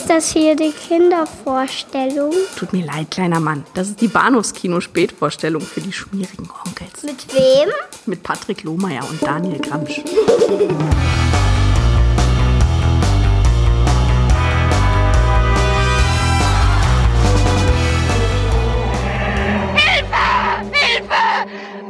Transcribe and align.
Ist 0.00 0.08
das 0.08 0.32
hier 0.32 0.56
die 0.56 0.72
Kindervorstellung? 0.72 2.32
Tut 2.56 2.72
mir 2.72 2.86
leid, 2.86 3.10
kleiner 3.10 3.38
Mann. 3.38 3.66
Das 3.74 3.88
ist 3.88 4.00
die 4.00 4.08
Bahnhofskino-Spätvorstellung 4.08 5.60
für 5.60 5.82
die 5.82 5.92
schmierigen 5.92 6.48
Onkels. 6.64 7.02
Mit 7.02 7.34
wem? 7.34 7.68
Mit 8.06 8.22
Patrick 8.22 8.62
Lohmeier 8.62 9.06
und 9.06 9.22
Daniel 9.22 9.58
Gramsch. 9.58 10.00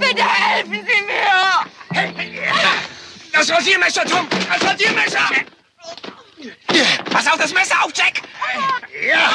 Bitte 0.00 0.24
helfen 0.24 0.72
Sie 0.72 1.02
mir! 1.06 1.64
Das 3.32 3.50
Rasiermesser, 3.52 4.04
Tom! 4.04 4.27
Das 4.48 4.68
Rasiermesser! 4.68 5.29
Pass 7.11 7.27
auf 7.27 7.38
das 7.38 7.52
Messer 7.52 7.84
auf, 7.84 7.92
Jack! 7.95 8.22
Ja! 9.08 9.30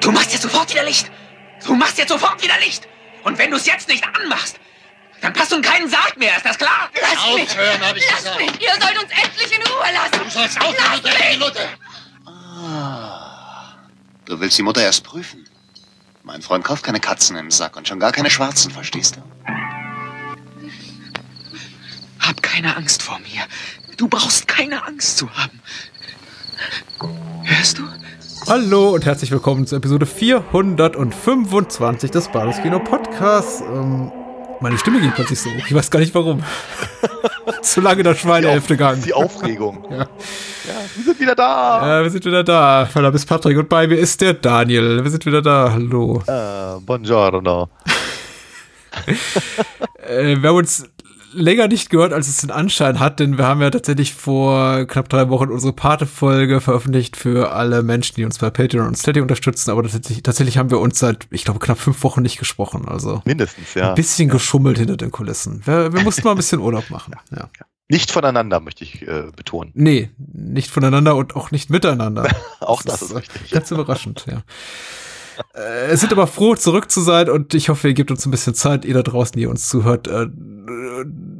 Du 0.00 0.12
machst 0.12 0.32
jetzt 0.32 0.42
sofort 0.42 0.70
wieder 0.70 0.84
Licht! 0.84 1.10
Du 1.64 1.74
machst 1.74 1.98
jetzt 1.98 2.10
sofort 2.10 2.42
wieder 2.42 2.58
Licht! 2.58 2.88
Und 3.24 3.38
wenn 3.38 3.50
du 3.50 3.56
es 3.56 3.66
jetzt 3.66 3.88
nicht 3.88 4.04
anmachst, 4.06 4.60
passt 5.36 5.52
du 5.52 5.56
in 5.56 5.62
keinen 5.62 5.88
Sarg 5.88 6.16
mehr, 6.16 6.36
ist 6.36 6.44
das 6.46 6.58
klar? 6.58 6.90
Lass 7.00 7.34
mich! 7.34 7.50
Aufhören, 7.50 7.80
hab 7.80 7.96
ich 7.96 8.04
Lass 8.10 8.18
gesagt. 8.24 8.40
mich! 8.40 8.60
Ihr 8.60 8.70
sollt 8.80 8.98
uns 9.02 9.10
endlich 9.12 9.52
in 9.56 9.62
Ruhe 9.66 9.92
lassen! 9.92 10.24
Du 10.24 10.30
sollst 10.30 10.60
aufhören, 10.60 11.00
du 11.02 11.08
dreckige 11.08 11.38
Nutte. 11.38 11.68
Du 14.24 14.40
willst 14.40 14.58
die 14.58 14.62
Mutter 14.62 14.82
erst 14.82 15.04
prüfen. 15.04 15.44
Mein 16.24 16.42
Freund 16.42 16.64
kauft 16.64 16.82
keine 16.82 16.98
Katzen 16.98 17.36
im 17.36 17.50
Sack 17.52 17.76
und 17.76 17.86
schon 17.86 18.00
gar 18.00 18.10
keine 18.10 18.30
schwarzen, 18.30 18.72
verstehst 18.72 19.16
du? 19.16 19.22
Hab 22.18 22.42
keine 22.42 22.74
Angst 22.76 23.02
vor 23.02 23.20
mir. 23.20 23.42
Du 23.96 24.08
brauchst 24.08 24.48
keine 24.48 24.84
Angst 24.84 25.18
zu 25.18 25.30
haben. 25.30 25.60
Hörst 27.44 27.78
du? 27.78 27.84
Hallo 28.48 28.90
und 28.90 29.04
herzlich 29.04 29.30
willkommen 29.30 29.66
zur 29.66 29.78
Episode 29.78 30.06
425 30.06 32.10
des 32.10 32.28
Bares 32.28 32.60
Kino 32.60 32.80
Podcasts. 32.80 33.60
Ähm, 33.60 34.10
meine 34.60 34.78
Stimme 34.78 35.00
ging 35.00 35.12
plötzlich 35.12 35.40
so. 35.40 35.50
Ich 35.50 35.74
weiß 35.74 35.90
gar 35.90 36.00
nicht 36.00 36.14
warum. 36.14 36.42
Zu 37.62 37.80
lange 37.80 38.02
der 38.02 38.14
Schweinehälfte 38.14 38.74
gegangen. 38.76 39.02
Die 39.02 39.12
Aufregung. 39.12 39.86
Ja. 39.90 39.98
ja, 39.98 40.06
wir 40.94 41.04
sind 41.04 41.20
wieder 41.20 41.34
da. 41.34 42.00
Äh, 42.00 42.02
wir 42.02 42.10
sind 42.10 42.24
wieder 42.24 42.44
da. 42.44 42.88
Mein 42.94 43.04
Name 43.04 43.16
ist 43.16 43.26
Patrick 43.26 43.56
und 43.58 43.68
bei 43.68 43.86
mir 43.86 43.96
ist 43.96 44.20
der 44.20 44.34
Daniel. 44.34 45.02
Wir 45.02 45.10
sind 45.10 45.24
wieder 45.26 45.42
da. 45.42 45.72
Hallo. 45.72 46.22
Äh, 46.26 46.80
buongiorno. 46.80 47.68
Äh, 50.08 50.40
wir 50.40 50.48
haben 50.48 50.56
uns 50.56 50.88
länger 51.36 51.68
nicht 51.68 51.90
gehört, 51.90 52.12
als 52.12 52.28
es 52.28 52.38
den 52.38 52.50
Anschein 52.50 52.98
hat, 52.98 53.20
denn 53.20 53.38
wir 53.38 53.46
haben 53.46 53.60
ja 53.60 53.70
tatsächlich 53.70 54.14
vor 54.14 54.86
knapp 54.86 55.08
drei 55.08 55.28
Wochen 55.28 55.50
unsere 55.50 55.72
Pate-Folge 55.72 56.60
veröffentlicht 56.60 57.16
für 57.16 57.52
alle 57.52 57.82
Menschen, 57.82 58.16
die 58.16 58.24
uns 58.24 58.38
bei 58.38 58.50
Patreon 58.50 58.86
und 58.86 58.96
Steady 58.98 59.20
unterstützen, 59.20 59.70
aber 59.70 59.82
tatsächlich, 59.82 60.22
tatsächlich 60.22 60.58
haben 60.58 60.70
wir 60.70 60.80
uns 60.80 60.98
seit, 60.98 61.26
ich 61.30 61.44
glaube, 61.44 61.60
knapp 61.60 61.78
fünf 61.78 62.02
Wochen 62.02 62.22
nicht 62.22 62.38
gesprochen, 62.38 62.88
also 62.88 63.22
Mindestens, 63.24 63.74
ja. 63.74 63.90
ein 63.90 63.94
bisschen 63.94 64.28
geschummelt 64.28 64.78
hinter 64.78 64.96
den 64.96 65.10
Kulissen. 65.10 65.62
Wir, 65.64 65.92
wir 65.92 66.02
mussten 66.02 66.24
mal 66.24 66.30
ein 66.32 66.36
bisschen 66.36 66.60
Urlaub 66.60 66.90
machen, 66.90 67.14
ja. 67.30 67.48
Nicht 67.88 68.10
voneinander, 68.10 68.58
möchte 68.58 68.82
ich 68.82 69.02
äh, 69.06 69.30
betonen. 69.36 69.70
Nee, 69.74 70.10
nicht 70.32 70.70
voneinander 70.70 71.14
und 71.14 71.36
auch 71.36 71.52
nicht 71.52 71.70
miteinander. 71.70 72.26
Auch 72.60 72.82
das 72.82 73.00
ist 73.00 73.14
richtig. 73.14 73.52
Ganz 73.52 73.70
überraschend, 73.70 74.26
ja. 74.28 74.42
Äh, 75.54 75.92
Es 75.92 76.00
sind 76.00 76.12
aber 76.12 76.26
froh, 76.26 76.56
zurück 76.56 76.90
zu 76.90 77.00
sein 77.00 77.30
und 77.30 77.54
ich 77.54 77.68
hoffe, 77.68 77.88
ihr 77.88 77.94
gebt 77.94 78.10
uns 78.10 78.26
ein 78.26 78.32
bisschen 78.32 78.54
Zeit, 78.54 78.84
ihr 78.84 78.94
da 78.94 79.02
draußen, 79.02 79.38
die 79.38 79.46
uns 79.46 79.68
zuhört, 79.68 80.08
äh, 80.08 80.26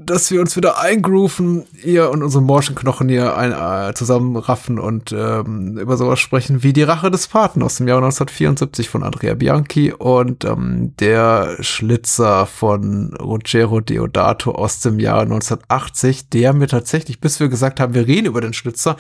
dass 0.06 0.30
wir 0.30 0.40
uns 0.40 0.56
wieder 0.56 0.80
eingrooven, 0.80 1.64
ihr 1.84 2.10
und 2.10 2.22
unsere 2.22 2.42
Morschenknochen 2.42 3.08
hier 3.08 3.36
ein, 3.36 3.52
äh, 3.52 3.92
zusammenraffen 3.94 4.78
und 4.78 5.12
ähm, 5.12 5.76
über 5.78 5.96
sowas 5.96 6.20
sprechen 6.20 6.62
wie 6.62 6.72
die 6.72 6.82
Rache 6.82 7.10
des 7.10 7.28
Paten 7.28 7.62
aus 7.62 7.76
dem 7.76 7.88
Jahr 7.88 7.98
1974 7.98 8.88
von 8.88 9.02
Andrea 9.02 9.34
Bianchi 9.34 9.92
und 9.92 10.44
ähm, 10.44 10.94
der 11.00 11.56
Schlitzer 11.60 12.46
von 12.46 13.14
Ruggero 13.20 13.80
Deodato 13.80 14.52
aus 14.52 14.80
dem 14.80 14.98
Jahr 14.98 15.20
1980, 15.22 16.28
der 16.30 16.52
mir 16.52 16.68
tatsächlich, 16.68 17.20
bis 17.20 17.40
wir 17.40 17.48
gesagt 17.48 17.80
haben, 17.80 17.94
wir 17.94 18.06
reden 18.06 18.26
über 18.26 18.40
den 18.40 18.52
Schlitzer, 18.54 18.96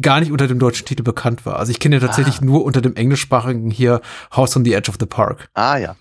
gar 0.00 0.20
nicht 0.20 0.32
unter 0.32 0.46
dem 0.46 0.58
deutschen 0.58 0.86
Titel 0.86 1.02
bekannt 1.02 1.46
war. 1.46 1.56
Also 1.58 1.70
ich 1.72 1.80
kenne 1.80 1.96
ihn 1.96 2.00
tatsächlich 2.02 2.40
nur 2.40 2.64
unter 2.64 2.80
dem 2.80 2.96
englischsprachigen 2.96 3.70
hier 3.70 4.00
House 4.34 4.56
on 4.56 4.64
the 4.64 4.74
Edge 4.74 4.90
of 4.90 4.96
the 5.00 5.06
Park. 5.06 5.48
Ah 5.54 5.76
ja. 5.78 5.96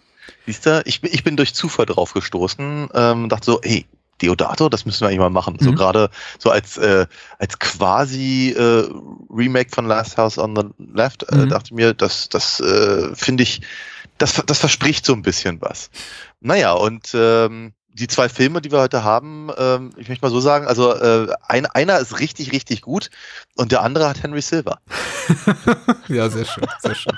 Siehst 0.45 0.65
du, 0.65 0.81
ich, 0.85 1.01
bin- 1.01 1.11
ich 1.13 1.23
bin 1.23 1.37
durch 1.37 1.53
Zufall 1.53 1.85
drauf 1.85 2.13
gestoßen, 2.13 2.89
ähm, 2.93 3.29
dachte 3.29 3.45
so, 3.45 3.59
hey, 3.63 3.85
Deodato, 4.21 4.69
das 4.69 4.85
müssen 4.85 5.01
wir 5.01 5.07
eigentlich 5.07 5.19
mal 5.19 5.29
machen. 5.29 5.57
So 5.59 5.71
Mhm. 5.71 5.75
gerade 5.75 6.09
so 6.39 6.49
als 6.51 6.77
äh, 6.77 7.05
als 7.39 7.57
quasi 7.59 8.51
äh, 8.57 8.87
Remake 9.29 9.71
von 9.71 9.85
Last 9.85 10.17
House 10.17 10.37
on 10.37 10.55
the 10.55 10.63
Left, 10.93 11.23
äh, 11.23 11.35
Mhm. 11.35 11.49
dachte 11.49 11.65
ich 11.67 11.71
mir, 11.71 11.93
das 11.93 12.29
das 12.29 12.59
äh, 12.59 13.15
finde 13.15 13.43
ich, 13.43 13.61
das 14.17 14.41
das 14.45 14.59
verspricht 14.59 15.05
so 15.05 15.13
ein 15.13 15.21
bisschen 15.21 15.61
was. 15.61 15.89
Naja, 16.39 16.73
und 16.73 17.11
ähm, 17.13 17.73
die 17.93 18.07
zwei 18.07 18.29
Filme, 18.29 18.61
die 18.61 18.71
wir 18.71 18.79
heute 18.79 19.03
haben, 19.03 19.49
ähm, 19.57 19.91
ich 19.97 20.07
möchte 20.07 20.25
mal 20.25 20.31
so 20.31 20.39
sagen, 20.39 20.65
also 20.65 20.93
äh, 20.93 21.27
ein, 21.47 21.65
einer 21.65 21.99
ist 21.99 22.19
richtig, 22.19 22.51
richtig 22.51 22.81
gut 22.81 23.09
und 23.55 23.71
der 23.71 23.81
andere 23.81 24.07
hat 24.07 24.23
Henry 24.23 24.41
Silver. 24.41 24.79
ja, 26.07 26.29
sehr 26.29 26.45
schön, 26.45 26.63
sehr 26.81 26.95
schön. 26.95 27.13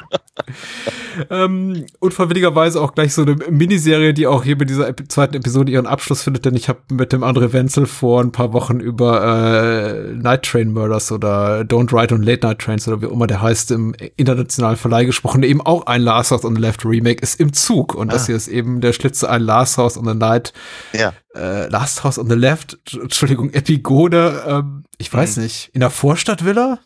ähm, 1.30 1.86
unfreiwilligerweise 2.00 2.82
auch 2.82 2.96
gleich 2.96 3.14
so 3.14 3.22
eine 3.22 3.36
Miniserie, 3.36 4.14
die 4.14 4.26
auch 4.26 4.44
hier 4.44 4.56
mit 4.56 4.70
dieser 4.70 4.88
Ep 4.88 5.04
zweiten 5.10 5.36
Episode 5.36 5.72
ihren 5.72 5.86
Abschluss 5.86 6.24
findet, 6.24 6.46
denn 6.46 6.56
ich 6.56 6.70
habe 6.70 6.80
mit 6.92 7.14
dem 7.14 7.24
André 7.24 7.54
Wenzel 7.54 7.86
vor 7.86 8.22
ein 8.22 8.32
paar 8.32 8.54
Wochen 8.54 8.80
über 8.80 9.24
äh, 9.24 10.14
Night 10.14 10.44
Train 10.44 10.74
Murders 10.74 11.12
oder 11.12 11.62
Don't 11.62 11.94
Ride 11.94 12.16
on 12.16 12.24
Late 12.24 12.46
Night 12.48 12.60
Trains 12.60 12.88
oder 12.88 13.02
wie 13.02 13.06
immer 13.06 13.28
der 13.28 13.42
heißt 13.42 13.72
im 13.72 13.94
internationalen 14.18 14.78
Verleih 14.78 15.06
gesprochen, 15.06 15.44
eben 15.44 15.62
auch 15.62 15.86
ein 15.86 16.02
Last 16.02 16.32
House 16.32 16.46
on 16.46 16.56
the 16.56 16.62
Left 16.62 16.84
Remake 16.84 17.22
ist 17.22 17.40
im 17.40 17.54
Zug 17.54 17.94
und 17.94 18.12
das 18.12 18.24
Ah. 18.24 18.28
hier 18.28 18.36
ist 18.36 18.48
eben 18.48 18.82
der 18.82 18.94
Schlitze 18.94 19.30
ein 19.30 19.42
Last 19.42 19.78
House 19.78 19.98
on 19.98 20.06
the 20.06 20.16
Night 20.16 20.54
Ja. 20.94 21.14
äh, 21.36 21.68
Last 21.68 22.04
House 22.04 22.18
on 22.20 22.30
the 22.30 22.36
Left, 22.36 22.78
Entschuldigung, 22.94 23.52
Epigone, 23.52 24.44
ähm, 24.48 24.84
ich 24.98 25.12
weiß 25.14 25.38
Mhm. 25.38 25.44
nicht, 25.44 25.70
in 25.74 25.80
der 25.80 25.90
Vorstadtvilla? 25.90 26.80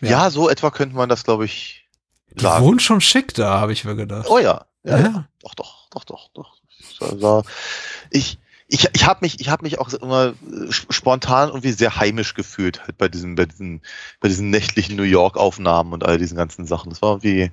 Ja. 0.00 0.30
so 0.30 0.48
etwa 0.48 0.70
könnte 0.70 0.96
man 0.96 1.08
das, 1.08 1.24
glaube 1.24 1.44
ich, 1.44 1.88
Die 2.34 2.42
sagen. 2.42 2.64
wohnen 2.64 2.80
schon 2.80 3.00
schick 3.00 3.34
da, 3.34 3.60
habe 3.60 3.72
ich 3.72 3.84
mir 3.84 3.96
gedacht. 3.96 4.26
Oh 4.30 4.38
ja. 4.38 4.64
Ja, 4.84 4.98
Ja. 4.98 5.02
ja. 5.04 5.28
Doch, 5.42 5.54
doch, 5.54 5.88
doch, 5.90 6.04
doch, 6.04 6.28
doch. 6.34 6.56
So, 6.98 7.18
so. 7.18 7.44
Ich, 8.10 8.38
ich, 8.68 8.88
ich 8.94 9.04
habe 9.06 9.18
mich, 9.22 9.40
ich 9.40 9.48
habe 9.50 9.64
mich 9.64 9.78
auch 9.78 9.92
immer 9.92 10.28
äh, 10.50 10.68
sp- 10.72 10.88
spontan 10.92 11.48
irgendwie 11.48 11.72
sehr 11.72 11.96
heimisch 11.96 12.34
gefühlt 12.34 12.80
halt 12.82 12.96
bei 12.96 13.08
diesen, 13.08 13.34
bei 13.34 13.44
diesen, 13.46 13.82
bei 14.20 14.28
diesen 14.28 14.48
nächtlichen 14.50 14.96
New 14.96 15.02
York 15.02 15.36
Aufnahmen 15.36 15.92
und 15.92 16.04
all 16.06 16.16
diesen 16.18 16.36
ganzen 16.36 16.64
Sachen. 16.66 16.88
Das 16.90 17.02
war 17.02 17.10
irgendwie, 17.10 17.50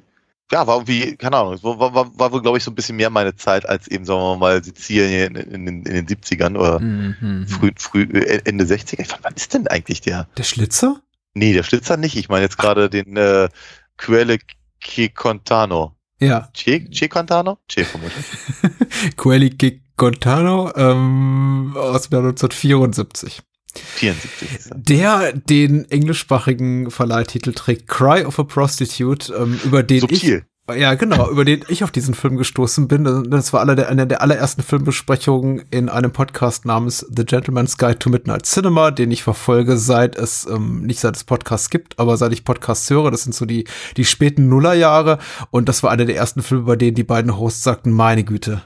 ja, 0.52 0.66
war 0.66 0.76
irgendwie, 0.78 1.16
keine 1.18 1.38
Ahnung, 1.38 1.62
war, 1.62 1.80
war, 1.80 1.94
war, 1.94 2.20
war 2.20 2.32
wohl, 2.32 2.42
glaube 2.42 2.58
ich, 2.58 2.64
so 2.64 2.72
ein 2.72 2.76
bisschen 2.76 2.96
mehr 2.96 3.10
meine 3.10 3.36
Zeit 3.36 3.68
als 3.68 3.88
eben, 3.88 4.06
sagen 4.06 4.20
wir 4.22 4.38
mal, 4.38 4.64
Sizilien 4.64 5.36
in, 5.36 5.52
in, 5.54 5.66
den- 5.66 5.84
in 5.84 6.06
den 6.06 6.08
70ern 6.08 6.56
oder 6.58 6.80
Mhm. 6.80 7.46
früh, 7.48 7.72
früh, 7.78 8.04
äh, 8.04 8.42
Ende 8.46 8.64
60er. 8.66 9.02
Ich 9.02 9.08
fand, 9.08 9.24
wann 9.24 9.34
ist 9.36 9.54
denn 9.54 9.68
eigentlich 9.68 10.02
der? 10.02 10.28
Der 10.38 10.44
Schlitzer? 10.44 11.02
Nee, 11.34 11.54
der 11.54 11.64
Schlitzer 11.64 11.98
nicht. 11.98 12.16
Ich 12.16 12.30
meine 12.30 12.44
jetzt 12.44 12.58
gerade 12.58 12.90
den 12.90 13.18
äh, 13.18 13.50
Quelle 13.98 14.38
Che 14.80 15.10
Contano. 15.10 15.96
Ja. 16.20 16.50
Che, 16.54 16.86
che 16.90 17.08
Contano? 17.10 17.60
Che 17.68 17.84
vermutlich. 17.86 18.26
Quelli 19.18 19.82
Gontano 19.98 20.72
ähm, 20.76 21.74
aus 21.76 22.04
dem 22.10 22.14
Jahr 22.14 22.24
1974. 22.30 23.42
74 23.78 24.56
ist 24.56 24.72
er. 24.72 24.78
Der 24.78 25.34
den 25.34 25.90
englischsprachigen 25.90 26.92
Verleihtitel 26.92 27.54
trägt 27.54 27.88
Cry 27.88 28.24
of 28.26 28.40
a 28.40 28.44
Prostitute, 28.44 29.34
ähm, 29.34 29.60
über 29.64 29.84
den 29.84 30.02
Subtil. 30.02 30.38
ich 30.38 30.44
ja 30.76 30.96
genau, 30.96 31.30
über 31.30 31.46
den 31.46 31.64
ich 31.70 31.84
auf 31.84 31.92
diesen 31.92 32.14
Film 32.14 32.36
gestoßen 32.36 32.90
bin. 32.90 33.06
Das 33.30 33.54
war 33.54 33.62
aller 33.62 33.76
der, 33.76 33.88
eine 33.88 34.06
der 34.06 34.22
allerersten 34.22 34.62
Filmbesprechungen 34.62 35.64
in 35.72 35.88
einem 35.88 36.12
Podcast 36.12 36.66
namens 36.66 37.06
The 37.10 37.24
Gentleman's 37.24 37.78
Guide 37.78 38.00
to 38.00 38.10
Midnight 38.10 38.46
Cinema, 38.46 38.92
den 38.92 39.12
ich 39.12 39.24
verfolge, 39.24 39.78
seit 39.78 40.18
es 40.18 40.46
ähm, 40.46 40.82
nicht 40.82 41.00
seit 41.00 41.16
es 41.16 41.24
Podcasts 41.24 41.70
gibt, 41.70 41.98
aber 42.00 42.18
seit 42.18 42.34
ich 42.34 42.44
Podcasts 42.44 42.90
höre. 42.90 43.12
Das 43.12 43.24
sind 43.24 43.34
so 43.34 43.46
die 43.46 43.64
die 43.96 44.06
späten 44.06 44.50
Nullerjahre 44.50 45.20
und 45.52 45.70
das 45.70 45.84
war 45.84 45.92
einer 45.92 46.06
der 46.06 46.18
ersten 46.18 46.42
Filme, 46.42 46.66
bei 46.66 46.76
denen 46.76 46.96
die 46.96 47.04
beiden 47.06 47.38
Hosts 47.38 47.64
sagten: 47.64 47.92
Meine 47.92 48.26
Güte. 48.26 48.62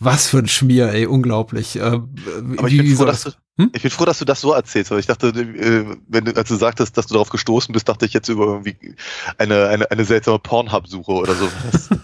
Was 0.00 0.28
für 0.28 0.38
ein 0.38 0.46
Schmier, 0.48 0.92
ey, 0.92 1.06
unglaublich. 1.06 1.76
Äh, 1.76 1.80
Aber 1.80 2.68
ich 2.68 2.76
bin, 2.78 2.96
froh, 2.96 3.04
dass 3.04 3.22
das- 3.24 3.34
du, 3.56 3.62
Hm? 3.64 3.70
ich 3.74 3.82
bin 3.82 3.90
froh, 3.90 4.04
dass 4.04 4.20
du 4.20 4.24
das 4.24 4.40
so 4.40 4.52
erzählst, 4.52 4.92
weil 4.92 5.00
ich 5.00 5.06
dachte, 5.06 5.28
äh, 5.28 5.96
wenn 6.06 6.24
du, 6.26 6.36
als 6.36 6.48
du 6.48 6.54
sagtest, 6.54 6.96
dass 6.96 7.08
du 7.08 7.14
darauf 7.14 7.30
gestoßen 7.30 7.72
bist, 7.72 7.88
dachte 7.88 8.06
ich 8.06 8.12
jetzt 8.12 8.28
über 8.28 8.46
irgendwie 8.46 8.76
eine, 9.38 9.66
eine, 9.66 9.90
eine 9.90 10.04
seltsame 10.04 10.38
Pornhub-Suche 10.38 11.10
oder 11.12 11.34
sowas. 11.34 11.88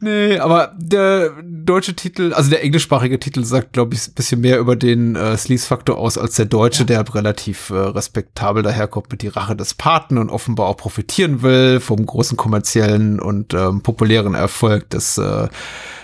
Nee, 0.00 0.38
aber 0.38 0.74
der 0.78 1.32
deutsche 1.42 1.94
Titel, 1.94 2.32
also 2.32 2.50
der 2.50 2.62
englischsprachige 2.62 3.18
Titel 3.18 3.44
sagt, 3.44 3.72
glaube 3.72 3.94
ich, 3.94 4.08
ein 4.08 4.14
bisschen 4.14 4.40
mehr 4.40 4.58
über 4.58 4.76
den 4.76 5.16
äh, 5.16 5.36
Sleaze-Faktor 5.36 5.98
aus 5.98 6.18
als 6.18 6.36
der 6.36 6.46
deutsche, 6.46 6.84
der 6.84 7.04
relativ 7.14 7.70
äh, 7.70 7.74
respektabel 7.74 8.62
daherkommt 8.62 9.10
mit 9.10 9.22
die 9.22 9.28
Rache 9.28 9.56
des 9.56 9.74
Paten 9.74 10.18
und 10.18 10.30
offenbar 10.30 10.66
auch 10.66 10.76
profitieren 10.76 11.42
will 11.42 11.80
vom 11.80 12.04
großen 12.04 12.36
kommerziellen 12.36 13.20
und 13.20 13.54
ähm, 13.54 13.82
populären 13.82 14.34
Erfolg 14.34 14.90
des 14.90 15.18
äh, 15.18 15.48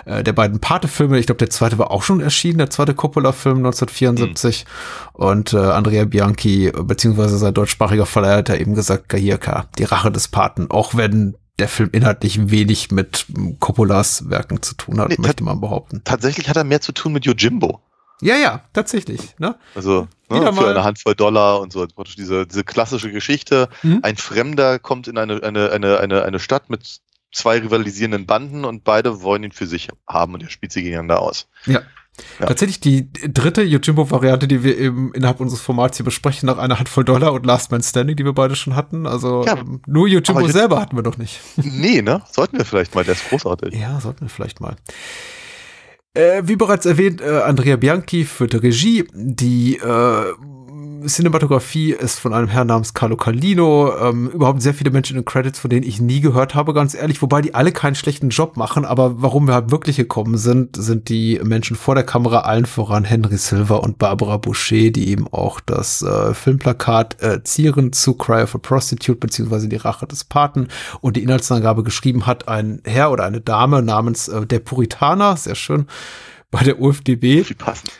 äh, 0.05 0.23
der 0.23 0.33
beiden 0.33 0.61
Pate-Filme. 0.61 1.19
Ich 1.19 1.27
glaube, 1.27 1.39
der 1.39 1.51
zweite 1.51 1.79
war 1.79 1.91
auch 1.91 2.03
schon 2.03 2.21
erschienen, 2.21 2.59
der 2.59 2.71
zweite 2.71 2.95
Coppola-Film 2.95 3.59
1974. 3.59 4.65
Mhm. 4.65 5.25
Und 5.25 5.53
äh, 5.53 5.59
Andrea 5.59 6.05
Bianchi, 6.05 6.73
beziehungsweise 6.73 7.39
sein 7.39 7.55
deutschsprachiger 7.55 8.07
Verleiher, 8.07 8.39
hat 8.39 8.49
ja 8.49 8.57
eben 8.57 8.75
gesagt, 8.75 9.15
hier, 9.15 9.39
die 9.79 9.85
Rache 9.85 10.11
des 10.11 10.29
Paten, 10.29 10.71
auch 10.71 10.95
wenn 10.95 11.37
der 11.59 11.69
Film 11.69 11.91
inhaltlich 11.93 12.51
wenig 12.51 12.91
mit 12.91 13.27
Coppolas 13.61 14.29
Werken 14.31 14.63
zu 14.63 14.75
tun 14.75 15.01
hat, 15.01 15.11
nee, 15.11 15.17
möchte 15.19 15.45
man 15.45 15.61
behaupten. 15.61 16.03
Tatsächlich 16.05 16.49
hat 16.49 16.57
er 16.57 16.65
mehr 16.65 16.81
zu 16.81 16.93
tun 16.93 17.13
mit 17.13 17.25
Yojimbo. 17.25 17.81
Ja, 18.21 18.37
ja, 18.37 18.63
tatsächlich. 18.73 19.37
Ne? 19.39 19.57
Also 19.75 20.07
ne, 20.31 20.53
für 20.53 20.69
eine 20.69 20.85
Handvoll 20.85 21.17
Dollar 21.17 21.61
und 21.61 21.73
so. 21.73 21.87
Diese, 22.17 22.47
diese 22.47 22.63
klassische 22.63 23.11
Geschichte. 23.11 23.69
Mhm. 23.83 23.99
Ein 24.03 24.17
Fremder 24.17 24.79
kommt 24.79 25.09
in 25.09 25.19
eine, 25.19 25.43
eine, 25.43 25.73
eine, 25.73 25.99
eine, 25.99 26.23
eine 26.23 26.39
Stadt 26.39 26.71
mit 26.71 27.01
zwei 27.33 27.59
rivalisierenden 27.59 28.27
Banden 28.27 28.65
und 28.65 28.85
beide 28.85 29.23
wollen 29.23 29.43
ihn 29.43 29.53
für 29.53 29.67
sich 29.67 29.89
haben 30.07 30.35
und 30.35 30.43
er 30.43 30.51
spielt 30.51 30.71
sie 30.71 30.83
gegeneinander 30.83 31.21
aus. 31.21 31.49
Ja. 31.67 31.81
Ja. 32.39 32.47
Tatsächlich 32.47 32.81
die 32.81 33.11
dritte 33.13 33.63
Yojimbo-Variante, 33.63 34.47
die 34.47 34.63
wir 34.63 34.77
eben 34.77 35.13
innerhalb 35.15 35.41
unseres 35.41 35.63
Formats 35.63 35.97
hier 35.97 36.05
besprechen, 36.05 36.47
nach 36.47 36.59
einer 36.59 36.79
Handvoll 36.79 37.05
Dollar 37.05 37.33
und 37.33 37.47
Last 37.47 37.71
Man 37.71 37.83
Standing, 37.83 38.17
die 38.17 38.25
wir 38.25 38.35
beide 38.35 38.55
schon 38.55 38.77
hatten. 38.77 39.07
Also 39.07 39.45
ja, 39.45 39.57
ähm, 39.57 39.81
nur 39.87 40.07
Yojimbo 40.07 40.47
selber 40.49 40.81
hatten 40.81 40.97
wir 40.97 41.03
doch 41.03 41.17
nicht. 41.19 41.41
Nee, 41.63 42.03
ne? 42.03 42.23
Sollten 42.31 42.59
wir 42.59 42.65
vielleicht 42.65 42.95
mal, 42.95 43.05
der 43.05 43.15
ist 43.15 43.29
großartig. 43.29 43.75
Ja, 43.75 43.99
sollten 44.01 44.23
wir 44.23 44.29
vielleicht 44.29 44.61
mal. 44.61 44.77
Äh, 46.15 46.43
wie 46.45 46.57
bereits 46.57 46.85
erwähnt, 46.85 47.23
äh, 47.23 47.41
Andrea 47.41 47.77
Bianchi 47.77 48.25
führte 48.25 48.63
Regie. 48.63 49.05
Die 49.15 49.77
äh, 49.77 50.33
Cinematografie 51.07 51.93
ist 51.93 52.19
von 52.19 52.33
einem 52.33 52.49
Herrn 52.49 52.67
namens 52.67 52.95
Carlo 52.95 53.17
Carlino. 53.17 53.97
Ähm, 53.99 54.29
überhaupt 54.31 54.63
sehr 54.63 54.75
viele 54.75 54.91
Menschen 54.91 55.17
in 55.17 55.23
den 55.23 55.25
Credits, 55.25 55.59
von 55.59 55.71
denen 55.71 55.87
ich 55.87 56.01
nie 56.01 56.21
gehört 56.21 56.55
habe, 56.55 56.75
ganz 56.75 56.95
ehrlich. 56.95 57.23
Wobei 57.23 57.43
die 57.43 57.55
alle 57.55 57.73
keinen 57.73 57.95
schlechten 57.95 58.31
Job 58.31 58.57
machen. 58.57 58.85
Aber 58.85 59.23
warum 59.23 59.47
wir 59.47 59.55
halt 59.55 59.71
wirklich 59.71 59.97
gekommen 59.97 60.39
sind, 60.39 60.77
sind 60.77 61.09
die 61.09 61.41
Menschen 61.43 61.77
vor 61.77 61.95
der 61.95 62.05
Kamera 62.05 62.41
allen 62.41 62.67
voran 62.67 63.05
Henry 63.05 63.37
Silver 63.37 63.83
und 63.83 63.99
Barbara 63.99 64.37
Boucher, 64.37 64.91
die 64.91 65.09
eben 65.09 65.27
auch 65.29 65.61
das 65.61 66.03
äh, 66.03 66.35
Filmplakat 66.35 67.23
äh, 67.23 67.43
zieren 67.43 67.93
zu 67.93 68.15
Cry 68.15 68.43
of 68.43 68.55
a 68.55 68.59
Prostitute 68.59 69.19
beziehungsweise 69.19 69.69
die 69.69 69.77
Rache 69.77 70.07
des 70.07 70.25
Paten 70.25 70.69
und 71.01 71.17
die 71.17 71.23
Inhaltsangabe 71.23 71.83
geschrieben 71.83 72.27
hat 72.27 72.49
ein 72.49 72.81
Herr 72.85 73.11
oder 73.11 73.25
eine 73.25 73.41
Dame 73.41 73.83
namens 73.83 74.29
äh, 74.29 74.47
der 74.47 74.61
Puritaner, 74.61 75.37
sehr 75.37 75.55
schön, 75.55 75.87
bei 76.51 76.63
der 76.63 76.81
UFDB. 76.81 77.49
Wie 77.49 77.55
passend. 77.55 77.91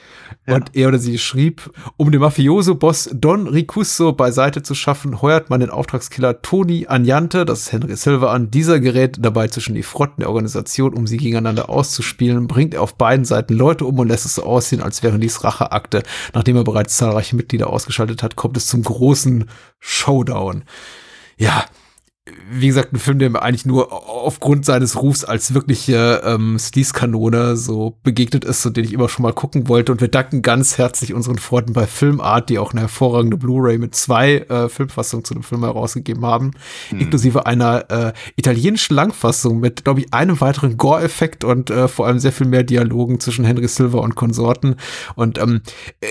Und 0.45 0.75
er 0.75 0.89
oder 0.89 0.99
sie 0.99 1.19
schrieb, 1.19 1.71
um 1.97 2.11
den 2.11 2.21
Mafioso-Boss 2.21 3.11
Don 3.13 3.47
Ricusso 3.47 4.13
beiseite 4.13 4.63
zu 4.63 4.75
schaffen, 4.75 5.23
heuert 5.23 5.51
man 5.51 5.61
den 5.61 5.71
Auftragskiller 5.71 6.43
Tony 6.43 6.87
Agnante, 6.89 7.45
das 7.45 7.61
ist 7.61 7.73
Henry 7.73 7.95
Silver, 7.95 8.33
an. 8.33 8.51
Dieser 8.51 8.81
gerät 8.81 9.19
dabei 9.21 9.47
zwischen 9.47 9.77
die 9.77 9.85
Fronten 9.85 10.23
der 10.23 10.29
Organisation, 10.31 10.95
um 10.95 11.07
sie 11.07 11.19
gegeneinander 11.19 11.71
auszuspielen, 11.71 12.49
bringt 12.49 12.75
er 12.75 12.83
auf 12.83 12.97
beiden 12.97 13.25
Seiten 13.25 13.55
Leute 13.55 13.85
um 13.85 14.01
und 14.01 14.09
lässt 14.09 14.27
es 14.27 14.35
so 14.35 14.43
aussehen, 14.43 14.83
als 14.83 15.05
wären 15.05 15.21
dies 15.21 15.45
Racheakte. 15.45 16.03
Nachdem 16.35 16.57
er 16.57 16.65
bereits 16.65 16.97
zahlreiche 16.97 17.37
Mitglieder 17.37 17.71
ausgeschaltet 17.71 18.25
hat, 18.25 18.35
kommt 18.35 18.57
es 18.57 18.67
zum 18.67 18.83
großen 18.83 19.49
Showdown. 19.79 20.65
Ja, 21.37 21.65
wie 22.53 22.69
gesagt, 22.69 22.93
ein 22.93 23.01
Film, 23.01 23.19
der 23.19 23.31
mir 23.31 23.43
eigentlich 23.43 23.67
nur 23.67 23.93
aufgrund 23.93 24.65
seines 24.65 25.03
Rufs 25.03 25.25
als 25.25 25.55
wirkliche 25.55 26.23
ähm, 26.25 26.57
Sleaze-Kanone 26.57 27.57
so 27.57 27.99
begegnet 28.05 28.45
ist 28.45 28.65
und 28.65 28.77
den 28.77 28.85
ich 28.85 28.93
immer 28.93 29.09
schon 29.09 29.25
mal 29.25 29.33
gucken 29.33 29.67
wollte. 29.67 29.91
Und 29.91 30.01
wir 30.01 30.07
danken 30.07 30.41
ganz 30.41 30.79
herzlich 30.79 31.15
unseren 31.15 31.39
Freunden 31.39 31.73
bei 31.73 31.89
Filmart, 31.89 32.49
die 32.49 32.61
auch 32.61 32.73
eine 32.73 32.83
hervorragende 32.83 33.37
Blu-ray 33.37 33.79
mit 33.79 33.97
zwei 33.97 34.37
äh, 34.37 34.69
Filmfassungen 34.69 35.25
zu 35.25 35.35
dem 35.35 35.43
Film 35.43 35.65
herausgegeben 35.65 36.25
haben, 36.25 36.53
hm. 36.91 37.01
inklusive 37.01 37.47
einer 37.47 37.91
äh, 37.91 38.13
italienischen 38.37 38.95
Langfassung 38.95 39.59
mit, 39.59 39.83
glaube 39.83 40.01
ich, 40.01 40.15
einem 40.15 40.41
weiteren 40.41 40.77
Gore-Effekt 40.77 41.43
und 41.43 41.71
äh, 41.71 41.89
vor 41.89 42.07
allem 42.07 42.21
sehr 42.21 42.33
viel 42.33 42.47
mehr 42.47 42.63
Dialogen 42.63 43.19
zwischen 43.19 43.45
Henry 43.45 43.67
Silver 43.67 44.01
und 44.01 44.15
Konsorten. 44.15 44.77
Und 45.17 45.39
ähm, 45.39 45.63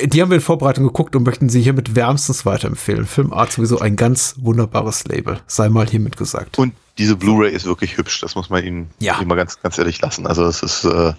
die 0.03 0.21
haben 0.21 0.29
wir 0.29 0.35
in 0.35 0.41
Vorbereitung 0.41 0.83
geguckt 0.83 1.15
und 1.15 1.25
möchten 1.25 1.47
sie 1.47 1.61
hiermit 1.61 1.95
wärmstens 1.95 2.45
weiterempfehlen. 2.45 3.05
Filmart 3.05 3.53
sowieso 3.53 3.79
ein 3.79 3.95
ganz 3.95 4.35
wunderbares 4.41 5.05
Label. 5.07 5.39
Sei 5.47 5.69
mal 5.69 5.87
hier 5.87 6.00
hiermit 6.01 6.17
gesagt. 6.17 6.57
Und 6.57 6.73
diese 6.97 7.15
Blu-ray 7.15 7.51
ist 7.51 7.65
wirklich 7.65 7.97
hübsch, 7.97 8.19
das 8.21 8.35
muss 8.35 8.49
man 8.49 8.63
ihnen 8.63 8.89
ja. 8.99 9.21
mal 9.23 9.35
ganz, 9.35 9.61
ganz 9.61 9.77
ehrlich 9.77 10.01
lassen. 10.01 10.27
Also 10.27 10.45
es 10.45 10.61
ist, 10.61 10.83
äh, 10.83 11.13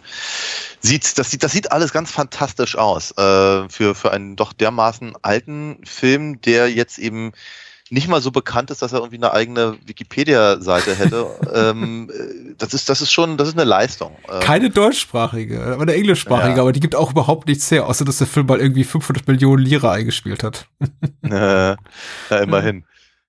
sieht, 0.80 1.18
das 1.18 1.30
sieht, 1.30 1.42
das 1.42 1.52
sieht 1.52 1.72
alles 1.72 1.92
ganz 1.92 2.10
fantastisch 2.10 2.76
aus 2.76 3.12
äh, 3.12 3.68
für 3.68 3.94
für 3.94 4.12
einen 4.12 4.36
doch 4.36 4.52
dermaßen 4.52 5.14
alten 5.22 5.78
Film, 5.84 6.40
der 6.40 6.70
jetzt 6.70 6.98
eben 6.98 7.32
nicht 7.90 8.08
mal 8.08 8.22
so 8.22 8.30
bekannt 8.30 8.70
ist, 8.70 8.80
dass 8.80 8.92
er 8.92 9.00
irgendwie 9.00 9.16
eine 9.16 9.34
eigene 9.34 9.76
Wikipedia-Seite 9.84 10.94
hätte. 10.94 11.26
ähm, 11.54 12.10
äh, 12.10 12.54
das 12.56 12.72
ist, 12.72 12.88
das 12.88 13.02
ist 13.02 13.12
schon, 13.12 13.36
das 13.36 13.48
ist 13.48 13.54
eine 13.54 13.64
Leistung. 13.64 14.16
Äh, 14.28 14.40
Keine 14.40 14.70
deutschsprachige, 14.70 15.62
aber 15.62 15.82
eine 15.82 15.94
englischsprachige, 15.94 16.56
ja. 16.56 16.62
aber 16.62 16.72
die 16.72 16.80
gibt 16.80 16.94
auch 16.94 17.10
überhaupt 17.10 17.48
nichts 17.48 17.70
her, 17.70 17.86
außer 17.86 18.06
dass 18.06 18.18
der 18.18 18.26
Film 18.26 18.46
mal 18.46 18.60
irgendwie 18.60 18.84
500 18.84 19.28
Millionen 19.28 19.62
Lira 19.62 19.92
eingespielt 19.92 20.42
hat. 20.42 20.66
äh, 21.22 21.30
ja, 21.30 21.76
immerhin. 22.30 22.84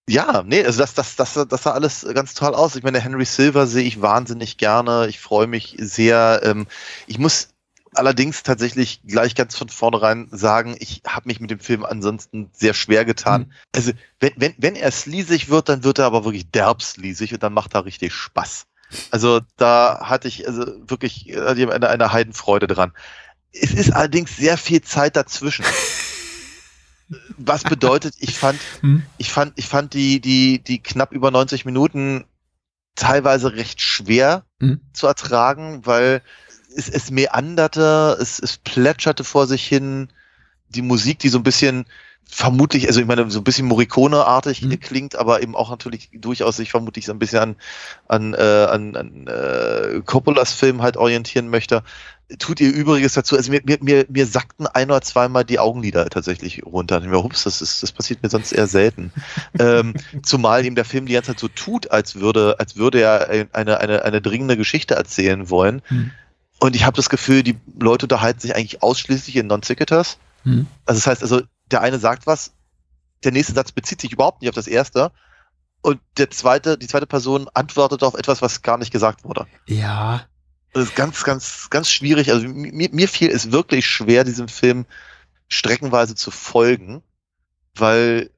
Ja, 0.10 0.44
nee, 0.46 0.66
also 0.66 0.80
das, 0.80 0.94
das, 0.94 1.16
das, 1.16 1.34
das 1.48 1.64
sah 1.64 1.72
alles 1.72 2.06
ganz 2.14 2.34
toll 2.34 2.54
aus. 2.54 2.76
Ich 2.76 2.84
meine, 2.84 3.00
Henry 3.00 3.26
Silver 3.26 3.68
sehe 3.68 3.86
ich 3.86 4.02
wahnsinnig 4.02 4.58
gerne. 4.58 5.08
Ich 5.08 5.20
freue 5.20 5.48
mich 5.48 5.76
sehr. 5.80 6.42
Ähm, 6.44 6.68
ich 7.08 7.20
muss 7.20 7.50
allerdings 7.96 8.44
tatsächlich 8.44 9.02
gleich 9.06 9.34
ganz 9.34 9.56
von 9.56 9.70
vornherein 9.70 10.28
sagen, 10.32 10.76
ich 10.80 11.04
habe 11.08 11.28
mich 11.28 11.40
mit 11.40 11.52
dem 11.52 11.60
Film 11.60 11.86
ansonsten 11.86 12.50
sehr 12.52 12.74
schwer 12.74 13.06
getan. 13.06 13.42
Mhm. 13.42 13.52
Also, 13.74 13.92
wenn, 14.20 14.34
wenn, 14.36 14.54
wenn 14.58 14.76
er 14.76 14.92
sleasig 14.92 15.50
wird, 15.50 15.70
dann 15.70 15.86
wird 15.86 16.00
er 16.00 16.06
aber 16.06 16.26
wirklich 16.26 16.52
derb 16.52 16.82
sleasig 16.82 17.34
und 17.34 17.42
dann 17.42 17.54
macht 17.54 17.74
er 17.74 17.86
richtig 17.86 18.14
Spaß. 18.14 18.66
Also, 19.10 19.40
da 19.56 20.02
hatte 20.04 20.28
ich 20.28 20.48
also 20.48 20.66
wirklich 20.86 21.30
äh, 21.30 21.40
eine, 21.40 21.90
eine 21.90 22.12
Heidenfreude 22.12 22.68
dran. 22.68 22.92
Es 23.54 23.72
ist 23.72 23.94
allerdings 23.94 24.36
sehr 24.36 24.58
viel 24.58 24.82
Zeit 24.82 25.16
dazwischen. 25.16 25.64
Was 27.38 27.64
bedeutet, 27.64 28.16
ich 28.20 28.38
fand, 28.38 28.60
hm? 28.82 29.04
ich 29.18 29.32
fand, 29.32 29.54
ich 29.58 29.68
fand 29.68 29.94
die, 29.94 30.20
die, 30.20 30.64
die 30.64 30.82
knapp 30.82 31.12
über 31.12 31.32
90 31.32 31.66
Minuten 31.66 32.26
teilweise 32.96 33.54
recht 33.54 33.82
schwer 33.82 34.46
hm? 34.60 34.82
zu 34.94 35.08
ertragen, 35.08 35.86
weil 35.86 36.22
es, 36.76 36.90
es 36.90 37.12
meanderte, 37.12 38.18
es, 38.20 38.40
es 38.40 38.58
plätscherte 38.58 39.24
vor 39.24 39.48
sich 39.48 39.66
hin, 39.66 40.10
die 40.70 40.82
Musik, 40.82 41.20
die 41.20 41.30
so 41.30 41.40
ein 41.40 41.44
bisschen 41.44 41.86
vermutlich, 42.26 42.88
also 42.88 43.00
ich 43.00 43.08
meine, 43.08 43.30
so 43.30 43.40
ein 43.40 43.44
bisschen 43.44 43.68
Morricone-artig 43.68 44.64
mhm. 44.64 44.80
klingt, 44.80 45.16
aber 45.16 45.42
eben 45.42 45.56
auch 45.56 45.70
natürlich 45.70 46.10
durchaus 46.14 46.58
sich 46.58 46.72
vermutlich 46.72 47.06
so 47.06 47.12
ein 47.12 47.20
bisschen 47.20 47.40
an, 47.40 47.56
an, 48.08 48.34
äh, 48.34 48.68
an, 48.70 48.96
an 48.96 49.28
äh, 49.28 50.02
Coppolas 50.06 50.54
Film 50.54 50.82
halt 50.82 50.98
orientieren 50.98 51.50
möchte 51.50 51.84
tut 52.40 52.60
ihr 52.62 52.74
Übriges 52.74 53.14
dazu. 53.14 53.36
Also 53.36 53.52
mir, 53.52 53.62
mir, 53.66 53.78
mir, 53.82 54.06
mir 54.10 54.26
sackten 54.26 54.68
ein 54.68 54.90
oder 54.90 55.02
zweimal 55.02 55.44
die 55.44 55.60
Augenlider 55.60 56.10
tatsächlich 56.10 56.66
runter. 56.66 56.98
Und 56.98 57.04
ich 57.04 57.10
mir, 57.10 57.24
ups, 57.24 57.44
das, 57.44 57.62
ist, 57.62 57.84
das 57.84 57.92
passiert 57.92 58.24
mir 58.24 58.30
sonst 58.30 58.52
eher 58.52 58.68
selten. 58.68 59.12
ähm, 59.60 59.94
zumal 60.24 60.66
ihm 60.66 60.76
der 60.76 60.86
Film 60.86 61.06
die 61.06 61.14
ganze 61.14 61.32
Zeit 61.32 61.40
so 61.40 61.48
tut, 61.50 61.92
als 61.92 62.16
würde, 62.16 62.60
als 62.60 62.76
würde 62.76 63.02
er 63.02 63.48
eine, 63.54 63.80
eine, 63.80 64.04
eine 64.04 64.22
dringende 64.22 64.58
Geschichte 64.58 64.96
erzählen 64.96 65.50
wollen. 65.50 65.82
Hm. 65.88 66.12
Und 66.60 66.76
ich 66.76 66.86
habe 66.86 66.96
das 66.96 67.10
Gefühl, 67.10 67.44
die 67.44 67.58
Leute 67.80 68.06
unterhalten 68.06 68.40
sich 68.40 68.56
eigentlich 68.56 68.82
ausschließlich 68.82 69.36
in 69.36 69.48
Non-Sequiturs. 69.48 70.18
Hm. 70.44 70.68
Also 70.86 71.00
das 71.00 71.08
heißt, 71.08 71.22
also 71.24 71.42
der 71.74 71.82
eine 71.82 72.00
sagt 72.00 72.28
was, 72.28 72.54
der 73.24 73.32
nächste 73.32 73.54
Satz 73.54 73.72
bezieht 73.72 74.02
sich 74.02 74.14
überhaupt 74.14 74.42
nicht 74.42 74.50
auf 74.50 74.56
das 74.56 74.68
erste. 74.68 75.12
Und 75.82 76.00
der 76.18 76.30
zweite, 76.30 76.78
die 76.78 76.88
zweite 76.88 77.08
Person 77.08 77.50
antwortet 77.54 78.04
auf 78.04 78.14
etwas, 78.14 78.42
was 78.42 78.62
gar 78.62 78.78
nicht 78.78 78.92
gesagt 78.92 79.26
wurde. 79.26 79.48
Ja, 79.68 80.26
das 80.72 80.86
ist 80.86 80.96
ganz, 80.96 81.24
ganz, 81.24 81.70
ganz 81.70 81.90
schwierig. 81.90 82.32
Also 82.32 82.48
mir, 82.48 82.90
mir 82.92 83.08
fiel 83.08 83.30
es 83.30 83.52
wirklich 83.52 83.86
schwer, 83.86 84.24
diesem 84.24 84.48
Film 84.48 84.86
streckenweise 85.48 86.16
zu 86.16 86.32
folgen, 86.32 87.04
weil 87.76 88.32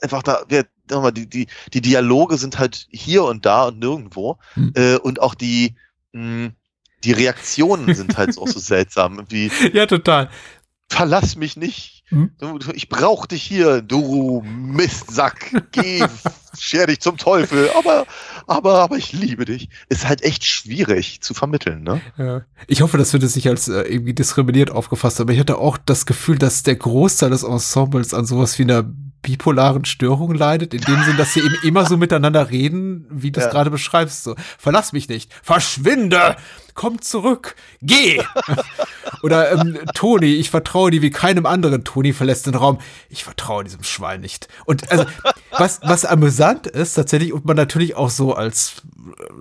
einfach 0.00 0.22
da, 0.22 0.42
wir, 0.48 0.66
die, 1.12 1.28
die, 1.28 1.46
die 1.72 1.80
Dialoge 1.80 2.38
sind 2.38 2.58
halt 2.58 2.88
hier 2.90 3.24
und 3.24 3.46
da 3.46 3.66
und 3.66 3.78
nirgendwo. 3.78 4.38
Hm. 4.54 4.72
Äh, 4.74 4.96
und 4.96 5.20
auch 5.20 5.34
die, 5.34 5.76
mh, 6.12 6.52
die 7.04 7.12
Reaktionen 7.12 7.94
sind 7.94 8.16
halt 8.16 8.36
auch 8.38 8.48
so 8.48 8.58
seltsam. 8.58 9.24
Wie, 9.28 9.50
ja, 9.72 9.86
total. 9.86 10.30
Verlass 10.90 11.36
mich 11.36 11.56
nicht. 11.56 12.04
Hm? 12.08 12.30
Ich 12.74 12.88
brauch 12.88 13.26
dich 13.26 13.42
hier, 13.42 13.82
du 13.82 14.42
Mistsack. 14.42 15.68
Geh, 15.72 16.02
scher 16.58 16.86
dich 16.86 17.00
zum 17.00 17.18
Teufel. 17.18 17.68
Aber, 17.78 18.06
aber, 18.46 18.78
aber 18.78 18.96
ich 18.96 19.12
liebe 19.12 19.44
dich. 19.44 19.68
Ist 19.90 20.08
halt 20.08 20.22
echt 20.22 20.44
schwierig 20.44 21.20
zu 21.20 21.34
vermitteln, 21.34 21.82
ne? 21.82 22.00
Ja. 22.16 22.42
Ich 22.66 22.80
hoffe, 22.80 22.96
das 22.96 23.12
wird 23.12 23.22
es 23.22 23.36
nicht 23.36 23.48
als 23.48 23.68
äh, 23.68 23.82
irgendwie 23.82 24.14
diskriminiert 24.14 24.70
aufgefasst, 24.70 25.20
aber 25.20 25.32
ich 25.32 25.38
hatte 25.38 25.58
auch 25.58 25.76
das 25.76 26.06
Gefühl, 26.06 26.38
dass 26.38 26.62
der 26.62 26.76
Großteil 26.76 27.30
des 27.30 27.42
Ensembles 27.42 28.14
an 28.14 28.24
sowas 28.24 28.58
wie 28.58 28.62
einer 28.62 28.90
bipolaren 29.22 29.84
Störung 29.84 30.34
leidet, 30.34 30.74
in 30.74 30.80
dem 30.82 31.02
Sinn, 31.04 31.16
dass 31.16 31.32
sie 31.34 31.40
eben 31.40 31.56
immer 31.64 31.86
so 31.86 31.96
miteinander 31.96 32.50
reden, 32.50 33.06
wie 33.10 33.30
du 33.30 33.40
es 33.40 33.46
Ja. 33.46 33.50
gerade 33.52 33.70
beschreibst. 33.70 34.24
So, 34.24 34.34
verlass 34.58 34.92
mich 34.92 35.08
nicht, 35.08 35.32
verschwinde, 35.42 36.36
komm 36.74 37.00
zurück, 37.00 37.56
geh. 37.82 38.22
Oder 39.22 39.52
ähm, 39.52 39.78
Toni, 39.94 40.34
ich 40.36 40.50
vertraue 40.50 40.90
dir 40.90 41.02
wie 41.02 41.10
keinem 41.10 41.46
anderen. 41.46 41.82
Toni 41.84 42.12
verlässt 42.12 42.46
den 42.46 42.54
Raum. 42.54 42.78
Ich 43.08 43.24
vertraue 43.24 43.64
diesem 43.64 43.82
Schwein 43.82 44.20
nicht. 44.20 44.48
Und 44.64 44.90
also, 44.92 45.04
was, 45.50 45.80
was 45.82 46.04
amüsant 46.04 46.66
ist, 46.68 46.94
tatsächlich, 46.94 47.32
und 47.32 47.44
man 47.44 47.56
natürlich 47.56 47.96
auch 47.96 48.10
so 48.10 48.34
als, 48.34 48.82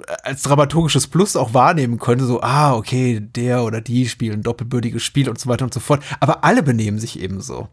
äh, 0.07 0.13
als 0.24 0.41
dramaturgisches 0.41 1.07
Plus 1.07 1.36
auch 1.36 1.53
wahrnehmen 1.53 2.00
könnte, 2.00 2.25
so, 2.25 2.41
ah, 2.41 2.74
okay, 2.74 3.19
der 3.22 3.63
oder 3.63 3.81
die 3.81 4.07
spielen 4.10 4.41
doppelbürtiges 4.41 5.03
Spiel 5.03 5.29
und 5.29 5.39
so 5.39 5.48
weiter 5.50 5.65
und 5.65 5.74
so 5.74 5.79
fort. 5.79 6.03
Aber 6.19 6.43
alle 6.43 6.63
benehmen 6.63 6.98
sich 6.98 7.19
eben 7.19 7.41
so. 7.41 7.67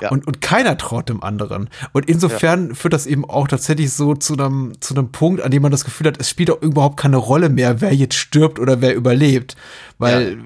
Ja. 0.00 0.10
Und, 0.10 0.26
und 0.26 0.40
keiner 0.40 0.76
traut 0.76 1.08
dem 1.08 1.22
anderen. 1.22 1.68
Und 1.92 2.08
insofern 2.08 2.74
führt 2.74 2.94
das 2.94 3.06
eben 3.06 3.24
auch 3.24 3.48
tatsächlich 3.48 3.92
so 3.92 4.14
zu 4.14 4.34
einem, 4.34 4.72
zu 4.80 4.94
einem 4.94 5.12
Punkt, 5.12 5.42
an 5.42 5.50
dem 5.50 5.62
man 5.62 5.72
das 5.72 5.84
Gefühl 5.84 6.06
hat, 6.06 6.20
es 6.20 6.30
spielt 6.30 6.50
auch 6.50 6.62
überhaupt 6.62 6.98
keine 6.98 7.16
Rolle 7.16 7.48
mehr, 7.48 7.80
wer 7.80 7.94
jetzt 7.94 8.14
stirbt 8.14 8.58
oder 8.58 8.80
wer 8.80 8.94
überlebt. 8.94 9.56
Weil 9.98 10.38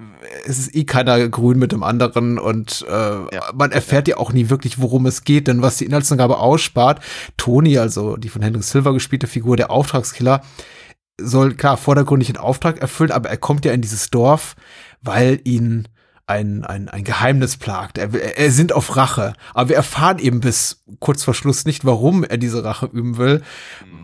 es 0.47 0.59
ist 0.59 0.75
eh 0.75 0.85
keiner 0.85 1.28
grün 1.28 1.59
mit 1.59 1.73
dem 1.73 1.82
anderen 1.82 2.38
und 2.38 2.85
äh, 2.88 3.38
man 3.54 3.73
erfährt 3.73 4.09
ja 4.09 4.16
auch 4.16 4.32
nie 4.32 4.50
wirklich, 4.50 4.80
worum 4.80 5.06
es 5.06 5.25
geht, 5.25 5.49
denn 5.49 5.62
was 5.62 5.76
die 5.76 5.85
Inhaltsangabe 5.85 6.38
ausspart, 6.38 7.02
Toni, 7.37 7.78
also 7.78 8.16
die 8.16 8.28
von 8.28 8.42
Henry 8.42 8.62
Silver 8.62 8.92
gespielte 8.92 9.26
Figur, 9.26 9.56
der 9.56 9.71
Auftragskiller, 9.71 10.42
soll 11.21 11.54
klar 11.54 11.76
vordergründig 11.76 12.28
einen 12.28 12.38
Auftrag 12.38 12.80
erfüllen, 12.80 13.12
aber 13.12 13.28
er 13.28 13.37
kommt 13.37 13.64
ja 13.64 13.73
in 13.73 13.82
dieses 13.82 14.11
Dorf, 14.11 14.56
weil 15.02 15.40
ihn 15.44 15.88
ein, 16.26 16.64
ein, 16.64 16.88
ein 16.88 17.05
Geheimnis 17.05 17.57
plagt. 17.57 17.99
Er, 17.99 18.12
er 18.14 18.38
er 18.38 18.50
sind 18.52 18.73
auf 18.73 18.97
Rache. 18.97 19.35
Aber 19.55 19.69
wir 19.71 19.76
erfahren 19.76 20.19
eben 20.19 20.41
bis 20.41 20.83
kurz 21.00 21.25
vor 21.25 21.35
Schluss 21.35 21.64
nicht, 21.64 21.85
warum 21.85 22.25
er 22.25 22.38
diese 22.38 22.64
Rache 22.64 22.87
üben 22.87 23.17
will. 23.19 23.43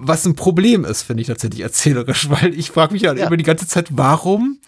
Was 0.01 0.25
ein 0.27 0.35
Problem 0.35 0.85
ist, 0.85 1.03
finde 1.03 1.21
ich 1.23 1.29
tatsächlich 1.29 1.61
erzählerisch, 1.61 2.29
weil 2.31 2.55
ich 2.55 2.71
frage 2.71 2.93
mich 2.93 3.03
ja, 3.03 3.15
Ja. 3.15 3.27
immer 3.27 3.37
die 3.37 3.45
ganze 3.45 3.67
Zeit, 3.69 3.89
warum 3.93 4.59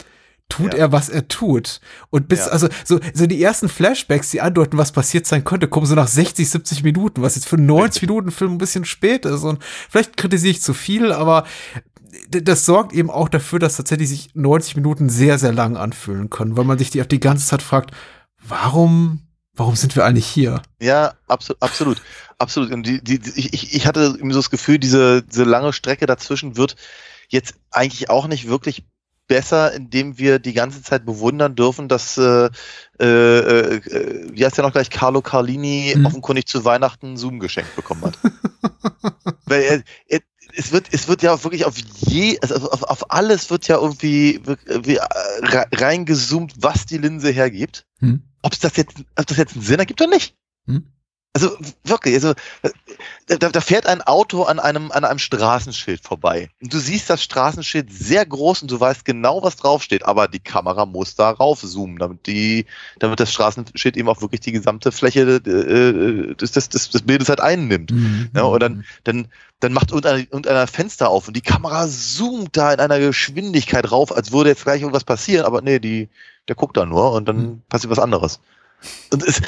tut 0.49 0.73
Ja. 0.75 0.81
er, 0.81 0.93
was 0.93 1.09
er 1.09 1.29
tut? 1.29 1.81
Und 2.11 2.29
bis, 2.29 2.41
Ja. 2.41 2.47
also, 2.47 2.69
so, 2.85 2.99
so 3.15 3.27
die 3.27 3.41
ersten 3.43 3.69
Flashbacks, 3.69 4.31
die 4.31 4.41
andeuten, 4.41 4.79
was 4.79 4.91
passiert 4.93 5.27
sein 5.27 5.45
könnte, 5.45 5.69
kommen 5.69 5.87
so 5.87 5.95
nach 5.95 6.09
60, 6.09 6.49
70 6.51 6.83
Minuten, 6.83 7.23
was 7.23 7.37
jetzt 7.37 7.47
für 7.49 7.57
einen 7.57 7.67
90 7.67 8.03
Minuten 8.03 8.31
Film 8.33 8.53
ein 8.53 8.59
bisschen 8.59 8.85
spät 8.85 9.25
ist. 9.27 9.43
Und 9.45 9.63
vielleicht 9.89 10.17
kritisiere 10.17 10.51
ich 10.53 10.63
zu 10.63 10.75
viel, 10.75 11.13
aber 11.13 11.45
das 12.31 12.67
sorgt 12.67 12.93
eben 12.93 13.11
auch 13.11 13.29
dafür, 13.29 13.59
dass 13.59 13.77
tatsächlich 13.77 14.09
sich 14.09 14.31
90 14.35 14.77
Minuten 14.77 15.09
sehr, 15.09 15.39
sehr 15.39 15.53
lang 15.53 15.77
anfühlen 15.77 16.31
können, 16.31 16.57
weil 16.57 16.65
man 16.65 16.79
sich 16.79 16.91
die, 16.91 17.07
die 17.07 17.21
ganze 17.21 17.47
Zeit 17.47 17.63
fragt, 17.63 17.91
warum, 18.43 19.23
warum 19.55 19.77
sind 19.77 19.95
wir 19.97 20.05
eigentlich 20.05 20.27
hier? 20.27 20.63
Ja, 20.81 21.15
absolut, 21.29 21.63
absolut, 21.63 22.03
absolut. 22.39 22.73
Und 22.73 22.87
die, 22.87 23.03
die, 23.03 23.21
ich- 23.37 23.75
ich, 23.75 23.87
hatte 23.87 24.13
so 24.19 24.29
das 24.29 24.51
Gefühl, 24.51 24.79
diese, 24.79 25.23
diese 25.23 25.45
lange 25.45 25.73
Strecke 25.73 26.07
dazwischen 26.07 26.57
wird 26.57 26.77
jetzt 27.29 27.55
eigentlich 27.71 28.11
auch 28.11 28.27
nicht 28.27 28.49
wirklich 28.49 28.85
besser, 29.29 29.73
indem 29.73 30.19
wir 30.19 30.41
die 30.41 30.55
ganze 30.55 30.83
Zeit 30.83 31.07
bewundern 31.07 31.55
dürfen, 31.55 31.87
dass, 31.87 32.19
äh, 32.19 32.51
äh, 32.99 33.05
äh, 33.77 33.81
wie 34.33 34.45
heißt 34.45 34.57
der 34.57 34.65
noch 34.65 34.73
gleich, 34.73 34.91
Carlo 34.91 35.23
Carlini 35.23 35.95
Mhm. 35.97 36.07
offenkundig 36.07 36.47
zu 36.47 36.65
Weihnachten 36.65 37.17
Zoom 37.17 37.39
geschenkt 37.39 37.77
bekommen 37.77 38.03
hat. 38.07 38.19
Weil 39.47 39.63
er, 39.63 39.83
er, 40.07 40.21
es 40.57 40.73
wird, 40.73 40.87
es 40.93 41.09
wird 41.09 41.23
ja 41.23 41.43
wirklich 41.43 41.65
auf 41.65 41.77
je, 41.79 42.39
also 42.41 42.71
auf, 42.71 42.83
auf 42.85 43.11
alles 43.11 43.51
wird 43.51 43.69
ja 43.69 43.77
irgendwie, 43.77 44.41
irgendwie 44.67 44.97
äh, 44.97 45.03
re- 45.43 45.67
reingezoomt, 45.73 46.55
was 46.59 46.87
die 46.87 46.99
Linse 46.99 47.31
hergibt. 47.31 47.87
Hm? 48.01 48.23
Ob 48.43 48.59
das 48.59 48.77
jetzt, 48.77 48.95
ob 49.17 49.27
das 49.27 49.37
jetzt 49.37 49.55
einen 49.55 49.65
Sinn 49.65 49.79
ergibt 49.79 50.01
oder 50.01 50.11
nicht. 50.11 50.35
Hm? 50.67 50.85
Also 51.33 51.57
wirklich, 51.85 52.15
also 52.17 52.31
äh, 52.63 52.71
da, 53.39 53.51
da 53.51 53.61
fährt 53.61 53.87
ein 53.87 54.03
Auto 54.03 54.43
an 54.43 54.59
einem, 54.59 54.91
an 54.91 55.05
einem 55.05 55.21
Straßenschild 55.21 56.03
vorbei. 56.03 56.51
Und 56.61 56.75
du 56.75 56.79
siehst 56.81 57.09
das 57.09 57.23
Straßenschild 57.23 57.93
sehr 57.93 58.27
groß 58.27 58.63
und 58.63 58.71
du 58.73 58.81
weißt 58.81 59.05
genau, 59.05 59.41
was 59.41 59.55
draufsteht, 59.55 60.05
aber 60.05 60.27
die 60.27 60.41
Kamera 60.41 60.87
muss 60.87 61.15
da 61.15 61.31
raufzoomen, 61.31 61.99
damit 61.99 62.27
die, 62.27 62.67
damit 62.99 63.21
das 63.21 63.33
Straßenschild 63.33 63.97
eben 63.97 64.09
auch 64.09 64.23
wirklich 64.23 64.41
die 64.41 64.51
gesamte 64.51 64.91
Fläche 64.91 65.41
äh, 65.47 65.51
äh, 65.51 66.35
des, 66.35 66.51
des, 66.51 66.69
des, 66.69 66.91
des 66.91 67.03
Bildes 67.03 67.29
halt 67.29 67.41
einnimmt. 67.41 67.93
Ja, 68.35 68.43
und 68.43 68.61
dann, 68.61 68.85
dann, 69.05 69.29
dann 69.61 69.73
macht 69.73 69.91
irgendeiner, 69.91 70.19
irgendeiner 70.19 70.67
Fenster 70.67 71.11
auf 71.11 71.29
und 71.29 71.37
die 71.37 71.43
Kamera 71.43 71.87
zoomt 71.87 72.57
da 72.57 72.73
in 72.73 72.81
einer 72.81 72.99
Geschwindigkeit 72.99 73.93
rauf, 73.93 74.11
als 74.17 74.33
würde 74.33 74.51
jetzt 74.51 74.65
gleich 74.65 74.81
irgendwas 74.81 75.05
passieren, 75.05 75.47
aber 75.47 75.63
nee, 75.63 75.79
die, 75.79 76.09
der 76.49 76.57
guckt 76.57 76.77
da 76.77 76.85
nur 76.87 77.13
und 77.13 77.29
dann 77.29 77.37
Hm. 77.37 77.63
passiert 77.69 77.93
was 77.93 78.01
anderes. 78.01 78.41
Und 79.13 79.23
es, 79.25 79.41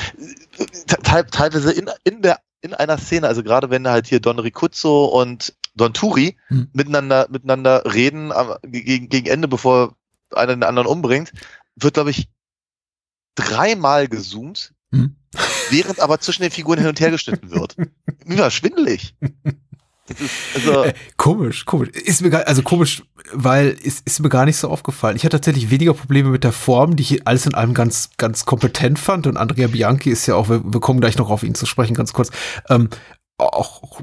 te- 0.86 1.26
teilweise 1.30 1.72
in, 1.72 1.88
in 2.04 2.22
der, 2.22 2.40
in 2.60 2.74
einer 2.74 2.98
Szene, 2.98 3.26
also 3.28 3.42
gerade 3.42 3.70
wenn 3.70 3.88
halt 3.88 4.06
hier 4.06 4.20
Don 4.20 4.38
Ricuzzo 4.38 5.06
und 5.06 5.54
Don 5.74 5.94
Turi 5.94 6.36
Hm. 6.48 6.68
miteinander, 6.72 7.26
miteinander 7.30 7.82
reden 7.92 8.30
am, 8.32 8.56
gegen, 8.62 9.08
gegen 9.08 9.26
Ende, 9.28 9.48
bevor 9.48 9.96
einer 10.34 10.54
den 10.54 10.62
anderen 10.64 10.86
umbringt, 10.88 11.32
wird, 11.76 11.94
glaube 11.94 12.10
ich, 12.10 12.28
dreimal 13.34 14.08
gezoomt, 14.08 14.72
Hm? 14.92 15.16
während 15.70 16.00
aber 16.00 16.20
zwischen 16.20 16.42
den 16.42 16.50
Figuren 16.50 16.78
hin 16.78 16.88
und 16.88 17.00
her 17.00 17.10
geschnitten 17.10 17.50
wird. 17.50 17.76
Mir 18.24 18.38
war 18.38 18.50
schwindelig. 18.50 19.14
Ist, 20.08 20.30
also, 20.54 20.84
Äh, 20.84 20.94
komisch, 21.16 21.64
komisch. 21.64 21.90
Ist 21.90 22.22
mir 22.22 22.30
gar, 22.30 22.46
also 22.46 22.62
komisch, 22.62 23.02
weil 23.32 23.76
es 23.84 24.00
ist 24.00 24.20
mir 24.20 24.28
gar 24.28 24.44
nicht 24.44 24.56
so 24.56 24.68
aufgefallen. 24.68 25.16
Ich 25.16 25.24
hatte 25.24 25.36
tatsächlich 25.36 25.70
weniger 25.70 25.94
Probleme 25.94 26.30
mit 26.30 26.44
der 26.44 26.52
Form, 26.52 26.96
die 26.96 27.02
ich 27.02 27.26
alles 27.26 27.46
in 27.46 27.54
allem 27.54 27.74
ganz, 27.74 28.10
ganz 28.18 28.44
kompetent 28.44 28.98
fand. 28.98 29.26
Und 29.26 29.36
Andrea 29.36 29.68
Bianchi 29.68 30.10
ist 30.10 30.26
ja 30.26 30.34
auch, 30.34 30.48
wir, 30.48 30.62
wir 30.64 30.80
kommen 30.80 31.00
gleich 31.00 31.18
noch 31.18 31.30
auf 31.30 31.42
ihn 31.42 31.54
zu 31.54 31.66
sprechen, 31.66 31.94
ganz 31.94 32.12
kurz. 32.12 32.30
Ähm, 32.68 32.88
auch, 33.38 34.02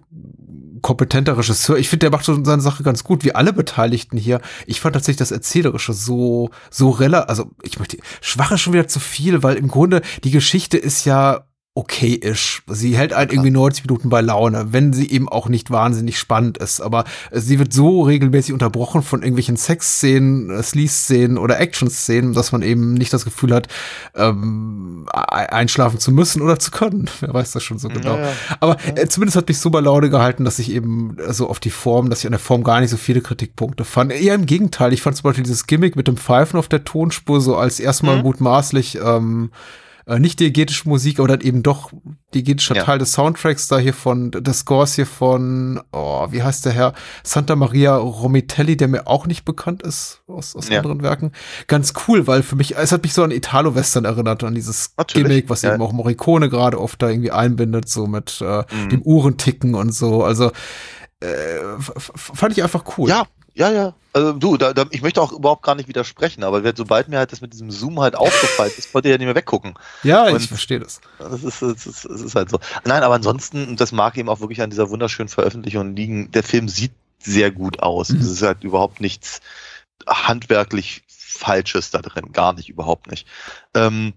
kompetenter 0.81 1.37
Regisseur. 1.37 1.77
Ich 1.77 1.89
finde, 1.89 2.05
der 2.05 2.11
macht 2.11 2.25
schon 2.25 2.45
seine 2.45 2.61
Sache 2.61 2.83
ganz 2.83 3.03
gut, 3.03 3.23
wie 3.23 3.35
alle 3.35 3.53
Beteiligten 3.53 4.17
hier. 4.17 4.41
Ich 4.65 4.81
fand 4.81 4.93
tatsächlich 4.93 5.17
das 5.17 5.31
Erzählerische 5.31 5.93
so, 5.93 6.49
so 6.69 6.89
relativ, 6.89 7.29
also 7.29 7.51
ich 7.63 7.79
möchte, 7.79 7.97
schwach 8.21 8.51
ist 8.51 8.61
schon 8.61 8.73
wieder 8.73 8.87
zu 8.87 8.99
viel, 8.99 9.43
weil 9.43 9.55
im 9.55 9.67
Grunde 9.67 10.01
die 10.23 10.31
Geschichte 10.31 10.77
ist 10.77 11.05
ja 11.05 11.45
okay-ish. 11.79 12.61
Sie 12.67 12.97
hält 12.97 13.13
einen 13.13 13.31
irgendwie 13.31 13.51
90 13.51 13.85
Minuten 13.85 14.09
bei 14.09 14.19
Laune, 14.21 14.67
wenn 14.71 14.91
sie 14.91 15.09
eben 15.09 15.29
auch 15.29 15.47
nicht 15.47 15.71
wahnsinnig 15.71 16.19
spannend 16.19 16.57
ist. 16.57 16.81
Aber 16.81 17.05
äh, 17.31 17.39
sie 17.39 17.57
wird 17.57 17.71
so 17.71 18.01
regelmäßig 18.01 18.53
unterbrochen 18.53 19.01
von 19.01 19.21
irgendwelchen 19.21 19.55
Sexszenen, 19.55 20.49
äh, 20.49 20.61
Sleaze-Szenen 20.61 21.37
oder 21.37 21.59
Action-Szenen, 21.59 22.33
dass 22.33 22.51
man 22.51 22.61
eben 22.61 22.93
nicht 22.93 23.13
das 23.13 23.23
Gefühl 23.23 23.53
hat, 23.53 23.67
ähm, 24.15 25.07
einschlafen 25.11 25.99
zu 25.99 26.11
müssen 26.11 26.41
oder 26.41 26.59
zu 26.59 26.71
können. 26.71 27.09
Wer 27.21 27.33
weiß 27.33 27.51
das 27.53 27.63
schon 27.63 27.79
so 27.79 27.87
genau. 27.87 28.17
ja. 28.17 28.27
Aber 28.59 28.77
äh, 28.95 29.07
zumindest 29.07 29.37
hat 29.37 29.47
mich 29.47 29.59
so 29.59 29.69
bei 29.69 29.79
Laune 29.79 30.09
gehalten, 30.09 30.43
dass 30.43 30.59
ich 30.59 30.71
eben 30.71 31.17
äh, 31.17 31.33
so 31.33 31.49
auf 31.49 31.59
die 31.59 31.69
Form, 31.71 32.09
dass 32.09 32.19
ich 32.19 32.25
an 32.25 32.31
der 32.33 32.39
Form 32.39 32.63
gar 32.63 32.81
nicht 32.81 32.89
so 32.89 32.97
viele 32.97 33.21
Kritikpunkte 33.21 33.85
fand. 33.85 34.11
Eher 34.11 34.35
im 34.35 34.45
Gegenteil. 34.45 34.91
Ich 34.91 35.01
fand 35.01 35.15
zum 35.15 35.23
Beispiel 35.23 35.43
dieses 35.43 35.65
Gimmick 35.65 35.95
mit 35.95 36.07
dem 36.07 36.17
Pfeifen 36.17 36.59
auf 36.59 36.67
der 36.67 36.83
Tonspur 36.83 37.39
so 37.39 37.55
als 37.55 37.79
erstmal 37.79 38.17
Mhm. 38.17 38.23
mutmaßlich 38.23 38.99
ähm, 39.01 39.51
äh, 40.09 40.19
nicht 40.19 40.39
diegetische 40.39 40.89
Musik, 40.89 41.19
aber 41.19 41.27
dann 41.29 41.41
eben 41.41 41.63
doch 41.63 41.91
diegetischer 42.33 42.75
Ja. 42.75 42.83
Teil 42.83 42.97
des 42.99 43.13
Soundtracks 43.13 43.67
da 43.67 43.77
hier 43.77 43.93
von, 43.93 44.31
des 44.31 44.59
Scores 44.59 44.95
hier 44.95 45.05
von, 45.05 45.79
oh, 45.91 46.27
wie 46.31 46.41
heißt 46.43 46.65
der 46.65 46.73
Herr? 46.73 46.93
Santa 47.23 47.55
Maria 47.55 47.95
Romitelli, 47.95 48.75
der 48.75 48.87
mir 48.87 49.07
auch 49.07 49.27
nicht 49.27 49.45
bekannt 49.45 49.83
ist 49.83 50.21
aus, 50.27 50.55
aus 50.55 50.67
Ja. 50.69 50.77
anderen 50.79 51.01
Werken. 51.03 51.31
Ganz 51.67 51.93
cool, 52.07 52.27
weil 52.27 52.43
für 52.43 52.55
mich, 52.55 52.75
es 52.75 52.91
hat 52.91 53.03
mich 53.03 53.13
so 53.13 53.23
an 53.23 53.31
Italo-Western 53.31 54.05
erinnert, 54.05 54.43
an 54.43 54.55
dieses 54.55 54.93
Natürlich, 54.97 55.27
Gimmick, 55.27 55.49
was 55.49 55.61
ja. 55.61 55.73
eben 55.73 55.81
auch 55.83 55.91
Morricone 55.93 56.49
gerade 56.49 56.79
oft 56.81 57.01
da 57.01 57.09
irgendwie 57.09 57.31
einbindet, 57.31 57.87
so 57.87 58.07
mit 58.07 58.41
äh, 58.41 58.63
Mhm. 58.73 58.89
dem 58.89 59.01
Uhrenticken 59.03 59.75
und 59.75 59.91
so. 59.93 60.23
Also 60.23 60.51
äh, 61.21 61.27
fand 62.15 62.57
ich 62.57 62.63
einfach 62.63 62.83
cool. 62.97 63.09
Ja, 63.09 63.25
ja, 63.53 63.71
ja. 63.71 63.93
Also 64.11 64.33
du, 64.33 64.57
da, 64.57 64.73
da, 64.73 64.85
ich 64.89 65.01
möchte 65.01 65.21
auch 65.21 65.31
überhaupt 65.31 65.63
gar 65.63 65.75
nicht 65.75 65.87
widersprechen, 65.87 66.43
aber 66.43 66.61
sobald 66.75 67.09
mir 67.09 67.19
halt 67.19 67.31
das 67.31 67.41
mit 67.41 67.53
diesem 67.53 67.69
Zoom 67.69 67.99
halt 67.99 68.15
aufgefallen 68.15 68.71
ist, 68.77 68.93
wollte 68.93 69.07
ich 69.07 69.11
ja 69.11 69.17
nicht 69.17 69.25
mehr 69.27 69.35
weggucken. 69.35 69.75
ja 70.03 70.27
Und- 70.27 70.41
ich 70.41 70.47
verstehe 70.47 70.79
das. 70.79 70.99
Das 71.19 71.43
ist, 71.43 71.61
das, 71.61 71.85
ist, 71.85 72.05
das 72.05 72.21
ist 72.21 72.35
halt 72.35 72.49
so. 72.49 72.59
Nein, 72.85 73.03
aber 73.03 73.15
ansonsten, 73.15 73.67
und 73.67 73.79
das 73.81 73.91
mag 73.91 74.17
eben 74.17 74.29
auch 74.29 74.39
wirklich 74.39 74.61
an 74.61 74.69
dieser 74.71 74.89
wunderschönen 74.89 75.29
Veröffentlichung 75.29 75.95
liegen, 75.95 76.31
der 76.31 76.43
Film 76.43 76.67
sieht 76.69 76.91
sehr 77.19 77.51
gut 77.51 77.81
aus. 77.81 78.09
Mhm. 78.09 78.21
Es 78.21 78.29
ist 78.29 78.41
halt 78.41 78.63
überhaupt 78.63 79.01
nichts 79.01 79.41
handwerklich 80.07 81.03
Falsches 81.07 81.91
da 81.91 82.01
drin. 82.01 82.31
Gar 82.33 82.53
nicht, 82.53 82.69
überhaupt 82.69 83.09
nicht. 83.11 83.27
Ähm, 83.75 84.13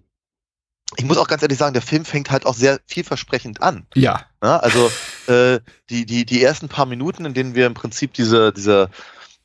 ich 0.96 1.04
muss 1.04 1.16
auch 1.18 1.28
ganz 1.28 1.42
ehrlich 1.42 1.58
sagen, 1.58 1.72
der 1.72 1.82
Film 1.82 2.04
fängt 2.04 2.30
halt 2.30 2.46
auch 2.46 2.54
sehr 2.54 2.80
vielversprechend 2.86 3.62
an. 3.62 3.86
Ja. 3.94 4.26
Ja, 4.42 4.58
also 4.58 4.90
äh, 5.26 5.60
die, 5.88 6.04
die, 6.04 6.24
die 6.24 6.42
ersten 6.42 6.68
paar 6.68 6.86
Minuten, 6.86 7.24
in 7.24 7.34
denen 7.34 7.54
wir 7.54 7.66
im 7.66 7.74
Prinzip 7.74 8.12
diese, 8.14 8.52
diese, 8.52 8.90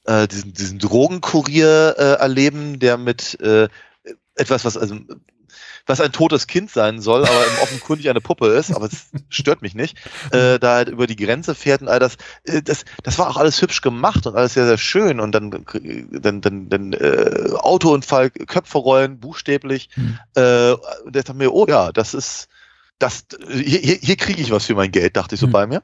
äh, 0.08 0.28
diesen, 0.28 0.54
diesen 0.54 0.80
Drogenkurier 0.80 1.96
äh, 1.98 2.14
erleben, 2.20 2.80
der 2.80 2.98
mit 2.98 3.40
äh, 3.40 3.68
etwas, 4.36 4.66
was 4.66 4.78
also 4.78 4.98
was 5.88 6.02
ein 6.02 6.12
totes 6.12 6.48
Kind 6.48 6.70
sein 6.70 7.00
soll, 7.00 7.24
aber 7.24 7.48
im 7.48 7.64
offenkundig 7.64 8.10
eine 8.10 8.20
Puppe 8.20 8.48
ist, 8.48 8.76
aber 8.76 8.88
es 8.88 9.08
stört 9.30 9.62
mich 9.62 9.74
nicht, 9.74 9.98
äh, 10.32 10.60
da 10.60 10.76
halt 10.76 10.90
über 10.90 11.08
die 11.08 11.16
Grenze 11.16 11.56
fährt 11.56 11.82
und 11.82 11.88
all 11.88 12.00
das, 12.00 12.18
äh, 12.44 12.62
das, 12.62 12.84
das 13.04 13.18
war 13.18 13.30
auch 13.30 13.38
alles 13.38 13.62
hübsch 13.62 13.82
gemacht 13.82 14.28
und 14.28 14.36
alles 14.36 14.54
sehr, 14.54 14.68
sehr 14.68 14.78
schön 14.78 15.20
und 15.20 15.32
dann, 15.32 15.66
dann, 16.12 16.42
dann, 16.42 16.70
dann 16.70 16.94
äh, 16.94 17.52
Autounfall, 17.54 18.30
Köpfe 18.30 18.78
rollen, 18.78 19.20
buchstäblich, 19.20 19.90
Hm. 19.94 20.20
äh, 20.36 20.72
und 21.06 21.16
ich 21.16 21.24
dachte 21.24 21.34
mir, 21.34 21.54
oh 21.54 21.66
ja, 21.68 21.92
das 21.92 22.14
ist, 22.14 22.50
das, 23.00 23.26
hier, 23.50 23.80
hier, 23.80 24.16
kriege 24.18 24.42
ich 24.42 24.52
was 24.52 24.66
für 24.66 24.76
mein 24.76 24.92
Geld, 24.92 25.16
dachte 25.16 25.36
ich 25.36 25.42
so 25.42 25.48
Hm. 25.48 25.54
bei 25.54 25.68
mir. 25.68 25.84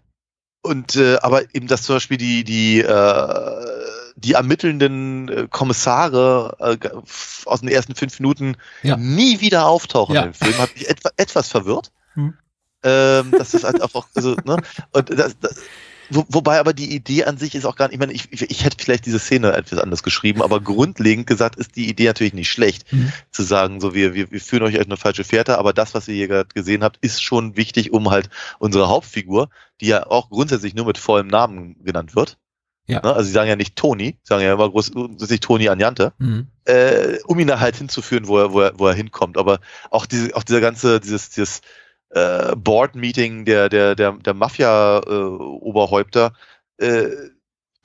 Und 0.62 0.96
äh, 0.96 1.18
aber 1.22 1.44
eben, 1.54 1.68
dass 1.68 1.84
zum 1.84 1.96
Beispiel 1.96 2.18
die, 2.18 2.44
die, 2.44 2.82
äh, 2.82 2.86
die 4.16 4.34
ermittelnden 4.34 5.30
äh, 5.30 5.48
Kommissare 5.50 6.56
äh, 6.60 6.90
aus 7.46 7.62
den 7.62 7.70
ersten 7.70 7.96
fünf 7.96 8.20
Minuten 8.20 8.56
Ja. 8.82 8.98
nie 8.98 9.42
wieder 9.42 9.66
auftauchen 9.68 10.16
Ja. 10.16 10.24
im 10.24 10.34
Film, 10.34 10.58
hat 10.58 10.74
mich 10.76 10.90
etwa, 10.90 11.10
etwas 11.18 11.50
verwirrt. 11.50 11.92
Hm. 12.14 12.34
Ähm, 12.84 13.32
das 13.32 13.54
ist 13.54 13.64
halt 13.64 13.82
einfach, 13.82 14.08
also, 14.14 14.36
ne? 14.46 14.58
Und 14.92 15.10
das, 15.18 15.38
das, 15.40 15.56
wo, 16.10 16.26
wobei 16.28 16.60
aber 16.60 16.74
die 16.74 16.94
Idee 16.94 17.24
an 17.24 17.38
sich 17.38 17.56
ist 17.56 17.66
auch 17.66 17.76
gar 17.78 17.86
nicht, 17.88 17.94
ich 17.94 18.00
meine, 18.00 18.12
ich, 18.12 18.28
ich, 18.32 18.42
ich 18.52 18.64
hätte 18.66 18.78
vielleicht 18.84 19.06
diese 19.06 19.20
Szene 19.20 19.54
etwas 19.54 19.80
anders 19.80 20.04
geschrieben, 20.04 20.42
aber 20.42 20.60
grundlegend 20.60 21.26
gesagt 21.26 21.56
ist 21.56 21.76
die 21.78 21.90
Idee 21.90 22.06
natürlich 22.08 22.34
nicht 22.34 22.52
schlecht, 22.52 22.92
Mhm. 22.92 23.12
zu 23.32 23.42
sagen, 23.44 23.80
so 23.80 23.94
wir, 23.96 24.14
wir, 24.14 24.30
wir 24.30 24.42
führen 24.42 24.64
euch 24.64 24.78
auf 24.78 24.86
eine 24.86 24.98
falsche 24.98 25.24
Fährte, 25.24 25.58
aber 25.58 25.72
das, 25.74 25.94
was 25.94 26.08
ihr 26.10 26.16
hier 26.16 26.28
gerade 26.28 26.50
gesehen 26.54 26.84
habt, 26.84 26.98
ist 27.02 27.24
schon 27.24 27.56
wichtig, 27.56 27.94
um 27.94 28.12
halt 28.12 28.30
unsere 28.60 28.90
Hauptfigur, 28.90 29.50
die 29.80 29.88
ja 29.88 30.06
auch 30.06 30.30
grundsätzlich 30.30 30.76
nur 30.76 30.86
mit 30.86 30.98
vollem 30.98 31.28
Namen 31.28 31.78
genannt 31.84 32.16
wird, 32.16 32.38
Ja. 32.88 33.02
ne? 33.02 33.14
also 33.14 33.24
sie 33.28 33.32
sagen 33.32 33.50
ja 33.50 33.56
nicht 33.56 33.76
Toni, 33.76 34.18
sie 34.24 34.28
sagen 34.28 34.44
ja 34.44 34.54
immer 34.54 34.70
grundsätzlich 34.70 35.40
Toni 35.40 35.70
Anjante, 35.70 36.14
Mhm. 36.18 36.48
äh, 36.66 37.18
um 37.26 37.40
ihn 37.40 37.48
da 37.48 37.60
halt 37.60 37.78
hinzuführen, 37.78 38.28
wo 38.28 38.40
er, 38.40 38.54
wo 38.54 38.62
er, 38.62 38.78
wo 38.78 38.88
er 38.88 38.94
hinkommt. 38.94 39.38
Aber 39.38 39.60
auch 39.90 40.06
diese, 40.06 40.36
auch 40.36 40.44
dieser 40.44 40.62
ganze, 40.62 41.00
dieses, 41.00 41.30
dieses 41.30 41.62
äh, 42.10 42.56
Board-Meeting 42.56 43.46
der, 43.46 43.70
der, 43.70 43.96
der, 43.96 44.14
der 44.14 44.34
Mafia-Oberhäupter 44.34 46.34
äh, 46.78 47.08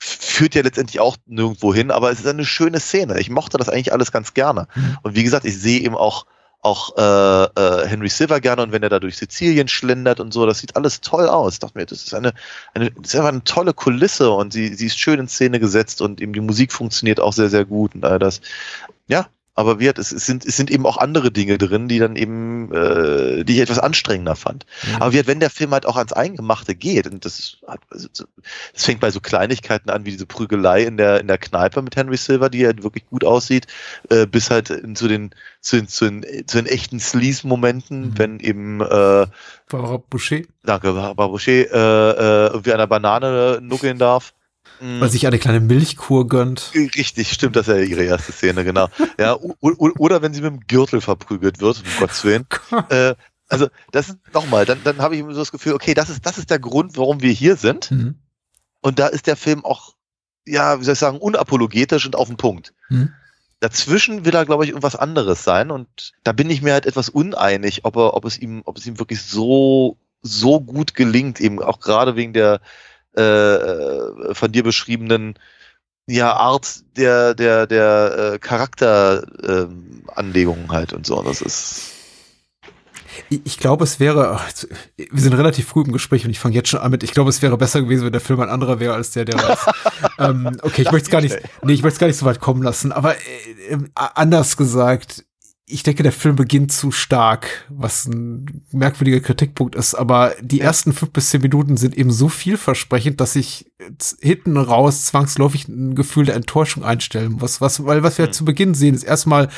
führt 0.01 0.55
ja 0.55 0.61
letztendlich 0.61 0.99
auch 0.99 1.17
nirgendwo 1.25 1.73
hin, 1.73 1.91
aber 1.91 2.11
es 2.11 2.19
ist 2.19 2.27
eine 2.27 2.45
schöne 2.45 2.79
Szene. 2.79 3.19
Ich 3.19 3.29
mochte 3.29 3.57
das 3.57 3.69
eigentlich 3.69 3.91
alles 3.91 4.11
ganz 4.11 4.33
gerne. 4.33 4.67
Mhm. 4.75 4.97
Und 5.03 5.15
wie 5.15 5.23
gesagt, 5.23 5.45
ich 5.45 5.59
sehe 5.59 5.81
eben 5.81 5.95
auch 5.95 6.25
auch 6.61 6.97
äh, 6.97 7.01
äh, 7.01 7.87
Henry 7.87 8.09
Silver 8.09 8.41
gerne 8.41 8.63
und 8.63 8.71
wenn 8.71 8.83
er 8.83 8.89
da 8.89 8.99
durch 8.99 9.17
Sizilien 9.17 9.67
schlendert 9.67 10.19
und 10.19 10.33
so, 10.33 10.45
das 10.45 10.59
sieht 10.59 10.75
alles 10.75 10.99
toll 10.99 11.27
aus. 11.27 11.53
Ich 11.53 11.59
dachte 11.59 11.77
mir, 11.77 11.85
das 11.85 12.03
ist 12.03 12.13
eine, 12.13 12.33
eine, 12.73 12.91
das 12.91 13.13
ist 13.13 13.15
einfach 13.15 13.29
eine 13.29 13.43
tolle 13.43 13.73
Kulisse 13.73 14.31
und 14.31 14.51
sie, 14.51 14.73
sie 14.73 14.87
ist 14.87 14.99
schön 14.99 15.19
in 15.19 15.27
Szene 15.29 15.59
gesetzt 15.59 16.01
und 16.01 16.21
eben 16.21 16.33
die 16.33 16.41
Musik 16.41 16.73
funktioniert 16.73 17.19
auch 17.19 17.33
sehr, 17.33 17.49
sehr 17.49 17.65
gut 17.65 17.95
und 17.95 18.03
all 18.03 18.19
das. 18.19 18.41
Ja, 19.07 19.27
aber 19.59 19.79
wird, 19.79 19.99
es, 19.99 20.13
es, 20.13 20.25
sind, 20.25 20.45
es 20.45 20.55
sind 20.55 20.71
eben 20.71 20.85
auch 20.85 20.95
andere 20.95 21.31
Dinge 21.31 21.57
drin, 21.57 21.89
die 21.89 21.99
dann 21.99 22.15
eben, 22.15 22.73
äh, 22.73 23.43
die 23.43 23.55
ich 23.55 23.59
etwas 23.59 23.77
anstrengender 23.77 24.37
fand. 24.37 24.65
Ja. 24.89 25.01
Aber 25.01 25.11
wird, 25.11 25.27
wenn 25.27 25.41
der 25.41 25.49
Film 25.49 25.71
halt 25.71 25.85
auch 25.85 25.97
ans 25.97 26.13
Eingemachte 26.13 26.75
geht, 26.75 27.07
und 27.07 27.25
das 27.25 27.57
also, 27.89 28.07
das 28.73 28.85
fängt 28.85 29.01
bei 29.01 29.11
so 29.11 29.19
Kleinigkeiten 29.19 29.89
an, 29.89 30.05
wie 30.05 30.11
diese 30.11 30.25
Prügelei 30.25 30.83
in 30.83 30.95
der, 30.95 31.19
in 31.19 31.27
der 31.27 31.37
Kneipe 31.37 31.81
mit 31.81 31.97
Henry 31.97 32.15
Silver, 32.15 32.49
die 32.49 32.65
halt 32.65 32.83
wirklich 32.83 33.05
gut 33.07 33.25
aussieht, 33.25 33.67
äh, 34.09 34.25
bis 34.25 34.49
halt 34.49 34.67
zu 34.95 35.07
den, 35.09 35.31
zu 35.59 35.75
den, 35.75 35.87
zu 35.89 36.05
den, 36.09 36.47
zu 36.47 36.57
den 36.57 36.65
echten 36.65 36.99
Sleaze-Momenten, 36.99 37.99
Mhm. 37.99 38.17
wenn 38.17 38.39
eben, 38.39 38.79
äh, 38.79 39.27
Barbara 39.67 39.97
Boucher, 40.09 40.41
danke, 40.63 40.93
Barbouche, 40.93 41.51
äh, 41.51 41.65
äh, 41.73 42.47
irgendwie 42.47 42.71
der 42.71 42.87
Banane 42.87 43.59
nuckeln 43.61 43.97
darf. 43.97 44.33
Mm. 44.79 45.01
weil 45.01 45.09
sich 45.09 45.27
eine 45.27 45.39
kleine 45.39 45.59
Milchkur 45.59 46.27
gönnt. 46.27 46.71
Richtig, 46.73 47.31
stimmt, 47.31 47.55
das 47.55 47.67
ist 47.67 47.75
ja 47.75 47.81
ihre 47.81 48.03
erste 48.03 48.31
Szene, 48.31 48.63
genau. 48.63 48.87
Ja, 49.19 49.37
oder 49.61 50.21
wenn 50.21 50.33
sie 50.33 50.41
mit 50.41 50.51
dem 50.51 50.59
Gürtel 50.61 51.01
verprügelt 51.01 51.59
wird, 51.59 51.77
um 51.77 51.99
Gottes 51.99 52.23
Willen. 52.23 52.45
Äh, 52.89 53.15
also, 53.49 53.67
das 53.91 54.15
nochmal, 54.33 54.65
dann, 54.65 54.79
dann 54.83 54.99
habe 54.99 55.15
ich 55.15 55.21
immer 55.21 55.33
so 55.33 55.39
das 55.39 55.51
Gefühl, 55.51 55.73
okay, 55.73 55.93
das 55.93 56.09
ist, 56.09 56.25
das 56.25 56.37
ist 56.37 56.49
der 56.49 56.59
Grund, 56.59 56.97
warum 56.97 57.21
wir 57.21 57.31
hier 57.31 57.55
sind. 57.55 57.91
Mhm. 57.91 58.15
Und 58.81 58.99
da 58.99 59.07
ist 59.07 59.27
der 59.27 59.35
Film 59.35 59.65
auch, 59.65 59.95
ja, 60.45 60.79
wie 60.79 60.83
soll 60.83 60.93
ich 60.93 60.99
sagen, 60.99 61.17
unapologetisch 61.17 62.05
und 62.05 62.15
auf 62.15 62.27
den 62.27 62.37
Punkt. 62.37 62.73
Mhm. 62.89 63.11
Dazwischen 63.59 64.23
will 64.23 64.35
er, 64.35 64.45
glaube 64.45 64.63
ich, 64.63 64.69
irgendwas 64.69 64.95
anderes 64.95 65.43
sein. 65.43 65.71
Und 65.71 66.13
da 66.23 66.31
bin 66.31 66.49
ich 66.49 66.61
mir 66.61 66.73
halt 66.73 66.85
etwas 66.85 67.09
uneinig, 67.09 67.85
ob 67.85 67.97
er, 67.97 68.13
ob 68.13 68.25
es 68.25 68.37
ihm, 68.37 68.61
ob 68.65 68.77
es 68.77 68.85
ihm 68.85 68.99
wirklich 68.99 69.21
so, 69.21 69.97
so 70.21 70.61
gut 70.61 70.93
gelingt, 70.93 71.41
eben 71.41 71.61
auch 71.61 71.79
gerade 71.79 72.15
wegen 72.15 72.33
der 72.33 72.61
äh, 73.13 74.33
von 74.33 74.51
dir 74.51 74.63
beschriebenen 74.63 75.35
ja, 76.09 76.33
Art 76.33 76.83
der, 76.97 77.35
der, 77.35 77.67
der 77.67 78.33
äh, 78.33 78.39
Charakteranlegungen 78.39 80.65
ähm, 80.65 80.71
halt 80.71 80.93
und 80.93 81.05
so. 81.05 81.21
Das 81.21 81.41
ist. 81.41 81.91
Ich, 83.29 83.59
glaube, 83.59 83.83
es 83.83 83.99
wäre, 83.99 84.39
wir 84.97 85.21
sind 85.21 85.33
relativ 85.33 85.67
früh 85.67 85.83
im 85.83 85.91
Gespräch 85.91 86.25
und 86.25 86.31
ich 86.31 86.39
fange 86.39 86.55
jetzt 86.55 86.69
schon 86.69 86.79
an 86.79 86.89
mit, 86.89 87.03
ich 87.03 87.11
glaube, 87.11 87.29
es 87.29 87.41
wäre 87.41 87.57
besser 87.57 87.81
gewesen, 87.81 88.05
wenn 88.05 88.11
der 88.11 88.21
Film 88.21 88.39
ein 88.39 88.49
anderer 88.49 88.79
wäre 88.79 88.93
als 88.93 89.11
der, 89.11 89.25
der 89.25 89.35
war. 89.35 89.57
ähm, 90.19 90.57
okay, 90.61 90.83
ich 90.83 90.91
möchte 90.91 91.07
es 91.07 91.11
gar 91.11 91.21
nicht, 91.21 91.37
nee, 91.63 91.73
ich 91.73 91.83
möchte 91.83 91.95
es 91.95 91.99
gar 91.99 92.07
nicht 92.07 92.17
so 92.17 92.25
weit 92.25 92.39
kommen 92.39 92.63
lassen, 92.63 92.91
aber 92.91 93.15
äh, 93.15 93.73
äh, 93.73 93.77
anders 93.93 94.57
gesagt, 94.57 95.25
ich 95.71 95.83
denke, 95.83 96.01
der 96.01 96.11
Film 96.11 96.35
beginnt 96.35 96.71
zu 96.71 96.91
stark, 96.91 97.65
was 97.69 98.05
ein 98.05 98.63
merkwürdiger 98.71 99.19
Kritikpunkt 99.19 99.75
ist, 99.75 99.93
aber 99.93 100.33
die 100.41 100.61
ersten 100.61 100.93
fünf 100.93 101.11
bis 101.11 101.29
zehn 101.29 101.41
Minuten 101.41 101.77
sind 101.77 101.95
eben 101.95 102.11
so 102.11 102.27
vielversprechend, 102.27 103.21
dass 103.21 103.35
ich 103.35 103.71
hinten 104.19 104.57
raus 104.57 105.05
zwangsläufig 105.05 105.67
ein 105.67 105.93
Gefühl 105.93 106.25
der 106.25 106.35
Enttäuschung 106.35 106.83
einstellen 106.83 107.33
muss. 107.33 107.61
Was, 107.61 107.85
weil 107.85 108.01
was 108.01 108.17
wir 108.17 108.25
Hm. 108.25 108.33
zu 108.33 108.45
Beginn 108.45 108.73
sehen, 108.73 108.95
ist 108.95 109.03
erstmal 109.03 109.49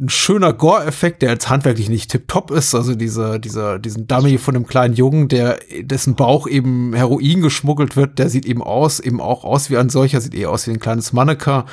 ein 0.00 0.08
schöner 0.08 0.52
Gore-Effekt, 0.52 1.20
der 1.20 1.30
jetzt 1.30 1.50
handwerklich 1.50 1.90
nicht 1.90 2.10
tipptopp 2.10 2.50
ist. 2.50 2.74
Also 2.74 2.94
diese, 2.94 3.38
dieser, 3.38 3.78
diesen 3.78 4.06
Dummy 4.06 4.38
von 4.38 4.56
einem 4.56 4.66
kleinen 4.66 4.94
Jungen, 4.94 5.28
der, 5.28 5.58
dessen 5.82 6.14
Bauch 6.14 6.46
eben 6.46 6.94
Heroin 6.94 7.42
geschmuggelt 7.42 7.96
wird, 7.96 8.18
der 8.18 8.30
sieht 8.30 8.46
eben 8.46 8.62
aus, 8.62 8.98
eben 8.98 9.20
auch 9.20 9.44
aus 9.44 9.68
wie 9.68 9.76
ein 9.76 9.90
solcher, 9.90 10.20
sieht 10.20 10.34
eher 10.34 10.50
aus 10.50 10.66
wie 10.66 10.70
ein 10.70 10.80
kleines 10.80 11.12
Mannequin. 11.12 11.64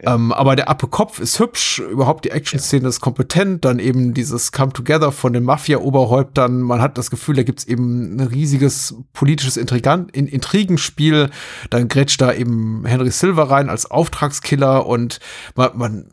Ähm, 0.00 0.32
aber 0.32 0.56
der 0.56 0.68
Appe 0.68 0.86
Kopf 0.88 1.18
ist 1.18 1.38
hübsch, 1.38 1.78
überhaupt 1.78 2.24
die 2.24 2.30
Action-Szene 2.30 2.88
ist 2.88 3.00
kompetent, 3.00 3.64
dann 3.64 3.78
eben 3.78 4.14
dieses 4.14 4.52
Come-Together 4.52 5.12
von 5.12 5.32
den 5.32 5.44
Mafia-Oberhäuptern. 5.44 6.60
Man 6.60 6.80
hat 6.80 6.96
das 6.98 7.10
Gefühl, 7.10 7.36
da 7.36 7.42
gibt's 7.42 7.64
eben 7.64 8.16
ein 8.16 8.20
riesiges 8.20 8.94
politisches 9.12 9.56
Intrigant, 9.56 10.14
in, 10.16 10.26
Intrigenspiel. 10.26 11.30
Dann 11.70 11.88
grätscht 11.88 12.20
da 12.20 12.32
eben 12.32 12.84
Henry 12.86 13.10
Silver 13.10 13.50
rein 13.50 13.68
als 13.68 13.90
Auftragskiller 13.90 14.86
und 14.86 15.20
man, 15.54 15.70
man 15.74 16.04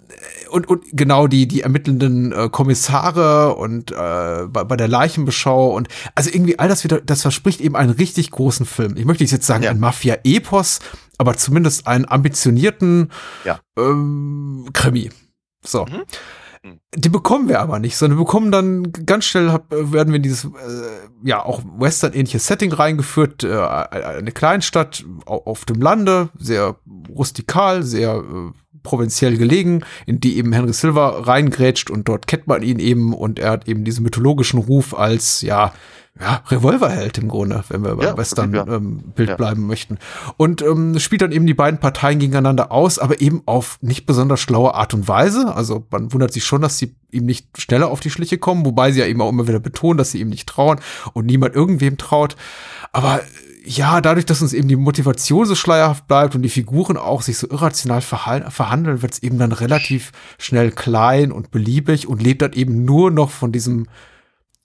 und, 0.49 0.67
und 0.67 0.83
genau 0.91 1.27
die, 1.27 1.47
die 1.47 1.61
ermittelnden 1.61 2.31
äh, 2.31 2.49
Kommissare 2.49 3.55
und 3.55 3.91
äh, 3.91 3.95
bei, 3.95 4.63
bei 4.63 4.75
der 4.75 4.87
Leichenbeschau 4.87 5.75
und 5.75 5.87
also 6.15 6.29
irgendwie 6.29 6.59
all 6.59 6.67
das 6.67 6.83
wieder, 6.83 7.01
das 7.01 7.21
verspricht 7.21 7.61
eben 7.61 7.75
einen 7.75 7.91
richtig 7.91 8.31
großen 8.31 8.65
Film. 8.65 8.97
Ich 8.97 9.05
möchte 9.05 9.23
nicht 9.23 9.31
jetzt 9.31 9.47
sagen, 9.47 9.63
Ja. 9.63 9.71
ein 9.71 9.79
Mafia-Epos, 9.79 10.79
aber 11.17 11.35
zumindest 11.37 11.87
einen 11.87 12.07
ambitionierten 12.07 13.11
Ja. 13.45 13.59
ähm, 13.77 14.69
Krimi. 14.73 15.09
So. 15.63 15.85
Mhm. 15.85 16.01
Mhm. 16.63 16.79
Die 16.95 17.09
bekommen 17.09 17.49
wir 17.49 17.59
aber 17.59 17.79
nicht, 17.79 17.97
sondern 17.97 18.17
wir 18.19 18.25
bekommen 18.25 18.51
dann 18.51 18.91
ganz 19.05 19.25
schnell, 19.25 19.47
werden 19.69 20.09
wir 20.09 20.17
in 20.17 20.23
dieses, 20.23 20.45
äh, 20.45 20.49
ja, 21.23 21.43
auch 21.43 21.61
Western-ähnliches 21.77 22.45
Setting 22.45 22.71
reingeführt, 22.71 23.43
äh, 23.43 23.57
eine 23.57 24.31
Kleinstadt 24.31 25.03
au- 25.25 25.43
auf 25.45 25.65
dem 25.65 25.81
Lande, 25.81 26.29
sehr 26.37 26.75
rustikal, 27.09 27.83
sehr 27.83 28.15
äh, 28.15 28.51
provinziell 28.83 29.37
gelegen, 29.37 29.83
in 30.05 30.19
die 30.19 30.37
eben 30.37 30.53
Henry 30.53 30.73
Silver 30.73 31.27
reingrätscht 31.27 31.89
und 31.89 32.07
dort 32.07 32.25
kennt 32.27 32.47
man 32.47 32.63
ihn 32.63 32.79
eben 32.79 33.13
und 33.13 33.37
er 33.39 33.51
hat 33.51 33.67
eben 33.67 33.83
diesen 33.83 34.03
mythologischen 34.03 34.59
Ruf 34.59 34.97
als, 34.97 35.41
ja, 35.41 35.73
ja, 36.19 36.43
Revolverheld 36.49 37.17
im 37.17 37.29
Grunde, 37.29 37.63
wenn 37.69 37.83
wir 37.83 37.95
beim 37.95 38.05
Ja, 38.05 38.17
Western-Bild 38.17 38.67
ähm, 38.67 38.97
Bild 39.15 39.29
Ja. 39.29 39.35
bleiben 39.37 39.65
möchten. 39.65 39.97
Und 40.37 40.61
ähm, 40.61 40.99
spielt 40.99 41.21
dann 41.21 41.31
eben 41.31 41.47
die 41.47 41.53
beiden 41.53 41.79
Parteien 41.79 42.19
gegeneinander 42.19 42.71
aus, 42.71 42.99
aber 42.99 43.21
eben 43.21 43.41
auf 43.45 43.77
nicht 43.81 44.05
besonders 44.05 44.39
schlaue 44.41 44.73
Art 44.75 44.93
und 44.93 45.07
Weise. 45.07 45.55
Also 45.55 45.85
man 45.89 46.11
wundert 46.13 46.33
sich 46.33 46.43
schon, 46.43 46.61
dass 46.61 46.77
sie 46.77 46.95
ihm 47.11 47.25
nicht 47.25 47.47
schneller 47.59 47.87
auf 47.89 48.01
die 48.01 48.09
Schliche 48.11 48.37
kommen, 48.37 48.65
wobei 48.65 48.91
sie 48.91 48.99
ja 48.99 49.05
eben 49.07 49.21
auch 49.21 49.29
immer 49.29 49.47
wieder 49.47 49.59
betonen, 49.59 49.97
dass 49.97 50.11
sie 50.11 50.19
ihm 50.19 50.29
nicht 50.29 50.47
trauen 50.47 50.79
und 51.13 51.25
niemand 51.25 51.55
irgendwem 51.55 51.97
traut. 51.97 52.35
Aber 52.91 53.21
ja, 53.63 54.01
dadurch, 54.01 54.25
dass 54.25 54.41
uns 54.41 54.53
eben 54.53 54.67
die 54.67 54.75
Motivation 54.75 55.45
so 55.45 55.55
schleierhaft 55.55 56.07
bleibt 56.07 56.35
und 56.35 56.41
die 56.41 56.49
Figuren 56.49 56.97
auch 56.97 57.21
sich 57.21 57.37
so 57.37 57.47
irrational 57.47 58.01
verhandeln, 58.01 59.01
wird 59.01 59.13
es 59.13 59.23
eben 59.23 59.37
dann 59.37 59.51
relativ 59.51 60.11
schnell 60.39 60.71
klein 60.71 61.31
und 61.31 61.51
beliebig 61.51 62.07
und 62.07 62.21
lebt 62.21 62.41
dann 62.41 62.53
eben 62.53 62.85
nur 62.85 63.11
noch 63.11 63.29
von 63.29 63.51
diesem 63.51 63.87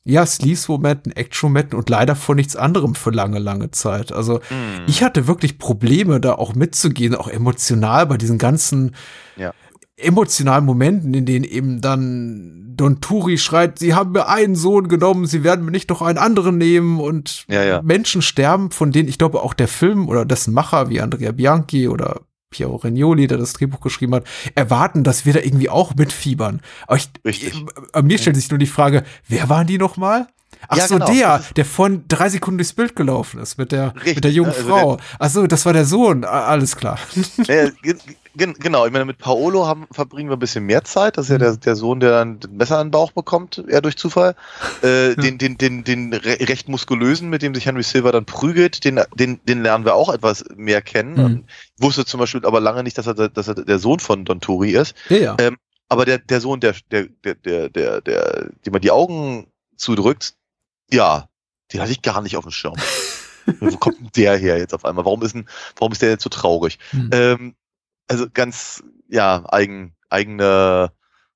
ja, 0.09 0.25
Sleaze-Momenten, 0.25 1.13
Action-Momenten 1.13 1.77
und 1.79 1.91
leider 1.91 2.15
von 2.15 2.37
nichts 2.37 2.55
anderem 2.55 2.95
für 2.95 3.11
lange, 3.11 3.41
lange 3.41 3.73
Zeit. 3.73 4.13
Also 4.13 4.35
Mhm. 4.51 4.85
ich 4.87 5.03
hatte 5.03 5.27
wirklich 5.27 5.59
Probleme, 5.59 6.21
da 6.21 6.35
auch 6.35 6.55
mitzugehen, 6.55 7.15
auch 7.17 7.29
emotional 7.29 8.07
bei 8.07 8.17
diesen 8.17 8.39
ganzen 8.39 8.95
Ja. 9.37 9.53
emotionalen 9.97 10.65
Momenten, 10.65 11.13
in 11.13 11.27
denen 11.27 11.45
eben 11.45 11.81
dann 11.81 12.75
Don 12.77 13.01
Turi 13.01 13.39
schreit, 13.39 13.79
sie 13.79 13.95
haben 13.95 14.13
mir 14.13 14.29
einen 14.29 14.55
Sohn 14.55 14.89
genommen, 14.89 15.27
sie 15.27 15.43
werden 15.43 15.65
mir 15.65 15.71
nicht 15.71 15.89
noch 15.89 16.03
einen 16.03 16.19
anderen 16.19 16.59
nehmen 16.59 17.01
und 17.01 17.45
Ja, 17.49 17.65
ja. 17.65 17.83
Menschen 17.83 18.21
sterben, 18.23 18.71
von 18.71 18.93
denen 18.93 19.09
ich 19.09 19.17
glaube 19.19 19.43
auch 19.43 19.55
der 19.55 19.67
Film 19.69 20.09
oder 20.09 20.25
dessen 20.27 20.53
Macher 20.55 20.89
wie 20.91 21.01
Andrea 21.01 21.33
Bianchi 21.33 21.89
oder 21.89 22.21
Piero 22.51 22.77
Regnoli, 22.77 23.27
der 23.27 23.39
das 23.39 23.53
Drehbuch 23.55 23.81
geschrieben 23.81 24.15
hat, 24.15 24.25
erwarten, 24.55 25.05
dass 25.05 25.27
wir 25.27 25.33
da 25.33 25.41
irgendwie 25.41 25.69
auch 25.69 25.95
mitfiebern. 25.95 26.61
Aber 26.87 26.97
ich, 26.97 27.11
Richtig. 27.25 27.55
äh, 27.93 28.03
mir 28.03 28.19
stellt 28.19 28.37
sich 28.37 28.51
nur 28.51 28.59
die 28.59 28.67
Frage, 28.67 29.05
wer 29.29 29.49
waren 29.49 29.67
die 29.67 29.79
noch 29.79 29.97
mal? 29.97 30.29
Ach 30.69 30.77
Ja, 30.77 30.87
so, 30.87 30.95
genau. 30.95 31.13
der, 31.13 31.45
der 31.57 31.65
von 31.65 32.05
drei 32.09 32.29
Sekunden 32.29 32.59
durchs 32.59 32.73
Bild 32.73 32.97
gelaufen 32.97 33.41
ist 33.41 33.59
mit 33.59 33.73
der, 33.73 33.95
Richtig, 33.97 34.17
mit 34.17 34.25
der 34.25 34.33
jungen 34.33 34.53
also 34.53 34.69
Frau. 34.69 34.97
Ach 35.19 35.31
so, 35.31 35.47
das 35.47 35.67
war 35.67 35.73
der 35.73 35.85
Sohn. 35.85 36.25
Alles 36.25 36.77
klar. 36.77 36.99
Ja, 37.47 37.69
ge- 38.37 38.47
ge- 38.47 38.55
genau, 38.59 38.87
ich 38.87 38.93
meine, 38.93 39.05
mit 39.05 39.19
Paolo 39.19 39.67
haben, 39.67 39.87
verbringen 39.91 40.29
wir 40.31 40.37
ein 40.37 40.41
bisschen 40.41 40.65
mehr 40.65 40.85
Zeit. 40.85 41.17
Das 41.17 41.27
ist 41.27 41.31
ja 41.31 41.39
der, 41.39 41.57
der 41.57 41.77
Sohn, 41.77 42.01
der 42.01 42.11
dann 42.11 42.41
ein 42.45 42.57
Messer 42.57 42.79
an 42.79 42.89
den 42.89 42.91
Bauch 42.93 43.13
bekommt, 43.13 43.63
eher 43.69 43.81
durch 43.81 43.97
Zufall. 43.97 44.35
Äh, 44.83 45.15
den, 45.17 45.39
den, 45.39 45.59
den, 45.59 45.85
den 45.85 46.13
re 46.13 46.39
recht 46.41 46.69
muskulösen, 46.69 47.29
mit 47.29 47.43
dem 47.43 47.55
sich 47.55 47.67
Henry 47.67 47.83
Silver 47.83 48.13
dann 48.13 48.25
prügelt, 48.27 48.85
den, 48.85 49.01
den, 49.15 49.41
den 49.45 49.63
lernen 49.63 49.85
wir 49.85 49.95
auch 49.95 50.13
etwas 50.13 50.45
mehr 50.55 50.83
kennen. 50.83 51.15
Mhm. 51.17 51.45
Ich 51.77 51.83
wusste 51.83 52.05
zum 52.05 52.21
Beispiel 52.21 52.45
aber 52.45 52.61
lange 52.61 52.83
nicht, 52.83 52.99
dass 52.99 53.07
er, 53.07 53.15
dass 53.15 53.49
er 53.49 53.55
der 53.55 53.79
Sohn 53.79 54.01
von 54.01 54.25
Don 54.25 54.41
Turi 54.41 54.71
ist. 54.71 54.95
Ja, 55.09 55.17
ja. 55.17 55.37
Ähm, 55.41 55.57
aber 55.89 56.05
der, 56.05 56.19
der 56.19 56.41
Sohn, 56.41 56.61
der, 56.61 56.75
der, 56.91 57.07
der, 57.25 57.69
der, 57.69 58.01
der, 58.01 58.51
dem 58.65 58.73
man 58.73 58.83
die 58.83 58.91
Augen 58.91 59.47
zudrückt, 59.77 60.35
ja, 60.91 61.29
den 61.73 61.81
hatte 61.81 61.93
ich 61.93 62.03
gar 62.03 62.23
nicht 62.23 62.37
auf 62.37 62.45
dem 62.45 62.51
Schirm. 62.51 62.75
Wo 63.61 63.77
kommt 63.77 64.01
denn 64.01 64.11
der 64.17 64.37
her 64.37 64.59
jetzt 64.59 64.75
auf 64.75 64.85
einmal? 64.85 65.05
Warum 65.05 65.23
ist, 65.23 65.35
denn, 65.35 65.49
warum 65.79 65.93
ist 65.93 66.03
der 66.03 66.11
jetzt 66.11 66.25
so 66.25 66.31
traurig? 66.31 66.79
Hm. 66.91 67.11
Ähm, 67.13 67.55
also 68.09 68.27
ganz, 68.33 68.83
ja, 69.09 69.45
eigen, 69.49 69.95
eigene 70.11 70.93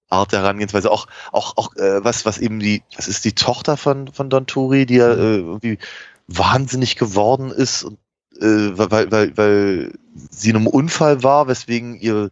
Art 0.08 0.32
der 0.32 0.40
Herangehensweise. 0.40 0.90
Auch, 0.90 1.06
auch, 1.32 1.56
auch 1.56 1.76
äh, 1.76 2.04
was, 2.04 2.24
was 2.26 2.38
eben 2.38 2.58
die, 2.58 2.82
das 2.96 3.08
ist 3.08 3.24
die 3.24 3.34
Tochter 3.34 3.76
von, 3.76 4.08
von 4.12 4.28
Don 4.30 4.46
Turi, 4.46 4.86
die 4.86 4.96
ja 4.96 5.10
äh, 5.12 5.36
irgendwie 5.38 5.78
wahnsinnig 6.26 6.96
geworden 6.96 7.50
ist, 7.50 7.84
und, 7.84 7.98
äh, 8.40 8.70
weil, 8.78 9.10
weil, 9.10 9.36
weil 9.36 9.92
sie 10.30 10.50
in 10.50 10.56
einem 10.56 10.66
Unfall 10.66 11.22
war, 11.22 11.48
weswegen 11.48 11.96
ihr, 12.00 12.30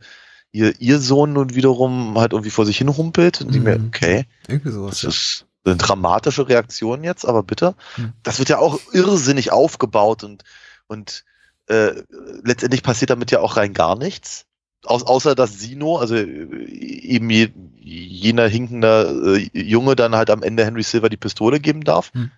ihr, 0.52 0.80
ihr 0.80 0.98
Sohn 0.98 1.32
nun 1.32 1.54
wiederum 1.54 2.18
halt 2.18 2.32
irgendwie 2.32 2.50
vor 2.50 2.66
sich 2.66 2.78
hin 2.78 2.96
humpelt. 2.96 3.40
Und 3.40 3.54
die 3.54 3.58
Mhm. 3.58 3.64
mir, 3.64 3.80
okay, 3.86 4.24
Irgendwie 4.48 4.70
sowas. 4.70 5.00
das 5.00 5.02
Ja. 5.02 5.08
ist 5.10 5.44
eine 5.64 5.76
dramatische 5.76 6.48
Reaktion 6.48 7.04
jetzt, 7.04 7.26
aber 7.26 7.42
bitte. 7.42 7.74
Hm. 7.96 8.12
Das 8.22 8.38
wird 8.38 8.48
ja 8.48 8.58
auch 8.58 8.80
irrsinnig 8.92 9.52
aufgebaut 9.52 10.24
und, 10.24 10.42
und 10.86 11.24
äh, 11.68 12.02
letztendlich 12.44 12.82
passiert 12.82 13.10
damit 13.10 13.30
ja 13.30 13.40
auch 13.40 13.56
rein 13.56 13.74
gar 13.74 13.96
nichts. 13.96 14.46
Aus, 14.84 15.02
außer 15.04 15.34
dass 15.34 15.58
Sino, 15.58 15.98
also 15.98 16.14
äh, 16.14 16.64
eben 16.66 17.28
je, 17.30 17.50
jener 17.76 18.48
hinkender 18.48 19.36
äh, 19.36 19.50
Junge, 19.52 19.96
dann 19.96 20.14
halt 20.14 20.30
am 20.30 20.42
Ende 20.42 20.64
Henry 20.64 20.82
Silver 20.82 21.08
die 21.08 21.16
Pistole 21.16 21.60
geben 21.60 21.84
darf. 21.84 22.12
Hm. 22.14 22.30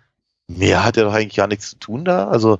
Mehr 0.49 0.85
hat 0.85 0.97
ja 0.97 1.05
doch 1.05 1.12
eigentlich 1.12 1.37
gar 1.37 1.47
nichts 1.47 1.71
zu 1.71 1.79
tun 1.79 2.05
da. 2.05 2.29
Also 2.29 2.59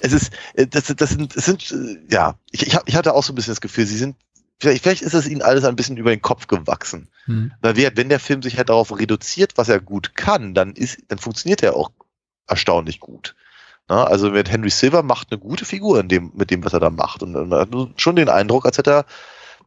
es 0.00 0.12
ist, 0.12 0.32
äh, 0.54 0.66
das, 0.66 0.94
das 0.94 1.10
sind, 1.10 1.34
es 1.34 1.44
sind, 1.46 1.72
äh, 1.72 1.98
ja, 2.10 2.36
ich, 2.50 2.66
ich, 2.66 2.78
ich 2.84 2.94
hatte 2.94 3.14
auch 3.14 3.24
so 3.24 3.32
ein 3.32 3.36
bisschen 3.36 3.52
das 3.52 3.60
Gefühl, 3.60 3.86
sie 3.86 3.96
sind, 3.96 4.16
vielleicht, 4.60 4.82
vielleicht 4.82 5.02
ist 5.02 5.14
es 5.14 5.26
ihnen 5.26 5.42
alles 5.42 5.64
ein 5.64 5.76
bisschen 5.76 5.96
über 5.96 6.10
den 6.10 6.22
Kopf 6.22 6.46
gewachsen. 6.46 7.08
Hm. 7.24 7.52
Weil 7.60 7.76
wer, 7.76 7.96
wenn 7.96 8.10
der 8.10 8.20
Film 8.20 8.42
sich 8.42 8.58
halt 8.58 8.68
darauf 8.68 8.96
reduziert, 8.96 9.54
was 9.56 9.68
er 9.68 9.80
gut 9.80 10.14
kann, 10.14 10.54
dann 10.54 10.74
ist, 10.74 10.98
dann 11.08 11.18
funktioniert 11.18 11.62
er 11.62 11.74
auch 11.74 11.90
erstaunlich 12.46 13.00
gut. 13.00 13.34
Na, 13.88 14.04
also 14.04 14.30
mit 14.30 14.50
Henry 14.50 14.70
Silver 14.70 15.02
macht 15.02 15.28
eine 15.30 15.40
gute 15.40 15.64
Figur 15.64 16.00
in 16.00 16.08
dem, 16.08 16.32
mit 16.34 16.50
dem, 16.50 16.64
was 16.64 16.72
er 16.72 16.80
da 16.80 16.90
macht. 16.90 17.22
Und 17.22 17.32
man 17.32 17.52
hat 17.52 17.68
schon 17.96 18.16
den 18.16 18.28
Eindruck, 18.28 18.64
als 18.64 18.78
hätte 18.78 18.90
er, 18.92 19.04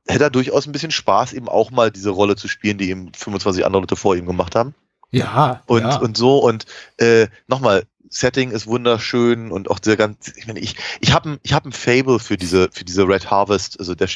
hätte 0.08 0.24
er 0.26 0.30
durchaus 0.30 0.66
ein 0.66 0.72
bisschen 0.72 0.92
Spaß, 0.92 1.34
eben 1.34 1.50
auch 1.50 1.72
mal 1.72 1.92
diese 1.92 2.10
Rolle 2.12 2.36
zu 2.36 2.48
spielen, 2.48 2.78
die 2.78 2.90
ihm 2.90 3.12
25 3.14 3.66
andere 3.66 3.82
Leute 3.82 3.96
vor 3.96 4.16
ihm 4.16 4.26
gemacht 4.26 4.56
haben. 4.56 4.74
Ja, 5.12 5.62
Und, 5.68 5.82
ja. 5.82 5.98
und 5.98 6.18
so, 6.18 6.40
und 6.40 6.66
äh, 6.98 7.28
nochmal, 7.48 7.84
Setting 8.10 8.52
ist 8.52 8.68
wunderschön 8.68 9.52
und 9.52 9.70
auch 9.70 9.80
dieser 9.80 9.98
ganz, 9.98 10.32
ich 10.38 10.48
meine, 10.48 10.60
ich, 10.60 10.76
ich 11.02 11.12
habe 11.12 11.32
ein, 11.32 11.40
ich 11.44 11.54
hab 11.54 11.66
ein 11.66 11.72
Fable 11.74 12.20
für 12.20 12.38
diese, 12.38 12.70
für 12.72 12.86
diese 12.86 13.08
Red 13.08 13.30
Harvest, 13.30 13.80
also 13.80 13.94
der, 13.96 14.08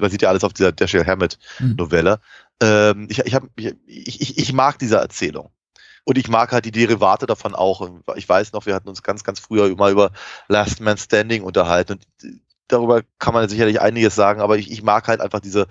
man 0.00 0.10
sieht 0.10 0.22
ja 0.22 0.28
alles 0.28 0.44
auf 0.44 0.52
dieser 0.52 0.70
Dashiell 0.70 1.06
Hammett 1.06 1.38
Hm. 1.56 1.74
Novelle. 1.76 2.20
Ähm, 2.60 3.08
ich, 3.10 3.18
ich, 3.20 3.34
hab, 3.34 3.44
ich, 3.56 3.74
ich, 3.86 4.38
ich 4.38 4.52
mag 4.52 4.78
diese 4.78 4.96
Erzählung. 4.96 5.50
Und 6.04 6.18
ich 6.18 6.28
mag 6.28 6.52
halt 6.52 6.64
die 6.64 6.70
Derivate 6.70 7.26
davon 7.26 7.54
auch. 7.54 7.88
Ich 8.16 8.28
weiß 8.28 8.52
noch, 8.52 8.66
wir 8.66 8.74
hatten 8.74 8.88
uns 8.88 9.02
ganz, 9.02 9.24
ganz 9.24 9.40
früher 9.40 9.74
mal 9.76 9.92
über 9.92 10.12
Last 10.48 10.80
Man 10.80 10.98
Standing 10.98 11.42
unterhalten 11.42 11.92
und 11.92 12.06
darüber 12.68 13.02
kann 13.18 13.34
man 13.34 13.48
sicherlich 13.48 13.80
einiges 13.80 14.14
sagen, 14.14 14.40
aber 14.40 14.58
ich, 14.58 14.70
ich 14.70 14.82
mag 14.82 15.08
halt 15.08 15.20
einfach 15.20 15.40
diese, 15.40 15.66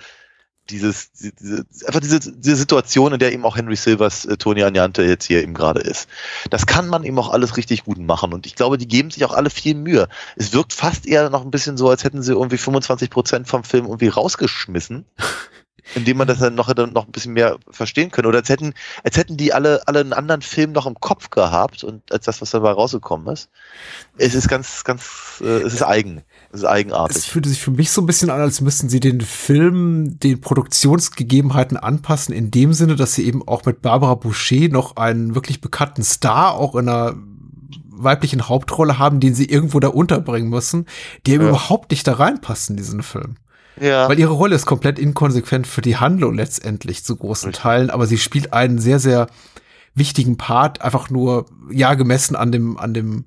dieses, 0.69 1.11
diese, 1.11 1.65
einfach 1.85 2.01
diese, 2.01 2.19
diese 2.19 2.55
Situation, 2.55 3.13
in 3.13 3.19
der 3.19 3.31
eben 3.31 3.45
auch 3.45 3.55
Henry 3.55 3.75
Silvers 3.75 4.25
äh, 4.25 4.37
Tony 4.37 4.63
Agnante 4.63 5.03
jetzt 5.03 5.25
hier 5.25 5.41
eben 5.41 5.53
gerade 5.53 5.79
ist. 5.79 6.09
Das 6.49 6.65
kann 6.65 6.87
man 6.87 7.03
eben 7.03 7.17
auch 7.19 7.29
alles 7.29 7.55
richtig 7.55 7.85
gut 7.85 7.99
machen 7.99 8.33
und 8.33 8.45
ich 8.45 8.55
glaube, 8.55 8.77
die 8.77 8.87
geben 8.87 9.11
sich 9.11 9.23
auch 9.25 9.33
alle 9.33 9.49
viel 9.49 9.75
Mühe. 9.75 10.09
Es 10.35 10.53
wirkt 10.53 10.73
fast 10.73 11.05
eher 11.05 11.29
noch 11.29 11.43
ein 11.43 11.51
bisschen 11.51 11.77
so, 11.77 11.89
als 11.89 12.03
hätten 12.03 12.21
sie 12.21 12.33
irgendwie 12.33 12.57
25 12.57 13.09
Prozent 13.09 13.47
vom 13.47 13.63
Film 13.63 13.85
irgendwie 13.85 14.09
rausgeschmissen. 14.09 15.05
Indem 15.95 16.17
man 16.17 16.27
das 16.27 16.39
dann 16.39 16.55
noch, 16.55 16.71
dann 16.73 16.93
noch 16.93 17.05
ein 17.05 17.11
bisschen 17.11 17.33
mehr 17.33 17.57
verstehen 17.69 18.11
können. 18.11 18.27
Oder 18.27 18.39
als 18.39 18.49
hätten, 18.49 18.73
als 19.03 19.17
hätten 19.17 19.37
die 19.37 19.53
alle, 19.53 19.87
alle 19.87 20.01
einen 20.01 20.13
anderen 20.13 20.41
Film 20.41 20.71
noch 20.71 20.85
im 20.85 20.95
Kopf 20.95 21.29
gehabt 21.29 21.83
und 21.83 22.01
als 22.11 22.25
das, 22.25 22.41
was 22.41 22.51
dabei 22.51 22.71
rausgekommen 22.71 23.27
ist. 23.33 23.49
Es 24.17 24.35
ist 24.35 24.47
ganz, 24.49 24.83
ganz, 24.83 25.41
äh, 25.41 25.61
es 25.61 25.73
ist 25.73 25.83
eigen. 25.83 26.23
Es 26.51 26.59
ist 26.59 26.63
Es 26.63 26.65
eigenartig. 26.65 27.29
fühlte 27.31 27.49
sich 27.49 27.61
für 27.61 27.71
mich 27.71 27.91
so 27.91 28.01
ein 28.01 28.05
bisschen 28.05 28.29
an, 28.29 28.41
als 28.41 28.61
müssten 28.61 28.89
sie 28.89 28.99
den 28.99 29.21
Film 29.21 30.17
den 30.19 30.39
Produktionsgegebenheiten 30.41 31.77
anpassen, 31.77 32.33
in 32.33 32.51
dem 32.51 32.73
Sinne, 32.73 32.95
dass 32.95 33.13
sie 33.15 33.25
eben 33.25 33.47
auch 33.47 33.65
mit 33.65 33.81
Barbara 33.81 34.15
Boucher 34.15 34.67
noch 34.69 34.95
einen 34.97 35.35
wirklich 35.35 35.61
bekannten 35.61 36.03
Star 36.03 36.53
auch 36.53 36.75
in 36.75 36.87
einer 36.89 37.15
weiblichen 37.99 38.47
Hauptrolle 38.47 38.99
haben, 38.99 39.19
den 39.19 39.33
sie 39.35 39.45
irgendwo 39.45 39.79
da 39.79 39.87
unterbringen 39.87 40.49
müssen, 40.49 40.85
der 41.25 41.35
eben 41.35 41.43
Ja. 41.45 41.49
überhaupt 41.49 41.91
nicht 41.91 42.05
da 42.07 42.13
reinpasst 42.13 42.69
in 42.69 42.77
diesen 42.77 43.01
Film. 43.03 43.37
Ja. 43.79 44.09
Weil 44.09 44.19
ihre 44.19 44.33
Rolle 44.33 44.55
ist 44.55 44.65
komplett 44.65 44.99
inkonsequent 44.99 45.67
für 45.67 45.81
die 45.81 45.97
Handlung 45.97 46.33
letztendlich 46.35 47.03
zu 47.03 47.15
großen 47.15 47.49
Richtig. 47.49 47.63
Teilen, 47.63 47.89
aber 47.89 48.07
sie 48.07 48.17
spielt 48.17 48.53
einen 48.53 48.79
sehr, 48.79 48.99
sehr 48.99 49.27
wichtigen 49.95 50.37
Part, 50.37 50.81
einfach 50.81 51.09
nur, 51.09 51.45
ja, 51.71 51.93
gemessen 51.95 52.35
an 52.35 52.51
dem, 52.51 52.77
an 52.77 52.93
dem, 52.93 53.25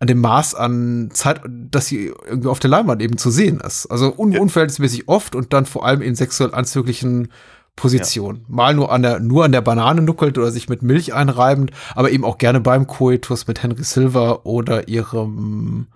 an 0.00 0.06
dem 0.06 0.20
Maß 0.20 0.54
an 0.54 1.10
Zeit, 1.12 1.40
dass 1.48 1.86
sie 1.86 2.12
irgendwie 2.28 2.48
auf 2.48 2.58
der 2.60 2.70
Leinwand 2.70 3.02
eben 3.02 3.18
zu 3.18 3.30
sehen 3.30 3.60
ist. 3.60 3.86
Also 3.86 4.14
un 4.16 4.32
Ja. 4.32 4.40
unverhältnismäßig 4.40 5.08
oft 5.08 5.34
und 5.34 5.52
dann 5.52 5.66
vor 5.66 5.84
allem 5.84 6.02
in 6.02 6.14
sexuell 6.14 6.54
anzüglichen 6.54 7.28
Positionen. 7.76 8.44
Mal 8.48 8.74
nur 8.74 8.90
an 8.92 9.02
der, 9.02 9.20
nur 9.20 9.44
an 9.44 9.52
der 9.52 9.60
Banane 9.60 10.02
nuckelt 10.02 10.36
oder 10.38 10.50
sich 10.50 10.68
mit 10.68 10.82
Milch 10.82 11.14
einreibend, 11.14 11.70
aber 11.94 12.10
eben 12.10 12.24
auch 12.24 12.38
gerne 12.38 12.60
beim 12.60 12.86
Koitus 12.88 13.46
mit 13.46 13.62
Henry 13.62 13.84
Silver 13.84 14.44
oder 14.46 14.88
ihrem 14.88 15.86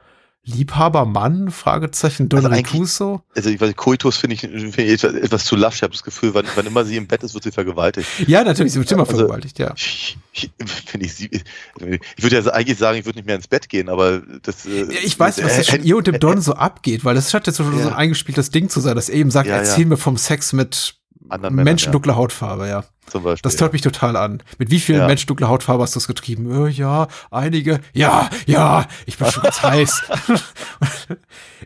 Liebhabermann, 0.44 1.52
Fragezeichen, 1.52 2.28
Don 2.28 2.44
Also 2.44 3.22
also 3.34 3.48
ich 3.50 3.60
weiß, 3.60 3.76
Koitus 3.76 4.16
finde 4.16 4.34
ich, 4.34 4.40
find 4.40 4.76
ich 4.78 4.90
etwas, 5.04 5.14
etwas 5.14 5.44
zu 5.44 5.54
lasch. 5.54 5.76
Ich 5.76 5.82
habe 5.82 5.92
das 5.92 6.02
Gefühl, 6.02 6.34
wann, 6.34 6.46
wann 6.56 6.66
immer 6.66 6.84
sie 6.84 6.96
im 6.96 7.06
Bett 7.06 7.22
ist, 7.22 7.34
wird 7.34 7.44
sie 7.44 7.52
vergewaltigt. 7.52 8.08
Ja, 8.26 8.42
natürlich, 8.42 8.72
sie 8.72 8.80
wird 8.80 8.90
immer 8.90 9.02
Also- 9.02 9.16
vergewaltigt, 9.18 9.60
ja. 9.60 9.72
Ich, 9.76 10.18
ich, 10.32 10.50
finde 10.86 11.06
ich, 11.06 11.30
ich 11.32 12.22
würde 12.22 12.40
ja 12.40 12.50
eigentlich 12.52 12.78
sagen, 12.78 12.98
ich 12.98 13.04
würde 13.04 13.18
nicht 13.18 13.26
mehr 13.26 13.36
ins 13.36 13.46
Bett 13.46 13.68
gehen, 13.68 13.88
aber 13.88 14.22
das. 14.42 14.66
äh, 14.66 14.80
Ja, 14.92 14.98
Ich 15.04 15.16
weiß, 15.18 15.42
was 15.44 15.58
äh, 15.58 15.62
zwischen 15.62 15.84
äh, 15.84 15.86
ihr 15.88 15.96
und 15.96 16.06
dem 16.08 16.18
Don 16.18 16.40
so 16.40 16.54
abgeht, 16.54 17.04
weil 17.04 17.14
das 17.14 17.30
scheint 17.30 17.46
jetzt 17.46 17.56
so 17.56 17.64
so 17.64 17.78
Ja. 17.78 17.88
ein 17.88 17.94
eingespieltes 17.94 18.50
Ding 18.50 18.68
zu 18.68 18.80
sein, 18.80 18.96
dass 18.96 19.08
er 19.08 19.14
eben 19.16 19.30
sagt, 19.30 19.48
ja. 19.48 19.56
erzähl 19.58 19.86
mir 19.86 19.96
vom 19.96 20.16
Sex 20.16 20.52
mit 20.52 20.96
Anderen 21.28 21.54
Männern, 21.54 21.64
Menschen 21.64 21.86
ja. 21.86 21.92
dunkler 21.92 22.16
Hautfarbe, 22.16 22.68
ja. 22.68 22.84
Zum 23.06 23.22
Beispiel. 23.22 23.42
Das 23.42 23.56
tört 23.56 23.72
mich 23.72 23.82
total 23.82 24.16
an. 24.16 24.42
Mit 24.58 24.70
wie 24.70 24.80
vielen 24.80 25.00
Ja. 25.00 25.06
Menschen 25.06 25.26
dunkler 25.26 25.48
Hautfarbe 25.48 25.82
hast 25.82 25.94
du 25.94 25.98
es 25.98 26.06
getrieben? 26.06 26.66
Äh, 26.66 26.70
ja, 26.70 27.08
einige. 27.30 27.80
Ja, 27.92 28.28
ja, 28.46 28.86
ich 29.06 29.18
bin 29.18 29.30
schon 29.30 29.42
ganz 29.42 29.62
heiß. 29.62 30.02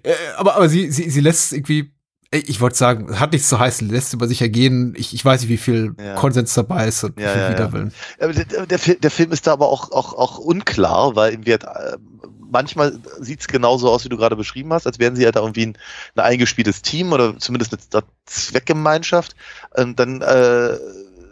Äh, 0.02 0.12
aber, 0.36 0.56
aber 0.56 0.68
sie, 0.68 0.90
sie, 0.90 1.10
sie 1.10 1.20
lässt 1.20 1.52
irgendwie, 1.52 1.90
ich 2.30 2.60
wollte 2.60 2.76
sagen, 2.76 3.18
hat 3.18 3.32
nichts 3.32 3.48
zu 3.48 3.58
heißen, 3.58 3.88
lässt 3.88 4.12
über 4.12 4.28
sich 4.28 4.42
ergehen. 4.42 4.94
Ich, 4.96 5.14
ich 5.14 5.24
weiß 5.24 5.40
nicht, 5.40 5.50
wie 5.50 5.56
viel 5.56 5.94
Ja. 5.98 6.14
Konsens 6.14 6.54
dabei 6.54 6.88
ist 6.88 7.02
und 7.02 7.16
wie 7.16 7.22
Ja, 7.22 7.30
viel 7.30 7.40
ja, 7.40 7.48
ja. 7.48 7.54
Widerwillen. 7.54 7.92
Der, 8.20 8.66
der, 8.66 8.78
der 8.96 9.10
Film 9.10 9.32
ist 9.32 9.46
da 9.46 9.52
aber 9.54 9.68
auch, 9.68 9.90
auch, 9.92 10.12
auch 10.14 10.38
unklar, 10.38 11.16
weil 11.16 11.34
ihm 11.34 11.46
wird, 11.46 11.64
äh, 11.64 11.96
manchmal 12.50 12.98
sieht 13.20 13.40
es 13.40 13.48
genauso 13.48 13.90
aus, 13.90 14.04
wie 14.04 14.08
du 14.08 14.16
gerade 14.16 14.36
beschrieben 14.36 14.72
hast, 14.72 14.86
als 14.86 14.98
wären 14.98 15.16
sie 15.16 15.24
halt 15.24 15.36
irgendwie 15.36 15.66
ein, 15.66 15.78
ein 16.14 16.24
eingespieltes 16.24 16.82
Team 16.82 17.12
oder 17.12 17.38
zumindest 17.38 17.76
eine 17.92 18.04
Zweckgemeinschaft. 18.26 19.36
Und 19.76 19.98
dann 19.98 20.22
äh, 20.22 20.76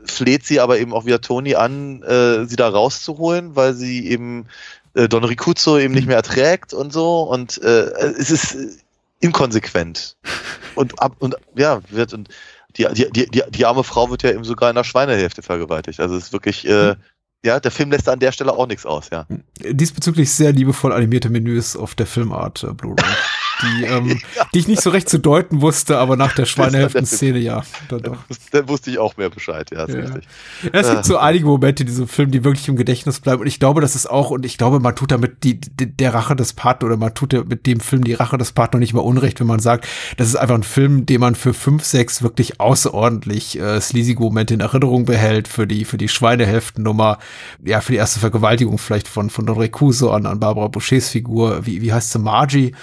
fleht 0.05 0.45
sie 0.45 0.61
aber 0.61 0.79
eben 0.79 0.93
auch 0.93 1.05
wieder 1.05 1.21
Toni 1.21 1.55
an, 1.55 2.03
äh, 2.03 2.45
sie 2.47 2.57
da 2.57 2.69
rauszuholen, 2.69 3.57
weil 3.57 3.75
sie 3.75 4.09
eben 4.09 4.47
äh, 4.95 5.09
Don 5.09 5.25
Ricuzzo 5.25 5.79
eben 5.79 5.95
nicht 5.95 6.07
mehr 6.07 6.17
erträgt 6.17 6.73
und 6.73 6.93
so. 6.93 7.23
Und 7.23 7.61
äh, 7.63 7.91
es 8.19 8.31
ist 8.31 8.85
inkonsequent. 9.21 10.17
Und 10.75 11.01
ab 11.01 11.15
und 11.21 11.37
ja, 11.55 11.83
wird 11.91 12.15
und 12.15 12.29
die, 12.77 12.89
die, 12.93 13.09
die, 13.13 13.31
die, 13.31 13.43
die 13.49 13.65
arme 13.65 13.85
Frau 13.85 14.11
wird 14.11 14.25
ja 14.25 14.33
eben 14.33 14.43
sogar 14.43 14.71
in 14.71 14.75
der 14.75 14.83
Schweinehälfte 14.83 15.41
vergewaltigt. 15.41 16.01
Also 16.01 16.17
es 16.17 16.25
ist 16.25 16.33
wirklich, 16.33 16.67
äh, 16.67 16.97
ja, 17.45 17.61
der 17.61 17.71
Film 17.71 17.91
lässt 17.91 18.09
an 18.09 18.19
der 18.19 18.33
Stelle 18.33 18.53
auch 18.53 18.67
nichts 18.67 18.87
aus, 18.87 19.11
ja. 19.13 19.27
Diesbezüglich 19.61 20.33
sehr 20.33 20.53
liebevoll 20.53 20.93
animierte 20.93 21.29
Menüs 21.29 21.77
auf 21.77 21.95
der 21.95 22.07
Filmart 22.07 22.65
äh, 22.65 22.73
Blu-ray. 22.73 23.05
die, 23.63 23.85
ähm, 23.85 24.21
die 24.55 24.59
ich 24.59 24.69
nicht 24.69 24.83
so 24.83 24.91
recht 24.91 25.09
zu 25.09 25.19
deuten 25.19 25.61
wusste, 25.61 25.99
aber 25.99 26.17
nach 26.17 26.35
der 26.35 26.45
Schweinehälften-Szene 26.47 27.39
ja. 27.39 27.63
Dann 27.89 28.03
doch. 28.03 28.17
Dann 28.53 28.69
wusste 28.69 28.91
ich 28.91 28.99
auch 28.99 29.17
mehr 29.17 29.31
Bescheid, 29.31 29.71
ja, 29.73 29.85
ist 29.85 29.95
Ja. 29.95 30.01
richtig. 30.01 30.25
Ja, 30.63 30.81
es 30.81 30.91
gibt 30.91 31.05
so 31.05 31.19
einige 31.19 31.47
Momente 31.47 31.83
in 31.83 31.89
diesem 31.89 32.09
Film, 32.09 32.31
die 32.31 32.45
wirklich 32.45 32.69
im 32.69 32.77
Gedächtnis 32.77 33.21
bleiben. 33.21 33.41
Und 33.41 33.47
ich 33.47 33.61
glaube, 33.61 33.81
das 33.81 33.95
ist 33.95 34.11
auch, 34.11 34.31
und 34.31 34.45
ich 34.45 34.59
glaube, 34.59 34.81
man 34.81 34.97
tut 34.97 35.11
damit 35.11 35.45
die, 35.45 35.61
die, 35.61 35.87
der 35.87 36.15
Rache 36.15 36.37
des 36.37 36.53
Partner 36.53 36.87
oder 36.89 36.97
man 36.97 37.15
tut 37.15 37.33
ja 37.33 37.45
mit 37.45 37.67
dem 37.67 37.81
Film 37.81 38.05
die 38.05 38.15
Rache 38.15 38.39
des 38.39 38.53
Partner 38.53 38.81
nicht 38.81 38.95
mal 38.95 39.01
unrecht, 39.01 39.41
wenn 39.41 39.47
man 39.47 39.61
sagt, 39.61 39.87
das 40.17 40.29
ist 40.29 40.37
einfach 40.37 40.55
ein 40.57 40.63
Film, 40.63 41.07
den 41.07 41.21
man 41.21 41.35
für 41.35 41.55
fünf, 41.55 41.85
sechs 41.85 42.23
wirklich 42.23 42.61
außerordentlich 42.61 43.59
äh, 43.59 43.81
sleasige 43.81 44.21
Momente 44.21 44.55
in 44.55 44.61
Erinnerung 44.61 45.05
behält, 45.05 45.49
für 45.49 45.67
die, 45.67 45.85
für 45.85 45.97
die 45.99 46.09
Schweinehälftennummer, 46.09 47.19
ja, 47.65 47.81
für 47.81 47.93
die 47.93 47.99
erste 47.99 48.21
Vergewaltigung 48.21 48.79
vielleicht 48.79 49.09
von, 49.09 49.31
von 49.31 49.47
Don 49.47 49.59
Recuso 49.59 50.11
an, 50.11 50.27
an 50.27 50.41
Barbara 50.41 50.69
Bouchers 50.69 51.09
Figur, 51.09 51.67
wie, 51.67 51.83
wie 51.83 51.93
heißt 51.93 52.13
sie, 52.13 52.19
Margie, 52.19 52.75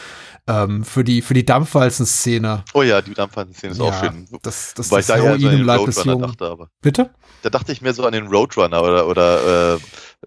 ähm, 0.47 0.83
für 0.83 1.03
die, 1.03 1.21
für 1.21 1.33
die 1.33 1.45
Dampfwalzen-Szene. 1.45 2.63
Oh 2.73 2.81
ja, 2.83 3.01
die 3.01 3.13
Dampfwalzen-Szene 3.13 3.73
ist 3.73 3.79
Ja, 3.79 3.85
auch 3.85 3.99
schön. 3.99 4.27
Das, 4.41 4.73
das, 4.73 4.89
Wobei 4.91 4.97
das 5.01 5.09
ich 5.09 5.15
da 5.15 5.15
eher 5.21 5.39
so 5.39 5.47
Heroin 5.49 5.69
an 5.69 5.79
Roadrunner 5.79 6.27
dachte, 6.27 6.45
aber. 6.45 6.67
Bitte? 6.81 7.09
Da 7.43 7.49
dachte 7.49 7.71
ich 7.71 7.81
mehr 7.81 7.93
so 7.93 8.05
an 8.05 8.11
den 8.13 8.27
Roadrunner 8.27 8.83
oder, 8.83 9.07
oder 9.07 9.73
äh, 9.73 9.79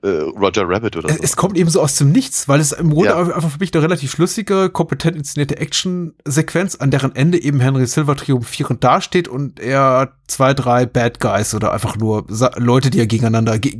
äh, 0.03 0.21
Roger 0.23 0.69
Rabbit 0.69 0.97
oder 0.97 1.09
Es, 1.11 1.17
so. 1.19 1.23
es 1.23 1.37
kommt 1.37 1.57
eben 1.57 1.71
so 1.71 1.81
aus 1.81 1.95
dem 1.97 2.11
Nichts, 2.11 2.49
weil 2.49 2.59
es 2.61 2.73
im 2.73 2.91
Grunde 2.91 3.11
Ja. 3.11 3.19
einfach 3.19 3.51
für 3.51 3.59
mich 3.59 3.73
eine 3.73 3.83
relativ 3.85 4.11
schlüssige, 4.13 4.69
kompetent 4.71 5.17
inszenierte 5.17 5.57
Action-Sequenz, 5.59 6.77
an 6.77 6.91
deren 6.91 7.15
Ende 7.15 7.41
eben 7.41 7.61
Henry 7.61 7.87
Silver 7.87 8.17
triumphierend 8.17 8.83
dasteht 8.83 9.29
und 9.29 9.61
er 9.61 10.17
zwei, 10.27 10.55
drei 10.55 10.87
Bad 10.87 11.21
Guys 11.21 11.55
oder 11.55 11.73
einfach 11.73 11.97
nur 11.97 12.27
Leute, 12.57 12.91
die 12.91 12.99
er 12.99 13.07
gegeneinander, 13.07 13.59
ge 13.59 13.79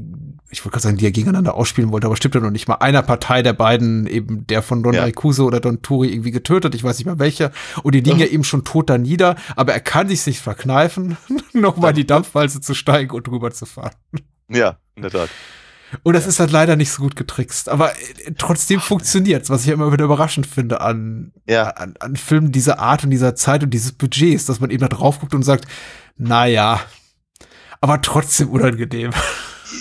ich 0.55 0.65
wollte 0.65 0.75
gerade 0.75 0.83
sagen, 0.85 0.97
die 0.97 1.05
er 1.05 1.11
gegeneinander 1.13 1.55
ausspielen 1.55 1.91
wollte, 1.93 2.07
aber 2.07 2.17
stimmt 2.17 2.35
ja 2.37 2.41
noch 2.41 2.51
nicht 2.51 2.69
mal. 2.69 2.77
Einer 2.77 3.03
Partei 3.03 3.43
der 3.43 3.53
beiden, 3.53 4.07
eben 4.07 4.47
der 4.47 4.63
von 4.63 4.83
Don 4.83 4.95
Ja. 4.95 5.07
Oder 5.41 5.61
Don 5.61 5.83
Turi 5.83 6.09
irgendwie 6.13 6.31
getötet, 6.31 6.75
ich 6.75 6.85
weiß 6.85 6.97
nicht 6.99 7.07
mal 7.07 7.19
welcher, 7.19 7.51
und 7.83 7.95
die 7.95 8.01
liegen 8.01 8.19
ja 8.19 8.27
eben 8.27 8.45
schon 8.45 8.65
tot 8.65 8.89
da 8.89 8.97
nieder, 8.99 9.37
aber 9.57 9.73
er 9.75 9.81
kann 9.81 10.09
sich 10.09 10.25
nicht 10.27 10.41
verkneifen, 10.41 11.17
nochmal 11.53 11.93
die 11.93 12.07
Dampfwalze 12.07 12.61
zu 12.61 12.75
steigen 12.75 13.11
und 13.11 13.29
rüber 13.29 13.51
zu 13.51 13.67
fahren. 13.67 13.93
ja, 14.49 14.79
in 14.95 15.03
der 15.03 15.11
Tat. 15.11 15.29
Und 16.03 16.15
das 16.15 16.27
ist 16.27 16.41
halt 16.41 16.51
leider 16.51 16.75
nicht 16.77 16.91
so 16.91 17.03
gut 17.03 17.15
getrickst. 17.15 17.69
Aber 17.69 17.93
äh, 17.93 18.33
trotzdem 18.37 18.81
funktioniert's, 18.81 19.51
was 19.51 19.61
ich 19.63 19.69
ja 19.69 19.75
immer 19.75 19.93
wieder 19.93 20.05
überraschend 20.07 20.47
finde 20.47 20.81
an, 20.81 21.33
Ja. 21.49 21.69
an, 21.71 21.95
an 22.01 22.17
Filmen 22.17 22.51
dieser 22.53 22.79
Art 22.81 23.05
und 23.05 23.11
dieser 23.11 23.35
Zeit 23.37 23.63
und 23.63 23.71
dieses 23.71 23.93
Budgets, 23.93 24.47
dass 24.47 24.61
man 24.61 24.71
eben 24.71 24.81
da 24.81 24.89
drauf 24.89 25.21
guckt 25.21 25.35
und 25.35 25.43
sagt, 25.45 25.67
na 26.17 26.47
ja, 26.47 26.81
aber 27.81 28.01
trotzdem 28.01 28.49
unangenehm. 28.51 29.11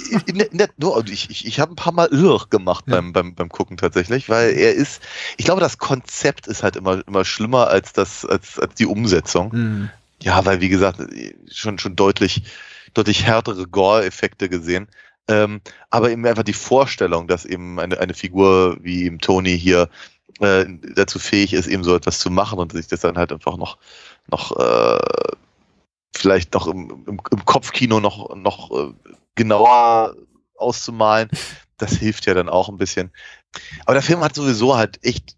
Der, 0.53 0.69
nur, 0.77 0.95
also 0.95 1.12
ich 1.12 1.29
ich, 1.29 1.45
ich 1.45 1.60
habe 1.60 1.73
ein 1.73 1.75
paar 1.75 1.93
Mal 1.93 2.08
irr 2.12 2.45
gemacht 2.49 2.86
Ja. 2.88 2.95
beim, 2.95 3.13
beim, 3.13 3.36
beim 3.36 3.49
Gucken 3.49 3.77
tatsächlich, 3.77 4.29
weil 4.29 4.51
er 4.53 4.73
ist, 4.73 5.01
ich 5.38 5.45
glaube, 5.45 5.62
das 5.62 5.77
Konzept 5.77 6.47
ist 6.47 6.63
halt 6.63 6.75
immer, 6.75 7.06
immer 7.08 7.25
schlimmer 7.25 7.67
als 7.67 7.93
das, 7.93 8.25
als, 8.25 8.60
als 8.60 8.75
die 8.75 8.86
Umsetzung. 8.86 9.51
Hm. 9.51 9.89
Ja, 10.21 10.45
weil 10.45 10.62
wie 10.62 10.69
gesagt, 10.69 10.99
schon, 11.51 11.79
schon 11.79 11.95
deutlich, 11.95 12.43
deutlich 12.93 13.25
härtere 13.25 13.67
Gore-Effekte 13.67 14.47
gesehen. 14.49 14.88
Ähm, 15.27 15.62
aber 15.89 16.12
eben 16.12 16.25
einfach 16.25 16.43
die 16.43 16.53
Vorstellung, 16.53 17.27
dass 17.27 17.45
eben 17.45 17.79
eine, 17.79 17.99
eine 17.99 18.13
Figur 18.13 18.77
wie 18.82 19.03
eben 19.03 19.19
Tony 19.19 19.58
hier 19.58 19.89
äh, 20.39 20.65
dazu 20.95 21.19
fähig 21.19 21.53
ist, 21.53 21.67
eben 21.67 21.84
so 21.84 21.95
etwas 21.95 22.19
zu 22.19 22.29
machen 22.29 22.60
und 22.60 22.71
sich 22.71 22.88
das 22.88 23.01
dann 23.01 23.17
halt 23.17 23.32
einfach 23.32 23.58
noch, 23.58 23.77
noch 24.29 24.58
äh, 24.58 25.36
vielleicht 26.13 26.54
noch 26.54 26.67
im, 26.67 27.04
im, 27.08 27.21
im 27.32 27.45
Kopfkino 27.45 27.99
noch, 27.99 28.36
noch 28.36 28.71
äh, 28.71 28.93
genauer 29.36 30.15
auszumalen, 30.56 31.30
das 31.78 31.93
hilft 31.93 32.26
ja 32.26 32.34
dann 32.34 32.49
auch 32.49 32.69
ein 32.69 32.78
bisschen. 32.78 33.12
Aber 33.86 33.93
der 33.93 34.04
Film 34.04 34.21
hat 34.21 34.36
sowieso 34.36 34.76
halt 34.76 35.04
echt, 35.04 35.36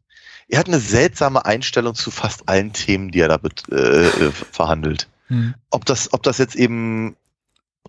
er 0.48 0.60
hat 0.60 0.68
eine 0.68 0.80
seltsame 0.80 1.46
Einstellung 1.46 1.96
zu 1.96 2.12
fast 2.12 2.48
allen 2.48 2.74
Themen, 2.74 3.12
die 3.12 3.20
er 3.20 3.28
da 3.28 3.40
äh, 3.72 3.76
äh, 3.76 4.32
verhandelt. 4.32 5.08
Hm. 5.28 5.56
Ob 5.72 5.86
das, 5.86 6.14
ob 6.14 6.24
das 6.24 6.38
jetzt 6.38 6.56
eben 6.56 7.16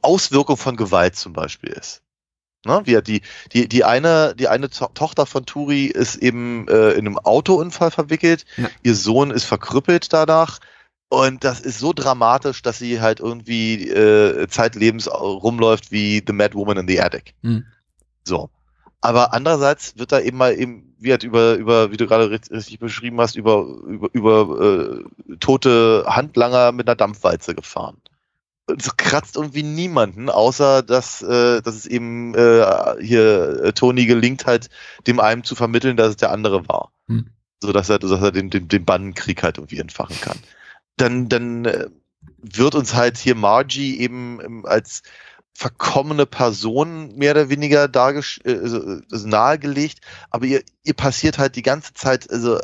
Auswirkung 0.02 0.56
von 0.56 0.76
Gewalt 0.76 1.16
zum 1.16 1.32
Beispiel 1.32 1.70
ist. 1.70 2.02
Ne? 2.64 2.82
Wie 2.84 3.00
die, 3.02 3.22
die, 3.52 3.68
die 3.68 3.84
eine, 3.84 4.34
die 4.34 4.48
eine 4.48 4.68
To 4.70 4.88
Tochter 4.94 5.26
von 5.26 5.46
Turi 5.46 5.86
ist 5.86 6.16
eben 6.16 6.66
äh, 6.68 6.90
in 6.92 7.06
einem 7.06 7.18
Autounfall 7.18 7.90
verwickelt. 7.90 8.44
Ja. 8.56 8.68
Ihr 8.82 8.94
Sohn 8.94 9.30
ist 9.30 9.44
verkrüppelt 9.44 10.12
danach. 10.12 10.58
Und 11.08 11.44
das 11.44 11.60
ist 11.60 11.78
so 11.78 11.92
dramatisch, 11.92 12.62
dass 12.62 12.78
sie 12.78 13.00
halt 13.00 13.20
irgendwie 13.20 13.88
äh, 13.88 14.48
zeitlebens 14.48 15.08
rumläuft 15.08 15.92
wie 15.92 16.22
The 16.26 16.32
Mad 16.32 16.54
Woman 16.54 16.78
in 16.78 16.88
the 16.88 17.00
Attic. 17.00 17.34
Hm. 17.42 17.64
So. 18.24 18.50
Aber 19.00 19.32
andererseits 19.32 19.96
wird 19.96 20.10
da 20.10 20.18
eben 20.18 20.36
mal 20.36 20.58
eben, 20.58 20.96
wie 20.98 21.12
halt 21.12 21.22
über, 21.22 21.54
über, 21.54 21.92
wie 21.92 21.96
du 21.96 22.08
gerade 22.08 22.30
richt- 22.30 22.50
richtig 22.50 22.80
beschrieben 22.80 23.20
hast, 23.20 23.36
über, 23.36 23.64
über, 23.86 24.08
über 24.12 25.04
äh, 25.30 25.36
tote 25.38 26.04
Handlanger 26.08 26.72
mit 26.72 26.88
einer 26.88 26.96
Dampfwalze 26.96 27.54
gefahren. 27.54 27.98
Und 28.68 28.82
es 28.82 28.96
kratzt 28.96 29.36
irgendwie 29.36 29.62
niemanden, 29.62 30.28
außer 30.28 30.82
dass, 30.82 31.22
äh, 31.22 31.62
dass 31.62 31.76
es 31.76 31.86
eben 31.86 32.34
äh, 32.34 32.96
hier 33.00 33.62
äh, 33.62 33.72
Tony 33.72 34.06
gelingt 34.06 34.46
halt, 34.46 34.70
dem 35.06 35.20
einen 35.20 35.44
zu 35.44 35.54
vermitteln, 35.54 35.96
dass 35.96 36.08
es 36.08 36.16
der 36.16 36.32
andere 36.32 36.66
war. 36.66 36.90
Hm. 37.06 37.28
So 37.62 37.72
dass 37.72 37.90
er, 37.90 38.00
dass 38.00 38.10
er 38.10 38.32
den, 38.32 38.50
den, 38.50 38.66
den 38.66 38.84
Bandenkrieg 38.84 39.44
halt 39.44 39.58
irgendwie 39.58 39.78
entfachen 39.78 40.20
kann. 40.20 40.38
Dann, 40.96 41.28
dann 41.28 41.64
äh, 41.64 41.86
wird 42.38 42.74
uns 42.74 42.94
halt 42.94 43.18
hier 43.18 43.34
Margie 43.34 43.98
eben 44.00 44.40
ähm, 44.44 44.66
als 44.66 45.02
verkommene 45.52 46.26
Person 46.26 47.14
mehr 47.16 47.32
oder 47.32 47.48
weniger 47.48 47.88
dargesch 47.88 48.40
äh, 48.44 48.52
also, 48.58 49.00
also 49.10 49.26
nahegelegt, 49.28 50.00
aber 50.30 50.44
ihr, 50.44 50.62
ihr 50.84 50.94
passiert 50.94 51.38
halt 51.38 51.56
die 51.56 51.62
ganze 51.62 51.94
Zeit, 51.94 52.30
also 52.30 52.58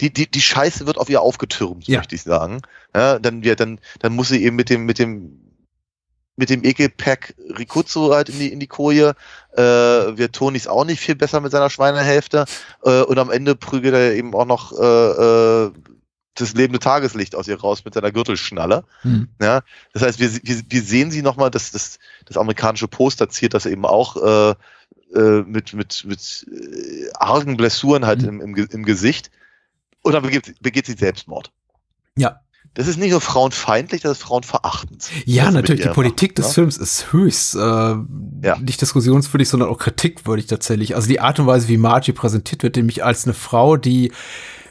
die, 0.00 0.10
die, 0.12 0.30
die 0.30 0.40
Scheiße 0.40 0.86
wird 0.86 0.96
auf 0.96 1.10
ihr 1.10 1.20
aufgetürmt, 1.20 1.86
Ja. 1.88 1.98
möchte 1.98 2.14
ich 2.14 2.22
sagen. 2.22 2.62
Ja, 2.94 3.18
dann 3.18 3.44
wird, 3.44 3.60
dann, 3.60 3.78
dann 4.00 4.14
muss 4.14 4.28
sie 4.28 4.42
eben 4.42 4.56
mit 4.56 4.70
dem, 4.70 4.86
mit 4.86 4.98
dem, 4.98 5.38
mit 6.36 6.48
dem 6.48 6.64
Ekelpack 6.64 7.34
Rikutsu 7.58 8.14
halt 8.14 8.30
in 8.30 8.38
die, 8.38 8.50
in 8.52 8.58
die 8.60 8.66
Koje, 8.68 9.14
äh, 9.52 9.60
wird 9.60 10.34
Tonis 10.34 10.66
auch 10.66 10.86
nicht 10.86 11.00
viel 11.00 11.14
besser 11.14 11.40
mit 11.40 11.52
seiner 11.52 11.68
Schweinehälfte, 11.68 12.46
äh, 12.84 13.02
und 13.02 13.18
am 13.18 13.30
Ende 13.30 13.54
prügelt 13.54 13.92
er 13.94 14.14
eben 14.14 14.34
auch 14.34 14.46
noch, 14.46 14.72
äh, 14.72 15.66
äh, 15.66 15.72
das 16.34 16.54
lebende 16.54 16.78
Tageslicht 16.78 17.34
aus 17.34 17.48
ihr 17.48 17.60
raus 17.60 17.84
mit 17.84 17.94
seiner 17.94 18.10
Gürtelschnalle. 18.10 18.84
Hm. 19.02 19.28
Ja, 19.40 19.62
das 19.92 20.02
heißt, 20.02 20.18
wir, 20.18 20.32
wir, 20.42 20.62
wir 20.68 20.82
sehen 20.82 21.10
sie 21.10 21.22
nochmal, 21.22 21.50
das, 21.50 21.72
das, 21.72 21.98
das 22.24 22.36
amerikanische 22.36 22.88
Poster 22.88 23.28
ziert 23.28 23.54
das 23.54 23.66
eben 23.66 23.84
auch 23.84 24.16
äh, 24.16 24.54
äh, 25.14 25.42
mit, 25.42 25.74
mit, 25.74 26.04
mit 26.06 26.46
äh, 26.50 27.10
argen 27.14 27.56
Blessuren 27.56 28.06
halt 28.06 28.22
Mhm. 28.22 28.40
im, 28.40 28.56
im, 28.56 28.68
im 28.70 28.84
Gesicht. 28.84 29.30
Und 30.02 30.12
dann 30.12 30.22
begeht, 30.22 30.54
begeht 30.60 30.86
sie 30.86 30.94
Selbstmord. 30.94 31.52
Ja. 32.16 32.40
Das 32.74 32.86
ist 32.86 32.98
nicht 32.98 33.10
nur 33.10 33.20
frauenfeindlich, 33.20 34.00
das 34.00 34.12
ist 34.12 34.22
frauenverachtend. 34.22 35.10
Ja, 35.26 35.46
mit 35.46 35.54
natürlich. 35.54 35.82
Die 35.82 35.88
Politik 35.88 36.30
macht, 36.30 36.38
des 36.38 36.46
ne? 36.48 36.54
Films 36.54 36.78
ist 36.78 37.12
höchst 37.12 37.54
äh, 37.54 37.96
nicht 38.60 38.80
diskussionswürdig, 38.80 39.48
sondern 39.48 39.68
auch 39.68 39.78
kritikwürdig 39.78 40.46
tatsächlich. 40.46 40.96
Also 40.96 41.06
die 41.06 41.20
Art 41.20 41.38
und 41.38 41.46
Weise, 41.46 41.68
wie 41.68 41.76
Margie 41.76 42.12
präsentiert 42.12 42.62
wird, 42.62 42.76
nämlich 42.76 43.04
als 43.04 43.24
eine 43.24 43.34
Frau, 43.34 43.76
die 43.76 44.10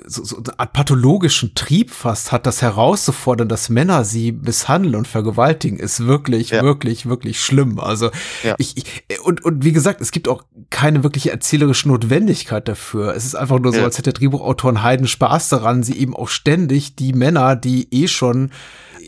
so, 0.06 0.24
so 0.24 0.38
eine 0.38 0.60
Art 0.60 0.74
pathologischen 0.74 1.54
Trieb 1.56 1.92
fast 1.92 2.32
hat, 2.32 2.46
das 2.46 2.62
herauszufordern, 2.62 3.48
dass 3.50 3.70
Männer 3.70 4.04
sie 4.04 4.32
misshandeln 4.32 4.96
und 4.96 5.08
vergewaltigen, 5.08 5.78
ist 5.78 6.06
wirklich, 6.08 6.50
Ja. 6.50 6.64
wirklich, 6.64 7.08
wirklich 7.08 7.40
schlimm. 7.44 7.80
Also 7.80 8.10
Ja. 8.44 8.56
ich, 8.58 8.78
ich 8.78 9.20
und, 9.24 9.44
und 9.46 9.64
wie 9.64 9.72
gesagt, 9.72 10.02
es 10.02 10.12
gibt 10.12 10.28
auch 10.28 10.44
keine 10.70 11.04
wirkliche 11.04 11.32
erzählerische 11.32 11.88
Notwendigkeit 11.88 12.68
dafür. 12.68 13.16
Es 13.16 13.26
ist 13.26 13.36
einfach 13.36 13.60
nur 13.60 13.72
so, 13.72 13.80
Ja. 13.80 13.86
als 13.86 13.98
hätte 13.98 14.12
der 14.12 14.20
Drehbuchautor 14.20 14.70
einen 14.72 14.84
Heiden 14.84 15.08
Spaß 15.08 15.50
daran, 15.50 15.84
sie 15.84 15.98
eben 15.98 16.16
auch 16.16 16.30
ständig 16.30 16.96
die 16.96 17.14
Männer, 17.14 17.56
die 17.56 17.88
eh 17.92 18.08
schon 18.08 18.52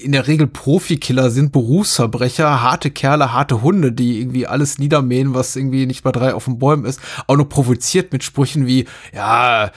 in 0.02 0.12
der 0.12 0.28
Regel 0.28 0.48
Profikiller 0.48 1.30
sind, 1.30 1.52
Berufsverbrecher, 1.52 2.62
harte 2.62 2.92
Kerle, 2.92 3.32
harte 3.32 3.62
Hunde, 3.62 3.92
die 3.92 4.20
irgendwie 4.20 4.48
alles 4.48 4.78
niedermähen, 4.78 5.34
was 5.34 5.56
irgendwie 5.56 5.86
nicht 5.86 6.04
bei 6.04 6.12
drei 6.12 6.34
auf 6.34 6.46
den 6.46 6.60
Bäumen 6.60 6.86
ist, 6.86 7.00
auch 7.28 7.38
noch 7.38 7.48
provoziert 7.48 8.12
mit 8.12 8.24
Sprüchen 8.24 8.66
wie, 8.68 8.86
ja, 9.14 9.72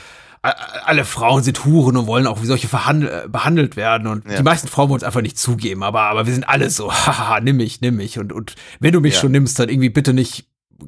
alle 0.85 1.04
Frauen 1.04 1.42
sind 1.42 1.64
Huren 1.64 1.96
und 1.96 2.06
wollen 2.06 2.26
auch 2.26 2.42
wie 2.42 2.46
solche 2.46 2.66
äh, 2.66 3.28
behandelt 3.28 3.76
werden. 3.76 4.06
Und 4.06 4.28
Ja. 4.28 4.37
die 4.37 4.42
meisten 4.42 4.68
Frauen 4.68 4.88
wollen 4.88 4.98
es 4.98 5.04
einfach 5.04 5.22
nicht 5.22 5.38
zugeben, 5.38 5.82
aber, 5.82 6.02
aber 6.02 6.26
wir 6.26 6.32
sind 6.35 6.48
alle 6.48 6.70
so, 6.70 6.92
haha, 7.06 7.40
nimm 7.40 7.56
mich, 7.56 7.80
nimm 7.80 7.96
mich. 7.96 8.18
Und, 8.18 8.32
und 8.32 8.54
wenn 8.80 8.92
du 8.92 9.00
mich 9.00 9.14
Ja. 9.14 9.20
schon 9.20 9.32
nimmst, 9.32 9.59
dann 9.59 9.68
irgendwie 9.68 9.90
bitte 9.90 10.12
nicht 10.12 10.46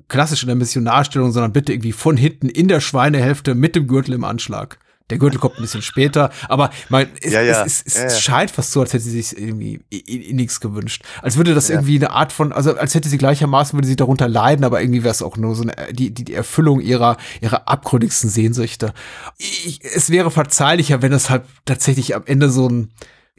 klassisch 0.08 0.42
in 0.42 0.48
der 0.48 0.56
Missionarstellung, 0.56 1.32
sondern 1.32 1.52
bitte 1.52 1.72
irgendwie 1.72 1.92
von 1.92 2.16
hinten 2.16 2.48
in 2.48 2.68
der 2.68 2.80
Schweinehälfte 2.80 3.54
mit 3.54 3.74
dem 3.74 3.86
Gürtel 3.86 4.14
im 4.14 4.24
Anschlag. 4.24 4.78
Der 5.10 5.18
Gürtel 5.18 5.38
kommt 5.38 5.56
ein 5.58 5.62
bisschen 5.62 5.82
später, 5.82 6.30
aber 6.48 6.70
man, 6.88 7.06
es, 7.22 7.32
Ja, 7.32 7.40
ja. 7.40 7.64
es, 7.64 7.82
es, 7.86 7.96
es 7.96 8.14
Ja, 8.14 8.20
scheint 8.20 8.50
fast 8.50 8.72
so, 8.72 8.80
als 8.80 8.92
hätte 8.92 9.04
sie 9.04 9.20
sich 9.22 9.38
irgendwie 9.40 9.80
i- 9.92 10.30
i- 10.30 10.32
nichts 10.34 10.60
gewünscht. 10.60 11.02
Als 11.22 11.36
würde 11.36 11.54
das 11.54 11.70
irgendwie 11.70 11.96
eine 11.96 12.10
Art 12.10 12.32
von, 12.32 12.52
also 12.52 12.76
als 12.76 12.94
hätte 12.94 13.08
sie 13.08 13.18
gleichermaßen, 13.18 13.76
würde 13.76 13.88
sie 13.88 13.96
darunter 13.96 14.28
leiden, 14.28 14.64
aber 14.64 14.80
irgendwie 14.82 15.02
wäre 15.04 15.12
es 15.12 15.22
auch 15.22 15.36
nur 15.36 15.54
so 15.54 15.62
eine, 15.62 15.92
die, 15.92 16.10
die, 16.12 16.24
die 16.24 16.34
Erfüllung 16.34 16.80
ihrer, 16.80 17.16
ihrer 17.40 17.68
abgründigsten 17.68 18.28
Sehnsüchte. 18.28 18.92
Ich, 19.38 19.80
es 19.82 20.10
wäre 20.10 20.30
verzeihlicher, 20.30 21.00
wenn 21.02 21.12
es 21.12 21.30
halt 21.30 21.42
tatsächlich 21.64 22.14
am 22.14 22.22
Ende 22.26 22.50
so 22.50 22.68
ein, 22.68 22.90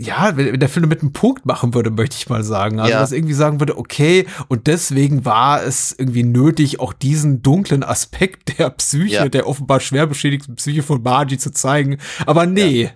ja, 0.02 0.38
wenn, 0.38 0.58
der 0.60 0.70
Film 0.70 0.88
mit 0.88 1.02
einem 1.02 1.12
Punkt 1.12 1.46
machen 1.46 1.74
würde, 1.74 1.92
möchte 1.92 2.16
ich 2.18 2.30
mal 2.30 2.42
sagen. 2.44 2.80
Also, 2.80 2.94
Ja. 2.94 3.00
dass 3.02 3.12
irgendwie 3.12 3.34
sagen 3.34 3.60
würde, 3.60 3.78
okay, 3.78 4.26
und 4.48 4.68
deswegen 4.68 5.26
war 5.26 5.62
es 5.62 5.94
irgendwie 5.98 6.24
nötig, 6.24 6.80
auch 6.80 6.94
diesen 6.94 7.42
dunklen 7.42 7.84
Aspekt 7.84 8.58
der 8.58 8.70
Psyche, 8.70 9.14
Ja. 9.16 9.28
der 9.30 9.46
offenbar 9.46 9.82
schwer 9.82 10.08
beschädigten 10.08 10.56
Psyche 10.56 10.84
von 10.84 11.04
Margie 11.04 11.38
zu 11.38 11.52
zeigen. 11.52 11.98
Aber 12.26 12.46
nee, 12.46 12.92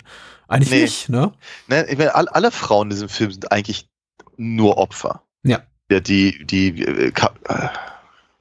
eigentlich 0.47 0.71
Nee. 0.71 0.81
nicht, 0.81 1.09
ne? 1.09 1.33
Ne, 1.67 1.85
ich 1.89 1.97
meine, 1.97 2.15
all, 2.15 2.29
alle 2.29 2.51
Frauen 2.51 2.87
in 2.87 2.91
diesem 2.91 3.09
Film 3.09 3.31
sind 3.31 3.51
eigentlich 3.51 3.89
nur 4.37 4.77
Opfer. 4.77 5.23
Ja. 5.43 5.59
Ja, 5.91 5.99
die, 5.99 6.45
die, 6.45 6.81
äh, 6.83 7.11
Ka 7.11 7.31
äh, 7.49 7.67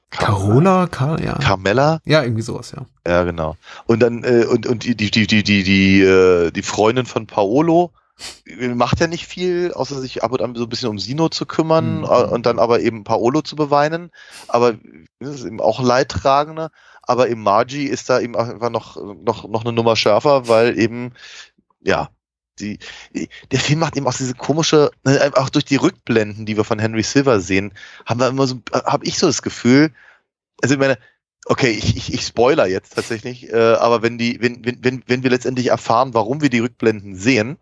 Carola, 0.09 0.87
Car 0.87 1.19
ja. 1.21 1.33
Carmella, 1.39 1.99
ja, 2.05 2.21
irgendwie 2.23 2.43
sowas, 2.43 2.71
ja. 2.75 2.85
ja 3.07 3.23
genau. 3.23 3.57
Und 3.87 3.99
dann 4.01 4.23
äh, 4.23 4.45
und 4.45 4.67
und 4.67 4.83
die 4.83 4.95
die 4.95 5.09
die 5.09 5.25
die 5.25 5.43
die 5.43 5.63
die, 5.63 6.01
äh, 6.01 6.51
die 6.51 6.61
Freundin 6.61 7.05
von 7.07 7.25
Paolo 7.25 7.91
macht 8.75 8.99
ja 8.99 9.07
nicht 9.07 9.25
viel, 9.27 9.73
außer 9.73 9.99
sich 9.99 10.23
ab 10.23 10.31
und 10.31 10.41
an 10.41 10.55
so 10.55 10.63
ein 10.63 10.69
bisschen 10.69 10.89
um 10.89 10.99
Sino 10.99 11.29
zu 11.29 11.45
kümmern 11.45 12.01
Mhm. 12.01 12.05
und 12.05 12.45
dann 12.45 12.59
aber 12.59 12.79
eben 12.81 13.03
Paolo 13.03 13.41
zu 13.41 13.55
beweinen. 13.55 14.11
Aber 14.47 14.73
das 15.19 15.35
ist 15.35 15.45
eben 15.45 15.59
auch 15.61 15.81
Leidtragender. 15.81 16.69
Aber 17.01 17.29
eben 17.29 17.41
Margie 17.41 17.85
ist 17.85 18.09
da 18.09 18.19
eben 18.19 18.35
einfach 18.35 18.69
noch 18.69 18.95
noch 18.97 19.47
noch 19.47 19.61
eine 19.65 19.73
Nummer 19.73 19.95
schärfer, 19.95 20.47
weil 20.47 20.77
eben 20.79 21.13
ja 21.81 22.09
die, 22.59 22.77
der 23.51 23.59
Film 23.59 23.79
macht 23.79 23.97
eben 23.97 24.07
auch 24.07 24.13
diese 24.13 24.35
komische, 24.35 24.91
ne, 25.03 25.31
auch 25.35 25.49
durch 25.49 25.65
die 25.65 25.75
Rückblenden, 25.75 26.45
die 26.45 26.55
wir 26.55 26.63
von 26.63 26.77
Henry 26.79 27.01
Silver 27.03 27.39
sehen, 27.39 27.73
haben 28.05 28.19
wir 28.19 28.27
immer 28.27 28.45
so, 28.45 28.61
habe 28.71 29.05
ich 29.05 29.17
so 29.17 29.25
das 29.25 29.41
Gefühl, 29.41 29.91
also 30.61 30.75
ich 30.75 30.79
meine, 30.79 30.99
okay, 31.47 31.71
ich, 31.71 31.97
ich, 31.97 32.13
ich 32.13 32.21
spoiler 32.21 32.67
jetzt 32.67 32.93
tatsächlich, 32.93 33.51
äh, 33.51 33.55
aber 33.73 34.03
wenn 34.03 34.19
die, 34.19 34.39
wenn, 34.39 34.63
wenn, 34.63 34.83
wenn, 34.83 35.03
wenn 35.07 35.23
wir 35.23 35.31
letztendlich 35.31 35.67
erfahren, 35.67 36.13
warum 36.13 36.41
wir 36.41 36.49
die 36.51 36.59
Rückblenden 36.59 37.15
sehen, 37.15 37.57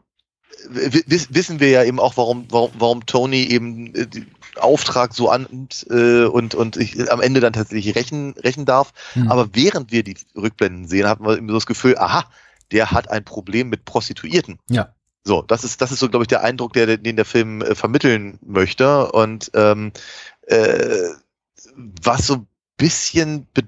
wissen 0.69 1.59
wir 1.59 1.69
ja 1.69 1.83
eben 1.83 1.99
auch, 1.99 2.17
warum, 2.17 2.45
warum, 2.49 2.71
warum 2.77 3.05
Tony 3.05 3.43
eben 3.43 3.93
äh, 3.95 4.07
den 4.07 4.27
Auftrag 4.57 5.13
so 5.13 5.29
annimmt 5.29 5.85
äh, 5.89 6.25
und, 6.25 6.55
und 6.55 6.77
ich 6.77 7.11
am 7.11 7.21
Ende 7.21 7.39
dann 7.39 7.53
tatsächlich 7.53 7.95
rächen, 7.95 8.33
rächen 8.33 8.65
darf. 8.65 8.93
Hm. 9.13 9.31
Aber 9.31 9.49
während 9.53 9.91
wir 9.91 10.03
die 10.03 10.17
Rückblenden 10.35 10.87
sehen, 10.87 11.07
hatten 11.07 11.25
wir 11.25 11.37
eben 11.37 11.47
so 11.47 11.55
das 11.55 11.65
Gefühl, 11.65 11.97
aha, 11.97 12.25
der 12.71 12.91
hat 12.91 13.09
ein 13.09 13.23
Problem 13.23 13.69
mit 13.69 13.85
Prostituierten. 13.85 14.59
Ja. 14.69 14.93
So, 15.23 15.41
das 15.43 15.63
ist, 15.63 15.81
das 15.81 15.91
ist 15.91 15.99
so, 15.99 16.09
glaube 16.09 16.23
ich, 16.23 16.29
der 16.29 16.43
Eindruck, 16.43 16.73
der, 16.73 16.97
den 16.97 17.15
der 17.15 17.25
Film 17.25 17.61
äh, 17.61 17.75
vermitteln 17.75 18.39
möchte. 18.41 19.11
Und 19.11 19.51
ähm, 19.53 19.91
äh, 20.47 21.09
was 21.75 22.27
so 22.27 22.35
ein 22.35 22.47
bisschen 22.77 23.47
be 23.53 23.63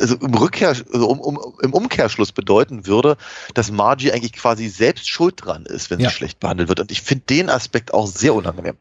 also 0.00 0.16
im 0.16 0.34
Rückkehr, 0.34 0.68
also 0.68 1.08
um, 1.08 1.20
um, 1.20 1.54
im 1.62 1.72
Umkehrschluss 1.72 2.32
bedeuten 2.32 2.86
würde, 2.86 3.16
dass 3.54 3.70
Margie 3.70 4.12
eigentlich 4.12 4.32
quasi 4.32 4.68
selbst 4.68 5.08
schuld 5.08 5.34
dran 5.44 5.64
ist, 5.66 5.90
wenn 5.90 6.00
Ja. 6.00 6.10
sie 6.10 6.14
schlecht 6.16 6.40
behandelt 6.40 6.68
wird. 6.68 6.80
Und 6.80 6.90
ich 6.90 7.02
finde 7.02 7.24
den 7.28 7.48
Aspekt 7.50 7.94
auch 7.94 8.06
sehr 8.06 8.34
unangenehm. 8.34 8.76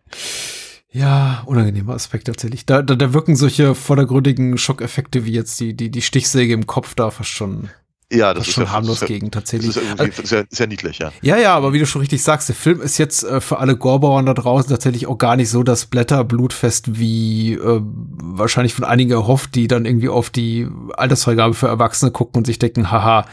Ja, 0.92 1.44
unangenehmer 1.46 1.94
Aspekt 1.94 2.28
tatsächlich. 2.28 2.66
Da, 2.66 2.82
da, 2.82 2.96
da 2.96 3.14
wirken 3.14 3.36
solche 3.36 3.76
vordergründigen 3.76 4.58
Schockeffekte 4.58 5.26
wie 5.26 5.34
jetzt 5.34 5.60
die, 5.60 5.74
die, 5.74 5.92
die 5.92 6.02
Stichsäge 6.02 6.54
im 6.54 6.68
Kopf 6.68 6.96
da 6.96 7.12
fast 7.12 7.32
schon, 7.32 7.70
Ja, 8.16 8.34
das 8.34 8.40
fast 8.40 8.50
ist 8.50 8.54
schon 8.56 8.64
ja, 8.64 8.72
harmlos 8.72 9.00
das 9.00 9.02
ist 9.04 9.08
gegen 9.08 9.32
das 9.32 9.44
tatsächlich. 9.44 9.76
das 9.76 10.20
ist 10.20 10.32
ja, 10.32 10.40
ist 10.40 10.60
ja 10.60 10.68
niedlich, 10.68 11.00
ja. 11.00 11.12
Ja, 11.22 11.38
ja, 11.38 11.56
aber 11.56 11.74
wie 11.74 11.80
du 11.80 11.86
schon 11.86 12.02
richtig 12.02 12.24
sagst, 12.24 12.50
der 12.50 12.56
Film 12.56 12.82
ist 12.82 12.98
jetzt 12.98 13.24
äh, 13.24 13.42
für 13.42 13.60
alle 13.60 13.76
Gorbauern 13.78 14.26
da 14.26 14.34
draußen 14.34 14.70
tatsächlich 14.70 15.08
auch 15.08 15.18
gar 15.18 15.36
nicht 15.36 15.50
so 15.50 15.64
das 15.64 15.86
Blätterblutfest, 15.86 17.00
wie 17.00 17.54
äh, 17.54 17.82
wahrscheinlich 17.82 18.74
von 18.74 18.84
einigen 18.84 19.12
erhofft, 19.12 19.56
die 19.56 19.68
dann 19.68 19.86
irgendwie 19.86 20.10
auf 20.10 20.30
die 20.30 20.68
Altersfreigabe 20.96 21.54
für 21.54 21.68
Erwachsene 21.68 22.12
gucken 22.12 22.40
und 22.40 22.46
sich 22.46 22.60
denken, 22.60 22.92
haha, 22.92 23.26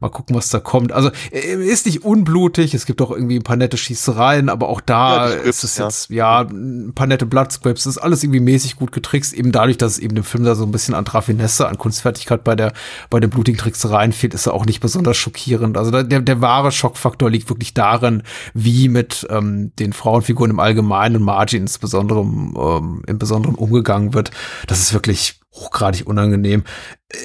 mal 0.00 0.08
gucken, 0.08 0.36
was 0.36 0.48
da 0.48 0.60
kommt. 0.60 0.92
Also 0.92 1.10
äh, 1.30 1.54
ist 1.54 1.86
nicht 1.86 2.04
unblutig, 2.04 2.74
es 2.74 2.86
gibt 2.86 3.00
auch 3.02 3.10
irgendwie 3.10 3.36
ein 3.36 3.42
paar 3.42 3.56
nette 3.56 3.76
Schießereien, 3.76 4.48
aber 4.48 4.68
auch 4.68 4.80
da 4.80 5.30
Ja, 5.30 5.36
die 5.36 5.48
ist 5.48 5.64
es 5.64 5.74
Scripts, 5.74 6.08
ja. 6.08 6.42
jetzt, 6.42 6.50
ja, 6.50 6.50
ein 6.50 6.92
paar 6.94 7.06
nette 7.06 7.26
Bloodscripts, 7.26 7.86
ist 7.86 7.98
alles 7.98 8.22
irgendwie 8.22 8.40
mäßig 8.40 8.76
gut 8.76 8.92
getrickst, 8.92 9.32
eben 9.32 9.52
dadurch, 9.52 9.78
dass 9.78 9.92
es 9.92 9.98
eben 9.98 10.14
dem 10.14 10.24
Film 10.24 10.44
da 10.44 10.54
so 10.54 10.64
ein 10.64 10.70
bisschen 10.70 10.94
an 10.94 11.06
Raffinesse, 11.06 11.68
an 11.68 11.78
Kunstfertigkeit 11.78 12.44
bei 12.44 12.54
der, 12.54 12.72
bei 13.10 13.20
den 13.20 13.30
blutigen 13.30 13.58
Tricksereien 13.58 14.12
fehlt, 14.12 14.34
ist 14.34 14.46
er 14.46 14.54
auch 14.54 14.66
nicht 14.66 14.80
besonders 14.80 15.16
schockierend. 15.16 15.76
Also 15.76 15.90
der, 15.90 16.20
der 16.20 16.40
wahre 16.40 16.72
Schockfaktor 16.72 17.30
liegt 17.30 17.48
wirklich 17.48 17.74
darin, 17.74 18.22
wie 18.54 18.88
mit 18.88 19.26
ähm, 19.30 19.72
den 19.78 19.92
Frauenfiguren 19.92 20.50
im 20.50 20.60
Allgemeinen 20.60 21.16
und 21.16 21.22
Margie 21.22 21.56
insbesondere 21.56 22.20
ähm, 22.20 23.02
im 23.06 23.18
Besonderen 23.18 23.54
umgegangen 23.54 24.14
wird. 24.14 24.30
Das 24.66 24.80
ist 24.80 24.92
wirklich 24.92 25.40
hochgradig 25.54 26.06
unangenehm. 26.06 26.64
Äh, 27.08 27.16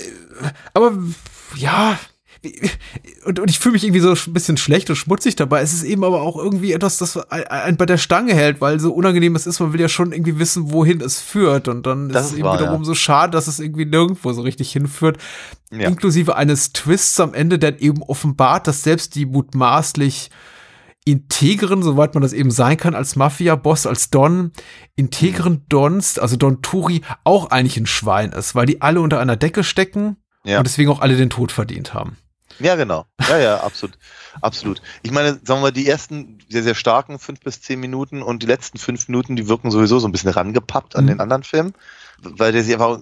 aber 0.73 0.93
ja, 1.55 1.97
und, 3.25 3.39
und 3.39 3.49
ich 3.49 3.59
fühle 3.59 3.73
mich 3.73 3.83
irgendwie 3.83 3.99
so 3.99 4.11
ein 4.11 4.33
bisschen 4.33 4.57
schlecht 4.57 4.89
und 4.89 4.95
schmutzig 4.95 5.35
dabei. 5.35 5.61
Es 5.61 5.73
ist 5.73 5.83
eben 5.83 6.03
aber 6.03 6.21
auch 6.21 6.37
irgendwie 6.37 6.71
etwas, 6.73 6.97
das 6.97 7.15
ein- 7.29 7.45
einen 7.47 7.77
bei 7.77 7.85
der 7.85 7.97
Stange 7.97 8.33
hält, 8.33 8.61
weil 8.61 8.79
so 8.79 8.91
unangenehm 8.93 9.35
es 9.35 9.45
ist, 9.45 9.59
man 9.59 9.73
will 9.73 9.81
ja 9.81 9.89
schon 9.89 10.11
irgendwie 10.11 10.39
wissen, 10.39 10.71
wohin 10.71 11.01
es 11.01 11.19
führt. 11.19 11.67
Und 11.67 11.85
dann 11.85 12.09
Das 12.09 12.25
ist 12.25 12.31
es 12.31 12.37
eben 12.37 12.45
wahr, 12.47 12.59
wiederum 12.59 12.81
ja. 12.81 12.85
so 12.85 12.95
schade, 12.95 13.31
dass 13.31 13.47
es 13.47 13.59
irgendwie 13.59 13.85
nirgendwo 13.85 14.33
so 14.33 14.41
richtig 14.41 14.71
hinführt. 14.71 15.17
Ja. 15.71 15.87
Inklusive 15.87 16.35
eines 16.35 16.73
Twists 16.73 17.19
am 17.19 17.33
Ende, 17.33 17.59
der 17.59 17.79
eben 17.81 18.01
offenbart, 18.03 18.67
dass 18.67 18.81
selbst 18.83 19.13
die 19.15 19.25
mutmaßlich 19.25 20.31
integren, 21.05 21.81
soweit 21.81 22.13
man 22.13 22.21
das 22.21 22.33
eben 22.33 22.51
sein 22.51 22.77
kann, 22.77 22.93
als 22.93 23.15
Mafia-Boss, 23.15 23.87
als 23.87 24.09
Don, 24.11 24.51
integren 24.95 25.65
Dons, 25.67 26.19
also 26.19 26.35
Don 26.35 26.61
Turi, 26.61 27.01
auch 27.23 27.49
eigentlich 27.49 27.77
ein 27.77 27.87
Schwein 27.87 28.31
ist, 28.31 28.53
weil 28.53 28.65
die 28.67 28.81
alle 28.81 29.01
unter 29.01 29.19
einer 29.19 29.35
Decke 29.35 29.63
stecken 29.63 30.17
Ja. 30.43 30.59
und 30.59 30.67
deswegen 30.67 30.91
auch 30.91 31.01
alle 31.01 31.17
den 31.17 31.29
Tod 31.31 31.51
verdient 31.51 31.93
haben. 31.95 32.17
Ja, 32.61 32.75
genau. 32.75 33.05
Ja, 33.27 33.37
ja, 33.37 33.59
absolut. 33.61 33.97
Absolut. 34.41 34.81
Ich 35.03 35.11
meine, 35.11 35.33
sagen 35.43 35.59
wir 35.59 35.61
mal, 35.61 35.71
die 35.71 35.87
ersten 35.87 36.39
sehr, 36.49 36.63
sehr 36.63 36.75
starken 36.75 37.19
fünf 37.19 37.39
bis 37.41 37.61
zehn 37.61 37.79
Minuten 37.79 38.21
und 38.21 38.43
die 38.43 38.47
letzten 38.47 38.77
fünf 38.77 39.07
Minuten, 39.07 39.35
die 39.35 39.47
wirken 39.47 39.71
sowieso 39.71 39.99
so 39.99 40.07
ein 40.07 40.11
bisschen 40.11 40.29
rangepappt 40.29 40.95
an 40.95 41.05
Mhm. 41.05 41.09
den 41.09 41.19
anderen 41.19 41.43
Filmen, 41.43 41.73
weil 42.21 42.51
der 42.51 42.63
sich 42.63 42.73
einfach 42.73 42.99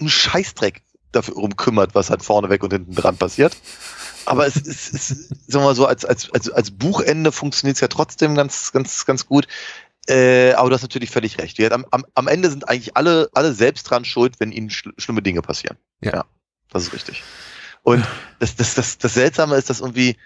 einen 0.00 0.08
Scheißdreck 0.08 0.82
dafür 1.12 1.34
rumkümmert, 1.34 1.94
was 1.94 2.10
halt 2.10 2.22
vorneweg 2.22 2.62
und 2.62 2.72
hinten 2.72 2.94
dran 2.94 3.16
passiert. 3.16 3.56
Aber 4.26 4.46
es 4.46 4.56
ist, 4.56 4.94
es 4.94 5.10
ist 5.10 5.28
sagen 5.50 5.64
wir 5.64 5.68
mal 5.68 5.74
so, 5.74 5.86
als, 5.86 6.04
als, 6.04 6.30
als, 6.32 6.48
als 6.50 6.70
Buchende 6.70 7.32
funktioniert 7.32 7.76
es 7.76 7.80
ja 7.80 7.88
trotzdem 7.88 8.34
ganz, 8.34 8.72
ganz, 8.72 9.04
ganz 9.04 9.26
gut. 9.26 9.46
Äh, 10.08 10.52
aber 10.52 10.70
du 10.70 10.74
hast 10.74 10.82
natürlich 10.82 11.10
völlig 11.10 11.38
recht. 11.38 11.60
Am, 11.72 11.84
am, 11.90 12.06
am 12.14 12.28
Ende 12.28 12.48
sind 12.50 12.68
eigentlich 12.68 12.96
alle, 12.96 13.28
alle 13.34 13.52
selbst 13.52 13.84
dran 13.90 14.04
schuld, 14.04 14.40
wenn 14.40 14.52
ihnen 14.52 14.70
schl 14.70 14.92
schlimme 14.98 15.22
Dinge 15.22 15.42
passieren. 15.42 15.76
Ja. 16.00 16.24
Das 16.70 16.84
ist 16.84 16.92
richtig. 16.92 17.22
Und 17.82 18.04
das, 18.38 18.56
das, 18.56 18.74
das, 18.74 18.98
das 18.98 19.14
Seltsame 19.14 19.56
ist, 19.56 19.70
dass 19.70 19.80
irgendwie 19.80 20.16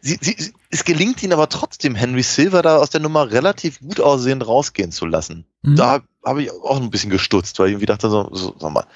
sie, 0.00 0.18
sie, 0.20 0.52
es 0.70 0.84
gelingt 0.84 1.22
ihnen 1.22 1.32
aber 1.32 1.48
trotzdem, 1.48 1.94
Henry 1.94 2.22
Silver 2.22 2.62
da 2.62 2.76
aus 2.78 2.90
der 2.90 3.00
Nummer 3.00 3.30
relativ 3.30 3.80
gut 3.80 4.00
aussehend 4.00 4.46
rausgehen 4.46 4.92
zu 4.92 5.06
lassen. 5.06 5.46
Mhm. 5.62 5.76
Da 5.76 6.00
habe 6.24 6.42
ich 6.42 6.50
auch 6.50 6.80
ein 6.80 6.90
bisschen 6.90 7.10
gestutzt, 7.10 7.58
weil 7.58 7.68
ich 7.68 7.72
irgendwie 7.72 7.86
dachte, 7.86 8.10
so, 8.10 8.28
so, 8.32 8.54
sag 8.58 8.72
mal, 8.72 8.86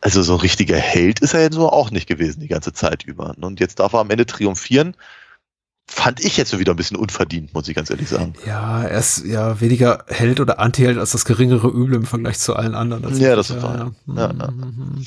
also 0.00 0.22
so 0.22 0.34
ein 0.34 0.40
richtiger 0.40 0.76
Held 0.76 1.20
ist 1.20 1.34
er 1.34 1.42
jetzt 1.42 1.54
so 1.54 1.70
auch 1.70 1.90
nicht 1.90 2.06
gewesen 2.06 2.40
die 2.40 2.48
ganze 2.48 2.72
Zeit 2.72 3.04
über. 3.04 3.34
Und 3.40 3.60
jetzt 3.60 3.78
darf 3.80 3.92
er 3.92 4.00
am 4.00 4.10
Ende 4.10 4.26
triumphieren. 4.26 4.96
Fand 5.86 6.20
ich 6.24 6.36
jetzt 6.36 6.50
so 6.50 6.60
wieder 6.60 6.72
ein 6.72 6.76
bisschen 6.76 6.96
unverdient, 6.96 7.52
muss 7.52 7.68
ich 7.68 7.74
ganz 7.74 7.90
ehrlich 7.90 8.08
sagen. 8.08 8.34
Ja, 8.46 8.84
er 8.84 8.98
ist 8.98 9.24
ja 9.24 9.60
weniger 9.60 10.04
Held 10.06 10.38
oder 10.38 10.60
Antiheld 10.60 10.98
als 10.98 11.10
das 11.10 11.24
geringere 11.24 11.66
Übel 11.66 11.96
im 11.96 12.06
Vergleich 12.06 12.38
zu 12.38 12.54
allen 12.54 12.76
anderen. 12.76 13.18
Ja, 13.18 13.34
das 13.34 13.50
ist 13.50 13.60
wahr, 13.60 13.92
ja. 14.06 14.14
Ja, 14.14 14.32
ja. 14.32 14.50
Mhm. 14.50 15.04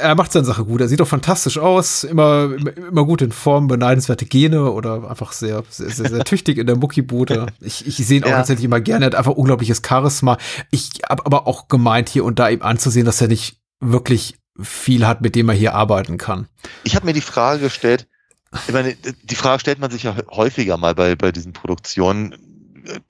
Er 0.00 0.14
macht 0.16 0.32
seine 0.32 0.44
Sache 0.44 0.64
gut. 0.64 0.80
Er 0.80 0.88
sieht 0.88 1.00
auch 1.00 1.06
fantastisch 1.06 1.56
aus, 1.56 2.02
immer, 2.02 2.52
immer, 2.56 2.76
immer 2.76 3.04
gut 3.04 3.22
in 3.22 3.30
Form, 3.30 3.68
beneidenswerte 3.68 4.26
Gene 4.26 4.70
oder 4.72 5.08
einfach 5.08 5.30
sehr, 5.32 5.62
sehr, 5.70 5.88
sehr, 5.90 6.08
sehr 6.10 6.24
tüchtig 6.24 6.58
in 6.58 6.66
der 6.66 6.76
Muckibude. 6.76 7.46
Ich, 7.60 7.86
ich 7.86 7.96
sehe 7.96 8.18
ihn 8.18 8.24
auch 8.24 8.30
Ja. 8.30 8.36
tatsächlich 8.38 8.64
immer 8.64 8.80
gerne. 8.80 9.04
Er 9.04 9.06
hat 9.08 9.14
einfach 9.14 9.32
unglaubliches 9.34 9.80
Charisma. 9.86 10.36
Ich 10.72 10.90
habe 11.08 11.24
aber 11.26 11.46
auch 11.46 11.68
gemeint, 11.68 12.08
hier 12.08 12.24
und 12.24 12.40
da 12.40 12.48
ihm 12.48 12.62
anzusehen, 12.62 13.06
dass 13.06 13.20
er 13.20 13.28
nicht 13.28 13.58
wirklich 13.80 14.36
viel 14.60 15.06
hat, 15.06 15.20
mit 15.20 15.36
dem 15.36 15.48
er 15.48 15.54
hier 15.54 15.74
arbeiten 15.76 16.18
kann. 16.18 16.48
Ich 16.82 16.96
habe 16.96 17.06
mir 17.06 17.12
die 17.12 17.20
Frage 17.20 17.60
gestellt, 17.62 18.08
ich 18.66 18.72
meine, 18.72 18.96
die 19.22 19.34
Frage 19.36 19.60
stellt 19.60 19.78
man 19.78 19.90
sich 19.90 20.04
ja 20.04 20.16
häufiger 20.30 20.76
mal 20.78 20.94
bei, 20.94 21.14
bei 21.14 21.30
diesen 21.32 21.52
Produktionen, 21.52 22.34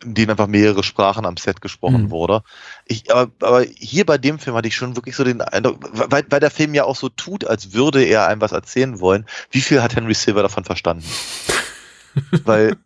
in 0.05 0.15
denen 0.15 0.31
einfach 0.31 0.47
mehrere 0.47 0.83
Sprachen 0.83 1.25
am 1.27 1.37
Set 1.37 1.61
gesprochen 1.61 2.05
Mhm. 2.05 2.11
wurde. 2.11 2.43
Ich, 2.87 3.13
aber, 3.15 3.31
aber 3.41 3.63
hier 3.63 4.05
bei 4.07 4.19
dem 4.19 4.39
Film 4.39 4.57
hatte 4.57 4.69
ich 4.69 4.77
schon 4.77 4.97
wirklich 4.97 5.17
so 5.17 5.25
den 5.25 5.41
Eindruck, 5.41 5.89
weil, 5.93 6.25
weil 6.29 6.41
der 6.41 6.51
Film 6.51 6.75
ja 6.75 6.85
auch 6.85 6.97
so 6.97 7.09
tut, 7.09 7.45
als 7.47 7.73
würde 7.73 8.03
er 8.05 8.27
einem 8.27 8.41
was 8.41 8.53
erzählen 8.53 9.01
wollen, 9.01 9.27
wie 9.51 9.61
viel 9.61 9.83
hat 9.83 9.95
Henry 9.97 10.15
Silver 10.15 10.43
davon 10.43 10.65
verstanden? 10.65 11.05
weil 12.45 12.77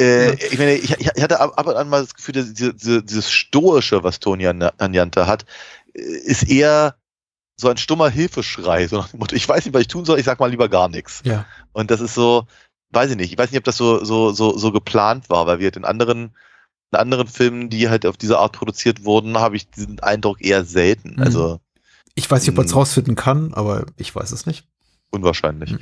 äh, 0.00 0.34
ich 0.34 0.58
meine, 0.58 0.74
ich, 0.74 0.90
ich 0.98 1.22
hatte 1.22 1.40
ab 1.40 1.66
und 1.66 1.76
an 1.76 1.88
mal 1.88 2.02
das 2.02 2.14
Gefühl, 2.14 2.34
dass 2.34 2.52
diese, 2.52 2.74
diese, 2.74 3.02
dieses 3.02 3.30
Stoische, 3.30 4.02
was 4.02 4.20
Tony 4.20 4.46
An- 4.46 4.70
Anjanta 4.78 5.26
hat, 5.26 5.44
äh, 5.94 6.00
ist 6.00 6.48
eher 6.48 6.96
so 7.60 7.68
ein 7.68 7.76
stummer 7.76 8.08
Hilfeschrei, 8.08 8.86
so 8.86 8.96
nach 8.98 9.08
dem 9.08 9.18
Motto, 9.18 9.34
ich 9.34 9.48
weiß 9.48 9.64
nicht, 9.64 9.74
was 9.74 9.80
ich 9.82 9.88
tun 9.88 10.04
soll, 10.04 10.18
ich 10.20 10.24
sag 10.24 10.38
mal 10.38 10.48
lieber 10.50 10.68
gar 10.68 10.88
nichts. 10.88 11.22
Ja. 11.24 11.44
Und 11.72 11.90
das 11.90 12.00
ist 12.00 12.14
so, 12.14 12.46
weiß 12.90 13.10
ich 13.10 13.16
nicht, 13.16 13.32
ich 13.32 13.38
weiß 13.38 13.50
nicht, 13.50 13.58
ob 13.58 13.64
das 13.64 13.76
so, 13.76 14.04
so, 14.04 14.32
so, 14.32 14.56
so 14.56 14.72
geplant 14.72 15.28
war, 15.30 15.46
weil 15.46 15.58
wir 15.58 15.74
in 15.76 15.84
anderen, 15.84 16.34
in 16.90 16.98
anderen 16.98 17.26
Filmen, 17.28 17.68
die 17.70 17.88
halt 17.88 18.06
auf 18.06 18.16
diese 18.16 18.38
Art 18.38 18.52
produziert 18.52 19.04
wurden, 19.04 19.38
habe 19.38 19.56
ich 19.56 19.68
diesen 19.70 20.00
Eindruck 20.00 20.40
eher 20.42 20.64
selten. 20.64 21.14
Mhm. 21.16 21.22
Also 21.22 21.60
Ich 22.14 22.30
weiß 22.30 22.42
nicht, 22.42 22.50
ob 22.50 22.56
man 22.56 22.66
es 22.66 22.72
Mhm. 22.72 22.78
rausfinden 22.78 23.14
kann, 23.14 23.52
aber 23.54 23.86
ich 23.96 24.14
weiß 24.14 24.32
es 24.32 24.46
nicht. 24.46 24.64
unwahrscheinlich. 25.10 25.72
Mhm. 25.72 25.78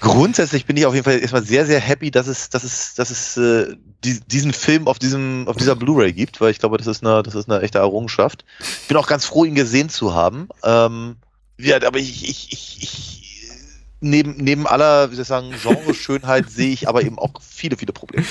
grundsätzlich 0.00 0.66
bin 0.66 0.76
ich 0.76 0.86
auf 0.86 0.94
jeden 0.94 1.04
Fall 1.04 1.18
erstmal 1.20 1.44
sehr, 1.44 1.64
sehr 1.66 1.80
happy, 1.80 2.10
dass 2.10 2.26
es, 2.26 2.50
dass 2.50 2.64
es, 2.64 2.94
dass 2.94 3.10
es 3.10 3.36
äh, 3.36 3.74
die, 4.04 4.20
diesen 4.20 4.52
Film 4.52 4.86
auf 4.88 4.98
diesem, 4.98 5.48
auf 5.48 5.56
dieser 5.56 5.74
Blu-ray 5.74 6.12
gibt, 6.12 6.40
weil 6.40 6.50
ich 6.50 6.58
glaube, 6.58 6.76
das 6.78 6.86
ist 6.86 7.02
eine, 7.04 7.22
das 7.22 7.34
ist 7.34 7.50
eine 7.50 7.62
echte 7.62 7.78
Errungenschaft. 7.78 8.44
Ich 8.82 8.88
bin 8.88 8.96
auch 8.96 9.06
ganz 9.06 9.24
froh, 9.24 9.44
ihn 9.44 9.54
gesehen 9.54 9.88
zu 9.88 10.14
haben. 10.14 10.48
Ähm, 10.62 11.16
ja, 11.58 11.76
aber 11.82 11.98
ich, 11.98 12.28
ich, 12.28 12.52
ich, 12.52 12.82
ich 12.82 13.25
neben, 14.00 14.36
neben 14.36 14.66
aller, 14.66 15.10
wie 15.10 15.14
soll 15.14 15.22
ich 15.22 15.28
sagen, 15.28 15.54
Genreschönheit 15.62 16.50
sehe 16.50 16.72
ich 16.72 16.88
aber 16.88 17.02
eben 17.02 17.18
auch 17.18 17.32
viele, 17.40 17.76
viele 17.76 17.92
Probleme. 17.92 18.26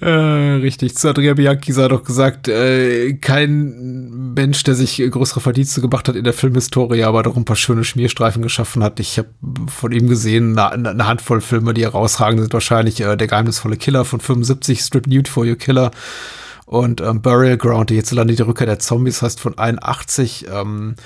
Äh, 0.00 0.60
richtig. 0.60 0.96
Zu 0.96 1.08
Andrea 1.08 1.34
Bianchi 1.34 1.72
sei 1.72 1.88
doch 1.88 2.02
gesagt, 2.02 2.48
äh, 2.48 3.14
kein 3.14 4.34
Mensch, 4.34 4.64
der 4.64 4.74
sich 4.74 4.98
größere 4.98 5.40
Verdienste 5.40 5.80
gemacht 5.80 6.08
hat 6.08 6.16
in 6.16 6.24
der 6.24 6.32
Filmhistorie, 6.32 7.04
aber 7.04 7.22
doch 7.22 7.36
ein 7.36 7.44
paar 7.44 7.56
schöne 7.56 7.84
Schmierstreifen 7.84 8.42
geschaffen 8.42 8.82
hat. 8.82 8.98
Ich 8.98 9.18
habe 9.18 9.28
von 9.68 9.92
ihm 9.92 10.08
gesehen, 10.08 10.58
eine, 10.58 10.90
eine, 10.90 11.06
Handvoll 11.06 11.40
Filme, 11.40 11.74
die 11.74 11.82
herausragend 11.82 12.40
sind. 12.40 12.52
Wahrscheinlich 12.52 13.00
äh, 13.00 13.16
Der 13.16 13.26
geheimnisvolle 13.28 13.76
Killer 13.76 14.04
von 14.04 14.20
75, 14.20 14.80
Strip 14.80 15.06
Nude 15.06 15.30
for 15.30 15.44
Your 15.44 15.56
Killer 15.56 15.90
und 16.68 17.00
ähm, 17.00 17.22
Burial 17.22 17.56
Ground, 17.56 17.88
die 17.88 17.94
jetzt 17.94 18.12
landet 18.12 18.38
die 18.38 18.42
Rückkehr 18.42 18.66
der 18.66 18.78
Zombies 18.78 19.22
heißt 19.22 19.40
von 19.40 19.56
81. 19.56 20.46
Ähm, 20.52 20.96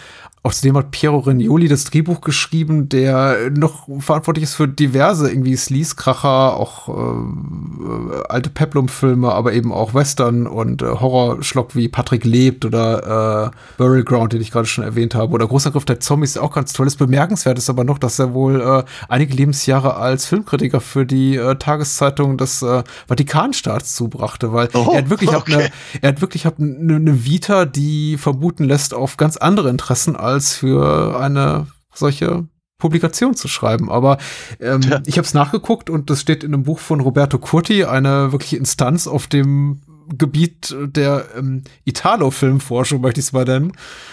Außerdem 0.44 0.76
hat 0.76 0.90
Piero 0.90 1.18
Regnoli 1.20 1.68
das 1.68 1.84
Drehbuch 1.84 2.20
geschrieben, 2.20 2.88
der 2.88 3.50
noch 3.50 3.86
verantwortlich 4.00 4.42
ist 4.42 4.54
für 4.54 4.66
diverse 4.66 5.30
irgendwie 5.30 5.54
Sleaze-Kracher, 5.54 6.56
auch 6.56 6.88
äh, 6.88 8.22
alte 8.28 8.50
Peplum-Filme, 8.50 9.30
aber 9.30 9.52
eben 9.52 9.72
auch 9.72 9.94
Western 9.94 10.48
und 10.48 10.82
äh, 10.82 10.86
Horrorschlock 10.86 11.76
wie 11.76 11.88
Patrick 11.88 12.24
lebt 12.24 12.64
oder 12.64 13.52
äh, 13.52 13.56
Burial 13.78 14.02
Ground, 14.02 14.32
den 14.32 14.40
ich 14.40 14.50
gerade 14.50 14.66
schon 14.66 14.82
erwähnt 14.82 15.14
habe, 15.14 15.32
oder 15.32 15.46
Großangriff 15.46 15.84
der 15.84 16.00
Zombies, 16.00 16.36
auch 16.36 16.52
ganz 16.52 16.72
toll 16.72 16.88
ist. 16.88 16.96
Bemerkenswert 16.96 17.56
ist 17.56 17.70
aber 17.70 17.84
noch, 17.84 17.98
dass 17.98 18.18
er 18.18 18.34
wohl 18.34 18.60
äh, 18.60 18.82
einige 19.08 19.34
Lebensjahre 19.34 19.94
als 19.94 20.26
Filmkritiker 20.26 20.80
für 20.80 21.06
die 21.06 21.36
äh, 21.36 21.54
Tageszeitung 21.54 22.36
des 22.36 22.62
äh, 22.62 22.82
Vatikanstaats 23.06 23.94
zubrachte, 23.94 24.52
weil 24.52 24.70
oh, 24.74 24.88
er 24.90 24.98
hat 24.98 25.10
wirklich 25.10 25.30
okay. 25.30 25.54
eine, 25.54 25.70
er 26.00 26.08
hat 26.08 26.20
wirklich 26.20 26.46
eine, 26.46 26.96
eine 26.96 27.24
Vita, 27.24 27.64
die 27.64 28.16
vermuten 28.16 28.64
lässt 28.64 28.92
auf 28.92 29.16
ganz 29.16 29.36
andere 29.36 29.70
Interessen 29.70 30.16
als 30.16 30.31
als 30.32 30.54
für 30.54 31.18
eine 31.18 31.66
solche 31.94 32.46
Publikation 32.78 33.34
zu 33.36 33.46
schreiben. 33.46 33.90
Aber 33.90 34.18
ähm, 34.60 34.82
ja. 34.82 35.00
ich 35.06 35.16
habe 35.16 35.26
es 35.26 35.34
nachgeguckt 35.34 35.88
und 35.88 36.10
das 36.10 36.20
steht 36.20 36.42
in 36.42 36.52
einem 36.52 36.64
Buch 36.64 36.80
von 36.80 37.00
Roberto 37.00 37.38
Curti, 37.38 37.84
eine 37.84 38.32
wirkliche 38.32 38.56
Instanz 38.56 39.06
auf 39.06 39.28
dem 39.28 39.82
Gebiet 40.08 40.74
der 40.80 41.26
ähm, 41.36 41.62
Italo-Filmforschung, 41.84 43.00
möchte 43.00 43.20
ich 43.20 43.26
es 43.26 43.32
mal 43.32 43.44
nennen. 43.44 43.72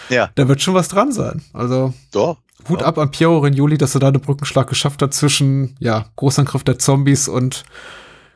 Ja. 0.09 0.29
Da 0.35 0.47
wird 0.47 0.61
schon 0.61 0.75
was 0.75 0.87
dran 0.87 1.11
sein. 1.11 1.41
Also 1.51 1.93
Doch. 2.11 2.37
Hut 2.67 2.83
ab 2.83 2.97
an 2.97 3.09
Piero 3.09 3.39
Regnoli, 3.39 3.77
dass 3.77 3.95
er 3.95 4.01
da 4.01 4.09
einen 4.09 4.21
Brückenschlag 4.21 4.67
geschafft 4.67 5.01
hat 5.01 5.13
zwischen, 5.13 5.75
ja, 5.79 6.05
Großangriff 6.17 6.63
der 6.63 6.77
Zombies 6.77 7.27
und 7.27 7.63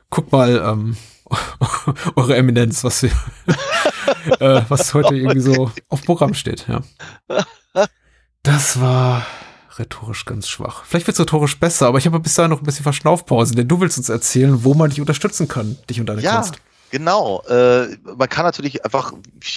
guck 0.10 0.32
mal, 0.32 0.64
ähm, 0.66 0.96
eure 2.16 2.36
Eminenz, 2.36 2.84
was 2.84 3.04
wir, 3.04 3.12
äh, 4.40 4.62
was 4.68 4.94
heute 4.94 5.16
irgendwie 5.16 5.40
so 5.40 5.72
auf 5.90 6.04
Programm 6.04 6.34
steht, 6.34 6.68
ja. 6.68 6.82
Das 8.44 8.80
war 8.80 9.26
rhetorisch 9.80 10.26
ganz 10.26 10.48
schwach. 10.48 10.84
Vielleicht 10.86 11.08
wird 11.08 11.16
es 11.16 11.20
rhetorisch 11.20 11.60
besser, 11.60 11.88
aber 11.88 11.98
ich 11.98 12.06
habe 12.06 12.20
bis 12.20 12.36
dahin 12.36 12.52
noch 12.52 12.62
ein 12.62 12.66
bisschen 12.66 12.84
Verschnaufpause, 12.84 13.56
denn 13.56 13.68
du 13.68 13.80
willst 13.80 13.98
uns 13.98 14.10
erzählen, 14.10 14.64
wo 14.64 14.74
man 14.74 14.90
dich 14.90 15.02
unterstützen 15.02 15.48
kann, 15.48 15.78
dich 15.90 16.00
und 16.00 16.08
deine 16.08 16.22
ja. 16.22 16.36
Kunst. 16.36 16.56
Genau, 16.92 17.42
äh, 17.50 17.88
man 18.04 18.30
kann 18.30 18.46
natürlich 18.46 18.86
einfach, 18.86 19.14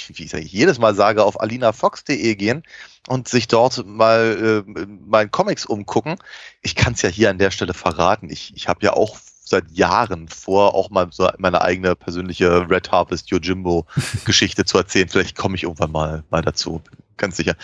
wie 0.08 0.24
ich 0.24 0.32
jedes 0.32 0.78
Mal 0.78 0.94
sage, 0.94 1.22
auf 1.22 1.38
alinafox.de 1.38 2.34
gehen 2.34 2.62
und 3.08 3.28
sich 3.28 3.46
dort 3.46 3.84
mal 3.84 4.64
äh, 4.66 4.86
meinen 5.06 5.30
Comics 5.30 5.66
umgucken. 5.66 6.16
Ich 6.62 6.74
kann 6.74 6.94
es 6.94 7.02
ja 7.02 7.10
hier 7.10 7.28
an 7.28 7.36
der 7.36 7.50
Stelle 7.50 7.74
verraten. 7.74 8.30
Ich, 8.30 8.54
ich 8.56 8.68
habe 8.68 8.80
ja 8.86 8.94
auch 8.94 9.18
seit 9.48 9.70
Jahren 9.70 10.28
vor, 10.28 10.74
auch 10.74 10.90
mal 10.90 11.08
so 11.10 11.28
meine 11.38 11.62
eigene 11.62 11.94
persönliche 11.94 12.68
Red 12.68 12.90
Harvest 12.90 13.30
Yojimbo 13.30 13.86
Geschichte 14.24 14.64
zu 14.64 14.78
erzählen. 14.78 15.08
Vielleicht 15.08 15.36
komme 15.36 15.56
ich 15.56 15.62
irgendwann 15.62 15.92
mal, 15.92 16.24
mal 16.30 16.42
dazu 16.42 16.82
ganz 17.16 17.36
sicher. 17.36 17.54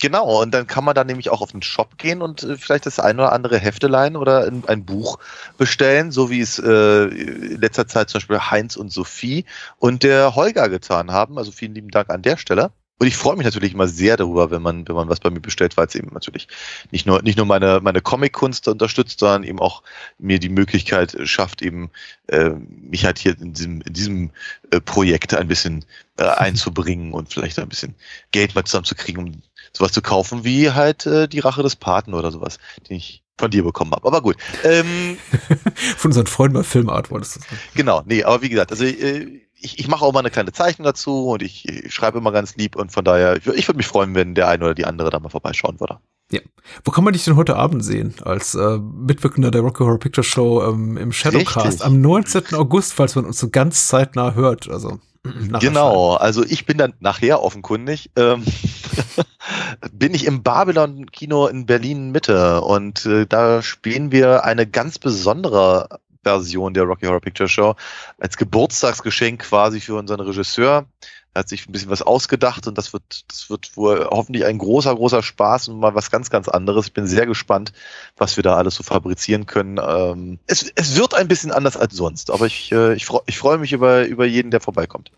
Genau, 0.00 0.42
und 0.42 0.52
dann 0.52 0.66
kann 0.66 0.84
man 0.84 0.94
da 0.94 1.04
nämlich 1.04 1.30
auch 1.30 1.40
auf 1.40 1.52
den 1.52 1.62
Shop 1.62 1.98
gehen 1.98 2.22
und 2.22 2.42
äh, 2.42 2.56
vielleicht 2.56 2.86
das 2.86 3.00
ein 3.00 3.18
oder 3.18 3.32
andere 3.32 3.58
Heftelein 3.58 4.16
oder 4.16 4.44
ein, 4.44 4.64
ein 4.66 4.84
Buch 4.84 5.18
bestellen, 5.56 6.10
so 6.10 6.30
wie 6.30 6.40
es 6.40 6.58
äh, 6.58 7.04
in 7.04 7.60
letzter 7.60 7.86
Zeit 7.88 8.10
zum 8.10 8.18
Beispiel 8.18 8.38
Heinz 8.38 8.76
und 8.76 8.92
Sophie 8.92 9.44
und 9.78 10.02
der 10.02 10.34
Holger 10.34 10.68
getan 10.68 11.12
haben. 11.12 11.38
Also 11.38 11.52
vielen 11.52 11.74
lieben 11.74 11.90
Dank 11.90 12.10
an 12.10 12.22
der 12.22 12.36
Stelle. 12.36 12.70
Und 12.98 13.06
ich 13.06 13.16
freue 13.16 13.36
mich 13.36 13.44
natürlich 13.44 13.74
immer 13.74 13.86
sehr 13.86 14.16
darüber, 14.16 14.50
wenn 14.50 14.60
man, 14.60 14.88
wenn 14.88 14.96
man 14.96 15.08
was 15.08 15.20
bei 15.20 15.30
mir 15.30 15.40
bestellt, 15.40 15.76
weil 15.76 15.86
es 15.86 15.94
eben 15.94 16.10
natürlich 16.12 16.48
nicht 16.90 17.06
nur, 17.06 17.22
nicht 17.22 17.36
nur 17.36 17.46
meine, 17.46 17.80
meine 17.80 18.00
Comic-Kunst 18.00 18.66
unterstützt, 18.66 19.20
sondern 19.20 19.44
eben 19.44 19.60
auch 19.60 19.84
mir 20.18 20.40
die 20.40 20.48
Möglichkeit 20.48 21.16
schafft, 21.22 21.62
eben 21.62 21.90
äh, 22.26 22.50
mich 22.68 23.04
halt 23.04 23.18
hier 23.18 23.40
in 23.40 23.52
diesem, 23.52 23.80
in 23.82 23.92
diesem 23.92 24.30
äh, 24.70 24.80
Projekt 24.80 25.32
ein 25.34 25.46
bisschen 25.46 25.84
äh, 26.16 26.24
einzubringen 26.24 27.12
und 27.12 27.32
vielleicht 27.32 27.60
ein 27.60 27.68
bisschen 27.68 27.94
Geld 28.32 28.56
mal 28.56 28.64
zusammenzukriegen, 28.64 29.22
um 29.22 29.42
sowas 29.72 29.92
zu 29.92 30.02
kaufen, 30.02 30.42
wie 30.42 30.72
halt 30.72 31.06
äh, 31.06 31.28
die 31.28 31.40
Rache 31.40 31.62
des 31.62 31.76
Paten 31.76 32.14
oder 32.14 32.32
sowas, 32.32 32.58
den 32.88 32.96
ich 32.96 33.22
von 33.38 33.52
dir 33.52 33.62
bekommen 33.62 33.92
habe. 33.92 34.06
Aber 34.08 34.20
gut. 34.20 34.36
Ähm, 34.64 35.16
von 35.96 36.08
unseren 36.10 36.26
Freunden 36.26 36.54
bei 36.54 36.64
Filmart 36.64 37.12
wolltest 37.12 37.36
du. 37.36 37.40
Genau, 37.74 38.02
nee, 38.06 38.24
aber 38.24 38.42
wie 38.42 38.48
gesagt, 38.48 38.72
also 38.72 38.84
äh, 38.84 39.40
ich, 39.60 39.78
ich 39.78 39.88
mache 39.88 40.04
auch 40.04 40.12
mal 40.12 40.20
eine 40.20 40.30
kleine 40.30 40.52
Zeichnung 40.52 40.84
dazu 40.84 41.28
und 41.28 41.42
ich, 41.42 41.68
ich 41.68 41.92
schreibe 41.92 42.18
immer 42.18 42.32
ganz 42.32 42.56
lieb 42.56 42.76
und 42.76 42.92
von 42.92 43.04
daher, 43.04 43.36
ich, 43.36 43.46
ich 43.46 43.68
würde 43.68 43.78
mich 43.78 43.86
freuen, 43.86 44.14
wenn 44.14 44.34
der 44.34 44.48
eine 44.48 44.64
oder 44.64 44.74
die 44.74 44.84
andere 44.84 45.10
da 45.10 45.18
mal 45.18 45.28
vorbeischauen 45.28 45.80
würde. 45.80 45.98
Ja. 46.30 46.40
Wo 46.84 46.90
kann 46.90 47.04
man 47.04 47.14
dich 47.14 47.24
denn 47.24 47.36
heute 47.36 47.56
Abend 47.56 47.82
sehen? 47.82 48.14
Als 48.22 48.54
äh, 48.54 48.78
Mitwirkender 48.78 49.50
der 49.50 49.62
Rocky 49.62 49.82
Horror 49.82 49.98
Picture 49.98 50.24
Show 50.24 50.62
ähm, 50.62 50.96
im 50.96 51.12
Shadowcast 51.12 51.66
Richtig. 51.66 51.84
am 51.84 52.00
19. 52.00 52.54
August, 52.54 52.92
falls 52.92 53.14
man 53.14 53.24
uns 53.24 53.38
so 53.38 53.48
ganz 53.48 53.88
zeitnah 53.88 54.34
hört. 54.34 54.68
Also 54.68 55.00
Genau, 55.60 56.14
also 56.14 56.44
ich 56.44 56.66
bin 56.66 56.78
dann 56.78 56.94
nachher 57.00 57.42
offenkundig, 57.42 58.10
ähm, 58.16 58.44
bin 59.92 60.14
ich 60.14 60.26
im 60.26 60.42
Babylon 60.42 61.10
Kino 61.10 61.46
in 61.46 61.66
Berlin 61.66 62.10
Mitte 62.10 62.60
und 62.60 63.06
äh, 63.06 63.26
da 63.26 63.62
spielen 63.62 64.12
wir 64.12 64.44
eine 64.44 64.66
ganz 64.66 64.98
besondere 64.98 65.88
Version 66.22 66.74
der 66.74 66.84
Rocky 66.84 67.06
Horror 67.06 67.20
Picture 67.20 67.48
Show 67.48 67.74
als 68.18 68.36
Geburtstagsgeschenk 68.36 69.42
quasi 69.42 69.80
für 69.80 69.94
unseren 69.94 70.20
Regisseur. 70.20 70.86
Hat 71.38 71.48
sich 71.48 71.68
ein 71.68 71.72
bisschen 71.72 71.90
was 71.90 72.02
ausgedacht 72.02 72.66
und 72.66 72.76
das 72.76 72.92
wird, 72.92 73.24
das 73.28 73.48
wird 73.48 73.76
wohl 73.76 74.06
hoffentlich 74.10 74.44
ein 74.44 74.58
großer, 74.58 74.94
großer 74.94 75.22
Spaß 75.22 75.68
und 75.68 75.80
mal 75.80 75.94
was 75.94 76.10
ganz, 76.10 76.30
ganz 76.30 76.48
anderes. 76.48 76.86
Ich 76.86 76.92
bin 76.92 77.06
sehr 77.06 77.26
gespannt, 77.26 77.72
was 78.16 78.36
wir 78.36 78.42
da 78.42 78.56
alles 78.56 78.74
so 78.74 78.82
fabrizieren 78.82 79.46
können. 79.46 79.78
Ähm, 79.82 80.38
es, 80.46 80.70
es 80.74 80.96
wird 80.98 81.14
ein 81.14 81.28
bisschen 81.28 81.52
anders 81.52 81.76
als 81.76 81.94
sonst, 81.94 82.30
aber 82.30 82.46
ich, 82.46 82.72
äh, 82.72 82.94
ich, 82.94 83.06
freu, 83.06 83.20
ich 83.26 83.38
freue 83.38 83.58
mich 83.58 83.72
über, 83.72 84.06
über 84.06 84.26
jeden, 84.26 84.50
der 84.50 84.60
vorbeikommt. 84.60 85.10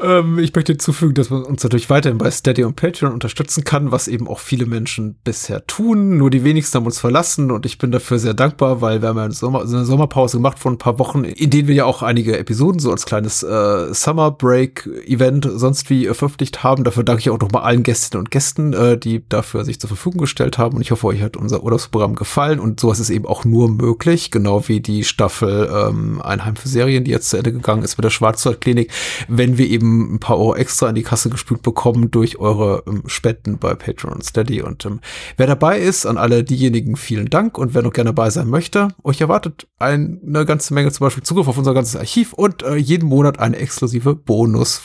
Ähm, 0.00 0.38
ich 0.38 0.54
möchte 0.54 0.72
hinzufügen, 0.72 1.14
dass 1.14 1.30
man 1.30 1.44
uns 1.44 1.62
natürlich 1.62 1.90
weiterhin 1.90 2.18
bei 2.18 2.30
Steady 2.30 2.64
und 2.64 2.76
Patreon 2.76 3.12
unterstützen 3.12 3.64
kann, 3.64 3.90
was 3.92 4.08
eben 4.08 4.28
auch 4.28 4.38
viele 4.38 4.66
Menschen 4.66 5.16
bisher 5.24 5.66
tun. 5.66 6.16
Nur 6.16 6.30
die 6.30 6.44
wenigsten 6.44 6.78
haben 6.78 6.86
uns 6.86 6.98
verlassen 6.98 7.50
und 7.50 7.66
ich 7.66 7.78
bin 7.78 7.90
dafür 7.90 8.18
sehr 8.18 8.34
dankbar, 8.34 8.80
weil 8.80 9.02
wir 9.02 9.08
haben 9.08 9.16
ja 9.16 9.24
eine, 9.24 9.34
Sommer, 9.34 9.62
eine 9.62 9.84
Sommerpause 9.84 10.38
gemacht 10.38 10.58
vor 10.58 10.72
ein 10.72 10.78
paar 10.78 10.98
Wochen, 10.98 11.24
in 11.24 11.50
denen 11.50 11.68
wir 11.68 11.74
ja 11.74 11.84
auch 11.84 12.02
einige 12.02 12.38
Episoden 12.38 12.78
so 12.80 12.90
als 12.90 13.06
kleines 13.06 13.42
äh, 13.42 13.92
Summer 13.94 14.30
Break 14.30 14.88
Event 15.08 15.48
sonst 15.50 15.90
wie 15.90 16.04
veröffentlicht 16.06 16.62
haben. 16.62 16.84
Dafür 16.84 17.04
danke 17.04 17.20
ich 17.20 17.30
auch 17.30 17.40
nochmal 17.40 17.62
allen 17.62 17.82
Gästinnen 17.82 18.24
und 18.24 18.30
Gästen, 18.30 18.72
äh, 18.72 18.98
die 18.98 19.26
dafür 19.28 19.64
sich 19.64 19.80
zur 19.80 19.88
Verfügung 19.88 20.20
gestellt 20.20 20.58
haben. 20.58 20.76
Und 20.76 20.82
ich 20.82 20.90
hoffe, 20.90 21.06
euch 21.06 21.22
hat 21.22 21.36
unser 21.36 21.62
Urlaubsprogramm 21.62 22.14
gefallen. 22.14 22.60
Und 22.60 22.80
sowas 22.80 23.00
ist 23.00 23.10
eben 23.10 23.26
auch 23.26 23.44
nur 23.44 23.68
möglich, 23.68 24.30
genau 24.30 24.68
wie 24.68 24.80
die 24.80 25.04
Staffel 25.04 25.70
ähm, 25.72 26.20
Einheim 26.22 26.56
für 26.56 26.68
Serien, 26.68 27.04
die 27.04 27.10
jetzt 27.10 27.30
zu 27.30 27.36
Ende 27.36 27.52
gegangen 27.52 27.82
ist 27.82 27.96
mit 27.96 28.04
der 28.04 28.10
Schwarzwaldklinik, 28.10 28.90
wenn 29.28 29.58
wir 29.58 29.68
eben 29.68 30.14
ein 30.14 30.20
paar 30.20 30.38
Euro 30.38 30.54
extra 30.54 30.88
in 30.88 30.94
die 30.94 31.02
Kasse 31.02 31.30
gespült 31.30 31.62
bekommen 31.62 32.10
durch 32.10 32.38
eure 32.38 32.82
ähm, 32.86 33.02
Spenden 33.06 33.58
bei 33.58 33.74
Patreon 33.74 34.14
und 34.14 34.24
Steady. 34.24 34.62
Und 34.62 34.84
ähm, 34.84 35.00
wer 35.36 35.46
dabei 35.46 35.78
ist, 35.78 36.06
an 36.06 36.18
alle 36.18 36.44
diejenigen 36.44 36.96
vielen 36.96 37.30
Dank. 37.30 37.58
Und 37.58 37.74
wer 37.74 37.82
noch 37.82 37.92
gerne 37.92 38.08
dabei 38.10 38.30
sein 38.30 38.48
möchte, 38.48 38.88
euch 39.02 39.20
erwartet 39.20 39.66
eine 39.78 40.44
ganze 40.44 40.74
Menge, 40.74 40.90
zum 40.90 41.06
Beispiel 41.06 41.22
Zugriff 41.22 41.48
auf 41.48 41.58
unser 41.58 41.74
ganzes 41.74 41.96
Archiv 41.96 42.32
und 42.32 42.62
äh, 42.62 42.76
jeden 42.76 43.08
Monat 43.08 43.38
eine 43.38 43.56
exklusive 43.56 44.14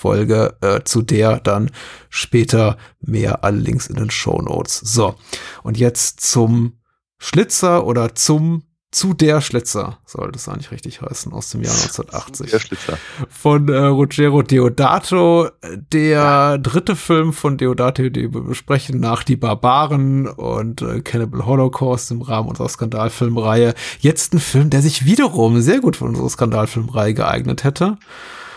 Bonusfolge, 0.03 0.57
äh, 0.61 0.81
zu 0.83 1.01
der 1.01 1.39
dann 1.39 1.71
später 2.09 2.77
mehr 3.01 3.43
alle 3.43 3.57
Links 3.57 3.87
in 3.87 3.95
den 3.95 4.11
Show 4.11 4.41
Notes. 4.41 4.79
So, 4.79 5.15
und 5.63 5.77
jetzt 5.77 6.21
zum 6.21 6.73
Schlitzer 7.17 7.85
oder 7.85 8.13
zum 8.15 8.63
zu 8.91 9.15
der 9.15 9.41
Schlitzer, 9.41 9.97
sollte 10.05 10.37
es 10.37 10.47
eigentlich 10.47 10.69
richtig 10.69 11.01
heißen, 11.01 11.33
aus 11.33 11.49
dem 11.49 11.63
Jahr 11.63 11.73
1980. 11.73 12.51
Der 12.51 12.59
Schlitzer. 12.59 12.99
Von 13.27 13.67
äh, 13.67 13.75
Ruggero 13.75 14.43
Deodato, 14.43 15.49
der 15.91 16.59
dritte 16.59 16.95
Film 16.95 17.33
von 17.33 17.57
Deodato, 17.57 18.07
den 18.09 18.35
wir 18.35 18.41
besprechen, 18.41 18.99
nach 18.99 19.23
Die 19.23 19.35
Barbaren 19.35 20.27
und 20.27 20.83
äh, 20.83 21.01
Cannibal 21.01 21.47
Holocaust 21.47 22.11
im 22.11 22.21
Rahmen 22.21 22.49
unserer 22.49 22.69
Skandalfilmreihe. 22.69 23.73
Jetzt 23.99 24.35
ein 24.35 24.39
Film, 24.39 24.69
der 24.69 24.83
sich 24.83 25.05
wiederum 25.05 25.59
sehr 25.59 25.79
gut 25.79 25.95
für 25.95 26.05
unsere 26.05 26.29
Skandalfilmreihe 26.29 27.15
geeignet 27.15 27.63
hätte. 27.63 27.97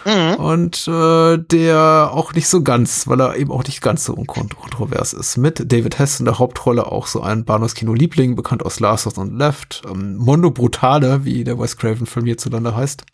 Mhm. 0.07 0.34
Und 0.36 0.86
äh, 0.88 1.36
der 1.38 2.11
auch 2.12 2.32
nicht 2.32 2.46
so 2.48 2.62
ganz, 2.62 3.09
weil 3.09 3.20
er 3.20 3.36
eben 3.36 3.50
auch 3.50 3.64
nicht 3.64 3.80
ganz 3.82 4.04
so 4.04 4.14
unkontrovers 4.14 5.12
ist. 5.12 5.36
Mit 5.36 5.72
David 5.72 5.98
Hess 5.98 6.20
in 6.20 6.26
der 6.26 6.38
Hauptrolle 6.38 6.86
auch 6.92 7.09
so 7.09 7.22
ein 7.22 7.44
Bahnhofskino-Liebling, 7.44 8.36
bekannt 8.36 8.64
aus 8.64 8.78
Last 8.78 9.07
of 9.09 9.18
on 9.18 9.36
Left, 9.36 9.82
ähm, 9.90 10.16
Mondo 10.16 10.50
Brutale, 10.52 11.24
wie 11.24 11.42
der 11.42 11.59
Wes 11.59 11.76
Craven-Film 11.76 12.26
hierzulande 12.26 12.76
heißt. 12.76 13.04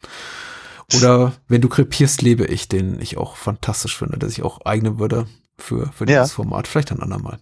Oder 0.97 1.33
Wenn 1.49 1.63
du 1.63 1.69
krepierst, 1.71 2.21
lebe 2.21 2.45
ich, 2.45 2.69
den 2.69 3.01
ich 3.01 3.17
auch 3.17 3.37
fantastisch 3.37 3.97
finde, 3.97 4.19
der 4.19 4.29
sich 4.29 4.43
auch 4.43 4.61
eignen 4.67 4.99
würde 4.99 5.27
für, 5.57 5.91
für 5.93 6.07
Ja. 6.07 6.21
dieses 6.23 6.33
Format. 6.33 6.69
Vielleicht 6.69 6.93
ein 6.93 7.01
andermal. 7.01 7.39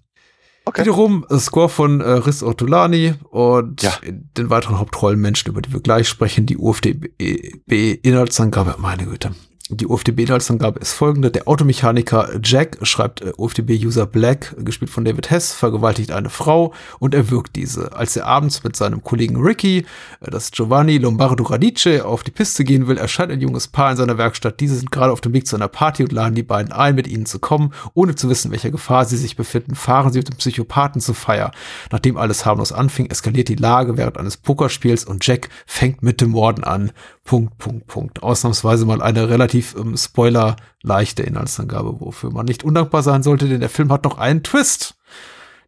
Okay. 0.70 0.82
Wiederum 0.82 1.26
äh, 1.28 1.36
Score 1.38 1.68
von 1.68 2.00
äh, 2.00 2.08
Riz 2.08 2.42
Ortolani 2.44 3.14
und 3.30 3.82
Ja. 3.82 3.92
den 4.04 4.50
weiteren 4.50 4.78
Hauptrollen 4.78 5.18
Menschen, 5.20 5.48
über 5.48 5.60
die 5.62 5.72
wir 5.72 5.80
gleich 5.80 6.08
sprechen. 6.08 6.46
Die 6.46 6.56
UFDB-Inhaltsangabe, 6.56 8.76
meine 8.78 9.04
Güte. 9.04 9.32
Die 9.72 9.86
UFDB-Inhaltsangabe 9.86 10.80
ist 10.80 10.94
folgende. 10.94 11.30
Der 11.30 11.46
Automechaniker 11.46 12.40
Jack 12.42 12.78
schreibt 12.82 13.20
äh, 13.20 13.32
UFDB-User 13.36 14.04
Black, 14.04 14.56
gespielt 14.58 14.90
von 14.90 15.04
David 15.04 15.30
Hess, 15.30 15.52
vergewaltigt 15.52 16.10
eine 16.10 16.28
Frau 16.28 16.74
und 16.98 17.14
erwürgt 17.14 17.54
diese. 17.54 17.92
Als 17.92 18.16
er 18.16 18.26
abends 18.26 18.64
mit 18.64 18.74
seinem 18.74 19.04
Kollegen 19.04 19.36
Ricky, 19.40 19.86
äh, 20.20 20.30
das 20.30 20.50
Giovanni 20.50 20.98
Lombardo 20.98 21.44
Radice, 21.44 22.04
auf 22.04 22.24
die 22.24 22.32
Piste 22.32 22.64
gehen 22.64 22.88
will, 22.88 22.98
erscheint 22.98 23.30
ein 23.30 23.40
junges 23.40 23.68
Paar 23.68 23.92
in 23.92 23.96
seiner 23.96 24.18
Werkstatt. 24.18 24.58
Diese 24.58 24.74
sind 24.74 24.90
gerade 24.90 25.12
auf 25.12 25.20
dem 25.20 25.34
Weg 25.34 25.46
zu 25.46 25.54
einer 25.54 25.68
Party 25.68 26.02
und 26.02 26.10
laden 26.10 26.34
die 26.34 26.42
beiden 26.42 26.72
ein, 26.72 26.96
mit 26.96 27.06
ihnen 27.06 27.26
zu 27.26 27.38
kommen. 27.38 27.72
Ohne 27.94 28.16
zu 28.16 28.28
wissen, 28.28 28.48
in 28.48 28.52
welcher 28.52 28.72
Gefahr 28.72 29.04
sie 29.04 29.16
sich 29.16 29.36
befinden, 29.36 29.76
fahren 29.76 30.12
sie 30.12 30.18
mit 30.18 30.30
dem 30.30 30.36
Psychopathen 30.36 31.00
zur 31.00 31.14
Feier. 31.14 31.52
Nachdem 31.92 32.16
alles 32.16 32.44
harmlos 32.44 32.72
anfing, 32.72 33.06
eskaliert 33.06 33.46
die 33.46 33.54
Lage 33.54 33.96
während 33.96 34.18
eines 34.18 34.36
Pokerspiels 34.36 35.04
und 35.04 35.24
Jack 35.24 35.48
fängt 35.64 36.02
mit 36.02 36.20
dem 36.20 36.30
Morden 36.30 36.64
an. 36.64 36.90
Punkt, 37.22 37.58
Punkt, 37.58 37.86
Punkt. 37.86 38.24
Ausnahmsweise 38.24 38.86
mal 38.86 39.00
eine 39.00 39.28
relativ 39.28 39.59
ähm, 39.78 39.96
spoiler-leichte 39.96 41.22
Inhaltsangabe, 41.22 42.00
wofür 42.00 42.30
man 42.30 42.46
nicht 42.46 42.64
undankbar 42.64 43.02
sein 43.02 43.22
sollte, 43.22 43.48
denn 43.48 43.60
der 43.60 43.68
Film 43.70 43.90
hat 43.92 44.04
noch 44.04 44.18
einen 44.18 44.42
Twist, 44.42 44.94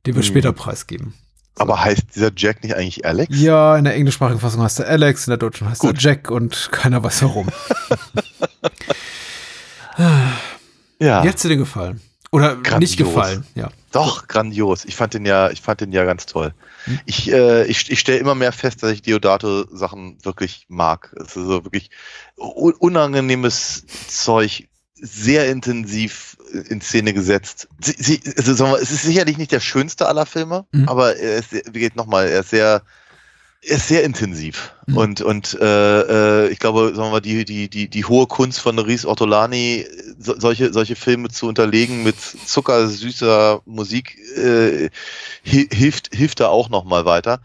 den 0.06 0.14
wir 0.14 0.22
Hm. 0.22 0.28
später 0.28 0.52
preisgeben. 0.52 1.14
Aber 1.56 1.84
heißt 1.84 2.02
dieser 2.16 2.30
Jack 2.34 2.62
nicht 2.62 2.74
eigentlich 2.76 3.04
Alex? 3.04 3.38
Ja, 3.38 3.76
in 3.76 3.84
der 3.84 3.94
englischsprachigen 3.94 4.40
Fassung 4.40 4.62
heißt 4.62 4.80
er 4.80 4.88
Alex, 4.88 5.26
in 5.26 5.32
der 5.32 5.36
deutschen 5.38 5.68
heißt 5.68 5.84
er 5.84 5.90
Gut. 5.90 6.02
Jack 6.02 6.30
und 6.30 6.70
keiner 6.72 7.02
weiß 7.02 7.22
warum. 7.22 7.48
Ja. 10.98 11.22
Wie 11.24 11.28
hat's 11.28 11.42
dir 11.42 11.56
gefallen? 11.56 12.00
Oder 12.30 12.56
Grandios. 12.56 12.80
nicht 12.90 12.96
gefallen, 12.96 13.44
ja. 13.54 13.68
Doch, 13.92 14.26
grandios. 14.26 14.84
Ich 14.84 14.96
fand 14.96 15.14
den 15.14 15.24
ja, 15.26 15.50
ich 15.50 15.60
fand 15.60 15.80
den 15.80 15.92
ja 15.92 16.04
ganz 16.04 16.26
toll. 16.26 16.54
Hm. 16.84 17.00
Ich, 17.06 17.30
äh, 17.30 17.64
ich, 17.66 17.90
ich 17.90 18.00
stelle 18.00 18.18
immer 18.18 18.34
mehr 18.34 18.52
fest, 18.52 18.82
dass 18.82 18.90
ich 18.90 19.02
Deodato-Sachen 19.02 20.18
wirklich 20.24 20.66
mag. 20.68 21.14
Es 21.16 21.36
ist 21.36 21.46
so 21.46 21.64
wirklich 21.64 21.90
un 22.36 22.72
unangenehmes 22.74 23.84
Zeug, 24.08 24.68
sehr 24.94 25.50
intensiv 25.50 26.36
in 26.68 26.80
Szene 26.80 27.12
gesetzt. 27.12 27.68
Sie, 27.80 27.94
sie, 27.98 28.20
also, 28.36 28.54
sagen 28.54 28.72
wir, 28.72 28.78
es 28.80 28.90
ist 28.90 29.02
sicherlich 29.02 29.36
nicht 29.36 29.50
der 29.52 29.60
schönste 29.60 30.06
aller 30.06 30.26
Filme, 30.26 30.66
Mhm. 30.72 30.88
aber 30.88 31.16
er 31.16 31.38
ist, 31.38 31.52
wie 31.52 31.80
geht 31.80 31.96
nochmal, 31.96 32.28
er 32.28 32.40
ist 32.40 32.50
sehr, 32.50 32.82
ist 33.62 33.86
sehr 33.86 34.02
intensiv. 34.02 34.74
Mhm. 34.86 34.96
Und, 34.96 35.20
und 35.20 35.56
äh, 35.60 36.46
äh, 36.46 36.48
ich 36.48 36.58
glaube, 36.58 36.88
sagen 36.94 37.08
wir 37.08 37.10
mal, 37.12 37.20
die, 37.20 37.44
die, 37.44 37.70
die, 37.70 37.88
die 37.88 38.04
hohe 38.04 38.26
Kunst 38.26 38.60
von 38.60 38.78
Ries 38.78 39.06
Ortolani, 39.06 39.86
so, 40.18 40.38
solche, 40.38 40.72
solche 40.72 40.96
Filme 40.96 41.28
zu 41.28 41.46
unterlegen 41.46 42.02
mit 42.02 42.16
zuckersüßer 42.20 43.62
Musik, 43.64 44.18
äh, 44.36 44.90
hi- 45.46 45.68
hilft, 45.72 46.14
hilft 46.14 46.40
da 46.40 46.48
auch 46.48 46.70
nochmal 46.70 47.04
weiter. 47.04 47.40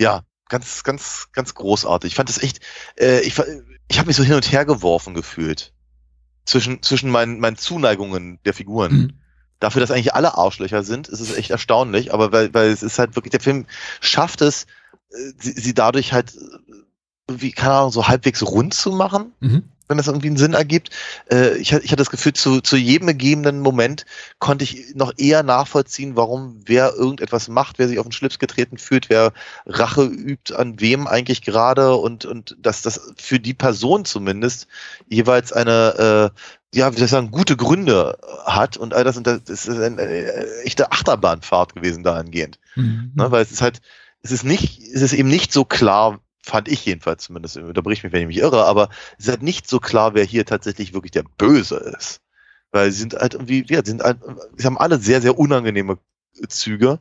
Ja, 0.00 0.22
ganz, 0.48 0.84
ganz, 0.84 1.28
ganz 1.32 1.54
großartig. 1.54 2.12
Ich 2.12 2.16
fand 2.16 2.30
das 2.30 2.42
echt, 2.42 2.60
äh, 2.98 3.20
ich, 3.20 3.34
ich 3.88 3.98
habe 3.98 4.06
mich 4.06 4.16
so 4.16 4.22
hin 4.22 4.34
und 4.34 4.50
her 4.50 4.64
geworfen 4.64 5.12
gefühlt. 5.12 5.72
Zwischen, 6.46 6.82
zwischen 6.82 7.10
meinen, 7.10 7.40
meinen 7.40 7.58
Zuneigungen 7.58 8.38
der 8.46 8.54
Figuren 8.54 8.92
Mhm. 8.92 9.12
dafür, 9.60 9.80
dass 9.80 9.90
eigentlich 9.90 10.14
alle 10.14 10.38
Arschlöcher 10.38 10.82
sind, 10.82 11.08
ist 11.08 11.20
es 11.20 11.36
echt 11.36 11.50
erstaunlich. 11.50 12.14
Aber 12.14 12.32
weil, 12.32 12.54
weil 12.54 12.70
es 12.70 12.82
ist 12.82 12.98
halt 12.98 13.16
wirklich, 13.16 13.32
der 13.32 13.40
Film 13.40 13.66
schafft 14.00 14.40
es, 14.40 14.66
sie, 15.10 15.52
sie 15.52 15.74
dadurch 15.74 16.12
halt 16.12 16.32
irgendwie, 17.28 17.52
keine 17.52 17.74
Ahnung, 17.74 17.92
so 17.92 18.08
halbwegs 18.08 18.42
rund 18.42 18.72
zu 18.74 18.90
machen, 18.90 19.32
Mhm. 19.40 19.64
wenn 19.86 19.98
das 19.98 20.06
irgendwie 20.06 20.28
einen 20.28 20.38
Sinn 20.38 20.54
ergibt. 20.54 20.90
Äh, 21.30 21.58
ich, 21.58 21.72
hatte- 21.74 21.84
ich 21.84 21.90
hatte 21.90 22.00
das 22.00 22.10
Gefühl, 22.10 22.32
zu, 22.32 22.60
zu 22.62 22.76
jedem 22.76 23.06
gegebenen 23.06 23.60
Moment 23.60 24.06
konnte 24.38 24.64
ich 24.64 24.94
noch 24.94 25.12
eher 25.18 25.42
nachvollziehen, 25.42 26.16
warum 26.16 26.60
wer 26.64 26.94
irgendetwas 26.94 27.48
macht, 27.48 27.78
wer 27.78 27.86
sich 27.88 27.98
auf 27.98 28.06
den 28.06 28.12
Schlips 28.12 28.38
getreten 28.38 28.78
fühlt, 28.78 29.10
wer 29.10 29.32
Rache 29.66 30.04
übt, 30.04 30.54
an 30.54 30.80
wem 30.80 31.06
eigentlich 31.06 31.42
gerade 31.42 31.94
und, 31.96 32.24
und 32.24 32.56
dass 32.60 32.80
das 32.80 33.12
für 33.18 33.38
die 33.40 33.54
Person 33.54 34.06
zumindest 34.06 34.66
jeweils 35.08 35.52
eine, 35.52 36.32
äh, 36.74 36.78
ja, 36.78 36.92
wie 36.92 36.96
soll 36.96 37.04
ich 37.06 37.10
sagen, 37.10 37.30
gute 37.30 37.56
Gründe 37.56 38.18
hat 38.46 38.78
und 38.78 38.94
all 38.94 39.04
das, 39.04 39.18
und 39.18 39.26
das 39.26 39.40
ist 39.48 39.68
eine, 39.68 40.00
äh, 40.00 40.62
echte 40.64 40.92
Achterbahnfahrt 40.92 41.74
gewesen 41.74 42.04
dahingehend. 42.04 42.58
Mhm. 42.74 43.12
Ne? 43.14 43.30
Weil 43.30 43.42
es 43.42 43.52
ist 43.52 43.60
halt, 43.62 43.80
es 44.22 44.32
ist 44.32 44.44
nicht, 44.44 44.80
es 44.80 45.02
ist 45.02 45.12
eben 45.12 45.28
nicht 45.28 45.52
so 45.52 45.64
klar, 45.64 46.20
fand 46.42 46.68
ich 46.68 46.84
jedenfalls 46.84 47.24
zumindest, 47.24 47.56
unterbrich 47.56 48.02
mich, 48.02 48.12
wenn 48.12 48.22
ich 48.22 48.28
mich 48.28 48.38
irre, 48.38 48.64
aber 48.64 48.88
es 49.18 49.26
ist 49.26 49.30
halt 49.30 49.42
nicht 49.42 49.68
so 49.68 49.80
klar, 49.80 50.14
wer 50.14 50.24
hier 50.24 50.46
tatsächlich 50.46 50.94
wirklich 50.94 51.12
der 51.12 51.24
Böse 51.36 51.76
ist. 51.76 52.20
Weil 52.70 52.90
sie 52.90 52.98
sind 52.98 53.14
halt 53.14 53.34
irgendwie, 53.34 53.64
ja, 53.68 53.82
sie 53.84 53.92
sind 53.92 54.02
halt, 54.02 54.18
sie 54.56 54.66
haben 54.66 54.78
alle 54.78 54.98
sehr, 54.98 55.22
sehr 55.22 55.38
unangenehme 55.38 55.98
Züge. 56.48 57.00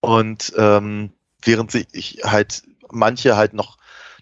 Und 0.00 0.52
ähm, 0.56 1.12
während 1.42 1.70
sich 1.70 1.86
ich 1.92 2.20
halt 2.24 2.62
manche 2.90 3.36
halt 3.36 3.52
noch, 3.52 3.78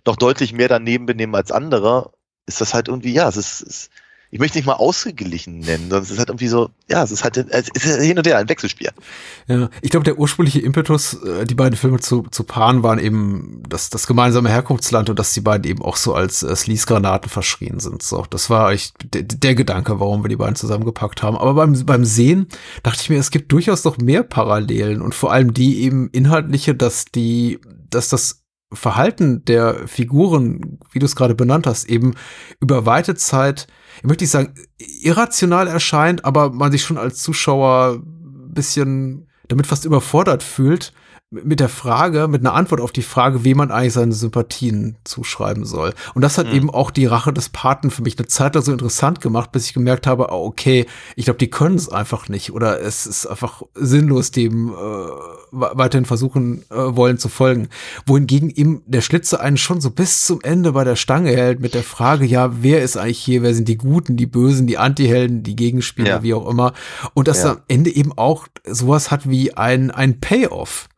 noch 0.07 0.17
deutlich 0.17 0.53
mehr 0.53 0.69
daneben 0.69 1.07
benehmen 1.07 1.35
als 1.35 1.53
andere, 1.53 2.13
ist 2.47 2.61
das 2.61 2.75
halt 2.75 2.89
irgendwie, 2.89 3.13
ja, 3.13 3.29
es 3.29 3.37
ist, 3.37 3.63
es, 3.63 3.91
ich 4.31 4.41
möchte 4.41 4.59
nicht 4.59 4.67
mal 4.67 4.75
ausgeglichen 4.75 5.61
nennen, 5.61 5.85
sondern 5.89 6.03
es 6.03 6.11
ist 6.11 6.19
halt 6.19 6.29
irgendwie 6.29 6.49
so, 6.49 6.71
ja, 6.89 7.03
es 7.03 7.13
ist 7.13 7.23
halt, 7.23 7.37
es 7.37 7.69
ist 7.69 8.03
hin 8.03 8.19
und 8.19 8.27
her 8.27 8.39
ein 8.39 8.49
Wechselspiel. 8.49 8.91
Ja, 9.47 9.71
ich 9.83 9.91
glaube, 9.91 10.05
der 10.05 10.19
ursprüngliche 10.19 10.61
Impetus, 10.61 11.15
äh, 11.23 11.45
die 11.45 11.55
beiden 11.55 11.77
Filme 11.77 12.01
zu, 12.01 12.23
zu 12.31 12.43
paaren, 12.45 12.83
waren 12.83 12.99
eben 12.99 13.63
das, 13.69 13.89
das 13.91 14.07
gemeinsame 14.07 14.49
Herkunftsland 14.49 15.11
und 15.11 15.19
dass 15.19 15.33
die 15.33 15.41
beiden 15.41 15.71
eben 15.71 15.83
auch 15.83 15.97
so 15.97 16.15
als 16.15 16.43
äh, 16.43 16.55
Sleaze-Granaten 16.55 17.31
verschrien 17.31 17.79
sind. 17.79 18.03
So, 18.03 18.25
das 18.29 18.51
war 18.51 18.73
echt 18.73 18.95
der, 19.15 19.23
der 19.23 19.55
Gedanke, 19.55 20.01
warum 20.01 20.25
wir 20.25 20.29
die 20.29 20.37
beiden 20.37 20.57
zusammengepackt 20.57 21.23
haben. 21.23 21.37
Aber 21.37 21.55
beim, 21.55 21.87
beim 21.87 22.05
Sehen 22.05 22.49
dachte 22.83 23.03
ich 23.03 23.11
mir, 23.11 23.19
es 23.19 23.31
gibt 23.31 23.53
durchaus 23.53 23.85
noch 23.85 23.99
mehr 23.99 24.25
Parallelen 24.25 25.03
und 25.03 25.15
vor 25.15 25.33
allem 25.33 25.55
die 25.55 25.83
eben 25.83 26.11
inhaltliche, 26.11 26.75
dass 26.75 27.05
die, 27.05 27.61
dass 27.91 28.09
das 28.09 28.43
Verhalten 28.73 29.45
der 29.45 29.87
Figuren, 29.87 30.79
wie 30.91 30.99
du 30.99 31.07
es 31.07 31.15
gerade 31.15 31.37
benannt 31.37 31.67
hast, 31.67 31.89
eben 31.89 32.15
über 32.61 32.85
weite 32.85 33.15
Zeit, 33.15 33.69
möchte 34.07 34.25
nicht 34.25 34.31
sagen, 34.31 34.55
irrational 34.79 35.69
erscheint, 35.69 36.25
aber 36.25 36.51
man 36.51 36.73
sich 36.73 36.83
schon 36.83 36.99
als 36.99 37.23
Zuschauer 37.23 38.01
bisschen 38.03 39.29
damit 39.49 39.67
fast 39.67 39.85
überfordert 39.85 40.43
fühlt 40.43 40.93
mit 41.45 41.61
der 41.61 41.69
Frage, 41.69 42.29
mit 42.29 42.41
einer 42.41 42.55
Antwort 42.55 42.81
auf 42.81 42.93
die 42.93 43.03
Frage, 43.03 43.45
wem 43.45 43.57
man 43.59 43.71
eigentlich 43.71 43.93
seine 43.93 44.13
Sympathien 44.13 44.97
zuschreiben 45.05 45.65
soll. 45.65 45.93
Und 46.15 46.23
das 46.23 46.39
hat 46.39 46.47
Mhm. 46.49 46.53
eben 46.55 46.71
auch 46.71 46.91
die 46.91 47.07
Rache 47.07 47.33
des 47.33 47.49
Paten 47.49 47.91
für 47.91 48.03
mich 48.03 48.19
eine 48.19 48.27
Zeit 48.29 48.55
lang 48.55 48.65
so 48.65 48.73
interessant 48.73 49.21
gemacht, 49.21 49.53
bis 49.53 49.67
ich 49.67 49.75
gemerkt 49.75 50.07
habe, 50.07 50.29
oh, 50.31 50.47
okay, 50.47 50.87
ich 51.17 51.25
glaube, 51.27 51.39
die 51.39 51.51
können 51.51 51.77
es 51.77 51.89
einfach 51.89 52.29
nicht 52.29 52.53
oder 52.53 52.81
es 52.81 53.07
ist 53.07 53.27
einfach 53.27 53.63
sinnlos, 53.75 54.31
dem 54.31 54.69
äh, 54.71 54.73
we- 54.73 55.71
weiterhin 55.75 56.05
versuchen 56.05 56.63
äh, 56.71 56.75
wollen 56.97 57.19
zu 57.19 57.29
folgen. 57.29 57.69
Wohingegen 58.07 58.51
eben 58.51 58.83
der 58.87 59.01
Schlitzer 59.01 59.41
einen 59.41 59.57
schon 59.57 59.81
so 59.81 59.91
bis 59.91 60.27
zum 60.27 60.41
Ende 60.43 60.73
bei 60.73 60.85
der 60.85 60.97
Stange 60.97 61.31
hält 61.31 61.61
mit 61.61 61.75
der 61.75 61.83
Frage, 61.83 62.25
ja, 62.27 62.63
wer 62.63 62.83
ist 62.83 62.97
eigentlich 62.97 63.19
hier, 63.19 63.43
wer 63.43 63.55
sind 63.55 63.69
die 63.69 63.77
Guten, 63.79 64.17
die 64.17 64.27
Bösen, 64.27 64.67
die 64.67 64.79
Antihelden, 64.79 65.43
die 65.43 65.57
Gegenspieler, 65.57 66.09
Ja. 66.09 66.23
wie 66.23 66.35
auch 66.35 66.49
immer. 66.49 66.73
Und 67.15 67.29
dass 67.29 67.43
Ja. 67.43 67.53
am 67.53 67.59
Ende 67.69 67.91
eben 67.95 68.13
auch 68.17 68.47
sowas 68.67 69.11
hat 69.11 69.29
wie 69.29 69.55
ein, 69.57 69.91
ein 69.91 70.21
Payoff. 70.21 70.89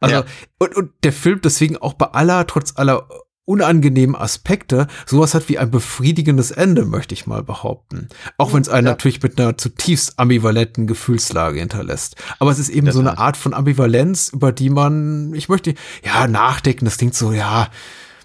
Also, 0.00 0.16
Ja. 0.16 0.24
und, 0.58 0.76
und 0.76 0.90
der 1.02 1.12
Film 1.12 1.40
deswegen 1.42 1.76
auch 1.76 1.94
bei 1.94 2.06
aller, 2.06 2.46
trotz 2.46 2.72
aller 2.76 3.08
unangenehmen 3.44 4.14
Aspekte, 4.14 4.88
sowas 5.06 5.32
hat 5.32 5.48
wie 5.48 5.56
ein 5.56 5.70
befriedigendes 5.70 6.50
Ende, 6.50 6.84
möchte 6.84 7.14
ich 7.14 7.26
mal 7.26 7.42
behaupten. 7.42 8.08
Auch 8.36 8.52
wenn 8.52 8.60
es 8.60 8.68
einen 8.68 8.86
Ja. 8.86 8.92
natürlich 8.92 9.22
mit 9.22 9.40
einer 9.40 9.56
zutiefst 9.56 10.18
ambivalenten 10.18 10.86
Gefühlslage 10.86 11.58
hinterlässt. 11.58 12.16
Aber 12.40 12.50
es 12.50 12.58
ist 12.58 12.68
eben 12.68 12.84
der 12.84 12.92
so 12.92 13.00
eine. 13.00 13.16
Art 13.16 13.38
von 13.38 13.54
Ambivalenz, 13.54 14.28
über 14.34 14.52
die 14.52 14.68
man, 14.68 15.32
ich 15.32 15.48
möchte, 15.48 15.74
ja, 16.04 16.28
nachdenken, 16.28 16.84
das 16.84 16.98
klingt 16.98 17.14
so, 17.14 17.32
ja, 17.32 17.68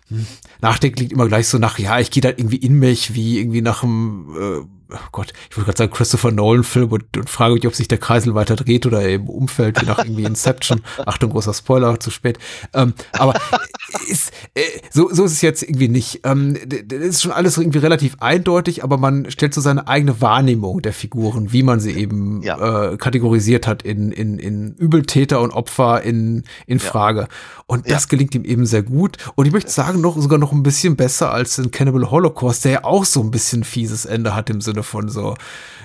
hm, 0.09 0.27
Nachdenken 0.61 0.97
klingt 0.97 1.13
immer 1.13 1.29
gleich 1.29 1.47
so 1.47 1.57
nach, 1.57 1.79
ja, 1.79 1.99
ich 1.99 2.11
gehe 2.11 2.21
da 2.21 2.27
irgendwie 2.29 2.57
in 2.57 2.77
mich, 2.77 3.13
wie 3.13 3.39
irgendwie 3.39 3.61
nach 3.61 3.81
einem, 3.83 4.27
äh, 4.37 4.65
oh 4.93 5.07
Gott, 5.11 5.33
ich 5.49 5.57
würde 5.57 5.65
gerade 5.65 5.77
sagen 5.77 5.91
Christopher 5.91 6.31
Nolan-Film 6.31 6.91
und, 6.91 7.17
und 7.17 7.29
frage 7.29 7.55
mich, 7.55 7.67
ob 7.67 7.75
sich 7.75 7.87
der 7.87 7.97
Kreisel 7.97 8.35
weiter 8.35 8.55
dreht 8.55 8.85
oder 8.85 9.03
eben 9.03 9.27
umfällt, 9.27 9.81
wie 9.81 9.85
nach 9.85 9.99
irgendwie 9.99 10.23
Inception. 10.23 10.81
Achtung, 11.05 11.31
großer 11.31 11.53
Spoiler, 11.53 11.99
zu 11.99 12.11
spät. 12.11 12.39
Ähm, 12.73 12.93
aber 13.13 13.33
ist, 14.09 14.31
äh, 14.53 14.61
so, 14.91 15.09
so 15.13 15.25
ist 15.25 15.33
es 15.33 15.41
jetzt 15.41 15.63
irgendwie 15.63 15.87
nicht. 15.87 16.21
Ähm, 16.23 16.57
das 16.85 16.99
ist 16.99 17.21
schon 17.21 17.31
alles 17.31 17.57
irgendwie 17.57 17.79
relativ 17.79 18.17
eindeutig, 18.19 18.83
aber 18.83 18.97
man 18.97 19.29
stellt 19.31 19.53
so 19.53 19.61
seine 19.61 19.87
eigene 19.87 20.21
Wahrnehmung 20.21 20.81
der 20.81 20.93
Figuren, 20.93 21.51
wie 21.53 21.63
man 21.63 21.79
sie 21.79 21.91
eben 21.91 22.41
Ja. 22.43 22.91
äh, 22.91 22.97
kategorisiert 22.97 23.67
hat 23.67 23.83
in, 23.83 24.11
in, 24.11 24.39
in 24.39 24.73
Übeltäter 24.75 25.41
und 25.41 25.51
Opfer 25.51 26.01
in, 26.03 26.43
in 26.67 26.79
Frage. 26.79 27.27
Und 27.67 27.89
das 27.89 28.03
Ja. 28.03 28.07
gelingt 28.09 28.35
ihm 28.35 28.45
eben 28.45 28.65
sehr 28.65 28.83
gut. 28.83 29.17
Und 29.35 29.45
ich 29.45 29.51
möchte 29.53 29.71
sagen, 29.71 30.01
noch 30.01 30.17
sogar 30.17 30.37
noch 30.39 30.51
ein 30.51 30.63
bisschen 30.63 30.95
besser 30.95 31.31
als 31.31 31.57
in 31.57 31.71
Cannibal 31.71 32.09
Holocaust, 32.11 32.65
der 32.65 32.71
ja 32.71 32.83
auch 32.83 33.05
so 33.05 33.21
ein 33.21 33.31
bisschen 33.31 33.63
fieses 33.63 34.05
Ende 34.05 34.35
hat 34.35 34.49
im 34.49 34.61
Sinne 34.61 34.83
von 34.83 35.09
so, 35.09 35.35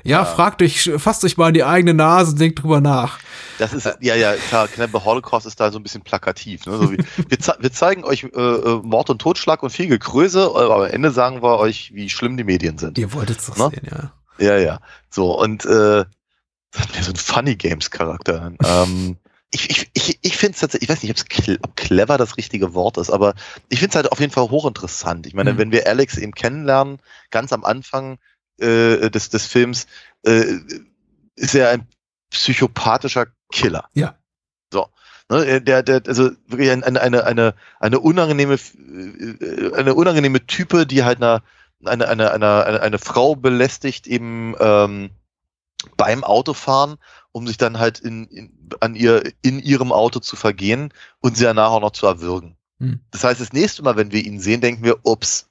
ja, 0.05 0.25
fragt 0.25 0.63
euch, 0.63 0.91
fasst 0.99 1.25
euch 1.25 1.37
mal 1.37 1.49
in 1.49 1.55
die 1.55 1.65
eigene 1.65 1.95
Nase 1.95 2.33
und 2.33 2.41
denkt 2.41 2.63
drüber 2.63 2.81
nach. 2.81 3.19
Das 3.59 3.73
ist, 3.73 3.87
ja, 4.01 4.15
ja, 4.15 4.35
klar, 4.35 4.69
Cannibal 4.69 5.05
Holocaust 5.05 5.47
ist 5.47 5.59
da 5.59 5.73
so 5.73 5.79
ein 5.79 5.83
bisschen 5.83 6.03
plakativ. 6.03 6.65
Ne? 6.67 6.77
So 6.79 6.93
wie, 6.93 6.99
wir, 7.29 7.39
ze 7.41 7.55
wir 7.59 7.73
zeigen 7.73 8.05
euch 8.05 8.25
äh, 8.25 8.29
äh, 8.41 8.81
Mord 8.83 9.11
und 9.11 9.21
Totschlag 9.21 9.63
und 9.63 9.71
viel 9.71 9.89
Gekröse, 9.89 10.45
aber 10.55 10.77
am 10.77 10.85
Ende 10.85 11.11
sagen 11.11 11.43
wir 11.43 11.59
euch, 11.59 11.93
wie 11.95 12.09
schlimm 12.09 12.37
die 12.37 12.45
Medien 12.45 12.79
sind. 12.79 12.99
Ihr 12.99 13.13
wolltet 13.13 13.39
es 13.39 13.47
doch 13.47 13.57
Ne? 13.57 13.71
sehen, 13.75 13.89
ja. 13.91 14.13
Ja, 14.47 14.57
ja. 14.59 14.81
So, 15.11 15.37
und 15.39 15.65
äh, 15.65 16.05
das 16.71 16.83
hat 16.83 16.95
mir 16.95 17.03
so 17.03 17.11
einen 17.11 17.17
Funny 17.17 17.57
Games 17.57 17.91
Charakter. 17.91 18.53
ähm, 18.65 19.17
ich 19.51 19.71
ich, 19.71 19.91
ich, 19.95 20.19
ich 20.23 20.37
finde 20.37 20.53
es 20.55 20.61
tatsächlich, 20.61 20.89
ich 20.91 20.95
weiß 20.95 21.03
nicht, 21.03 21.61
ob 21.65 21.75
clever 21.75 22.19
das 22.19 22.37
richtige 22.37 22.75
Wort 22.75 22.99
ist, 22.99 23.11
aber 23.11 23.35
ich 23.71 23.79
finde 23.81 23.91
es 23.91 23.97
halt 23.97 24.13
auf 24.13 24.21
jeden 24.21 24.33
Fall 24.33 24.51
hochinteressant. 24.51 25.27
Ich 25.27 25.35
meine, 25.35 25.55
Mhm. 25.55 25.59
wenn 25.59 25.73
wir 25.73 25.87
Alex 25.89 26.19
eben 26.19 26.33
kennenlernen, 26.33 26.99
ganz 27.31 27.53
am 27.53 27.65
Anfang 27.65 28.19
äh, 28.59 29.11
des, 29.11 29.31
des 29.31 29.47
Films, 29.47 29.87
äh, 30.25 30.45
ist 31.37 31.55
er 31.55 31.71
ein 31.71 31.87
psychopathischer 32.31 33.27
Killer. 33.53 33.89
Ja. 33.95 34.17
So. 34.73 34.89
Ne, 35.31 35.61
der, 35.61 35.83
der, 35.83 36.03
also 36.07 36.31
wirklich 36.47 36.71
ein- 36.71 36.85
eine, 36.85 37.01
eine, 37.01 37.25
eine, 37.25 37.55
eine 37.81 38.01
unangenehme, 38.01 38.55
äh, 38.55 39.75
eine 39.75 39.95
unangenehme 39.95 40.47
Type, 40.47 40.87
die 40.87 41.05
halt 41.05 41.23
eine, 41.23 41.43
eine, 41.85 42.09
eine, 42.09 42.33
eine, 42.33 42.81
eine 42.81 42.99
Frau 42.99 43.37
belästigt 43.37 44.07
eben 44.07 44.55
ähm, 44.59 45.11
beim 45.97 46.25
Autofahren, 46.25 46.97
um 47.33 47.47
sich 47.47 47.57
dann 47.57 47.79
halt 47.79 48.01
in, 48.01 48.25
in, 48.27 48.69
an 48.81 48.95
ihr, 48.95 49.23
in 49.43 49.61
ihrem 49.61 49.93
Auto 49.93 50.19
zu 50.21 50.35
vergehen 50.35 50.93
und 51.21 51.37
sie 51.37 51.45
danach 51.45 51.71
auch 51.71 51.81
noch 51.81 51.93
zu 51.93 52.07
erwürgen. 52.07 52.57
Hm. 52.81 53.01
Das 53.11 53.23
heißt, 53.23 53.41
das 53.41 53.53
nächste 53.53 53.83
Mal, 53.83 53.97
wenn 53.97 54.13
wir 54.13 54.25
ihn 54.25 54.41
sehen, 54.41 54.61
denken 54.61 54.83
wir, 54.83 55.05
ups, 55.05 55.48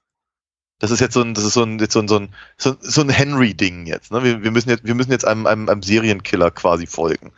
das 0.80 0.92
ist 0.92 1.00
jetzt 1.00 1.14
so 1.14 1.22
ein, 1.22 1.34
das 1.34 1.44
ist 1.44 1.54
so 1.54 1.64
ein, 1.64 1.80
jetzt 1.80 1.94
so 1.94 2.00
ein, 2.00 2.08
so 2.08 2.18
ein, 2.18 2.30
so, 2.58 3.02
ein 3.02 3.10
Henry-Ding 3.10 3.88
jetzt. 3.88 4.12
Ne? 4.12 4.24
Wir, 4.24 4.44
wir 4.44 4.52
müssen 4.52 4.70
jetzt, 4.70 4.86
wir 4.86 4.96
müssen 4.96 5.12
jetzt 5.12 5.26
einem, 5.26 5.48
einem, 5.48 5.70
einem 5.70 5.82
Serienkiller 5.82 6.52
quasi 6.52 6.86
folgen. 6.86 7.32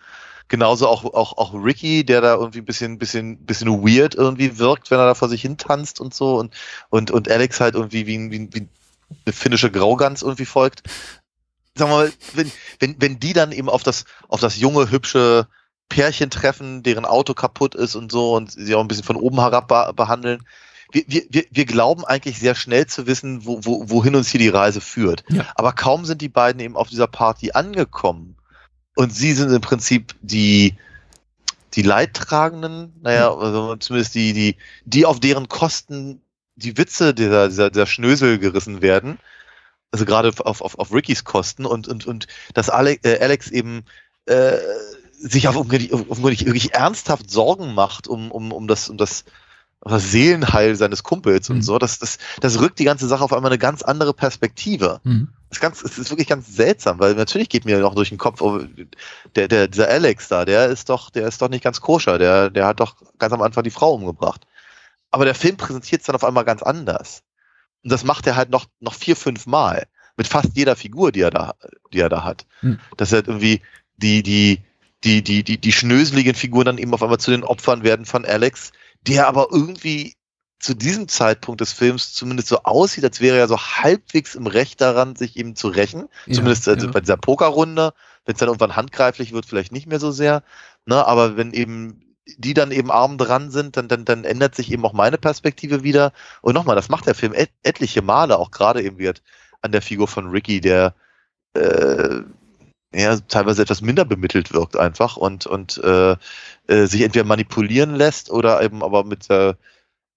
Genauso 0.50 0.88
auch, 0.88 1.06
auch, 1.06 1.38
auch 1.38 1.54
Ricky, 1.54 2.04
der 2.04 2.22
da 2.22 2.34
irgendwie 2.34 2.60
ein 2.60 2.66
bisschen, 2.66 2.98
bisschen, 2.98 3.46
bisschen 3.46 3.70
weird 3.84 4.16
irgendwie 4.16 4.58
wirkt, 4.58 4.92
wenn 4.92 5.00
er 5.00 5.06
da 5.06 5.14
vor 5.14 5.30
sich 5.30 5.42
hin 5.42 5.58
tanzt 5.58 6.02
und 6.02 6.14
so 6.14 6.38
und, 6.38 6.54
und, 6.90 7.12
und 7.12 7.30
Alex 7.30 7.62
halt 7.62 7.76
irgendwie 7.76 8.08
wie, 8.08 8.32
wie, 8.32 8.50
wie 8.52 8.68
eine 9.26 9.34
finnische 9.34 9.72
Graugans 9.72 10.22
irgendwie 10.22 10.46
folgt. 10.46 10.84
Sagen 11.76 11.92
wir 11.92 11.98
mal, 11.98 12.14
wenn, 12.34 12.52
wenn, 12.80 12.96
wenn 13.00 13.20
die 13.20 13.34
dann 13.34 13.52
eben 13.52 13.70
auf 13.70 13.84
das, 13.84 14.06
auf 14.28 14.42
das 14.42 14.58
junge, 14.58 14.90
hübsche 14.90 15.48
Pärchen 15.88 16.30
treffen, 16.30 16.84
deren 16.84 17.06
Auto 17.06 17.34
kaputt 17.34 17.76
ist 17.76 17.96
und 17.96 18.12
so 18.12 18.36
und 18.36 18.52
sie 18.52 18.76
auch 18.76 18.82
ein 18.82 18.88
bisschen 18.88 19.04
von 19.04 19.16
oben 19.16 19.40
herab 19.40 19.68
be 19.68 19.94
behandeln, 19.96 20.44
wir, 20.92 21.04
wir, 21.08 21.24
wir, 21.30 21.46
wir 21.52 21.66
glauben 21.66 22.06
eigentlich 22.06 22.40
sehr 22.40 22.56
schnell 22.56 22.88
zu 22.88 23.08
wissen, 23.08 23.46
wo, 23.46 23.60
wo, 23.64 23.90
wohin 23.90 24.16
uns 24.16 24.30
hier 24.30 24.40
die 24.40 24.50
Reise 24.50 24.82
führt. 24.82 25.24
Ja. 25.30 25.46
Aber 25.56 25.74
kaum 25.74 26.06
sind 26.06 26.22
die 26.22 26.30
beiden 26.30 26.62
eben 26.62 26.76
auf 26.76 26.90
dieser 26.90 27.08
Party 27.08 27.52
angekommen 27.52 28.36
und 28.96 29.14
sie 29.14 29.34
sind 29.34 29.52
im 29.52 29.62
Prinzip 29.62 30.16
die, 30.22 30.76
die 31.74 31.84
Leidtragenden, 31.84 32.94
naja, 33.02 33.34
also 33.34 33.76
zumindest 33.76 34.16
die, 34.16 34.34
die, 34.34 34.56
die 34.86 35.06
auf 35.06 35.20
deren 35.20 35.48
Kosten 35.48 36.22
die 36.56 36.78
Witze 36.78 37.14
dieser, 37.14 37.48
dieser, 37.48 37.70
dieser 37.70 37.86
Schnösel 37.86 38.40
gerissen 38.40 38.82
werden. 38.82 39.18
Also 39.92 40.06
gerade 40.06 40.30
auf, 40.30 40.62
auf, 40.62 40.78
auf 40.78 40.94
Rickys 40.94 41.24
Kosten 41.24 41.66
und, 41.66 41.88
und, 41.88 42.06
und 42.06 42.28
dass 42.54 42.70
Ale 42.70 42.94
äh, 43.04 43.20
Alex 43.20 43.50
eben 43.50 43.86
äh, 44.26 44.58
sich 45.22 45.48
auf, 45.48 45.56
offenkundig- 45.56 45.92
offenkundig 45.94 46.46
wirklich 46.46 46.74
ernsthaft 46.74 47.30
Sorgen 47.30 47.74
macht 47.74 48.08
um, 48.08 48.32
um, 48.32 48.52
um 48.52 48.68
das, 48.68 48.90
um 48.90 48.98
das, 48.98 49.24
um 49.24 49.32
das 49.82 50.12
Seelenheil 50.12 50.76
seines 50.76 51.04
Kumpels 51.04 51.50
Mhm. 51.50 51.56
und 51.56 51.62
so. 51.62 51.78
Das, 51.80 52.00
das, 52.00 52.18
das 52.42 52.60
rückt 52.60 52.80
die 52.80 52.84
ganze 52.84 53.08
Sache 53.08 53.24
auf 53.24 53.34
einmal 53.34 53.52
eine 53.52 53.60
ganz 53.60 53.82
andere 53.82 54.14
Perspektive. 54.14 55.00
Mhm. 55.04 55.30
Das 55.50 55.58
ist, 55.58 55.62
ganz, 55.62 55.82
es 55.82 55.98
ist 55.98 56.10
wirklich 56.12 56.28
ganz 56.28 56.54
seltsam, 56.54 57.00
weil 57.00 57.16
natürlich 57.16 57.50
geht 57.50 57.66
mir 57.66 57.80
noch 57.80 57.96
durch 57.96 58.10
den 58.10 58.18
Kopf, 58.18 58.42
oh, 58.42 58.62
der, 59.36 59.48
der, 59.48 59.68
dieser 59.68 59.88
Alex 59.88 60.28
da, 60.28 60.46
der 60.46 60.68
ist 60.68 60.90
doch, 60.90 61.10
der 61.10 61.28
ist 61.28 61.42
doch 61.42 61.50
nicht 61.50 61.64
ganz 61.64 61.82
koscher, 61.82 62.18
der, 62.18 62.50
der 62.50 62.68
hat 62.68 62.80
doch 62.80 62.96
ganz 63.18 63.34
am 63.34 63.42
Anfang 63.42 63.64
die 63.64 63.72
Frau 63.72 63.94
umgebracht. 63.94 64.46
Aber 65.12 65.26
der 65.26 65.36
Film 65.36 65.58
präsentiert 65.58 66.02
es 66.02 66.08
dann 66.08 66.16
auf 66.16 66.24
einmal 66.24 66.46
ganz 66.46 66.62
anders. 66.62 67.24
Und 67.84 67.92
das 67.92 68.04
macht 68.04 68.28
er 68.28 68.36
halt 68.36 68.50
noch, 68.50 68.66
noch 68.80 68.94
vier, 68.94 69.16
fünf 69.16 69.48
Mal. 69.48 69.88
Mit 70.18 70.28
fast 70.28 70.50
jeder 70.56 70.76
Figur, 70.76 71.14
die 71.14 71.22
er 71.22 71.32
da, 71.32 71.56
die 71.94 72.00
er 72.00 72.10
da 72.10 72.24
hat. 72.26 72.46
Hm. 72.60 72.78
Dass 72.98 73.14
er 73.14 73.26
irgendwie 73.26 73.62
die, 73.96 74.22
die, 74.22 74.60
die, 75.06 75.24
die, 75.24 75.44
die, 75.44 75.58
die 75.58 75.72
schnöseligen 75.72 76.36
Figuren 76.36 76.66
dann 76.66 76.78
eben 76.78 76.94
auf 76.94 77.02
einmal 77.02 77.20
zu 77.20 77.32
den 77.32 77.46
Opfern 77.46 77.84
werden 77.84 78.06
von 78.06 78.26
Alex, 78.26 78.74
der 79.02 79.28
aber 79.28 79.48
irgendwie 79.52 80.16
zu 80.60 80.74
diesem 80.74 81.08
Zeitpunkt 81.08 81.62
des 81.62 81.72
Films 81.72 82.14
zumindest 82.14 82.50
so 82.50 82.64
aussieht, 82.64 83.04
als 83.06 83.22
wäre 83.22 83.38
er 83.38 83.48
so 83.48 83.58
halbwegs 83.58 84.36
im 84.36 84.46
Recht 84.46 84.82
daran, 84.82 85.16
sich 85.16 85.38
eben 85.38 85.56
zu 85.56 85.70
rächen. 85.70 86.10
Ja, 86.26 86.36
Zumindest 86.36 86.68
also 86.68 86.88
ja. 86.88 86.92
bei 86.92 87.00
dieser 87.00 87.18
Pokerrunde, 87.18 87.94
wenn 88.26 88.34
es 88.34 88.40
dann 88.40 88.50
irgendwann 88.50 88.76
handgreiflich 88.76 89.32
wird, 89.32 89.46
vielleicht 89.46 89.72
nicht 89.72 89.88
mehr 89.88 90.00
so 90.00 90.12
sehr. 90.12 90.44
Ne, 90.86 91.06
aber 91.08 91.38
wenn 91.38 91.54
eben 91.54 92.10
die 92.38 92.54
dann 92.54 92.72
eben 92.72 92.92
arm 92.92 93.18
dran 93.18 93.50
sind, 93.52 93.78
dann, 93.78 93.88
dann, 93.88 94.06
dann 94.06 94.24
ändert 94.24 94.54
sich 94.54 94.72
eben 94.72 94.86
auch 94.86 94.94
meine 94.94 95.18
Perspektive 95.18 95.84
wieder. 95.84 96.12
Und 96.42 96.54
nochmal, 96.54 96.76
das 96.76 96.90
macht 96.90 97.08
der 97.08 97.16
Film 97.16 97.34
et 97.34 97.50
etliche 97.64 98.02
Male, 98.02 98.38
auch 98.38 98.52
gerade 98.52 98.84
eben 98.84 98.98
wird 99.00 99.24
an 99.62 99.72
der 99.72 99.82
Figur 99.82 100.08
von 100.08 100.30
Ricky, 100.30 100.62
der 100.62 100.94
äh, 101.54 102.22
ja, 102.94 103.18
teilweise 103.20 103.62
etwas 103.62 103.82
minder 103.82 104.06
bemittelt 104.06 104.52
wirkt 104.54 104.76
einfach 104.76 105.16
und, 105.18 105.46
und 105.46 105.78
äh, 105.84 106.16
äh, 106.70 106.86
sich 106.86 107.02
entweder 107.02 107.26
manipulieren 107.26 107.96
lässt 107.96 108.30
oder 108.30 108.62
eben 108.62 108.84
aber 108.84 109.04
mit 109.04 109.30
der, 109.30 109.58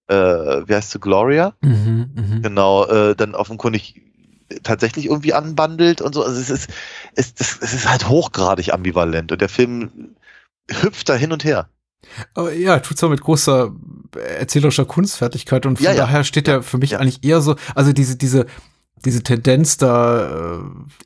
äh, 0.07 0.15
wie 0.15 0.75
heißt 0.75 0.91
sie, 0.91 0.99
Gloria? 0.99 1.55
Mhm, 1.61 2.11
mhm. 2.15 2.41
genau, 2.43 2.85
äh, 2.85 3.15
dann 3.15 3.35
offenkundig 3.35 4.01
tatsächlich 4.61 5.05
irgendwie 5.07 5.33
anbandelt 5.33 6.01
und 6.01 6.13
so. 6.13 6.23
Also 6.23 6.39
es 6.39 6.49
ist, 6.51 6.69
es, 7.15 7.33
das, 7.33 7.57
es 7.59 7.73
ist 7.73 7.89
halt 7.89 8.07
hochgradig 8.07 8.71
ambivalent 8.73 9.31
und 9.31 9.41
der 9.41 9.49
Film 9.49 10.15
hüpft 10.69 11.09
da 11.09 11.15
hin 11.15 11.31
und 11.31 11.43
her. 11.43 11.69
Aber 12.35 12.53
ja, 12.53 12.79
tut's 12.79 13.03
auch 13.03 13.09
mit 13.09 13.21
großer 13.21 13.71
erzählerischer 14.37 14.85
Kunstfertigkeit 14.85 15.65
und 15.65 15.77
von 15.77 15.85
Ja, 15.85 15.91
ja. 15.93 15.97
daher 16.05 16.23
steht 16.23 16.47
er 16.47 16.61
für 16.61 16.77
mich 16.77 16.91
Ja. 16.91 16.99
eigentlich 16.99 17.23
eher 17.23 17.41
so, 17.41 17.55
also 17.73 17.93
diese, 17.93 18.15
diese, 18.15 18.45
diese 19.05 19.23
Tendenz 19.23 19.77
da, 19.77 20.59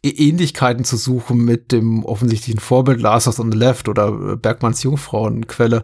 äh, 0.04 0.10
Ähnlichkeiten 0.10 0.84
zu 0.84 0.98
suchen 0.98 1.44
mit 1.44 1.72
dem 1.72 2.04
offensichtlichen 2.06 2.60
Vorbild 2.60 3.02
Last 3.02 3.40
on 3.40 3.52
the 3.52 3.58
Left 3.58 3.90
oder 3.90 4.08
äh, 4.08 4.36
Bergmanns 4.36 4.84
Jungfrauenquelle, 4.84 5.84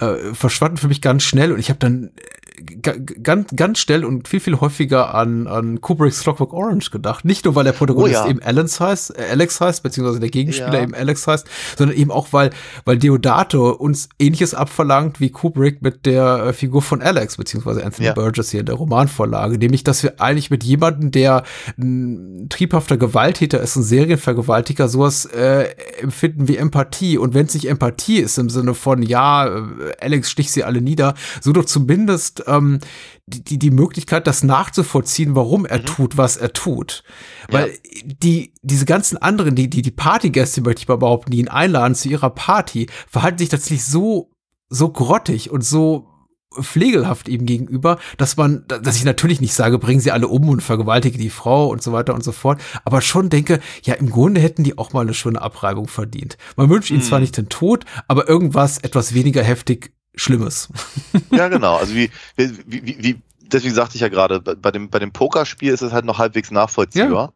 äh, 0.00 0.34
verschwanden 0.34 0.76
für 0.78 0.88
mich 0.88 1.00
ganz 1.00 1.22
schnell 1.22 1.52
und 1.52 1.58
ich 1.58 1.68
habe 1.68 1.78
dann 1.78 2.10
äh, 2.16 2.74
ga- 2.82 2.96
ganz, 3.22 3.48
ganz 3.54 3.78
schnell 3.78 4.04
und 4.04 4.28
viel, 4.28 4.40
viel 4.40 4.60
häufiger 4.60 5.14
an, 5.14 5.46
an 5.46 5.80
Kubricks 5.80 6.20
Clockwork 6.20 6.52
Orange 6.52 6.90
gedacht. 6.90 7.24
Nicht 7.24 7.44
nur, 7.44 7.54
weil 7.54 7.64
der 7.64 7.72
Protagonist 7.72 8.20
Oh 8.20 8.24
ja. 8.24 8.30
eben 8.30 8.42
Alex 8.42 8.80
heißt, 8.80 9.18
äh, 9.18 9.22
Alex 9.30 9.60
heißt, 9.60 9.82
beziehungsweise 9.82 10.20
der 10.20 10.30
Gegenspieler 10.30 10.74
Ja. 10.78 10.82
eben 10.82 10.94
Alex 10.94 11.26
heißt, 11.26 11.46
sondern 11.78 11.96
eben 11.96 12.10
auch, 12.10 12.28
weil, 12.32 12.50
weil 12.84 12.98
Deodato 12.98 13.70
uns 13.70 14.08
ähnliches 14.18 14.54
abverlangt 14.54 15.20
wie 15.20 15.30
Kubrick 15.30 15.82
mit 15.82 16.04
der 16.06 16.46
äh, 16.46 16.52
Figur 16.52 16.82
von 16.82 17.00
Alex, 17.02 17.36
beziehungsweise 17.36 17.84
Anthony 17.84 18.06
Ja. 18.08 18.14
Burgess 18.14 18.50
hier 18.50 18.60
in 18.60 18.66
der 18.66 18.74
Romanvorlage, 18.76 19.58
nämlich, 19.58 19.84
dass 19.84 20.02
wir 20.02 20.20
eigentlich 20.20 20.50
mit 20.50 20.64
jemandem, 20.64 21.10
der 21.10 21.44
ein 21.78 22.46
triebhafter 22.48 22.96
Gewalttäter 22.96 23.60
ist, 23.60 23.76
ein 23.76 23.82
Serienvergewaltiger, 23.82 24.88
sowas 24.88 25.24
äh, 25.26 25.68
empfinden 26.00 26.48
wie 26.48 26.56
Empathie. 26.56 27.18
Und 27.18 27.34
wenn 27.34 27.46
es 27.46 27.54
nicht 27.54 27.68
Empathie 27.68 28.18
ist 28.18 28.38
im 28.38 28.50
Sinne 28.50 28.74
von, 28.74 29.02
ja, 29.02 29.46
äh, 29.46 29.60
Alex 30.00 30.30
sticht 30.30 30.50
sie 30.50 30.64
alle 30.64 30.80
nieder, 30.80 31.14
so 31.40 31.52
doch 31.52 31.64
zumindest 31.64 32.44
ähm, 32.46 32.80
die, 33.26 33.42
die, 33.42 33.58
die 33.58 33.70
Möglichkeit, 33.70 34.26
das 34.26 34.42
nachzuvollziehen, 34.42 35.34
warum 35.34 35.66
er 35.66 35.84
tut, 35.84 36.16
was 36.16 36.36
er 36.36 36.52
tut. 36.52 37.04
Weil 37.48 37.72
die, 38.04 38.54
diese 38.62 38.84
ganzen 38.84 39.18
anderen, 39.18 39.54
die, 39.54 39.70
die, 39.70 39.82
die 39.82 39.90
Partygäste, 39.90 40.62
möchte 40.62 40.82
ich 40.82 40.88
mal 40.88 40.98
behaupten, 40.98 41.30
die 41.30 41.38
ihn 41.38 41.48
einladen 41.48 41.94
zu 41.94 42.08
ihrer 42.08 42.30
Party, 42.30 42.88
verhalten 43.08 43.38
sich 43.38 43.48
tatsächlich 43.48 43.84
so, 43.84 44.30
so 44.68 44.90
grottig 44.90 45.50
und 45.50 45.64
so 45.64 46.09
pflegelhaft 46.58 47.28
ihm 47.28 47.46
gegenüber, 47.46 47.98
dass 48.16 48.36
man, 48.36 48.64
dass 48.66 48.96
ich 48.96 49.04
natürlich 49.04 49.40
nicht 49.40 49.54
sage, 49.54 49.78
bringen 49.78 50.00
sie 50.00 50.10
alle 50.10 50.28
um 50.28 50.48
und 50.48 50.62
vergewaltige 50.62 51.18
die 51.18 51.30
Frau 51.30 51.68
und 51.68 51.82
so 51.82 51.92
weiter 51.92 52.14
und 52.14 52.24
so 52.24 52.32
fort, 52.32 52.60
aber 52.84 53.00
schon 53.00 53.30
denke, 53.30 53.60
ja, 53.82 53.94
im 53.94 54.10
Grunde 54.10 54.40
hätten 54.40 54.64
die 54.64 54.76
auch 54.76 54.92
mal 54.92 55.02
eine 55.02 55.14
schöne 55.14 55.40
Abreibung 55.40 55.86
verdient. 55.86 56.36
Man 56.56 56.68
wünscht 56.68 56.90
ihnen 56.90 57.02
zwar 57.02 57.20
nicht 57.20 57.36
den 57.36 57.48
Tod, 57.48 57.84
aber 58.08 58.28
irgendwas 58.28 58.78
etwas 58.78 59.14
weniger 59.14 59.42
heftig 59.42 59.92
Schlimmes. 60.14 60.68
Ja, 61.30 61.48
genau. 61.48 61.76
Also 61.76 61.94
wie, 61.94 62.10
wie, 62.36 62.50
wie, 62.66 62.96
wie 62.98 63.20
deswegen 63.40 63.74
sagte 63.74 63.94
ich 63.94 64.00
ja 64.00 64.08
gerade, 64.08 64.40
bei 64.40 64.70
dem, 64.70 64.90
bei 64.90 64.98
dem 64.98 65.12
Pokerspiel 65.12 65.72
ist 65.72 65.82
es 65.82 65.92
halt 65.92 66.04
noch 66.04 66.18
halbwegs 66.18 66.50
nachvollziehbar. 66.50 67.32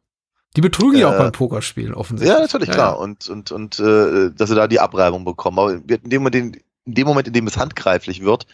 Die 0.57 0.61
betrügen 0.61 0.99
ja 0.99 1.09
auch 1.09 1.15
Äh, 1.15 1.19
beim 1.19 1.33
Pokerspielen 1.33 1.95
offensichtlich. 1.95 2.35
Ja, 2.35 2.43
natürlich, 2.43 2.71
klar. 2.71 2.99
Und, 2.99 3.29
und, 3.29 3.51
und 3.53 3.79
äh, 3.81 4.31
dass 4.37 4.49
sie 4.49 4.55
da 4.55 4.69
die 4.69 4.81
Abreibung 4.81 5.25
bekommen. 5.25 5.59
Aber 5.59 5.73
in 5.73 5.87
dem, 5.87 6.27
in 6.27 6.33
dem, 6.33 6.53
in 6.87 6.95
dem 6.95 7.07
Moment, 7.07 7.27
in 7.27 7.33
dem 7.33 7.47
es 7.47 7.57
handgreiflich 7.57 8.23
wird, 8.23 8.47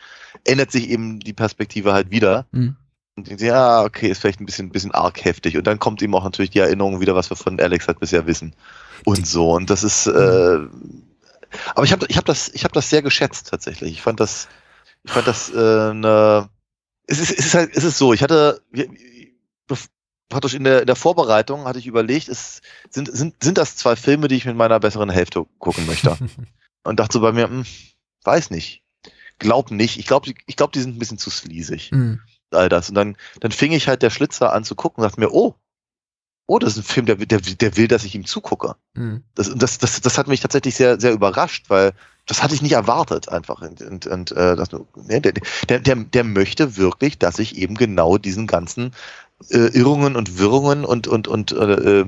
ändert 0.45 0.71
sich 0.71 0.89
eben 0.89 1.21
die 1.21 1.33
Perspektive 1.33 1.93
halt 1.93 2.11
wieder. 2.11 2.47
Mhm. 2.53 2.77
Und 3.17 3.41
ja, 3.41 3.83
okay, 3.83 4.09
ist 4.09 4.21
vielleicht 4.21 4.41
ein 4.41 4.47
bisschen, 4.47 4.71
bisschen 4.71 4.93
arg 4.93 5.25
heftig. 5.25 5.57
Und 5.57 5.67
dann 5.67 5.79
kommt 5.79 6.01
ihm 6.01 6.15
auch 6.15 6.25
natürlich 6.25 6.51
die 6.51 6.61
Erinnerung 6.61 7.01
wieder, 7.01 7.15
was 7.15 7.31
wir 7.31 7.37
von 7.37 7.61
Alex 7.61 7.87
halt 7.87 8.01
bisher 8.01 8.27
wissen. 8.27 8.55
Und 9.05 9.27
so. 9.27 9.53
Und 9.53 9.69
das 9.69 9.83
ist, 9.83 10.07
äh, 10.07 10.59
aber 11.75 11.85
ich 11.85 11.93
habe 11.93 12.07
ich 12.09 12.17
hab 12.17 12.25
das, 12.25 12.49
ich 12.49 12.65
habe 12.65 12.75
das 12.75 12.89
sehr 12.89 13.03
geschätzt 13.03 13.49
tatsächlich. 13.49 13.93
Ich 13.93 14.03
fand 14.03 14.21
das, 14.21 14.49
ich 15.03 15.11
fand 15.11 15.27
das 15.27 15.51
äh, 15.51 15.95
ne, 15.95 16.49
es 17.11 17.19
ist, 17.19 17.33
es 17.33 17.47
ist 17.47 17.55
halt, 17.55 17.71
es 17.75 17.85
ist 17.85 17.99
so, 17.99 18.13
ich 18.13 18.23
hatte, 18.23 18.63
praktisch 20.29 20.55
in 20.55 20.65
der, 20.65 20.81
in 20.81 20.87
der 20.87 20.97
Vorbereitung 20.97 21.65
hatte 21.65 21.81
ich 21.81 21.89
überlegt, 21.89 22.29
es 22.29 22.63
sind, 22.89 23.13
sind, 23.13 23.43
sind 23.43 23.59
das 23.59 23.77
zwei 23.77 23.97
Filme, 23.97 24.29
die 24.29 24.37
ich 24.37 24.47
mit 24.47 24.57
meiner 24.57 24.79
besseren 24.79 25.11
Hälfte 25.11 25.45
gucken 25.59 25.87
möchte. 25.87 26.17
Und 26.85 27.01
dachte 27.01 27.15
so 27.15 27.21
bei 27.21 27.33
mir, 27.33 27.49
hm, 27.49 27.67
weiß 28.25 28.51
nicht. 28.51 28.83
Glaub 29.39 29.71
nicht. 29.71 29.99
Ich 29.99 30.07
glaube, 30.07 30.33
ich 30.47 30.57
glaub, 30.57 30.73
die 30.73 30.81
sind 30.81 30.97
ein 30.97 30.99
bisschen 30.99 31.19
zu 31.19 31.31
sleazig 31.31 31.91
Mhm. 31.93 32.21
all 32.51 32.69
das. 32.69 32.89
Und 32.89 32.95
dann, 32.95 33.17
dann 33.41 33.53
fing 33.53 33.73
ich 33.73 33.89
halt 33.89 34.03
der 34.03 34.11
Schlitzer 34.11 34.53
an 34.53 34.65
zu 34.65 34.75
gucken 34.75 35.03
und 35.03 35.09
dachte 35.11 35.21
mir, 35.21 35.33
oh, 35.33 35.55
oh, 36.47 36.59
das 36.59 36.77
ist 36.77 36.79
ein 36.79 36.83
Film, 36.83 37.07
der, 37.07 37.15
der, 37.17 37.41
der 37.41 37.77
will, 37.77 37.87
dass 37.87 38.05
ich 38.05 38.15
ihm 38.15 38.27
zugucke. 38.27 38.75
Mhm. 38.95 39.23
Das, 39.35 39.53
das, 39.55 39.79
das, 39.79 40.01
das 40.01 40.19
hat 40.19 40.27
mich 40.27 40.41
tatsächlich 40.41 40.75
sehr, 40.75 41.01
sehr 41.01 41.13
überrascht, 41.13 41.67
weil 41.69 41.93
das 42.27 42.43
hatte 42.43 42.55
ich 42.55 42.63
nicht 42.63 42.73
erwartet 42.73 43.29
einfach. 43.29 43.63
Und, 43.63 43.81
und, 43.81 44.07
und 44.07 44.33
äh, 44.33 44.57
das, 44.57 44.69
ne, 44.73 45.21
der, 45.21 45.33
der, 45.69 45.79
der, 45.79 45.97
der 45.97 46.25
möchte 46.25 46.77
wirklich, 46.77 47.19
dass 47.19 47.39
ich 47.39 47.57
eben 47.57 47.77
genau 47.77 48.19
diesen 48.19 48.47
ganzen 48.47 48.93
äh, 49.49 49.69
Irrungen 49.69 50.17
und 50.17 50.39
Wirrungen 50.39 50.85
und, 50.85 51.07
und, 51.09 51.29
und 51.29 51.53
äh, 51.53 52.01
äh, 52.01 52.07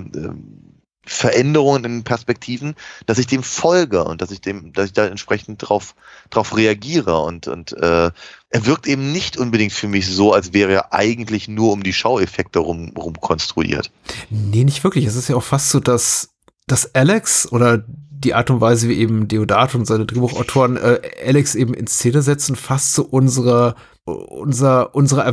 Veränderungen 1.05 1.84
in 1.84 2.05
Perspektiven, 2.05 2.74
dass 3.07 3.18
ich 3.18 3.26
dem 3.26 3.42
folge 3.42 4.05
und 4.05 4.22
dass 4.22 4.30
ich 4.30 4.40
dem, 4.40 4.72
dass 4.72 4.86
ich 4.86 4.92
da 4.92 5.07
entsprechend 5.07 5.68
drauf, 5.68 5.94
drauf 6.30 6.57
reagiere 6.57 7.18
und, 7.20 7.48
und 7.48 7.72
äh, 7.72 8.11
er 8.50 8.66
wirkt 8.66 8.86
eben 8.86 9.11
nicht 9.11 9.36
unbedingt 9.36 9.72
für 9.72 9.88
mich 9.88 10.07
so, 10.09 10.32
als 10.32 10.53
wäre 10.53 10.72
er 10.72 10.92
eigentlich 10.92 11.48
nur 11.48 11.72
um 11.72 11.82
die 11.82 11.92
Schaueffekte 11.92 12.61
rum, 12.61 12.92
rum 12.96 13.14
konstruiert. 13.14 13.90
Nee, 14.30 14.64
nicht 14.64 14.84
wirklich. 14.84 15.07
Es 15.07 15.16
ist 15.16 15.28
ja 15.28 15.36
auch 15.36 15.42
fast 15.42 15.70
so, 15.70 15.80
dass, 15.80 16.30
dass 16.66 16.94
Alex 16.94 17.50
oder 17.50 17.84
die 17.88 18.34
Art 18.34 18.50
und 18.50 18.61
Weise, 18.61 18.88
wie 18.88 18.98
eben 18.98 19.26
Deodato 19.26 19.76
und 19.76 19.86
seine 19.86 20.07
Drehbuchautoren 20.07 20.76
äh, 20.76 21.00
Alex 21.26 21.57
eben 21.57 21.74
in 21.74 21.88
Szene 21.88 22.22
setzen, 22.22 22.55
fast 22.55 22.94
zu 22.94 23.09
unserer, 23.09 23.74
unserer, 24.05 24.94
unserer 24.94 25.24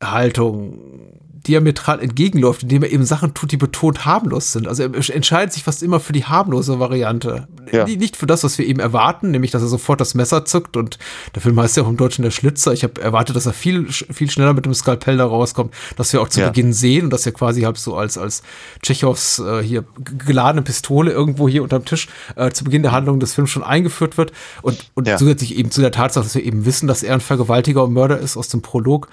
Erwartungshaltung 0.00 1.20
diametral 1.46 2.00
entgegenläuft, 2.00 2.62
indem 2.62 2.84
er 2.84 2.90
eben 2.90 3.04
Sachen 3.04 3.34
tut, 3.34 3.52
die 3.52 3.58
betont 3.58 4.06
harmlos 4.06 4.52
sind. 4.52 4.66
Also 4.66 4.82
er 4.84 4.94
entscheidet 5.14 5.52
sich 5.52 5.62
fast 5.62 5.82
immer 5.82 6.00
für 6.00 6.14
die 6.14 6.24
harmlose 6.24 6.80
Variante. 6.80 7.48
Ja. 7.70 7.84
Nicht 7.84 8.16
für 8.16 8.24
das, 8.26 8.44
was 8.44 8.56
wir 8.56 8.66
eben 8.66 8.80
erwarten, 8.80 9.30
nämlich, 9.30 9.50
dass 9.50 9.60
er 9.60 9.68
sofort 9.68 10.00
das 10.00 10.14
Messer 10.14 10.46
zückt 10.46 10.74
und 10.78 10.98
der 11.34 11.42
Film 11.42 11.60
heißt 11.60 11.76
ja 11.76 11.82
auch 11.82 11.88
im 11.90 11.98
Deutschen 11.98 12.22
der 12.22 12.30
Schlitzer. 12.30 12.72
Ich 12.72 12.82
habe 12.82 12.98
erwartet, 13.02 13.36
dass 13.36 13.44
er 13.44 13.52
viel, 13.52 13.92
viel 13.92 14.30
schneller 14.30 14.54
mit 14.54 14.64
dem 14.64 14.72
Skalpell 14.72 15.18
da 15.18 15.26
rauskommt, 15.26 15.74
dass 15.96 16.14
wir 16.14 16.22
auch 16.22 16.30
zu 16.30 16.40
Ja. 16.40 16.46
Beginn 16.46 16.72
sehen 16.72 17.04
und 17.04 17.10
dass 17.10 17.26
er 17.26 17.32
quasi 17.32 17.60
halt 17.60 17.76
so 17.76 17.94
als, 17.94 18.16
als 18.16 18.42
Tschechows 18.82 19.38
äh, 19.40 19.62
hier 19.62 19.84
geladene 20.24 20.62
Pistole 20.62 21.12
irgendwo 21.12 21.46
hier 21.46 21.62
unterm 21.62 21.84
Tisch 21.84 22.08
äh, 22.36 22.52
zu 22.52 22.64
Beginn 22.64 22.80
der 22.82 22.92
Handlung 22.92 23.20
des 23.20 23.34
Films 23.34 23.50
schon 23.50 23.62
eingeführt 23.64 24.16
wird 24.16 24.32
und, 24.62 24.90
und 24.94 25.06
Ja. 25.08 25.18
zusätzlich 25.18 25.58
eben 25.58 25.70
zu 25.70 25.82
der 25.82 25.92
Tatsache, 25.92 26.24
dass 26.24 26.34
wir 26.34 26.42
eben 26.42 26.64
wissen, 26.64 26.86
dass 26.86 27.02
er 27.02 27.12
ein 27.12 27.20
Vergewaltiger 27.20 27.84
und 27.84 27.92
Mörder 27.92 28.18
ist 28.18 28.38
aus 28.38 28.48
dem 28.48 28.62
Prolog. 28.62 29.08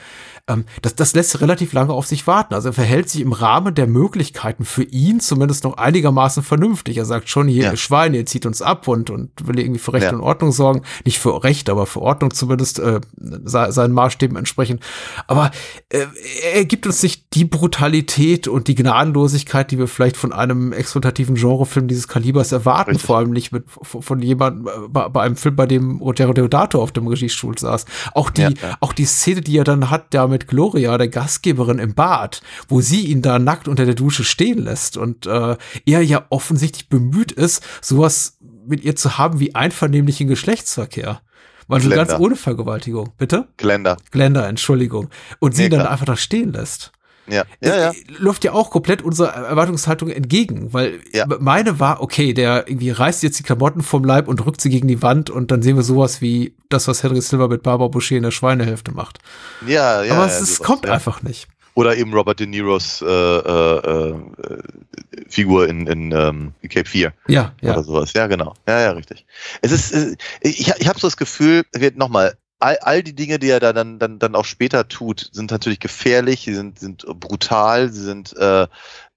Ähm, 0.48 0.66
das, 0.82 0.96
das 0.96 1.14
lässt 1.14 1.40
relativ 1.42 1.74
lange 1.74 1.94
auf 1.94 2.08
sich 2.08 2.28
warten. 2.28 2.54
Also 2.54 2.70
er 2.70 2.74
verhält 2.74 3.10
sich 3.10 3.22
im 3.22 3.32
Rahmen 3.34 3.76
der 3.76 3.88
Möglichkeiten 3.88 4.66
für 4.66 4.84
ihn 4.84 5.20
zumindest 5.20 5.64
noch 5.64 5.78
einigermaßen 5.78 6.44
vernünftig. 6.44 6.98
Er 6.98 7.06
sagt 7.06 7.30
schon, 7.30 7.48
hier, 7.48 7.64
Ja. 7.66 7.72
ihr 7.72 7.78
Schwein, 7.78 8.14
ihr 8.14 8.26
zieht 8.26 8.46
uns 8.46 8.62
ab 8.62 8.88
und, 8.88 9.10
und 9.10 9.30
will 9.48 9.60
irgendwie 9.60 9.80
für 9.80 9.94
Recht 9.94 10.06
Ja. 10.06 10.14
und 10.14 10.22
Ordnung 10.22 10.52
sorgen. 10.52 10.82
Nicht 11.06 11.20
für 11.20 11.44
Recht, 11.44 11.70
aber 11.70 11.86
für 11.86 12.02
Ordnung 12.02 12.32
zumindest 12.34 12.80
äh, 12.80 13.02
se- 13.18 13.72
seinen 13.72 13.94
Maßstäben 13.94 14.36
entsprechend. 14.38 14.82
Aber 15.28 15.52
äh, 15.90 16.06
er 16.54 16.66
gibt 16.66 16.86
uns 16.88 17.04
nicht 17.04 17.26
die 17.34 17.46
Brutalität 17.46 18.48
und 18.48 18.68
die 18.68 18.76
Gnadenlosigkeit, 18.76 19.72
die 19.72 19.78
wir 19.78 19.88
vielleicht 19.88 20.18
von 20.18 20.34
einem 20.34 20.74
exploitativen 20.74 21.36
Genrefilm 21.36 21.88
dieses 21.88 22.08
Kalibers 22.08 22.52
erwarten. 22.52 22.92
Richtig. 22.92 23.06
Vor 23.08 23.18
allem 23.18 23.32
nicht 23.32 23.52
mit, 23.52 23.66
von 23.68 24.20
jemandem 24.22 24.68
äh, 24.68 24.88
bei, 24.90 25.08
bei 25.10 25.22
einem 25.22 25.36
Film, 25.36 25.56
bei 25.56 25.66
dem 25.66 25.98
Rogero 26.02 26.34
Deodato 26.34 26.82
auf 26.82 26.92
dem 26.92 27.08
Regiestuhl 27.08 27.58
saß. 27.58 27.86
Auch 28.14 28.30
die, 28.30 28.42
Ja, 28.42 28.50
auch 28.80 28.94
die 28.94 29.06
Szene, 29.06 29.42
die 29.42 29.58
er 29.58 29.64
dann 29.64 29.90
hat, 29.90 30.14
da 30.14 30.28
mit 30.32 30.48
Gloria, 30.48 30.98
der 30.98 31.08
Gastgeberin 31.10 31.78
im 31.80 31.94
Bad, 31.94 32.42
wo 32.68 32.82
sie 32.82 33.06
ihn 33.06 33.22
da 33.22 33.38
nackt 33.38 33.68
unter 33.68 33.86
der 33.86 33.94
Dusche 33.96 34.24
stehen 34.24 34.58
lässt 34.64 34.98
und 34.98 35.28
äh, 35.28 35.56
er 35.86 36.02
ja 36.02 36.26
offensichtlich 36.30 36.90
bemüht 36.90 37.32
ist, 37.32 37.64
sowas 37.82 38.38
mit 38.66 38.84
ihr 38.84 38.96
zu 38.96 39.18
haben 39.18 39.40
wie 39.40 39.54
einvernehmlichen 39.54 40.28
Geschlechtsverkehr. 40.28 41.22
Also 41.68 41.88
Glenda. 41.88 42.04
ganz 42.06 42.20
ohne 42.20 42.36
Vergewaltigung. 42.36 43.12
Bitte? 43.18 43.48
Glender. 43.58 43.98
Glenda, 44.12 44.48
Entschuldigung. 44.48 45.10
Und 45.40 45.56
sie 45.56 45.62
Nee, 45.62 45.68
ihn 45.68 45.72
dann 45.72 45.80
klar. 45.82 45.92
einfach 45.92 46.06
da 46.06 46.18
stehen 46.18 46.52
lässt. 46.52 46.92
Ja, 47.32 47.46
ja, 47.62 47.78
ja. 47.78 47.90
Äh, 47.92 47.94
läuft 48.18 48.44
ja 48.44 48.52
auch 48.54 48.70
komplett 48.70 49.02
unserer 49.02 49.30
Erwartungshaltung 49.30 50.10
entgegen, 50.10 50.74
weil 50.74 51.00
Ja. 51.14 51.26
meine 51.40 51.80
war, 51.80 52.02
okay, 52.02 52.34
der 52.34 52.68
irgendwie 52.68 52.92
reißt 52.92 53.24
jetzt 53.24 53.40
die 53.40 53.44
Klamotten 53.44 53.82
vom 53.82 54.04
Leib 54.04 54.28
und 54.28 54.38
drückt 54.42 54.62
sie 54.62 54.70
gegen 54.70 54.88
die 54.88 55.02
Wand 55.02 55.30
und 55.30 55.52
dann 55.52 55.62
sehen 55.62 55.76
wir 55.76 55.84
sowas 55.84 56.22
wie 56.22 56.54
das, 56.70 56.88
was 56.88 57.04
Henry 57.04 57.22
Silver 57.22 57.48
mit 57.48 57.64
Barbara 57.64 57.88
Boucher 57.88 58.18
in 58.18 58.24
der 58.24 58.32
Schweinehälfte 58.32 58.92
macht. 58.92 59.20
Ja, 59.66 60.04
ja. 60.04 60.14
Aber 60.14 60.24
ja, 60.24 60.28
es, 60.28 60.42
es 60.42 60.56
sowas, 60.58 60.68
kommt 60.68 60.86
ja. 60.86 60.94
einfach 60.94 61.24
nicht. 61.24 61.48
Oder 61.74 61.96
eben 61.96 62.14
Robert 62.14 62.40
De 62.40 62.48
Niros 62.48 63.02
äh, 63.02 63.06
äh, 63.08 63.78
äh, 63.78 64.16
Figur 65.30 65.70
in, 65.70 65.88
in 65.88 66.12
ähm, 66.12 66.54
Cape 66.70 66.90
4 66.90 67.14
Ja, 67.28 67.54
ja. 67.62 67.72
oder 67.72 67.84
sowas. 67.84 68.12
Ja, 68.14 68.28
genau. 68.28 68.54
Ja, 68.68 68.82
ja, 68.82 68.92
richtig. 68.92 69.26
Es 69.62 69.72
ist, 69.72 69.94
äh, 69.94 70.16
ich, 70.42 70.68
ich 70.78 70.88
habe 70.88 71.00
so 71.00 71.08
das 71.08 71.16
Gefühl, 71.16 71.64
nochmal, 71.96 72.34
all, 72.62 72.78
all 72.78 73.04
die 73.04 73.16
Dinge, 73.16 73.40
die 73.40 73.50
er 73.50 73.60
da 73.60 73.74
dann, 73.74 74.00
dann, 74.00 74.20
dann 74.20 74.36
auch 74.36 74.46
später 74.46 74.88
tut, 74.88 75.30
sind 75.34 75.52
natürlich 75.52 75.80
gefährlich, 75.80 76.42
sie 76.42 76.54
sind, 76.54 76.80
sind 76.80 77.06
brutal, 77.20 77.92
sie 77.92 78.04
sind 78.04 78.36
äh, 78.38 78.68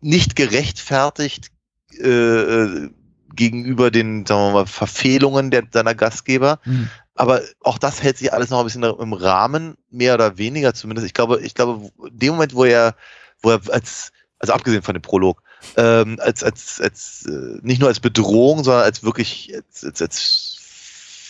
nicht 0.00 0.34
gerechtfertigt 0.34 1.50
äh, 1.98 2.08
äh, 2.08 2.90
gegenüber 3.34 3.90
den, 3.90 4.24
sagen 4.26 4.40
wir 4.48 4.52
mal, 4.52 4.66
Verfehlungen 4.66 5.50
der, 5.50 5.64
seiner 5.70 5.94
Gastgeber. 5.94 6.58
Hm. 6.62 6.88
Aber 7.14 7.42
auch 7.60 7.78
das 7.78 8.02
hält 8.02 8.18
sich 8.18 8.32
alles 8.32 8.50
noch 8.50 8.60
ein 8.60 8.64
bisschen 8.64 8.82
im 8.82 9.12
Rahmen, 9.12 9.76
mehr 9.90 10.14
oder 10.14 10.38
weniger 10.38 10.74
zumindest. 10.74 11.06
Ich 11.06 11.14
glaube, 11.14 11.40
ich 11.40 11.54
glaube, 11.54 11.90
in 12.08 12.18
dem 12.18 12.34
Moment, 12.34 12.54
wo 12.54 12.64
er, 12.64 12.96
wo 13.42 13.50
er 13.50 13.60
als, 13.70 14.10
also 14.38 14.52
abgesehen 14.52 14.82
von 14.82 14.94
dem 14.94 15.02
Prolog, 15.02 15.42
ähm, 15.76 16.18
als, 16.20 16.42
als, 16.42 16.80
als, 16.80 17.26
äh, 17.26 17.58
nicht 17.62 17.80
nur 17.80 17.88
als 17.88 18.00
Bedrohung, 18.00 18.64
sondern 18.64 18.84
als 18.84 19.02
wirklich, 19.02 19.52
als, 19.54 19.84
als, 19.84 20.02
als 20.02 20.53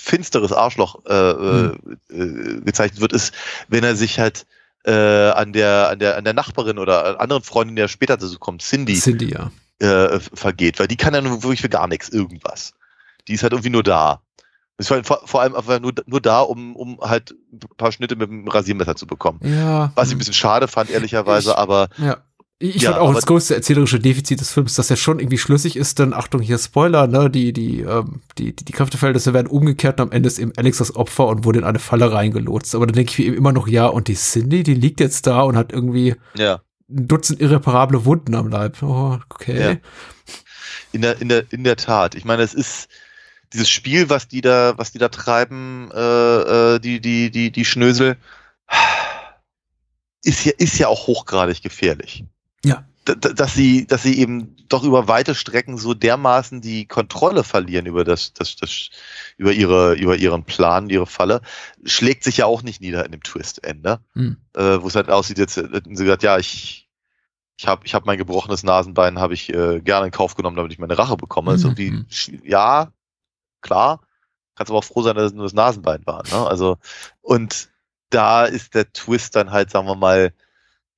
finsteres 0.05 0.53
Arschloch 0.53 0.97
äh, 1.07 1.13
äh, 1.31 1.77
äh, 2.11 2.61
gezeichnet 2.61 3.01
wird, 3.01 3.13
ist, 3.13 3.33
wenn 3.69 3.83
er 3.85 3.97
sich 3.97 4.19
halt 4.21 4.47
äh, 4.85 4.93
an 5.31 5.53
der, 5.55 5.89
an 5.89 5.99
der, 5.99 6.17
an 6.19 6.25
der 6.25 6.35
Nachbarin 6.35 6.79
oder 6.79 7.07
an 7.07 7.17
anderen 7.17 7.43
Freundin, 7.43 7.75
die 7.77 7.81
ja 7.81 7.89
später 7.89 8.17
dazu 8.19 8.39
kommt, 8.39 8.61
Cindy, 8.63 8.95
Cindy, 9.01 9.33
ja. 9.33 9.51
äh, 9.79 10.21
vergeht, 10.21 10.79
weil 10.79 10.89
die 10.89 10.97
kann 10.99 11.15
ja 11.15 11.23
nun 11.23 11.43
wirklich 11.43 11.63
für 11.63 11.71
gar 11.71 11.89
nichts 11.89 12.11
irgendwas. 12.11 12.75
Die 13.27 13.33
ist 13.35 13.43
halt 13.43 13.55
irgendwie 13.55 13.71
nur 13.71 13.83
da. 13.83 14.21
Ist 14.77 14.91
halt 14.91 15.07
vor, 15.07 15.21
vor 15.25 15.41
allem 15.41 15.55
einfach 15.55 15.81
nur, 15.81 15.93
nur 16.07 16.21
da, 16.21 16.41
um, 16.41 16.77
um 16.77 17.01
halt 17.01 17.31
ein 17.53 17.61
paar 17.79 17.93
Schnitte 17.93 18.17
mit 18.17 18.29
dem 18.29 18.47
Rasiermesser 18.47 18.97
zu 18.97 19.07
bekommen. 19.07 19.41
Ja. 19.43 19.91
Was 19.95 20.09
ich 20.09 20.15
ein 20.17 20.19
bisschen 20.19 20.35
schade 20.35 20.69
fand, 20.69 20.91
ehrlicherweise, 20.91 21.51
Ich- 21.53 21.57
aber 21.57 21.89
Ja. 21.97 22.19
Ich, 22.61 22.83
Ja, 22.83 22.93
fand 22.93 23.03
auch 23.03 23.15
das 23.15 23.27
größte 23.27 23.55
erzählerische 23.55 23.99
Defizit 23.99 24.41
des 24.41 24.53
Films, 24.53 24.75
dass 24.75 24.89
er 24.89 24.97
schon 24.97 25.19
irgendwie 25.19 25.39
schlüssig 25.39 25.77
ist, 25.77 25.99
denn 25.99 26.15
Achtung, 26.15 26.41
hier 26.41 26.57
Spoiler, 26.59 27.07
ne, 27.09 27.29
die, 27.29 27.53
die, 27.53 27.81
ähm, 27.81 28.23
die, 28.39 28.55
die, 28.55 28.65
die 28.65 28.73
Kräfteverhältnisse 28.73 29.35
werden 29.35 29.49
umgekehrt 29.49 30.01
und 30.01 30.09
am 30.09 30.13
Ende 30.13 30.29
ist 30.29 30.39
eben 30.39 30.53
Alex 30.57 30.79
das 30.79 30.95
Opfer 30.95 31.27
und 31.27 31.45
wurde 31.45 31.59
in 31.59 31.65
eine 31.65 31.81
Falle 31.81 32.13
reingelotst. 32.13 32.75
Aber 32.75 32.87
dann 32.87 32.95
denke 32.95 33.11
ich 33.11 33.19
mir 33.19 33.27
eben 33.27 33.37
immer 33.37 33.53
noch, 33.53 33.67
ja, 33.67 33.87
und 33.87 34.07
die 34.09 34.15
Cindy, 34.15 34.63
die 34.63 34.75
liegt 34.75 35.01
jetzt 35.01 35.27
da 35.27 35.43
und 35.43 35.57
hat 35.57 35.73
irgendwie 35.73 36.15
ja. 36.37 36.61
ein 36.89 37.09
Dutzend 37.09 37.41
irreparable 37.41 38.05
Wunden 38.05 38.35
am 38.37 38.49
Leib. 38.49 38.83
Oh, 38.83 39.19
okay. 39.31 39.61
Ja. 39.61 39.77
In 40.93 41.03
der, 41.03 41.21
in 41.21 41.29
der, 41.29 41.45
in 41.53 41.65
der 41.65 41.77
Tat. 41.77 42.15
Ich 42.15 42.25
meine, 42.25 42.43
es 42.45 42.55
ist 42.55 42.89
dieses 43.53 43.69
Spiel, 43.69 44.11
was 44.11 44.29
die 44.29 44.41
da, 44.41 44.75
was 44.77 44.93
die 44.93 44.99
da 44.99 45.09
treiben, 45.09 45.91
äh, 45.93 46.75
äh, 46.75 46.79
die, 46.79 47.01
die, 47.01 47.31
die, 47.31 47.51
die 47.51 47.65
Schnösel, 47.65 48.17
ist 50.23 50.45
ja, 50.45 50.53
ist 50.57 50.79
ja 50.79 50.87
auch 50.89 51.09
hochgradig 51.09 51.63
gefährlich. 51.63 52.25
Ja. 52.65 52.85
Dass 53.05 53.53
sie, 53.53 53.87
dass 53.87 54.03
sie 54.03 54.19
eben 54.19 54.57
doch 54.71 54.83
über 54.83 55.07
weite 55.09 55.35
Strecken 55.35 55.77
so 55.77 55.93
dermaßen 55.93 56.63
die 56.63 56.87
Kontrolle 56.87 57.45
verlieren 57.45 57.85
über 57.85 58.03
das, 58.03 58.33
das, 58.33 58.57
das, 58.57 58.89
über 59.37 59.53
ihre, 59.53 59.93
über 59.95 60.17
ihren 60.17 60.45
Plan, 60.45 60.89
ihre 60.89 61.07
Falle, 61.07 61.43
schlägt 61.85 62.25
sich 62.25 62.39
ja 62.39 62.47
auch 62.47 62.63
nicht 62.63 62.81
nieder 62.81 63.05
in 63.05 63.13
dem 63.13 63.23
Twist-Ende, 63.23 64.01
Hm. 64.15 64.39
äh, 64.55 64.81
wo 64.81 64.87
es 64.87 64.95
halt 64.95 65.11
aussieht, 65.11 65.37
jetzt 65.37 65.59
hätten 65.59 65.95
sie 65.97 66.05
gesagt, 66.05 66.23
ja, 66.23 66.39
ich, 66.39 66.89
ich 67.59 67.67
habe 67.67 67.85
ich 67.85 67.95
hab 67.95 68.07
mein 68.07 68.17
gebrochenes 68.17 68.63
Nasenbein, 68.63 69.19
habe 69.19 69.35
ich 69.35 69.53
äh, 69.53 69.81
gerne 69.83 70.07
in 70.07 70.13
Kauf 70.13 70.35
genommen, 70.35 70.57
damit 70.57 70.73
ich 70.73 70.79
meine 70.79 70.97
Rache 70.97 71.19
bekomme. 71.19 71.53
Das 71.53 71.61
ist 71.61 71.67
Mhm. 71.67 71.77
irgendwie, 71.77 72.49
ja, 72.49 72.91
klar, 73.61 74.01
kannst 74.55 74.71
aber 74.71 74.79
auch 74.79 74.85
froh 74.85 75.03
sein, 75.03 75.15
dass 75.15 75.27
es 75.27 75.33
nur 75.35 75.45
das 75.45 75.53
Nasenbein 75.53 76.07
war. 76.07 76.23
Ne? 76.31 76.47
Also, 76.47 76.79
und 77.21 77.69
da 78.09 78.47
ist 78.47 78.75
der 78.75 78.91
Twist 78.95 79.37
dann 79.37 79.51
halt, 79.51 79.71
sagen 79.71 79.87
wir 79.87 79.95
mal, 79.95 80.33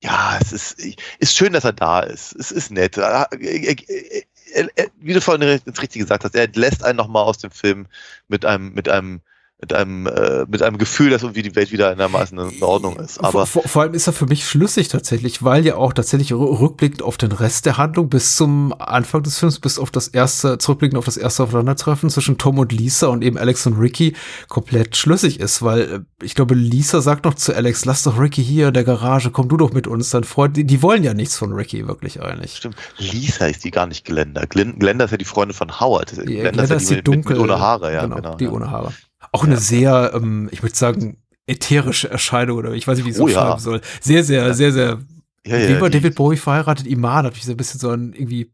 ja, 0.03 0.37
es 0.39 0.51
ist, 0.51 0.79
ist 1.19 1.35
schön, 1.35 1.53
dass 1.53 1.63
er 1.63 1.73
da 1.73 2.01
ist. 2.01 2.35
Es 2.35 2.51
ist 2.51 2.71
nett. 2.71 2.97
Er, 2.97 3.27
er, 3.31 4.67
er, 4.75 4.87
wie 4.99 5.13
du 5.13 5.21
vorhin 5.21 5.43
richtig 5.43 6.01
gesagt 6.01 6.23
hast, 6.23 6.35
er 6.35 6.47
lässt 6.49 6.83
einen 6.83 6.97
nochmal 6.97 7.23
aus 7.23 7.39
dem 7.39 7.51
Film 7.51 7.87
mit 8.27 8.45
einem, 8.45 8.73
mit 8.73 8.87
einem 8.89 9.21
mit 9.59 9.73
einem, 9.73 10.05
äh, 10.05 10.45
mit 10.47 10.61
einem 10.61 10.77
Gefühl, 10.77 11.09
dass 11.09 11.23
irgendwie 11.23 11.41
die 11.41 11.55
Welt 11.55 11.71
wieder 11.71 11.89
einigermaßen 11.89 12.37
in 12.37 12.61
Ordnung 12.61 12.95
ist. 12.97 13.23
Aber 13.23 13.47
vor, 13.47 13.63
vor 13.63 13.81
allem 13.81 13.95
ist 13.95 14.05
er 14.05 14.13
für 14.13 14.27
mich 14.27 14.47
schlüssig 14.47 14.87
tatsächlich, 14.87 15.43
weil 15.43 15.65
ja 15.65 15.75
auch 15.75 15.93
tatsächlich 15.93 16.31
rückblickend 16.31 17.01
auf 17.01 17.17
den 17.17 17.31
Rest 17.31 17.65
der 17.65 17.77
Handlung 17.77 18.07
bis 18.07 18.35
zum 18.35 18.79
Anfang 18.79 19.23
des 19.23 19.39
Films, 19.39 19.59
bis 19.59 19.79
auf 19.79 19.89
das 19.89 20.09
erste, 20.09 20.59
zurückblickend 20.59 20.99
auf 20.99 21.05
das 21.05 21.17
erste 21.17 21.41
Aufeinandertreffen 21.41 22.11
zwischen 22.11 22.37
Tom 22.37 22.59
und 22.59 22.71
Lisa 22.71 23.07
und 23.07 23.23
eben 23.23 23.35
Alex 23.39 23.65
und 23.65 23.79
Ricky 23.79 24.15
komplett 24.47 24.95
schlüssig 24.95 25.39
ist, 25.39 25.63
weil 25.63 25.81
äh, 25.81 25.99
ich 26.21 26.35
glaube, 26.35 26.53
Lisa 26.53 27.01
sagt 27.01 27.25
noch 27.25 27.33
zu 27.33 27.55
Alex, 27.55 27.83
lass 27.85 28.03
doch 28.03 28.19
Ricky 28.19 28.43
hier 28.43 28.67
in 28.67 28.75
der 28.75 28.83
Garage, 28.83 29.31
komm 29.31 29.49
du 29.49 29.57
doch 29.57 29.73
mit 29.73 29.87
uns, 29.87 30.11
dein 30.11 30.23
Freund, 30.23 30.55
die, 30.55 30.65
die 30.65 30.83
wollen 30.83 31.03
ja 31.03 31.15
nichts 31.15 31.35
von 31.35 31.51
Ricky 31.53 31.87
wirklich 31.87 32.21
eigentlich. 32.21 32.57
Stimmt. 32.57 32.75
Lisa 32.99 33.47
ist 33.47 33.63
die 33.63 33.71
gar 33.71 33.87
nicht 33.87 34.05
Glenda. 34.05 34.45
Glenda 34.45 35.05
ist 35.05 35.11
ja 35.11 35.17
die 35.17 35.25
Freundin 35.25 35.55
von 35.55 35.79
Howard. 35.79 36.11
Ja, 36.11 36.23
Glenda, 36.23 36.51
Glenda 36.51 36.63
ist, 36.63 36.69
ja 36.69 36.77
die, 36.77 36.83
ist 36.83 36.89
die 36.91 37.01
dunkel, 37.01 37.37
mit, 37.37 37.41
mit 37.41 37.51
ohne 37.51 37.59
Haare, 37.59 37.91
ja. 37.91 38.03
Genau, 38.03 38.17
genau 38.17 38.35
die 38.35 38.43
ja. 38.43 38.51
ohne 38.51 38.69
Haare. 38.69 38.93
Auch 39.31 39.43
eine 39.43 39.57
sehr, 39.57 40.11
ähm, 40.15 40.49
ich 40.51 40.61
würde 40.63 40.75
sagen, 40.75 41.17
ätherische 41.45 42.09
Erscheinung 42.09 42.57
oder 42.57 42.73
ich 42.73 42.87
weiß 42.87 42.97
nicht, 42.97 43.05
wie 43.05 43.09
ich 43.11 43.15
es 43.15 43.21
Oh, 43.21 43.27
so 43.27 43.33
ja. 43.33 43.41
schreiben 43.41 43.59
soll. 43.59 43.81
Sehr, 44.01 44.23
sehr, 44.23 44.53
sehr, 44.53 44.71
sehr. 44.71 44.99
Ja, 45.45 45.57
ja, 45.57 45.69
wie 45.69 45.89
die- 45.89 45.97
David 45.97 46.15
Bowie 46.15 46.37
verheiratet? 46.37 46.87
Iman 46.87 47.25
hat 47.25 47.33
mich 47.33 47.45
so 47.45 47.51
ein 47.51 47.57
bisschen 47.57 47.79
so 47.79 47.89
ein 47.89 48.11
irgendwie 48.13 48.51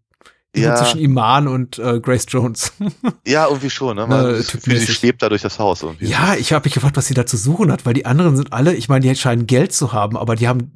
Ja. 0.55 0.75
zwischen 0.75 0.99
Iman 0.99 1.47
und 1.47 1.79
äh, 1.79 1.99
Grace 1.99 2.25
Jones. 2.29 2.73
Ja, 3.25 3.47
irgendwie 3.47 3.69
schon. 3.71 3.95
Ne? 3.95 4.05
Man 4.05 4.19
hat 4.19 4.31
das 4.33 4.51
Gefühl, 4.51 4.77
sie 4.77 4.91
schwebt 4.93 5.21
da 5.23 5.29
durch 5.29 5.41
das 5.41 5.57
Haus. 5.57 5.81
Irgendwie. 5.81 6.05
ja, 6.05 6.35
ich 6.35 6.51
habe 6.53 6.65
mich 6.67 6.73
gefragt, 6.73 6.95
was 6.97 7.07
sie 7.07 7.13
da 7.15 7.25
zu 7.25 7.37
suchen 7.37 7.71
hat, 7.71 7.85
weil 7.85 7.93
die 7.95 8.05
anderen 8.05 8.35
sind 8.35 8.51
alle, 8.53 8.75
ich 8.75 8.89
meine, 8.89 9.07
die 9.07 9.15
scheinen 9.15 9.47
Geld 9.47 9.73
zu 9.73 9.93
haben, 9.93 10.15
aber 10.17 10.35
die 10.35 10.47
haben 10.47 10.71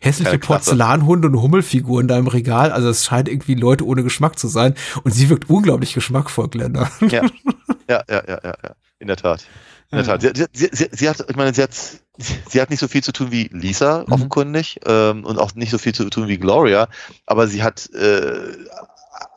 hässliche. 0.00 0.38
Porzellanhunde 0.38 1.28
und 1.28 1.42
Hummelfiguren 1.42 2.08
da 2.08 2.16
im 2.16 2.28
Regal. 2.28 2.70
Also 2.72 2.88
es 2.88 3.04
scheint 3.04 3.28
irgendwie 3.28 3.54
Leute 3.56 3.84
ohne 3.84 4.02
Geschmack 4.04 4.38
zu 4.38 4.48
sein. 4.48 4.74
Und 5.02 5.12
sie 5.12 5.28
wirkt 5.28 5.50
unglaublich 5.50 5.92
geschmackvoll, 5.92 6.48
Glenda. 6.48 6.90
Ja, 7.02 7.22
ja, 7.90 8.02
ja, 8.08 8.22
ja, 8.26 8.40
ja, 8.42 8.54
ja. 8.64 8.74
In 9.00 9.06
der 9.06 9.16
Tat. 9.16 9.46
In 9.90 9.98
der 9.98 10.04
Tat. 10.06 10.22
Sie, 10.22 10.44
sie, 10.52 10.68
sie, 10.72 10.88
sie 10.90 11.08
hat, 11.08 11.24
ich 11.28 11.36
meine, 11.36 11.54
sie 11.54 11.62
hat, 11.62 11.70
sie 11.74 12.60
hat 12.60 12.70
nicht 12.70 12.80
so 12.80 12.88
viel 12.88 13.02
zu 13.02 13.12
tun 13.12 13.30
wie 13.30 13.48
Lisa, 13.52 14.04
Mhm. 14.06 14.12
offenkundig, 14.12 14.80
ähm, 14.86 15.24
und 15.24 15.38
auch 15.38 15.54
nicht 15.54 15.70
so 15.70 15.78
viel 15.78 15.94
zu 15.94 16.08
tun 16.10 16.28
wie 16.28 16.38
Gloria, 16.38 16.88
aber 17.26 17.46
sie 17.46 17.62
hat 17.62 17.88
äh, 17.94 18.52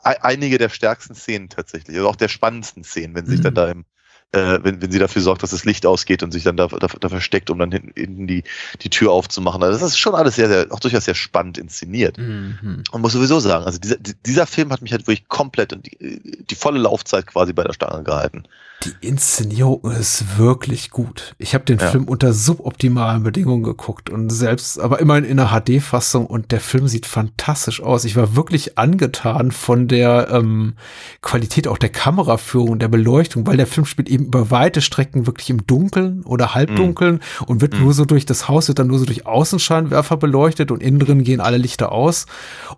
ei- 0.02 0.22
einige 0.22 0.58
der 0.58 0.68
stärksten 0.68 1.14
Szenen 1.14 1.48
tatsächlich, 1.48 1.96
also 1.96 2.08
auch 2.08 2.16
der 2.16 2.28
spannendsten 2.28 2.84
Szenen, 2.84 3.14
wenn 3.14 3.24
sie 3.26 3.32
sich 3.32 3.40
Mhm. 3.40 3.44
dann 3.44 3.54
da 3.54 3.68
im 3.70 3.84
äh, 4.34 4.60
wenn, 4.62 4.80
wenn 4.80 4.90
sie 4.90 4.98
dafür 4.98 5.20
sorgt, 5.20 5.42
dass 5.42 5.50
das 5.50 5.66
Licht 5.66 5.84
ausgeht 5.84 6.22
und 6.22 6.32
sich 6.32 6.42
dann 6.42 6.56
da, 6.56 6.66
da, 6.66 6.86
da 6.86 7.08
versteckt, 7.10 7.50
um 7.50 7.58
dann 7.58 7.70
hinten, 7.70 8.26
die, 8.26 8.44
die 8.80 8.88
Tür 8.88 9.12
aufzumachen. 9.12 9.62
Also 9.62 9.78
das 9.78 9.90
ist 9.90 9.98
schon 9.98 10.14
alles 10.14 10.36
sehr, 10.36 10.48
sehr, 10.48 10.68
auch 10.70 10.80
durchaus 10.80 11.04
sehr 11.04 11.14
spannend 11.14 11.58
inszeniert. 11.58 12.16
Mhm. 12.16 12.82
Man 12.92 13.02
muss 13.02 13.12
sowieso 13.12 13.40
sagen, 13.40 13.66
also 13.66 13.78
dieser, 13.78 13.96
dieser 13.96 14.46
Film 14.46 14.72
hat 14.72 14.80
mich 14.80 14.92
halt 14.92 15.02
wirklich 15.06 15.28
komplett 15.28 15.74
und 15.74 15.84
die, 15.84 16.22
die 16.48 16.54
volle 16.54 16.78
Laufzeit 16.78 17.26
quasi 17.26 17.52
bei 17.52 17.62
der 17.62 17.74
Stange 17.74 18.04
gehalten. 18.04 18.44
Die 18.84 19.06
Inszenierung 19.06 19.90
ist 19.92 20.38
wirklich 20.38 20.90
gut. 20.90 21.36
Ich 21.38 21.54
habe 21.54 21.64
den 21.64 21.78
Ja. 21.78 21.88
Film 21.88 22.04
unter 22.04 22.32
suboptimalen 22.32 23.22
Bedingungen 23.22 23.62
geguckt 23.62 24.10
und 24.10 24.30
selbst, 24.30 24.80
aber 24.80 24.98
immerhin 24.98 25.24
in 25.24 25.38
einer 25.38 25.50
HD-Fassung 25.60 26.26
und 26.26 26.50
der 26.50 26.60
Film 26.60 26.88
sieht 26.88 27.06
fantastisch 27.06 27.80
aus. 27.80 28.04
Ich 28.04 28.16
war 28.16 28.34
wirklich 28.34 28.78
angetan 28.78 29.52
von 29.52 29.86
der 29.86 30.28
ähm, 30.32 30.74
Qualität 31.20 31.68
auch 31.68 31.78
der 31.78 31.90
Kameraführung, 31.90 32.78
der 32.80 32.88
Beleuchtung, 32.88 33.46
weil 33.46 33.56
der 33.56 33.68
Film 33.68 33.86
spielt 33.86 34.08
eben 34.08 34.24
über 34.26 34.50
weite 34.50 34.80
Strecken 34.80 35.26
wirklich 35.26 35.50
im 35.50 35.64
Dunkeln 35.66 36.22
oder 36.24 36.54
Halbdunkeln 36.54 37.20
und 37.46 37.60
wird 37.60 37.78
nur 37.78 37.94
so 37.94 38.04
durch 38.04 38.26
das 38.26 38.48
Haus, 38.48 38.66
wird 38.66 38.80
dann 38.80 38.88
nur 38.88 38.98
so 38.98 39.04
durch 39.04 39.26
Außenscheinwerfer 39.26 40.16
beleuchtet 40.16 40.72
und 40.72 40.82
innen 40.82 40.98
drin 40.98 41.22
gehen 41.22 41.40
alle 41.40 41.58
Lichter 41.58 41.92
aus 41.92 42.26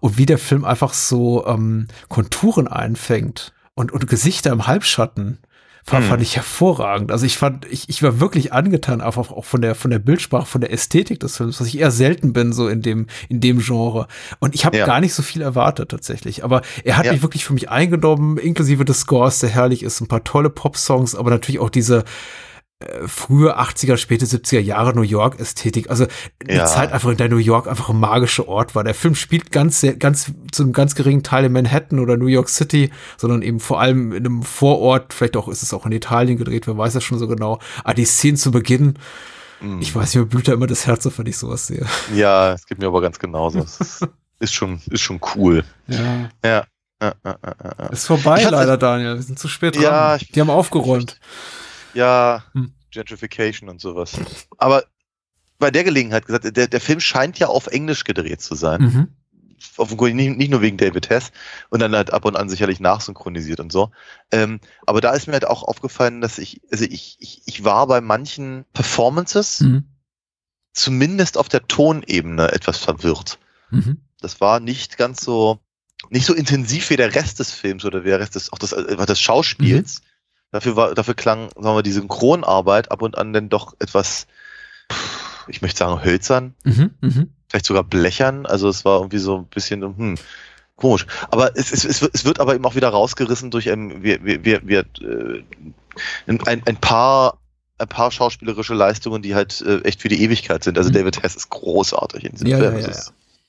und 0.01 0.19
wie 0.19 0.27
der 0.27 0.39
Film 0.39 0.65
einfach 0.65 0.93
so 0.93 1.47
ähm, 1.47 1.89
Konturen 2.09 2.69
einfängt 2.69 3.53
und, 3.75 3.91
und 3.93 4.07
Gesichter 4.07 4.53
im 4.53 4.67
Halbschatten 4.67 5.39
fand, 5.87 6.05
Hm. 6.05 6.11
fand 6.11 6.23
ich 6.23 6.37
hervorragend. 6.37 7.13
Also 7.13 7.27
ich 7.27 7.37
fand, 7.37 7.67
ich, 7.71 7.89
ich 7.89 8.03
war 8.03 8.19
wirklich 8.21 8.53
angetan, 8.53 9.01
einfach 9.03 9.31
auch 9.31 9.45
von 9.45 9.61
der, 9.61 9.75
von 9.75 9.91
der 9.91 9.99
Bildsprache, 9.99 10.47
von 10.47 10.61
der 10.63 10.73
Ästhetik 10.73 11.21
des 11.21 11.37
Films, 11.37 11.61
was 11.61 11.67
ich 11.67 11.79
eher 11.79 11.91
selten 11.91 12.33
bin, 12.33 12.53
so 12.55 12.69
in 12.69 12.81
dem, 12.81 13.07
in 13.29 13.41
dem 13.41 13.59
Genre. 13.61 14.07
Und 14.41 14.55
ich 14.55 14.65
habe 14.65 14.77
Ja. 14.79 14.87
gar 14.87 15.01
nicht 15.01 15.13
so 15.15 15.23
viel 15.23 15.43
erwartet 15.43 15.91
tatsächlich. 15.91 16.43
Aber 16.43 16.63
er 16.85 16.97
hat 16.97 17.05
Ja. 17.07 17.13
mich 17.13 17.23
wirklich 17.23 17.45
für 17.45 17.53
mich 17.53 17.69
eingenommen, 17.69 18.39
inklusive 18.39 18.85
des 18.87 19.01
Scores, 19.01 19.41
der 19.41 19.51
herrlich 19.51 19.83
ist, 19.83 20.01
ein 20.01 20.09
paar 20.09 20.25
tolle 20.25 20.49
Pop-Songs, 20.51 21.15
aber 21.15 21.31
natürlich 21.31 21.59
auch 21.61 21.71
diese 21.71 22.05
frühe 23.07 23.57
80er, 23.59 23.97
späte 23.97 24.27
70er 24.27 24.59
Jahre 24.61 24.95
New 24.95 25.03
York 25.03 25.41
Ästhetik. 25.41 25.89
Also 25.91 26.07
eine 26.47 26.59
Ja. 26.59 26.67
Zeit 26.67 26.93
einfach, 26.93 27.09
in 27.11 27.17
der 27.17 27.29
New 27.29 27.39
York 27.39 27.67
einfach 27.67 27.89
ein 27.89 27.99
magischer 27.99 28.47
Ort 28.49 28.75
war. 28.75 28.85
Der 28.85 28.95
Film 28.95 29.15
spielt 29.15 29.53
ganz, 29.53 29.81
sehr- 29.81 29.95
ganz, 29.97 30.33
zu 30.53 30.63
einem 30.65 30.73
ganz 30.73 30.95
geringen 30.95 31.23
Teil 31.23 31.45
in 31.47 31.53
Manhattan 31.53 31.99
oder 31.99 32.17
New 32.17 32.27
York 32.27 32.49
City, 32.49 32.91
sondern 33.17 33.43
eben 33.43 33.61
vor 33.61 33.81
allem 33.81 34.13
in 34.13 34.27
einem 34.27 34.43
Vorort, 34.43 35.15
vielleicht 35.15 35.37
auch 35.37 35.49
ist 35.49 35.63
es 35.63 35.73
auch 35.73 35.87
in 35.87 35.93
Italien 35.93 36.37
gedreht, 36.37 36.67
wer 36.67 36.77
weiß 36.77 36.93
das 36.93 37.05
schon 37.05 37.19
so 37.19 37.27
genau. 37.29 37.59
Aber 37.85 37.95
die 37.95 38.05
Szenen 38.05 38.37
zu 38.37 38.51
Beginn, 38.51 38.99
Mhm. 39.61 39.81
ich 39.81 39.95
weiß 39.95 40.15
nicht, 40.15 40.17
mir 40.17 40.27
blüht 40.27 40.49
da 40.49 40.53
immer 40.53 40.67
das 40.67 40.87
Herz, 40.87 41.09
wenn 41.17 41.27
ich 41.27 41.39
sowas 41.39 41.67
sehe. 41.69 41.87
Ja, 42.15 42.53
es 42.53 42.67
geht 42.67 42.79
mir 42.81 42.89
aber 42.89 43.01
ganz 43.01 43.19
genauso. 43.19 43.61
Ist, 43.61 44.07
ist 44.41 44.53
schon, 44.53 44.81
ist 44.91 45.01
schon 45.01 45.21
cool. 45.37 45.65
Ja. 45.87 46.29
Ja. 46.45 46.65
Ist 47.91 48.07
vorbei 48.07 48.41
Ich 48.41 48.47
hatte- 48.47 48.57
leider, 48.57 48.77
Daniel. 48.77 49.15
Wir 49.15 49.23
sind 49.23 49.39
zu 49.39 49.49
spät 49.49 49.77
dran. 49.77 49.83
Ja, 49.85 50.17
ich- 50.17 50.33
die 50.33 50.41
haben 50.41 50.51
aufgeräumt. 50.51 51.19
Ja 51.95 52.45
Hm. 52.53 52.73
Gentrification 52.91 53.69
und 53.69 53.81
sowas. 53.81 54.13
Aber 54.59 54.85
bei 55.59 55.71
der 55.71 55.85
Gelegenheit 55.85 56.27
gesagt, 56.27 56.57
der, 56.57 56.69
der 56.69 56.81
Film 56.81 57.01
scheint 57.01 57.39
ja 57.39 57.49
auf 57.49 57.67
Englisch 57.67 58.05
gedreht 58.05 58.41
zu 58.41 58.55
sein. 58.55 58.83
Mhm. 58.83 59.09
offenkundig 59.79 60.15
nicht, 60.15 60.37
nicht 60.37 60.51
nur 60.51 60.61
wegen 60.61 60.77
David 60.77 61.09
Hess 61.11 61.33
und 61.71 61.81
dann 61.81 61.95
halt 61.97 62.13
ab 62.13 62.25
und 62.25 62.37
an 62.37 62.49
sicherlich 62.51 62.81
nachsynchronisiert 62.81 63.61
und 63.61 63.73
so. 63.73 63.91
Ähm, 64.31 64.61
aber 64.87 65.01
da 65.01 65.13
ist 65.13 65.27
mir 65.27 65.33
halt 65.33 65.47
auch 65.47 65.63
aufgefallen, 65.63 66.21
dass 66.21 66.39
ich, 66.39 66.61
also 66.71 66.85
ich, 66.85 67.17
ich, 67.19 67.43
ich 67.47 67.65
war 67.65 67.87
bei 67.87 68.01
manchen 68.01 68.65
Performances 68.75 69.61
Mhm. 69.61 69.85
zumindest 70.73 71.39
auf 71.39 71.49
der 71.49 71.67
Tonebene 71.67 72.53
etwas 72.53 72.79
verwirrt. 72.79 73.39
Mhm. 73.71 74.03
Das 74.21 74.41
war 74.41 74.61
nicht 74.61 74.99
ganz 74.99 75.21
so, 75.23 75.61
nicht 76.11 76.27
so 76.27 76.35
intensiv 76.35 76.91
wie 76.91 76.97
der 76.97 77.15
Rest 77.15 77.39
des 77.41 77.51
Films 77.53 77.85
oder 77.85 78.05
wie 78.05 78.09
der 78.09 78.21
Rest 78.21 78.35
des, 78.35 78.53
auch 78.53 78.59
des, 78.59 78.73
äh, 78.73 79.07
des 79.07 79.21
Schauspiels. 79.21 80.03
Dafür 80.55 80.77
war, 80.77 80.95
dafür 80.95 81.15
klang, 81.15 81.49
sagen 81.57 81.77
wir, 81.77 81.83
die 81.83 81.91
Synchronarbeit 81.91 82.93
ab 82.93 83.03
und 83.03 83.19
an 83.19 83.33
dann 83.33 83.49
doch 83.49 83.75
etwas, 83.81 84.29
ich 85.49 85.63
möchte 85.63 85.79
sagen, 85.79 86.05
hölzern 86.05 86.55
Mhm. 86.63 86.91
Mhm. 87.01 87.31
vielleicht 87.49 87.67
sogar 87.67 87.83
blechern. 87.83 88.47
Also 88.47 88.69
es 88.69 88.85
war 88.85 88.99
irgendwie 89.01 89.19
so 89.19 89.37
ein 89.39 89.47
bisschen, 89.47 89.83
hm, 89.83 90.15
komisch. 90.77 91.07
Aber 91.33 91.57
es, 91.57 91.73
es, 91.73 91.85
es, 92.03 92.25
wird- 92.25 92.39
aber 92.39 92.55
eben 92.55 92.65
auch 92.65 92.77
wieder 92.77 92.89
rausgerissen 92.91 93.51
durch 93.51 93.67
ähm, 93.67 94.03
wir, 94.05 94.25
wir, 94.25 94.65
wir, 94.65 94.85
äh, 95.01 95.43
ein, 96.29 96.41
ein 96.67 96.77
paar 96.77 97.39
ein 97.79 97.89
paar 97.89 98.13
schauspielerische 98.13 98.75
Leistungen, 98.75 99.23
die 99.23 99.35
halt 99.35 99.61
äh, 99.63 99.81
echt 99.81 100.03
für 100.03 100.09
die 100.09 100.23
Ewigkeit 100.23 100.63
sind. 100.63 100.79
Also 100.79 100.91
Mhm. 100.91 100.95
David 100.95 101.21
Hess 101.25 101.35
ist 101.35 101.51
großartig 101.51 102.25
in 102.25 102.31
diesem 102.31 102.47
Ja, 102.47 102.59
Film. 102.59 102.79
ja, 102.79 102.89
ja, 102.89 102.97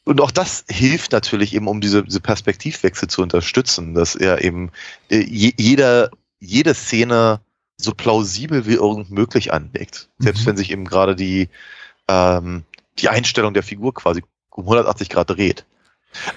Und 0.06 0.20
auch 0.22 0.32
das 0.32 0.66
hilft 0.68 1.12
natürlich 1.12 1.54
eben, 1.54 1.68
um 1.68 1.80
diese, 1.82 2.04
diese 2.04 2.20
Perspektivwechsel 2.22 3.08
zu 3.08 3.22
unterstützen, 3.22 3.94
dass 3.94 4.16
er 4.16 4.44
eben 4.44 4.72
äh, 5.10 5.20
je, 5.20 5.54
jeder, 5.58 6.10
jede 6.40 6.74
Szene 6.74 7.40
so 7.78 7.92
plausibel 7.94 8.66
wie 8.66 8.74
irgend 8.76 9.12
möglich 9.12 9.52
anlegt. 9.54 10.10
Selbst 10.20 10.42
Mhm. 10.44 10.46
wenn 10.48 10.58
sich 10.58 10.72
eben 10.72 10.86
gerade 10.86 11.16
die, 11.16 11.50
ähm, 12.08 12.64
die 13.00 13.10
Einstellung 13.10 13.54
der 13.54 13.64
Figur 13.64 13.94
quasi 13.94 14.24
um 14.52 14.66
180 14.66 15.10
Grad 15.10 15.30
dreht. 15.30 15.66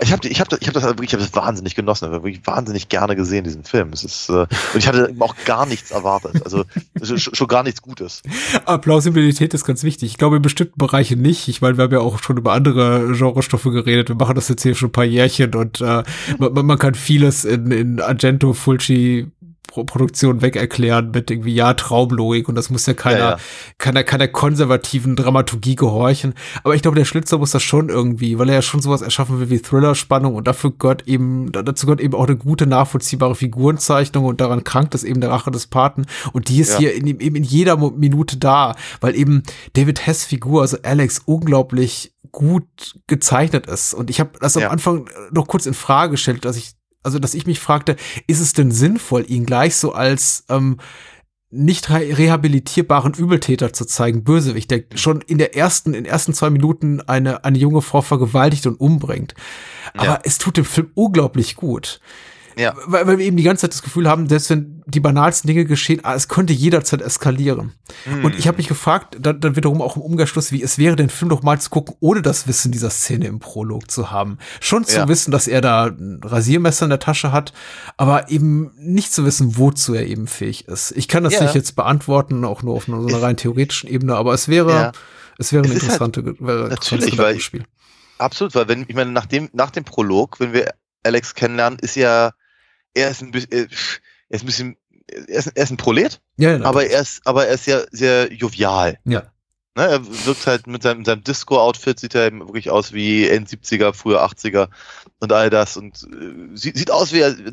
Ich 0.00 0.10
habe 0.10 0.26
ich 0.26 0.40
hab, 0.40 0.48
das- 0.48 0.58
ich 0.60 0.66
hab 0.66 0.74
das 0.74 0.82
wirklich 0.82 1.10
ich 1.10 1.14
hab 1.14 1.20
das 1.20 1.32
wahnsinnig 1.36 1.76
genossen, 1.76 2.06
ich 2.06 2.10
habe 2.12 2.24
wirklich 2.24 2.44
wahnsinnig 2.44 2.88
gerne 2.88 3.14
gesehen, 3.14 3.44
diesen 3.44 3.62
Film. 3.62 3.90
Es 3.92 4.02
ist, 4.02 4.28
äh, 4.28 4.32
und 4.48 4.48
ich 4.74 4.88
hatte 4.88 5.06
eben 5.08 5.22
auch 5.22 5.36
gar 5.44 5.66
nichts 5.66 5.92
erwartet, 5.92 6.42
also 6.44 6.64
sch- 7.00 7.32
schon 7.36 7.46
gar 7.46 7.62
nichts 7.62 7.80
Gutes. 7.80 8.22
Aber 8.64 8.78
Plausibilität 8.78 9.54
ist 9.54 9.64
ganz 9.64 9.84
wichtig. 9.84 10.10
Ich 10.10 10.18
glaube, 10.18 10.34
in 10.34 10.42
bestimmten 10.42 10.76
Bereichen 10.80 11.22
nicht. 11.22 11.46
Ich 11.46 11.60
meine, 11.60 11.76
wir 11.76 11.84
haben 11.84 11.92
ja 11.92 12.00
auch 12.00 12.20
schon 12.20 12.38
über 12.38 12.54
andere 12.54 13.12
Genrestoffe 13.16 13.70
geredet. 13.70 14.08
Wir 14.08 14.16
machen 14.16 14.34
das 14.34 14.48
jetzt 14.48 14.64
hier 14.64 14.74
schon 14.74 14.88
ein 14.88 14.92
paar 14.92 15.04
Jährchen 15.04 15.54
und 15.54 15.80
äh, 15.80 16.02
man, 16.40 16.66
man 16.66 16.78
kann 16.78 16.96
vieles 16.96 17.44
in, 17.44 17.70
in 17.70 18.00
Argento, 18.00 18.54
Fulci 18.54 19.28
Produktion 19.68 20.42
weg 20.42 20.56
erklären 20.56 21.10
mit 21.12 21.30
irgendwie 21.30 21.54
ja 21.54 21.74
Traumlogik 21.74 22.48
und 22.48 22.54
das 22.54 22.70
muss 22.70 22.86
ja 22.86 22.94
keiner 22.94 23.18
Ja, 23.18 23.30
ja. 23.32 23.38
keiner 23.78 24.02
keiner 24.02 24.26
konservativen 24.28 25.14
Dramaturgie 25.14 25.76
gehorchen 25.76 26.34
aber 26.64 26.74
ich 26.74 26.82
glaube 26.82 26.96
der 26.96 27.04
Schlitzer 27.04 27.38
muss 27.38 27.50
das 27.52 27.62
schon 27.62 27.88
irgendwie 27.90 28.38
weil 28.38 28.48
er 28.48 28.56
ja 28.56 28.62
schon 28.62 28.80
sowas 28.80 29.02
erschaffen 29.02 29.38
will 29.40 29.50
wie 29.50 29.60
Thriller 29.60 29.94
Spannung 29.94 30.34
und 30.34 30.48
dafür 30.48 30.72
gehört 30.76 31.06
eben 31.06 31.52
da- 31.52 31.62
dazu 31.62 31.86
gehört 31.86 32.00
eben 32.00 32.14
auch 32.14 32.26
eine 32.26 32.36
gute 32.36 32.66
nachvollziehbare 32.66 33.34
Figurenzeichnung 33.34 34.24
und 34.24 34.40
daran 34.40 34.64
krankt 34.64 34.94
es 34.94 35.04
eben 35.04 35.20
der 35.20 35.30
Rache 35.30 35.50
des 35.50 35.66
Paten 35.66 36.06
und 36.32 36.48
die 36.48 36.60
ist 36.60 36.72
Ja. 36.72 36.78
hier 36.78 36.94
in, 36.94 37.06
eben 37.06 37.36
in 37.36 37.44
jeder 37.44 37.76
Minute 37.76 38.36
da 38.38 38.74
weil 39.00 39.14
eben 39.14 39.42
David 39.74 40.06
Hess 40.06 40.24
Figur 40.24 40.62
also 40.62 40.78
Alex 40.82 41.20
unglaublich 41.24 42.12
gut 42.32 42.94
gezeichnet 43.06 43.66
ist 43.66 43.94
und 43.94 44.10
ich 44.10 44.20
habe 44.20 44.30
das 44.40 44.56
am. 44.56 44.64
Anfang 44.70 45.08
noch 45.30 45.46
kurz 45.46 45.66
in 45.66 45.74
Frage 45.74 46.12
gestellt 46.12 46.44
dass 46.44 46.56
ich 46.56 46.72
also 47.02 47.18
dass 47.18 47.34
ich 47.34 47.46
mich 47.46 47.60
fragte, 47.60 47.96
ist 48.26 48.40
es 48.40 48.52
denn 48.52 48.70
sinnvoll, 48.70 49.24
ihn 49.28 49.46
gleich 49.46 49.76
so 49.76 49.92
als 49.92 50.44
ähm, 50.48 50.78
nicht 51.50 51.88
re 51.88 52.18
rehabilitierbaren 52.18 53.14
Übeltäter 53.14 53.72
zu 53.72 53.86
zeigen, 53.86 54.22
Bösewicht, 54.22 54.70
der 54.70 54.84
schon 54.94 55.22
in 55.22 55.38
der 55.38 55.56
ersten, 55.56 55.94
in 55.94 56.04
den 56.04 56.10
ersten 56.12 56.34
zwei 56.34 56.50
Minuten 56.50 57.00
eine, 57.00 57.44
eine 57.44 57.58
junge 57.58 57.80
Frau 57.80 58.02
vergewaltigt 58.02 58.66
und 58.66 58.78
umbringt. 58.78 59.34
Aber 59.94 60.04
Ja. 60.04 60.20
es 60.24 60.38
tut 60.38 60.58
dem 60.58 60.66
Film 60.66 60.90
unglaublich 60.94 61.56
gut. 61.56 62.00
Ja. 62.58 62.74
Weil, 62.86 63.06
weil 63.06 63.18
wir 63.18 63.24
eben 63.26 63.36
die 63.36 63.44
ganze 63.44 63.62
Zeit 63.62 63.72
das 63.72 63.82
Gefühl 63.82 64.08
haben, 64.08 64.28
selbst 64.28 64.50
wenn 64.50 64.82
die 64.86 65.00
banalsten 65.00 65.46
Dinge 65.46 65.64
geschehen, 65.64 66.00
ah, 66.02 66.14
es 66.14 66.26
könnte 66.28 66.52
jederzeit 66.52 67.00
eskalieren. 67.02 67.72
Hm. 68.04 68.24
Und 68.24 68.36
ich 68.38 68.48
habe 68.48 68.56
mich 68.56 68.66
gefragt, 68.68 69.16
dann, 69.20 69.40
dann 69.40 69.54
wiederum 69.54 69.80
auch 69.80 69.96
im 69.96 70.02
Umkehrschluss, 70.02 70.50
wie 70.50 70.62
es 70.62 70.76
wäre, 70.76 70.96
den 70.96 71.08
Film 71.08 71.28
doch 71.28 71.42
mal 71.42 71.60
zu 71.60 71.70
gucken, 71.70 71.94
ohne 72.00 72.20
das 72.20 72.48
Wissen 72.48 72.72
dieser 72.72 72.90
Szene 72.90 73.26
im 73.26 73.38
Prolog 73.38 73.90
zu 73.90 74.10
haben. 74.10 74.38
Schon 74.60 74.84
zu 74.84 74.96
Ja. 74.96 75.08
wissen, 75.08 75.30
dass 75.30 75.46
er 75.46 75.60
da 75.60 75.86
ein 75.86 76.20
Rasiermesser 76.24 76.86
in 76.86 76.90
der 76.90 76.98
Tasche 76.98 77.30
hat, 77.32 77.52
aber 77.96 78.28
eben 78.30 78.72
nicht 78.78 79.12
zu 79.12 79.24
wissen, 79.24 79.56
wozu 79.56 79.94
er 79.94 80.06
eben 80.06 80.26
fähig 80.26 80.66
ist. 80.66 80.92
Ich 80.96 81.06
kann 81.06 81.22
das 81.24 81.34
Ja. 81.34 81.42
nicht 81.44 81.54
jetzt 81.54 81.76
beantworten, 81.76 82.44
auch 82.44 82.62
nur 82.64 82.74
auf 82.74 82.88
einer, 82.88 83.00
so 83.02 83.06
einer 83.08 83.22
rein 83.22 83.36
theoretischen 83.36 83.88
Ebene, 83.88 84.16
aber 84.16 84.34
es 84.34 84.48
wäre, 84.48 84.70
Ja. 84.72 84.92
es 85.38 85.52
wäre 85.52 85.62
ein 85.62 85.70
Es 85.70 85.82
ist 85.84 86.00
halt- 86.00 86.16
interessante, 86.16 86.20
ein 86.20 86.70
interessantes 86.70 87.10
Gedankenspiel. 87.10 87.64
Absolut, 88.18 88.54
weil 88.56 88.66
wenn, 88.68 88.84
ich 88.88 88.96
meine, 88.96 89.12
nach 89.12 89.26
dem, 89.26 89.48
nach 89.52 89.70
dem 89.70 89.84
Prolog, 89.84 90.40
wenn 90.40 90.52
wir 90.52 90.74
Alex 91.04 91.34
kennenlernen, 91.34 91.78
ist 91.78 91.94
ja, 91.94 92.32
er 92.98 93.10
ist 93.10 93.22
ein 93.22 93.30
bisschen, 93.30 93.52
er 93.52 93.66
ist 94.28 94.42
ein 94.42 94.46
bisschen, 94.46 94.76
er 95.06 95.28
ist, 95.28 95.46
er 95.48 95.62
ist 95.62 95.70
ein 95.70 95.76
Prolet, 95.76 96.20
Ja, 96.36 96.56
ja, 96.56 96.64
aber 96.64 96.86
er 96.86 97.00
ist, 97.00 97.20
aber 97.24 97.46
er 97.46 97.54
ist 97.54 97.66
ja 97.66 97.80
sehr 97.90 98.32
jovial. 98.32 98.98
ja. 99.04 99.32
Ne, 99.78 99.86
er 99.86 100.00
wirkt 100.26 100.46
halt 100.46 100.66
mit 100.66 100.82
seinem, 100.82 101.04
seinem 101.04 101.22
Disco-Outfit, 101.22 102.00
sieht 102.00 102.14
er 102.16 102.26
eben 102.26 102.40
wirklich 102.40 102.68
aus 102.70 102.92
wie 102.92 103.28
End-70er, 103.28 103.92
frühe 103.94 104.20
80er 104.20 104.68
und 105.20 105.32
all 105.32 105.50
das 105.50 105.76
und 105.76 106.02
äh, 106.02 106.56
sieht, 106.56 106.76
sieht 106.76 106.90
aus 106.90 107.12
wie 107.12 107.20
er, 107.20 107.28
äh, 107.30 107.52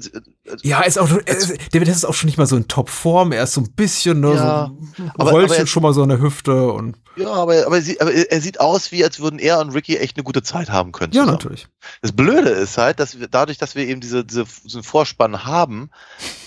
Ja, 0.63 0.81
ist 0.81 0.97
auch, 0.97 1.09
ist, 1.11 1.53
David 1.71 1.87
Hess 1.87 1.97
ist 1.97 2.05
auch 2.05 2.13
schon 2.15 2.25
nicht 2.27 2.37
mal 2.37 2.47
so 2.47 2.55
in 2.57 2.67
Topform. 2.67 3.31
Er 3.31 3.43
ist 3.43 3.53
so 3.53 3.61
ein 3.61 3.71
bisschen, 3.73 4.21
ne, 4.21 4.33
Ja, 4.33 4.71
so 4.97 5.03
ein 5.03 5.11
aber- 5.19 5.29
aber 5.43 5.55
er- 5.55 5.67
schon 5.67 5.83
mal 5.83 5.93
so 5.93 6.01
an 6.03 6.09
der 6.09 6.19
Hüfte 6.19 6.71
und 6.71 6.97
ja, 7.17 7.27
aber, 7.31 7.65
aber, 7.65 7.75
er 7.77 7.81
sieht, 7.81 8.01
aber 8.01 8.11
er 8.13 8.41
sieht 8.41 8.59
aus, 8.59 8.91
wie 8.91 9.03
als 9.03 9.19
würden 9.21 9.39
er 9.39 9.59
und 9.59 9.69
Ricky 9.69 9.95
echt 9.97 10.17
eine 10.17 10.23
gute 10.23 10.43
Zeit 10.43 10.69
haben 10.69 10.91
können. 10.91 11.13
ja, 11.13 11.21
zusammen. 11.21 11.37
natürlich. 11.37 11.67
Das 12.01 12.11
Blöde 12.11 12.49
ist 12.49 12.77
halt, 12.77 12.99
dass 12.99 13.19
wir 13.19 13.27
dadurch, 13.29 13.57
dass 13.57 13.75
wir 13.75 13.87
eben 13.87 14.01
diese, 14.01 14.25
diese 14.25 14.45
diesen 14.65 14.83
Vorspann 14.83 15.45
haben, 15.45 15.91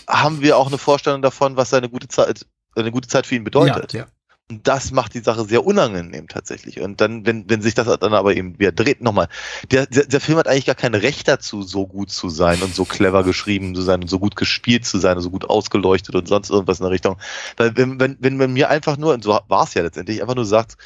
haben 0.08 0.40
wir 0.42 0.56
auch 0.58 0.66
eine 0.66 0.76
Vorstellung 0.78 1.22
davon, 1.22 1.56
was 1.56 1.70
seine 1.70 1.88
gute 1.88 2.08
Zeit, 2.08 2.44
eine 2.74 2.90
gute 2.90 3.08
Zeit 3.08 3.26
für 3.26 3.36
ihn 3.36 3.44
bedeutet. 3.44 3.92
Ja, 3.94 4.00
ja. 4.00 4.06
Und 4.50 4.66
das 4.66 4.92
macht 4.92 5.12
die 5.12 5.20
Sache 5.20 5.44
sehr 5.44 5.66
unangenehm 5.66 6.26
tatsächlich. 6.26 6.80
Und 6.80 7.02
dann, 7.02 7.26
wenn, 7.26 7.50
wenn 7.50 7.60
sich 7.60 7.74
das 7.74 7.86
dann 7.98 8.14
aber 8.14 8.34
eben 8.34 8.58
wieder 8.58 8.72
dreht, 8.72 9.02
nochmal, 9.02 9.28
der, 9.70 9.84
der, 9.86 10.06
der 10.06 10.20
Film 10.22 10.38
hat 10.38 10.48
eigentlich 10.48 10.64
gar 10.64 10.74
kein 10.74 10.94
Recht 10.94 11.28
dazu, 11.28 11.62
so 11.62 11.86
gut 11.86 12.10
zu 12.10 12.30
sein 12.30 12.62
und 12.62 12.74
so 12.74 12.86
clever 12.86 13.24
geschrieben 13.24 13.74
zu 13.74 13.82
sein 13.82 14.00
und 14.00 14.08
so 14.08 14.18
gut 14.18 14.36
gespielt 14.36 14.86
zu 14.86 14.96
sein 14.98 15.18
und 15.18 15.22
so 15.22 15.28
gut 15.30 15.44
ausgeleuchtet 15.50 16.14
und 16.14 16.28
sonst 16.28 16.48
irgendwas 16.48 16.80
in 16.80 16.84
der 16.84 16.92
Richtung. 16.92 17.18
Weil 17.58 17.76
wenn, 17.76 18.00
wenn, 18.00 18.16
wenn 18.20 18.38
man 18.38 18.52
mir 18.54 18.70
einfach 18.70 18.96
nur, 18.96 19.12
und 19.12 19.22
so 19.22 19.38
war 19.48 19.64
es 19.64 19.74
ja 19.74 19.82
letztendlich, 19.82 20.22
einfach 20.22 20.34
nur 20.34 20.46
sagt, 20.46 20.78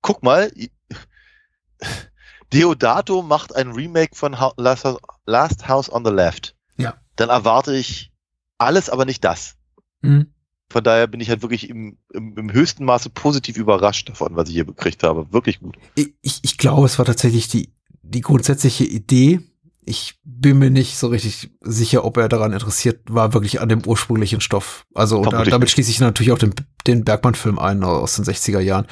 guck 0.00 0.22
mal, 0.22 0.52
Deodato 2.52 3.22
macht 3.22 3.54
ein 3.54 3.72
Remake 3.72 4.14
von 4.14 4.40
Ho- 4.40 4.54
Last 4.56 4.84
House, 4.84 4.98
Last 5.26 5.68
House 5.68 5.92
on 5.92 6.04
the 6.04 6.10
Left. 6.12 6.54
Ja. 6.76 6.94
Dann 7.16 7.28
erwarte 7.28 7.74
ich 7.74 8.12
alles, 8.58 8.88
aber 8.88 9.04
nicht 9.04 9.24
das. 9.24 9.56
Mhm. 10.02 10.32
Von 10.70 10.84
daher 10.84 11.06
bin 11.06 11.20
ich 11.20 11.30
halt 11.30 11.42
wirklich 11.42 11.70
im, 11.70 11.96
im, 12.12 12.36
im 12.36 12.52
höchsten 12.52 12.84
Maße 12.84 13.10
positiv 13.10 13.56
überrascht 13.56 14.08
davon, 14.08 14.36
was 14.36 14.48
ich 14.48 14.54
hier 14.54 14.66
gekriegt 14.66 15.02
habe. 15.02 15.32
Wirklich 15.32 15.60
gut. 15.60 15.76
Ich, 15.94 16.40
ich, 16.42 16.58
glaube, 16.58 16.86
es 16.86 16.98
war 16.98 17.06
tatsächlich 17.06 17.48
die, 17.48 17.72
die 18.02 18.20
grundsätzliche 18.20 18.84
Idee. 18.84 19.40
Ich 19.86 20.20
bin 20.22 20.58
mir 20.58 20.70
nicht 20.70 20.98
so 20.98 21.06
richtig 21.06 21.50
sicher, 21.62 22.04
ob 22.04 22.18
er 22.18 22.28
daran 22.28 22.52
interessiert 22.52 23.00
war, 23.08 23.32
wirklich 23.32 23.62
an 23.62 23.70
dem 23.70 23.86
ursprünglichen 23.86 24.42
Stoff. 24.42 24.84
Also 24.92 25.20
und 25.20 25.32
da, 25.32 25.42
damit 25.42 25.70
schließe 25.70 25.90
ich 25.90 26.00
natürlich 26.00 26.32
auch 26.32 26.38
den, 26.38 26.52
den 26.86 27.04
Bergmann-Film 27.04 27.58
ein 27.58 27.82
aus 27.82 28.16
den 28.16 28.26
60er 28.26 28.60
Jahren, 28.60 28.86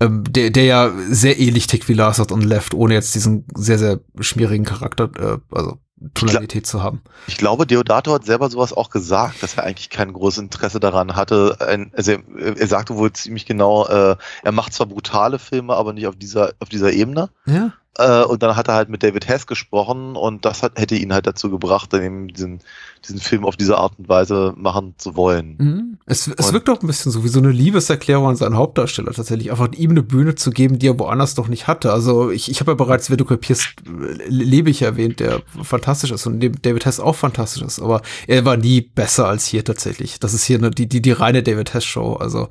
ähm, 0.00 0.24
der, 0.28 0.50
der 0.50 0.64
ja 0.64 0.92
sehr 1.08 1.40
ähnlich 1.40 1.66
tickt 1.66 1.88
wie 1.88 1.94
Last 1.94 2.30
on 2.30 2.42
Left, 2.42 2.74
ohne 2.74 2.92
jetzt 2.92 3.14
diesen 3.14 3.46
sehr, 3.54 3.78
sehr 3.78 4.00
schmierigen 4.20 4.66
Charakter, 4.66 5.10
äh, 5.18 5.38
also 5.50 5.78
Tonalität 6.12 6.66
zu 6.66 6.82
haben. 6.82 7.02
Ich 7.26 7.36
glaube, 7.36 7.66
Deodato 7.66 8.12
hat 8.12 8.24
selber 8.24 8.50
sowas 8.50 8.72
auch 8.72 8.90
gesagt, 8.90 9.42
dass 9.42 9.56
er 9.56 9.64
eigentlich 9.64 9.90
kein 9.90 10.12
großes 10.12 10.38
Interesse 10.38 10.80
daran 10.80 11.16
hatte. 11.16 11.56
Ein, 11.60 11.90
also 11.96 12.12
er, 12.12 12.20
er 12.56 12.66
sagte 12.66 12.96
wohl 12.96 13.12
ziemlich 13.12 13.46
genau, 13.46 13.86
äh, 13.86 14.16
er 14.42 14.52
macht 14.52 14.72
zwar 14.74 14.86
brutale 14.86 15.38
Filme, 15.38 15.74
aber 15.74 15.92
nicht 15.92 16.06
auf 16.06 16.16
dieser, 16.16 16.52
auf 16.60 16.68
dieser 16.68 16.92
Ebene. 16.92 17.30
Ja. 17.46 17.72
Äh, 17.96 18.24
und 18.24 18.42
dann 18.42 18.56
hat 18.56 18.68
er 18.68 18.74
halt 18.74 18.88
mit 18.88 19.02
David 19.02 19.28
Hess 19.28 19.46
gesprochen 19.46 20.16
und 20.16 20.44
das 20.44 20.62
hat, 20.62 20.78
hätte 20.78 20.96
ihn 20.96 21.12
halt 21.12 21.26
dazu 21.26 21.50
gebracht, 21.50 21.92
dann 21.92 22.02
eben 22.02 22.28
diesen, 22.28 22.60
diesen 23.04 23.20
Film 23.20 23.44
auf 23.44 23.56
diese 23.56 23.78
Art 23.78 23.92
und 23.98 24.08
Weise 24.08 24.52
machen 24.56 24.94
zu 24.98 25.14
wollen. 25.14 25.56
Mhm. 25.58 25.98
Es, 26.06 26.26
es 26.26 26.52
wirkt 26.52 26.68
auch 26.68 26.80
ein 26.80 26.86
bisschen 26.86 27.12
so 27.12 27.22
wie 27.22 27.28
so 27.28 27.38
eine 27.38 27.50
Liebeserklärung 27.50 28.26
an 28.26 28.36
seinen 28.36 28.56
Hauptdarsteller 28.56 29.12
tatsächlich, 29.12 29.52
einfach 29.52 29.70
ihm 29.72 29.90
eine 29.90 30.02
Bühne 30.02 30.34
zu 30.34 30.50
geben, 30.50 30.78
die 30.78 30.88
er 30.88 30.98
woanders 30.98 31.36
doch 31.36 31.46
nicht 31.46 31.68
hatte. 31.68 31.92
Also 31.92 32.30
ich, 32.30 32.50
ich 32.50 32.60
habe 32.60 32.72
ja 32.72 32.74
bereits 32.74 33.10
Vedok 33.10 33.40
Pierce 33.40 33.68
äh, 33.86 34.28
Lebig 34.28 34.82
erwähnt, 34.82 35.20
der 35.20 35.42
fantastisch 35.62 36.10
ist 36.10 36.26
und 36.26 36.40
David 36.40 36.86
Hess 36.86 36.98
auch 36.98 37.14
fantastisch 37.14 37.62
ist, 37.62 37.80
aber 37.80 38.02
er 38.26 38.44
war 38.44 38.56
nie 38.56 38.80
besser 38.80 39.28
als 39.28 39.46
hier 39.46 39.64
tatsächlich. 39.64 40.18
Das 40.18 40.34
ist 40.34 40.44
hier 40.44 40.58
eine, 40.58 40.70
die, 40.70 40.88
die, 40.88 41.00
die 41.00 41.12
reine 41.12 41.44
David 41.44 41.74
Hess 41.74 41.84
Show. 41.84 42.14
Also 42.14 42.48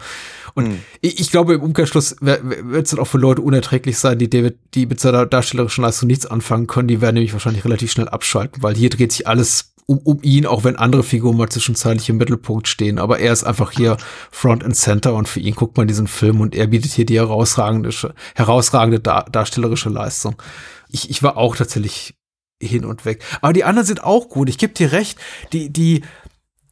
und 0.54 0.68
Mhm. 0.68 0.80
ich, 1.01 1.20
ich 1.20 1.32
glaube, 1.32 1.56
im 1.56 1.62
Umkehrschluss 1.62 2.16
wird 2.20 2.86
es 2.86 2.91
dann 2.91 2.99
auch 2.99 3.08
für 3.08 3.18
Leute 3.18 3.41
unerträglich 3.41 3.97
sein, 3.97 4.20
die 4.20 4.30
David, 4.30 4.58
die 4.74 4.86
mit 4.86 4.99
seiner 4.99 5.26
darstellerischen 5.26 5.84
Leistung 5.84 6.08
nichts 6.08 6.26
anfangen 6.26 6.68
können. 6.68 6.88
Die 6.88 7.01
werden 7.01 7.16
nämlich 7.16 7.34
wahrscheinlich 7.34 7.66
relativ 7.66 7.91
schnell 7.91 8.10
abschalten, 8.10 8.62
weil 8.62 8.76
hier 8.76 8.89
dreht 8.89 9.12
sich 9.12 9.28
alles 9.28 9.74
um, 9.86 9.97
um 9.99 10.20
ihn, 10.22 10.45
auch 10.45 10.64
wenn 10.64 10.78
andere 10.78 11.04
Figuren 11.04 11.36
mal 11.36 11.49
zwischenzeitlich 11.49 12.10
im 12.10 12.18
Mittelpunkt 12.18 12.68
stehen. 12.68 12.99
Aber 12.99 13.20
er 13.20 13.34
ist 13.34 13.43
einfach 13.43 13.72
hier 13.72 13.97
Front 14.32 14.64
and 14.64 14.76
Center 14.76 15.14
und 15.14 15.28
für 15.28 15.39
ihn 15.41 15.56
guckt 15.56 15.76
man 15.76 15.88
diesen 15.88 16.08
Film 16.08 16.39
und 16.39 16.56
er 16.56 16.68
bietet 16.68 16.91
hier 16.91 17.06
die 17.06 17.18
herausragende, 17.18 17.89
herausragende 18.36 18.99
dar 18.99 19.26
darstellerische 19.26 19.89
Leistung. 19.89 20.36
Ich, 20.89 21.10
ich 21.10 21.22
war 21.22 21.36
auch 21.38 21.56
tatsächlich 21.56 22.16
hin 22.62 22.86
und 22.86 23.04
weg. 23.04 23.22
Aber 23.41 23.51
die 23.51 23.66
anderen 23.66 23.86
sind 23.86 24.04
auch 24.04 24.30
gut. 24.30 24.47
Ich 24.47 24.58
gebe 24.58 24.74
dir 24.74 24.93
recht, 24.93 25.20
die, 25.51 25.70
die, 25.70 26.04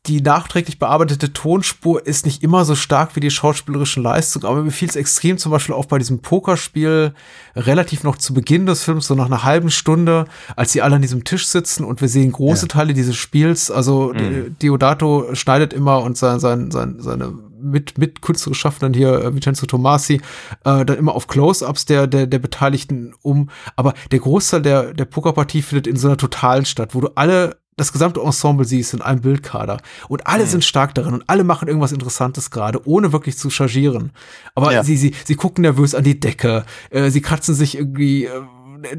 die 0.08 0.22
nachträglich 0.22 0.80
bearbeitete 0.80 1.32
Tonspur 1.32 2.06
ist 2.06 2.26
nicht 2.26 2.42
immer 2.44 2.66
so 2.66 2.76
stark 2.76 3.16
wie 3.16 3.20
die 3.20 3.30
schauspielerischen 3.30 4.02
Leistungen, 4.02 4.46
aber 4.46 4.64
mir 4.64 4.72
fiel 4.72 4.90
es 4.90 4.96
extrem 4.96 5.38
zum 5.38 5.52
Beispiel 5.52 5.76
auch 5.76 5.86
bei 5.86 6.00
diesem 6.00 6.22
Pokerspiel 6.22 7.14
relativ 7.56 8.04
noch 8.04 8.18
zu 8.18 8.34
Beginn 8.34 8.66
des 8.66 8.84
Films, 8.84 9.08
so 9.08 9.16
nach 9.16 9.28
einer 9.28 9.44
halben 9.44 9.70
Stunde, 9.70 10.26
als 10.56 10.72
sie 10.72 10.82
alle 10.82 10.96
an 10.96 11.02
diesem 11.02 11.24
Tisch 11.24 11.48
sitzen 11.48 11.84
und 11.84 12.02
wir 12.02 12.08
sehen 12.08 12.32
große 12.32 12.68
Teile 12.68 12.94
dieses 12.94 13.16
Spiels. 13.16 13.70
Also 13.70 14.12
Mhm. 14.14 14.56
Diodato 14.62 15.34
schneidet 15.34 15.74
immer 15.74 16.02
und 16.02 16.18
sein, 16.18 16.40
sein, 16.40 16.72
sein, 16.72 16.98
seine 17.00 17.34
mit, 17.60 17.98
mit 17.98 18.22
künstlerisch 18.22 18.60
Schaffenden 18.60 18.94
hier, 18.94 19.14
äh, 19.24 19.34
Vincenzo 19.34 19.66
Tomasi, 19.66 20.22
äh, 20.64 20.84
dann 20.86 20.98
immer 20.98 21.14
auf 21.14 21.28
Close-Ups 21.28 21.86
der, 21.86 22.08
der, 22.08 22.28
der 22.28 22.40
Beteiligten 22.40 23.14
um. 23.22 23.50
Aber 23.76 23.94
der 24.12 24.20
Großteil 24.20 24.62
der, 24.62 24.94
der 24.94 25.06
Pokerpartie 25.06 25.62
findet 25.62 25.88
in 25.88 25.96
so 25.96 26.08
einer 26.08 26.18
totalen 26.18 26.66
statt, 26.66 26.96
wo 26.96 27.02
du 27.02 27.10
alle 27.16 27.61
das 27.78 27.92
gesamte 27.94 28.20
Ensemble 28.22 28.66
siehst 28.66 28.94
in 28.94 29.02
einem 29.02 29.22
Bildkader 29.22 29.78
und 30.10 30.28
alle 30.28 30.44
Mhm. 30.44 30.50
sind 30.50 30.66
stark 30.66 30.94
darin 30.96 31.14
und 31.14 31.24
alle 31.28 31.44
machen 31.44 31.68
irgendwas 31.68 31.92
Interessantes 31.92 32.52
gerade, 32.52 32.86
ohne 32.88 33.12
wirklich 33.14 33.38
zu 33.38 33.50
chargieren. 33.50 34.12
Aber 34.56 34.72
Ja. 34.74 34.84
sie, 34.84 34.98
sie, 34.98 35.16
sie 35.26 35.36
gucken 35.36 35.62
nervös 35.64 35.96
an 35.96 36.04
die 36.04 36.20
Decke, 36.20 36.66
äh, 36.90 37.10
sie 37.10 37.22
kratzen 37.22 37.56
sich 37.56 37.76
irgendwie 37.78 38.26
äh, 38.26 38.42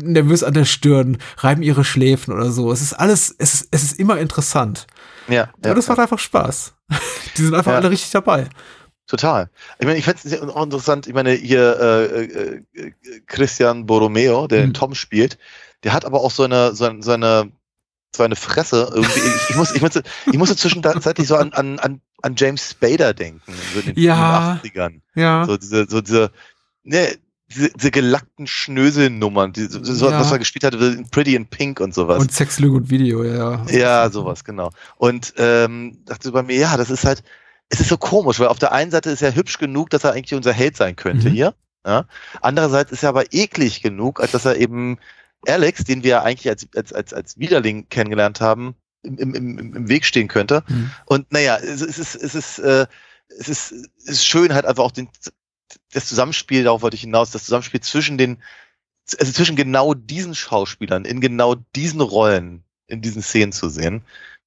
nervös 0.03 0.43
an 0.43 0.55
der 0.55 0.64
Stirn, 0.64 1.18
reiben 1.39 1.62
ihre 1.62 1.85
Schläfen 1.85 2.33
oder 2.33 2.51
so. 2.51 2.73
Es 2.73 2.81
ist 2.83 2.93
alles, 2.95 3.35
es 3.39 3.55
ist, 3.55 3.68
es 3.70 3.83
ist 3.83 3.99
immer 3.99 4.18
interessant. 4.18 4.87
Ja, 5.29 5.51
Ja, 5.64 5.75
das 5.75 5.89
macht 5.89 5.99
einfach 5.99 6.18
Spaß. 6.18 6.75
Die 7.37 7.43
sind 7.43 7.55
einfach 7.55 7.73
Ja. 7.73 7.79
alle 7.79 7.91
richtig 7.91 8.11
dabei. 8.11 8.49
Total. 9.07 9.51
Ich 9.79 9.87
meine, 9.87 9.99
ich 9.99 10.05
fände 10.05 10.20
es 10.25 10.41
auch 10.41 10.62
interessant, 10.64 11.07
ich 11.07 11.12
meine, 11.14 11.33
hier 11.33 11.79
äh, 11.81 12.05
äh, 12.25 12.62
äh, 12.75 12.93
Christian 13.27 13.85
Borromeo, 13.87 14.47
der 14.47 14.61
den 14.62 14.68
Mhm. 14.70 14.75
Tom 14.75 14.95
spielt, 14.95 15.37
der 15.85 15.93
hat 15.93 16.05
aber 16.05 16.20
auch 16.20 16.31
so 16.31 16.45
eine, 16.45 16.75
so, 16.75 16.89
so 17.01 17.11
eine, 17.12 17.51
so 18.15 18.23
eine 18.23 18.37
Fresse 18.37 18.91
irgendwie. 18.95 19.21
Ich, 19.21 19.51
ich, 19.51 19.57
muss, 19.57 19.75
ich, 19.75 19.81
musste, 19.81 20.03
ich 20.31 20.39
musste 20.39 20.57
zwischenzeitlich 20.57 21.27
so 21.27 21.37
an, 21.37 21.53
an, 21.53 21.79
an, 21.79 22.01
an 22.23 22.35
James 22.37 22.71
Spader 22.71 23.15
denken, 23.15 23.41
so 23.75 23.81
in 23.81 23.87
den 23.95 23.99
Ja. 24.03 24.61
80ern. 24.63 25.01
Ja. 25.15 25.45
So 25.47 25.57
diese, 25.57 25.87
so 25.89 26.01
diese, 26.01 26.31
ne, 26.85 27.09
diese, 27.49 27.71
diese 27.71 27.91
gelackten 27.91 28.47
Schnöselnummern, 28.47 29.53
die, 29.53 29.65
so, 29.67 30.11
Ja. 30.11 30.21
was 30.21 30.31
er 30.33 30.39
gespielt 30.39 30.65
hat, 30.65 30.75
in 30.75 31.09
Pretty 31.11 31.35
in 31.35 31.47
Pink 31.47 31.81
und 31.81 31.95
sowas. 31.95 32.21
Und 32.21 32.33
Sex, 32.33 32.59
Lüge 32.61 32.77
und 32.77 32.91
Video, 32.91 33.25
ja. 33.25 33.65
Ja, 33.71 34.11
sowas, 34.11 34.45
genau. 34.45 34.71
Und 34.97 35.33
ähm, 35.39 35.99
dachte 36.05 36.33
bei 36.33 36.43
mir, 36.43 36.57
ja, 36.57 36.77
das 36.77 36.91
ist 36.91 37.05
halt, 37.05 37.23
es 37.71 37.81
ist 37.81 37.89
so 37.89 37.97
komisch, 37.97 38.39
weil 38.41 38.49
auf 38.49 38.59
der 38.59 38.73
einen 38.73 38.91
Seite 38.91 39.09
ist 39.11 39.23
er 39.23 39.35
hübsch 39.35 39.57
genug, 39.59 39.89
dass 39.91 40.05
er 40.05 40.13
eigentlich 40.13 40.35
unser 40.35 40.53
Held 40.53 40.77
sein 40.77 40.97
könnte 40.97 41.29
Mhm. 41.31 41.33
hier. 41.33 41.55
Ja? 41.87 42.05
Andererseits 42.43 42.93
ist 42.93 43.03
er 43.03 43.09
aber 43.09 43.33
eklig 43.33 43.83
genug, 43.83 44.21
als 44.21 44.33
dass 44.33 44.45
er 44.45 44.57
eben 44.57 44.99
Alex, 45.47 45.84
den 45.84 46.03
wir 46.03 46.22
eigentlich 46.22 46.49
als, 46.49 46.68
als, 46.74 46.93
als, 46.93 47.12
als 47.12 47.38
Widerling 47.38 47.88
kennengelernt 47.88 48.40
haben, 48.40 48.76
im, 49.03 49.18
im, 49.18 49.34
im, 49.34 49.59
im 49.59 49.88
Weg 49.88 50.05
stehen 50.05 50.28
könnte. 50.28 50.62
Mhm. 50.68 50.90
Und 51.07 51.32
naja, 51.32 51.57
es, 51.57 51.80
es 51.80 51.99
ist, 51.99 52.14
es 52.14 52.34
ist, 52.34 52.59
äh, 52.59 52.86
es 53.28 53.49
ist, 53.49 53.72
es 53.72 54.09
ist 54.09 54.26
schön, 54.26 54.55
halt 54.55 54.66
einfach 54.66 54.84
auch 54.84 54.93
den, 54.93 55.09
das 55.93 56.07
Zusammenspiel, 56.07 56.64
darauf 56.64 56.82
wollte 56.82 56.97
ich 56.97 57.03
hinaus, 57.03 57.30
das 57.30 57.45
Zusammenspiel 57.45 57.80
zwischen 57.80 58.18
den, 58.18 58.43
also 59.18 59.32
zwischen 59.32 59.57
genau 59.57 59.95
diesen 59.95 60.34
Schauspielern, 60.34 61.05
in 61.05 61.20
genau 61.20 61.55
diesen 61.55 62.01
Rollen, 62.01 62.64
in 62.86 63.03
diesen 63.03 63.22
Szenen 63.22 63.53
zu 63.53 63.68
sehen. 63.68 64.03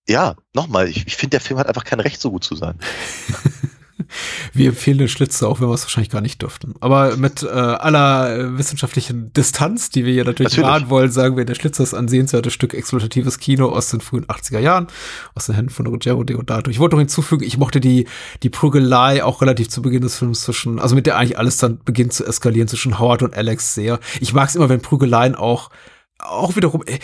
Ja, 0.08 0.36
nochmal, 0.54 0.88
ich, 0.88 1.08
ich 1.08 1.16
finde, 1.16 1.32
der 1.32 1.42
Film 1.42 1.60
hat 1.60 1.68
einfach 1.68 1.84
kein 1.84 2.00
Recht, 2.00 2.22
so 2.22 2.32
gut 2.32 2.44
zu 2.44 2.56
sein. 2.56 2.80
Wir 4.54 4.70
empfehlen 4.70 4.98
den 4.98 5.08
Schlitzer, 5.08 5.48
auch 5.48 5.60
wenn 5.60 5.68
wir 5.68 5.74
es 5.74 5.84
wahrscheinlich 5.84 6.10
gar 6.10 6.22
nicht 6.22 6.42
dürften. 6.42 6.76
Aber 6.80 7.18
mit 7.18 7.44
äh, 7.44 7.48
aller 7.48 8.38
äh, 8.38 8.58
wissenschaftlichen 8.58 9.34
Distanz, 9.34 9.90
die 9.90 10.06
wir 10.06 10.14
hier 10.14 10.26
natürlich, 10.26 10.54
Natürlich. 10.54 10.70
wahren 10.70 10.90
wollen, 10.90 11.12
sagen 11.12 11.38
wir, 11.38 11.46
der 11.46 11.56
Schlitzer 11.56 11.84
ist 11.84 11.94
ein 11.94 12.08
sehenswertes 12.08 12.54
Stück 12.54 12.74
exploratives 12.74 13.40
Kino 13.40 13.70
aus 13.70 13.90
den 13.90 14.02
frühen 14.02 14.26
80er 14.26 14.60
Jahren, 14.60 14.88
aus 15.34 15.46
den 15.46 15.56
Händen 15.56 15.72
von 15.72 15.88
Ruggero 15.88 16.24
Deodato. 16.24 16.72
Ich 16.72 16.80
wollte 16.80 16.96
noch 16.96 17.02
hinzufügen, 17.02 17.44
ich 17.44 17.58
mochte 17.58 17.80
die, 17.80 18.08
die 18.44 18.50
Prügelei 18.50 19.24
auch 19.24 19.42
relativ 19.42 19.70
zu 19.70 19.82
Beginn 19.82 20.02
des 20.02 20.18
Films 20.18 20.42
zwischen, 20.42 20.80
also 20.80 20.96
mit 20.96 21.06
der 21.06 21.18
eigentlich 21.18 21.38
alles 21.38 21.58
dann 21.58 21.80
beginnt 21.84 22.14
zu 22.14 22.26
eskalieren 22.26 22.68
zwischen 22.68 23.00
Howard 23.00 23.24
und 23.24 23.36
Alex 23.36 23.74
sehr. 23.74 24.00
Ich 24.20 24.34
mag 24.34 24.50
es 24.50 24.56
immer, 24.56 24.70
wenn 24.70 24.82
Prügeleien 24.82 25.36
auch, 25.36 25.70
auch 26.20 26.56
wiederum, 26.56 26.84
äh, 26.86 27.00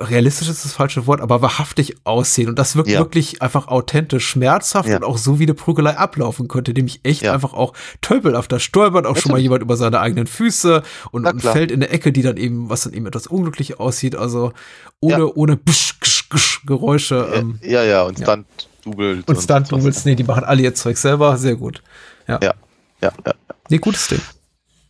realistisch 0.00 0.48
ist 0.48 0.64
das 0.64 0.72
falsche 0.72 1.06
Wort, 1.06 1.20
aber 1.20 1.40
wahrhaftig 1.40 1.94
aussehen. 2.04 2.48
Und 2.48 2.58
das 2.58 2.74
wirkt 2.74 2.88
Ja. 2.90 2.98
wirklich 2.98 3.42
einfach 3.42 3.68
authentisch, 3.68 4.26
schmerzhaft 4.26 4.88
Ja. 4.88 4.96
und 4.96 5.04
auch 5.04 5.18
so, 5.18 5.38
wie 5.38 5.44
eine 5.44 5.54
Prügelei 5.54 5.96
ablaufen 5.96 6.48
könnte, 6.48 6.72
nämlich 6.72 7.00
echt 7.04 7.22
Ja. 7.22 7.32
einfach 7.32 7.52
auch 7.54 7.74
tölpelhaft. 8.00 8.50
Da 8.50 8.58
stolpert 8.58 9.06
auch 9.06 9.16
schon 9.16 9.30
mal 9.30 9.34
Natürlich. 9.34 9.42
jemand 9.44 9.62
über 9.62 9.76
seine 9.76 10.00
eigenen 10.00 10.26
Füße 10.26 10.82
und, 11.12 11.26
und 11.26 11.40
fällt 11.42 11.70
in 11.70 11.82
eine 11.82 11.90
Ecke, 11.90 12.10
die 12.12 12.22
dann 12.22 12.36
eben, 12.36 12.68
was 12.70 12.82
dann 12.82 12.92
eben 12.92 13.06
etwas 13.06 13.28
unglücklich 13.28 13.78
aussieht. 13.78 14.16
Also 14.16 14.52
ohne, 15.00 15.32
ohne 15.32 15.56
Bsch, 15.56 16.00
Gsch, 16.00 16.28
Gsch, 16.28 16.66
Geräusche. 16.66 17.28
Ähm, 17.32 17.60
ja, 17.62 17.84
ja, 17.84 18.02
und 18.02 18.18
ja. 18.18 18.26
dann 18.26 18.46
Double. 18.84 19.22
und 19.26 19.40
Stunt-Doubles, 19.40 20.04
nee, 20.04 20.16
die 20.16 20.24
machen 20.24 20.42
alle 20.44 20.62
ihr 20.62 20.74
Zeug 20.74 20.96
selber. 20.98 21.36
Sehr 21.38 21.54
gut. 21.54 21.82
Ja. 22.26 22.40
Ja, 22.42 22.54
ja, 23.00 23.12
ja, 23.24 23.34
Nee, 23.70 23.78
gutes 23.78 24.08
Ding. 24.08 24.20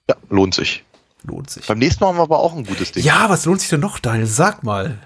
ja, 0.08 0.16
lohnt 0.30 0.54
sich. 0.54 0.82
Lohnt 1.24 1.50
sich. 1.50 1.66
Beim 1.66 1.78
nächsten 1.78 2.04
Mal 2.04 2.08
haben 2.08 2.18
wir 2.18 2.22
aber 2.22 2.38
auch 2.38 2.54
ein 2.54 2.64
gutes 2.64 2.92
Ding. 2.92 3.02
Ja, 3.02 3.28
was 3.28 3.44
lohnt 3.46 3.60
sich 3.60 3.70
denn 3.70 3.80
noch, 3.80 3.98
Daniel? 3.98 4.26
Sag 4.26 4.62
mal. 4.62 4.98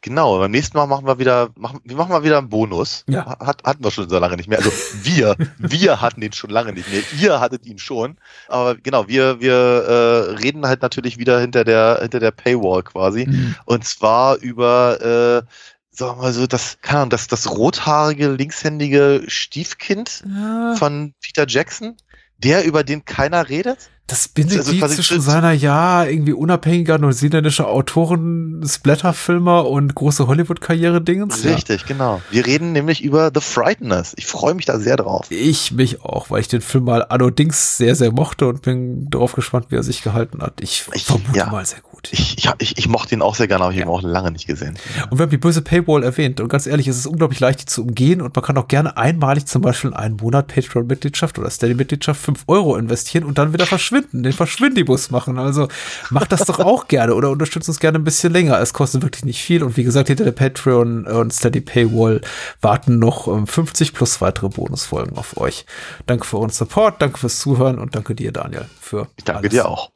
Genau, 0.00 0.38
beim 0.38 0.50
nächsten 0.50 0.76
Mal 0.76 0.86
machen 0.86 1.06
wir 1.06 1.18
wieder, 1.18 1.50
machen, 1.56 1.80
wir 1.84 1.96
machen 1.96 2.10
mal 2.10 2.22
wieder 2.22 2.38
einen 2.38 2.48
Bonus. 2.48 3.04
Ja. 3.08 3.38
Hat, 3.40 3.62
hatten 3.64 3.82
wir 3.82 3.90
schon 3.90 4.08
so 4.08 4.18
lange 4.18 4.36
nicht 4.36 4.48
mehr. 4.48 4.58
Also 4.58 4.70
wir, 5.02 5.36
wir 5.58 6.00
hatten 6.00 6.20
den 6.20 6.32
schon 6.32 6.50
lange 6.50 6.72
nicht 6.72 6.90
mehr. 6.90 7.02
Ihr 7.20 7.40
hattet 7.40 7.66
ihn 7.66 7.78
schon. 7.78 8.16
Aber 8.48 8.76
genau, 8.76 9.08
wir, 9.08 9.40
wir 9.40 9.54
äh, 9.54 10.30
reden 10.36 10.66
halt 10.66 10.82
natürlich 10.82 11.18
wieder 11.18 11.40
hinter 11.40 11.64
der, 11.64 11.98
hinter 12.02 12.20
der 12.20 12.30
Paywall 12.30 12.82
quasi. 12.82 13.26
Mhm. 13.26 13.54
Und 13.64 13.84
zwar 13.84 14.36
über, 14.36 15.00
äh, 15.00 15.46
sagen 15.90 16.18
wir 16.18 16.22
mal 16.22 16.32
so, 16.32 16.46
das, 16.46 16.78
keine 16.82 17.00
Ahnung, 17.00 17.10
das, 17.10 17.26
das 17.26 17.50
rothaarige, 17.50 18.28
linkshändige 18.28 19.24
Stiefkind 19.26 20.24
Ja, 20.26 20.74
von 20.76 21.14
Peter 21.20 21.46
Jackson, 21.48 21.96
der, 22.38 22.64
über 22.64 22.84
den 22.84 23.04
keiner 23.04 23.48
redet. 23.48 23.90
Das 24.06 24.28
Bindeglied 24.28 24.58
Also 24.60 24.76
quasi 24.78 24.94
zwischen 24.96 25.20
seiner, 25.20 25.50
ja, 25.52 26.04
irgendwie 26.04 26.32
unabhängiger 26.32 26.98
neuseeländischer 26.98 27.66
Autoren, 27.68 28.62
Splatterfilmer 28.66 29.66
und 29.66 29.94
große 29.94 30.26
Hollywood-Karriere-Dingens. 30.28 31.42
Ja. 31.42 31.54
Richtig, 31.54 31.86
genau. 31.86 32.22
Wir 32.30 32.46
reden 32.46 32.72
nämlich 32.72 33.02
über 33.02 33.30
The 33.34 33.40
Frighteners. 33.40 34.12
Ich 34.16 34.26
freue 34.26 34.54
mich 34.54 34.64
da 34.64 34.78
sehr 34.78 34.96
drauf. 34.96 35.26
Ich 35.30 35.72
mich 35.72 36.02
auch, 36.02 36.30
weil 36.30 36.40
ich 36.40 36.48
den 36.48 36.60
Film 36.60 36.84
mal 36.84 37.02
allerdings 37.02 37.76
sehr, 37.76 37.96
sehr 37.96 38.12
mochte 38.12 38.46
und 38.46 38.62
bin 38.62 39.10
darauf 39.10 39.32
gespannt, 39.32 39.66
wie 39.70 39.76
er 39.76 39.82
sich 39.82 40.02
gehalten 40.02 40.40
hat. 40.40 40.54
Ich, 40.60 40.84
Ich- 40.94 41.04
vermute 41.06 41.36
ja. 41.36 41.46
mal 41.50 41.66
sehr 41.66 41.80
gut. 41.80 42.08
Ich, 42.12 42.38
ich, 42.38 42.48
ich, 42.58 42.78
ich 42.78 42.88
mochte 42.88 43.14
ihn 43.16 43.22
auch 43.22 43.34
sehr 43.34 43.48
gerne, 43.48 43.64
aber 43.64 43.72
ich 43.72 43.78
Ja. 43.80 43.86
habe 43.86 43.92
ihn 43.92 43.98
auch 43.98 44.02
lange 44.02 44.30
nicht 44.30 44.46
gesehen. 44.46 44.76
Und 45.10 45.18
wir 45.18 45.24
haben 45.24 45.30
die 45.30 45.36
böse 45.38 45.62
Paywall 45.62 46.04
erwähnt. 46.04 46.40
Und 46.40 46.48
ganz 46.48 46.66
ehrlich, 46.68 46.86
es 46.86 46.96
ist 46.98 47.06
unglaublich 47.06 47.40
leicht, 47.40 47.62
die 47.62 47.66
zu 47.66 47.82
umgehen. 47.82 48.22
Und 48.22 48.36
man 48.36 48.44
kann 48.44 48.56
auch 48.58 48.68
gerne 48.68 48.96
einmalig 48.96 49.46
zum 49.46 49.62
Beispiel 49.62 49.90
in 49.90 49.96
einen 49.96 50.16
Monat 50.16 50.46
Patreon-Mitgliedschaft 50.46 51.38
oder 51.40 51.50
Steady-Mitgliedschaft 51.50 52.20
5 52.20 52.44
Euro 52.46 52.76
investieren 52.76 53.24
und 53.24 53.38
dann 53.38 53.52
wieder 53.52 53.66
verschwinden, 53.66 53.95
den 54.12 54.32
Verschwindibus 54.32 55.10
machen. 55.10 55.38
Also 55.38 55.68
macht 56.10 56.32
das 56.32 56.44
doch 56.44 56.58
auch 56.60 56.88
gerne 56.88 57.14
oder 57.14 57.30
unterstützt 57.30 57.68
uns 57.68 57.80
gerne 57.80 57.98
ein 57.98 58.04
bisschen 58.04 58.32
länger. 58.32 58.60
Es 58.60 58.72
kostet 58.72 59.02
wirklich 59.02 59.24
nicht 59.24 59.42
viel. 59.42 59.62
Und 59.62 59.76
wie 59.76 59.84
gesagt, 59.84 60.08
hinter 60.08 60.24
der 60.24 60.32
Patreon 60.32 61.06
und 61.06 61.32
Steady 61.32 61.60
Paywall 61.60 62.20
warten 62.60 62.98
noch 62.98 63.28
ähm, 63.28 63.46
50 63.46 63.92
plus 63.94 64.20
weitere 64.20 64.48
Bonusfolgen 64.48 65.16
auf 65.16 65.36
euch. 65.36 65.66
Danke 66.06 66.24
für 66.26 66.38
euren 66.38 66.50
Support, 66.50 67.00
danke 67.00 67.18
fürs 67.18 67.38
Zuhören 67.38 67.78
und 67.78 67.94
danke 67.94 68.14
dir, 68.14 68.32
Daniel, 68.32 68.66
für 68.80 69.08
Ich 69.16 69.24
danke 69.24 69.40
alles. 69.40 69.50
dir 69.52 69.68
auch. 69.68 69.90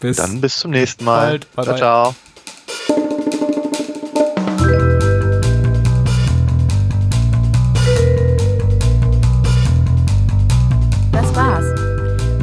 Bis 0.00 0.16
Dann 0.16 0.40
bis 0.40 0.58
zum 0.58 0.70
nächsten 0.70 1.04
Mal. 1.04 1.38
bald. 1.40 1.52
Bye, 1.54 1.64
ciao, 1.64 1.72
bye. 1.74 1.78
ciao. 1.78 2.29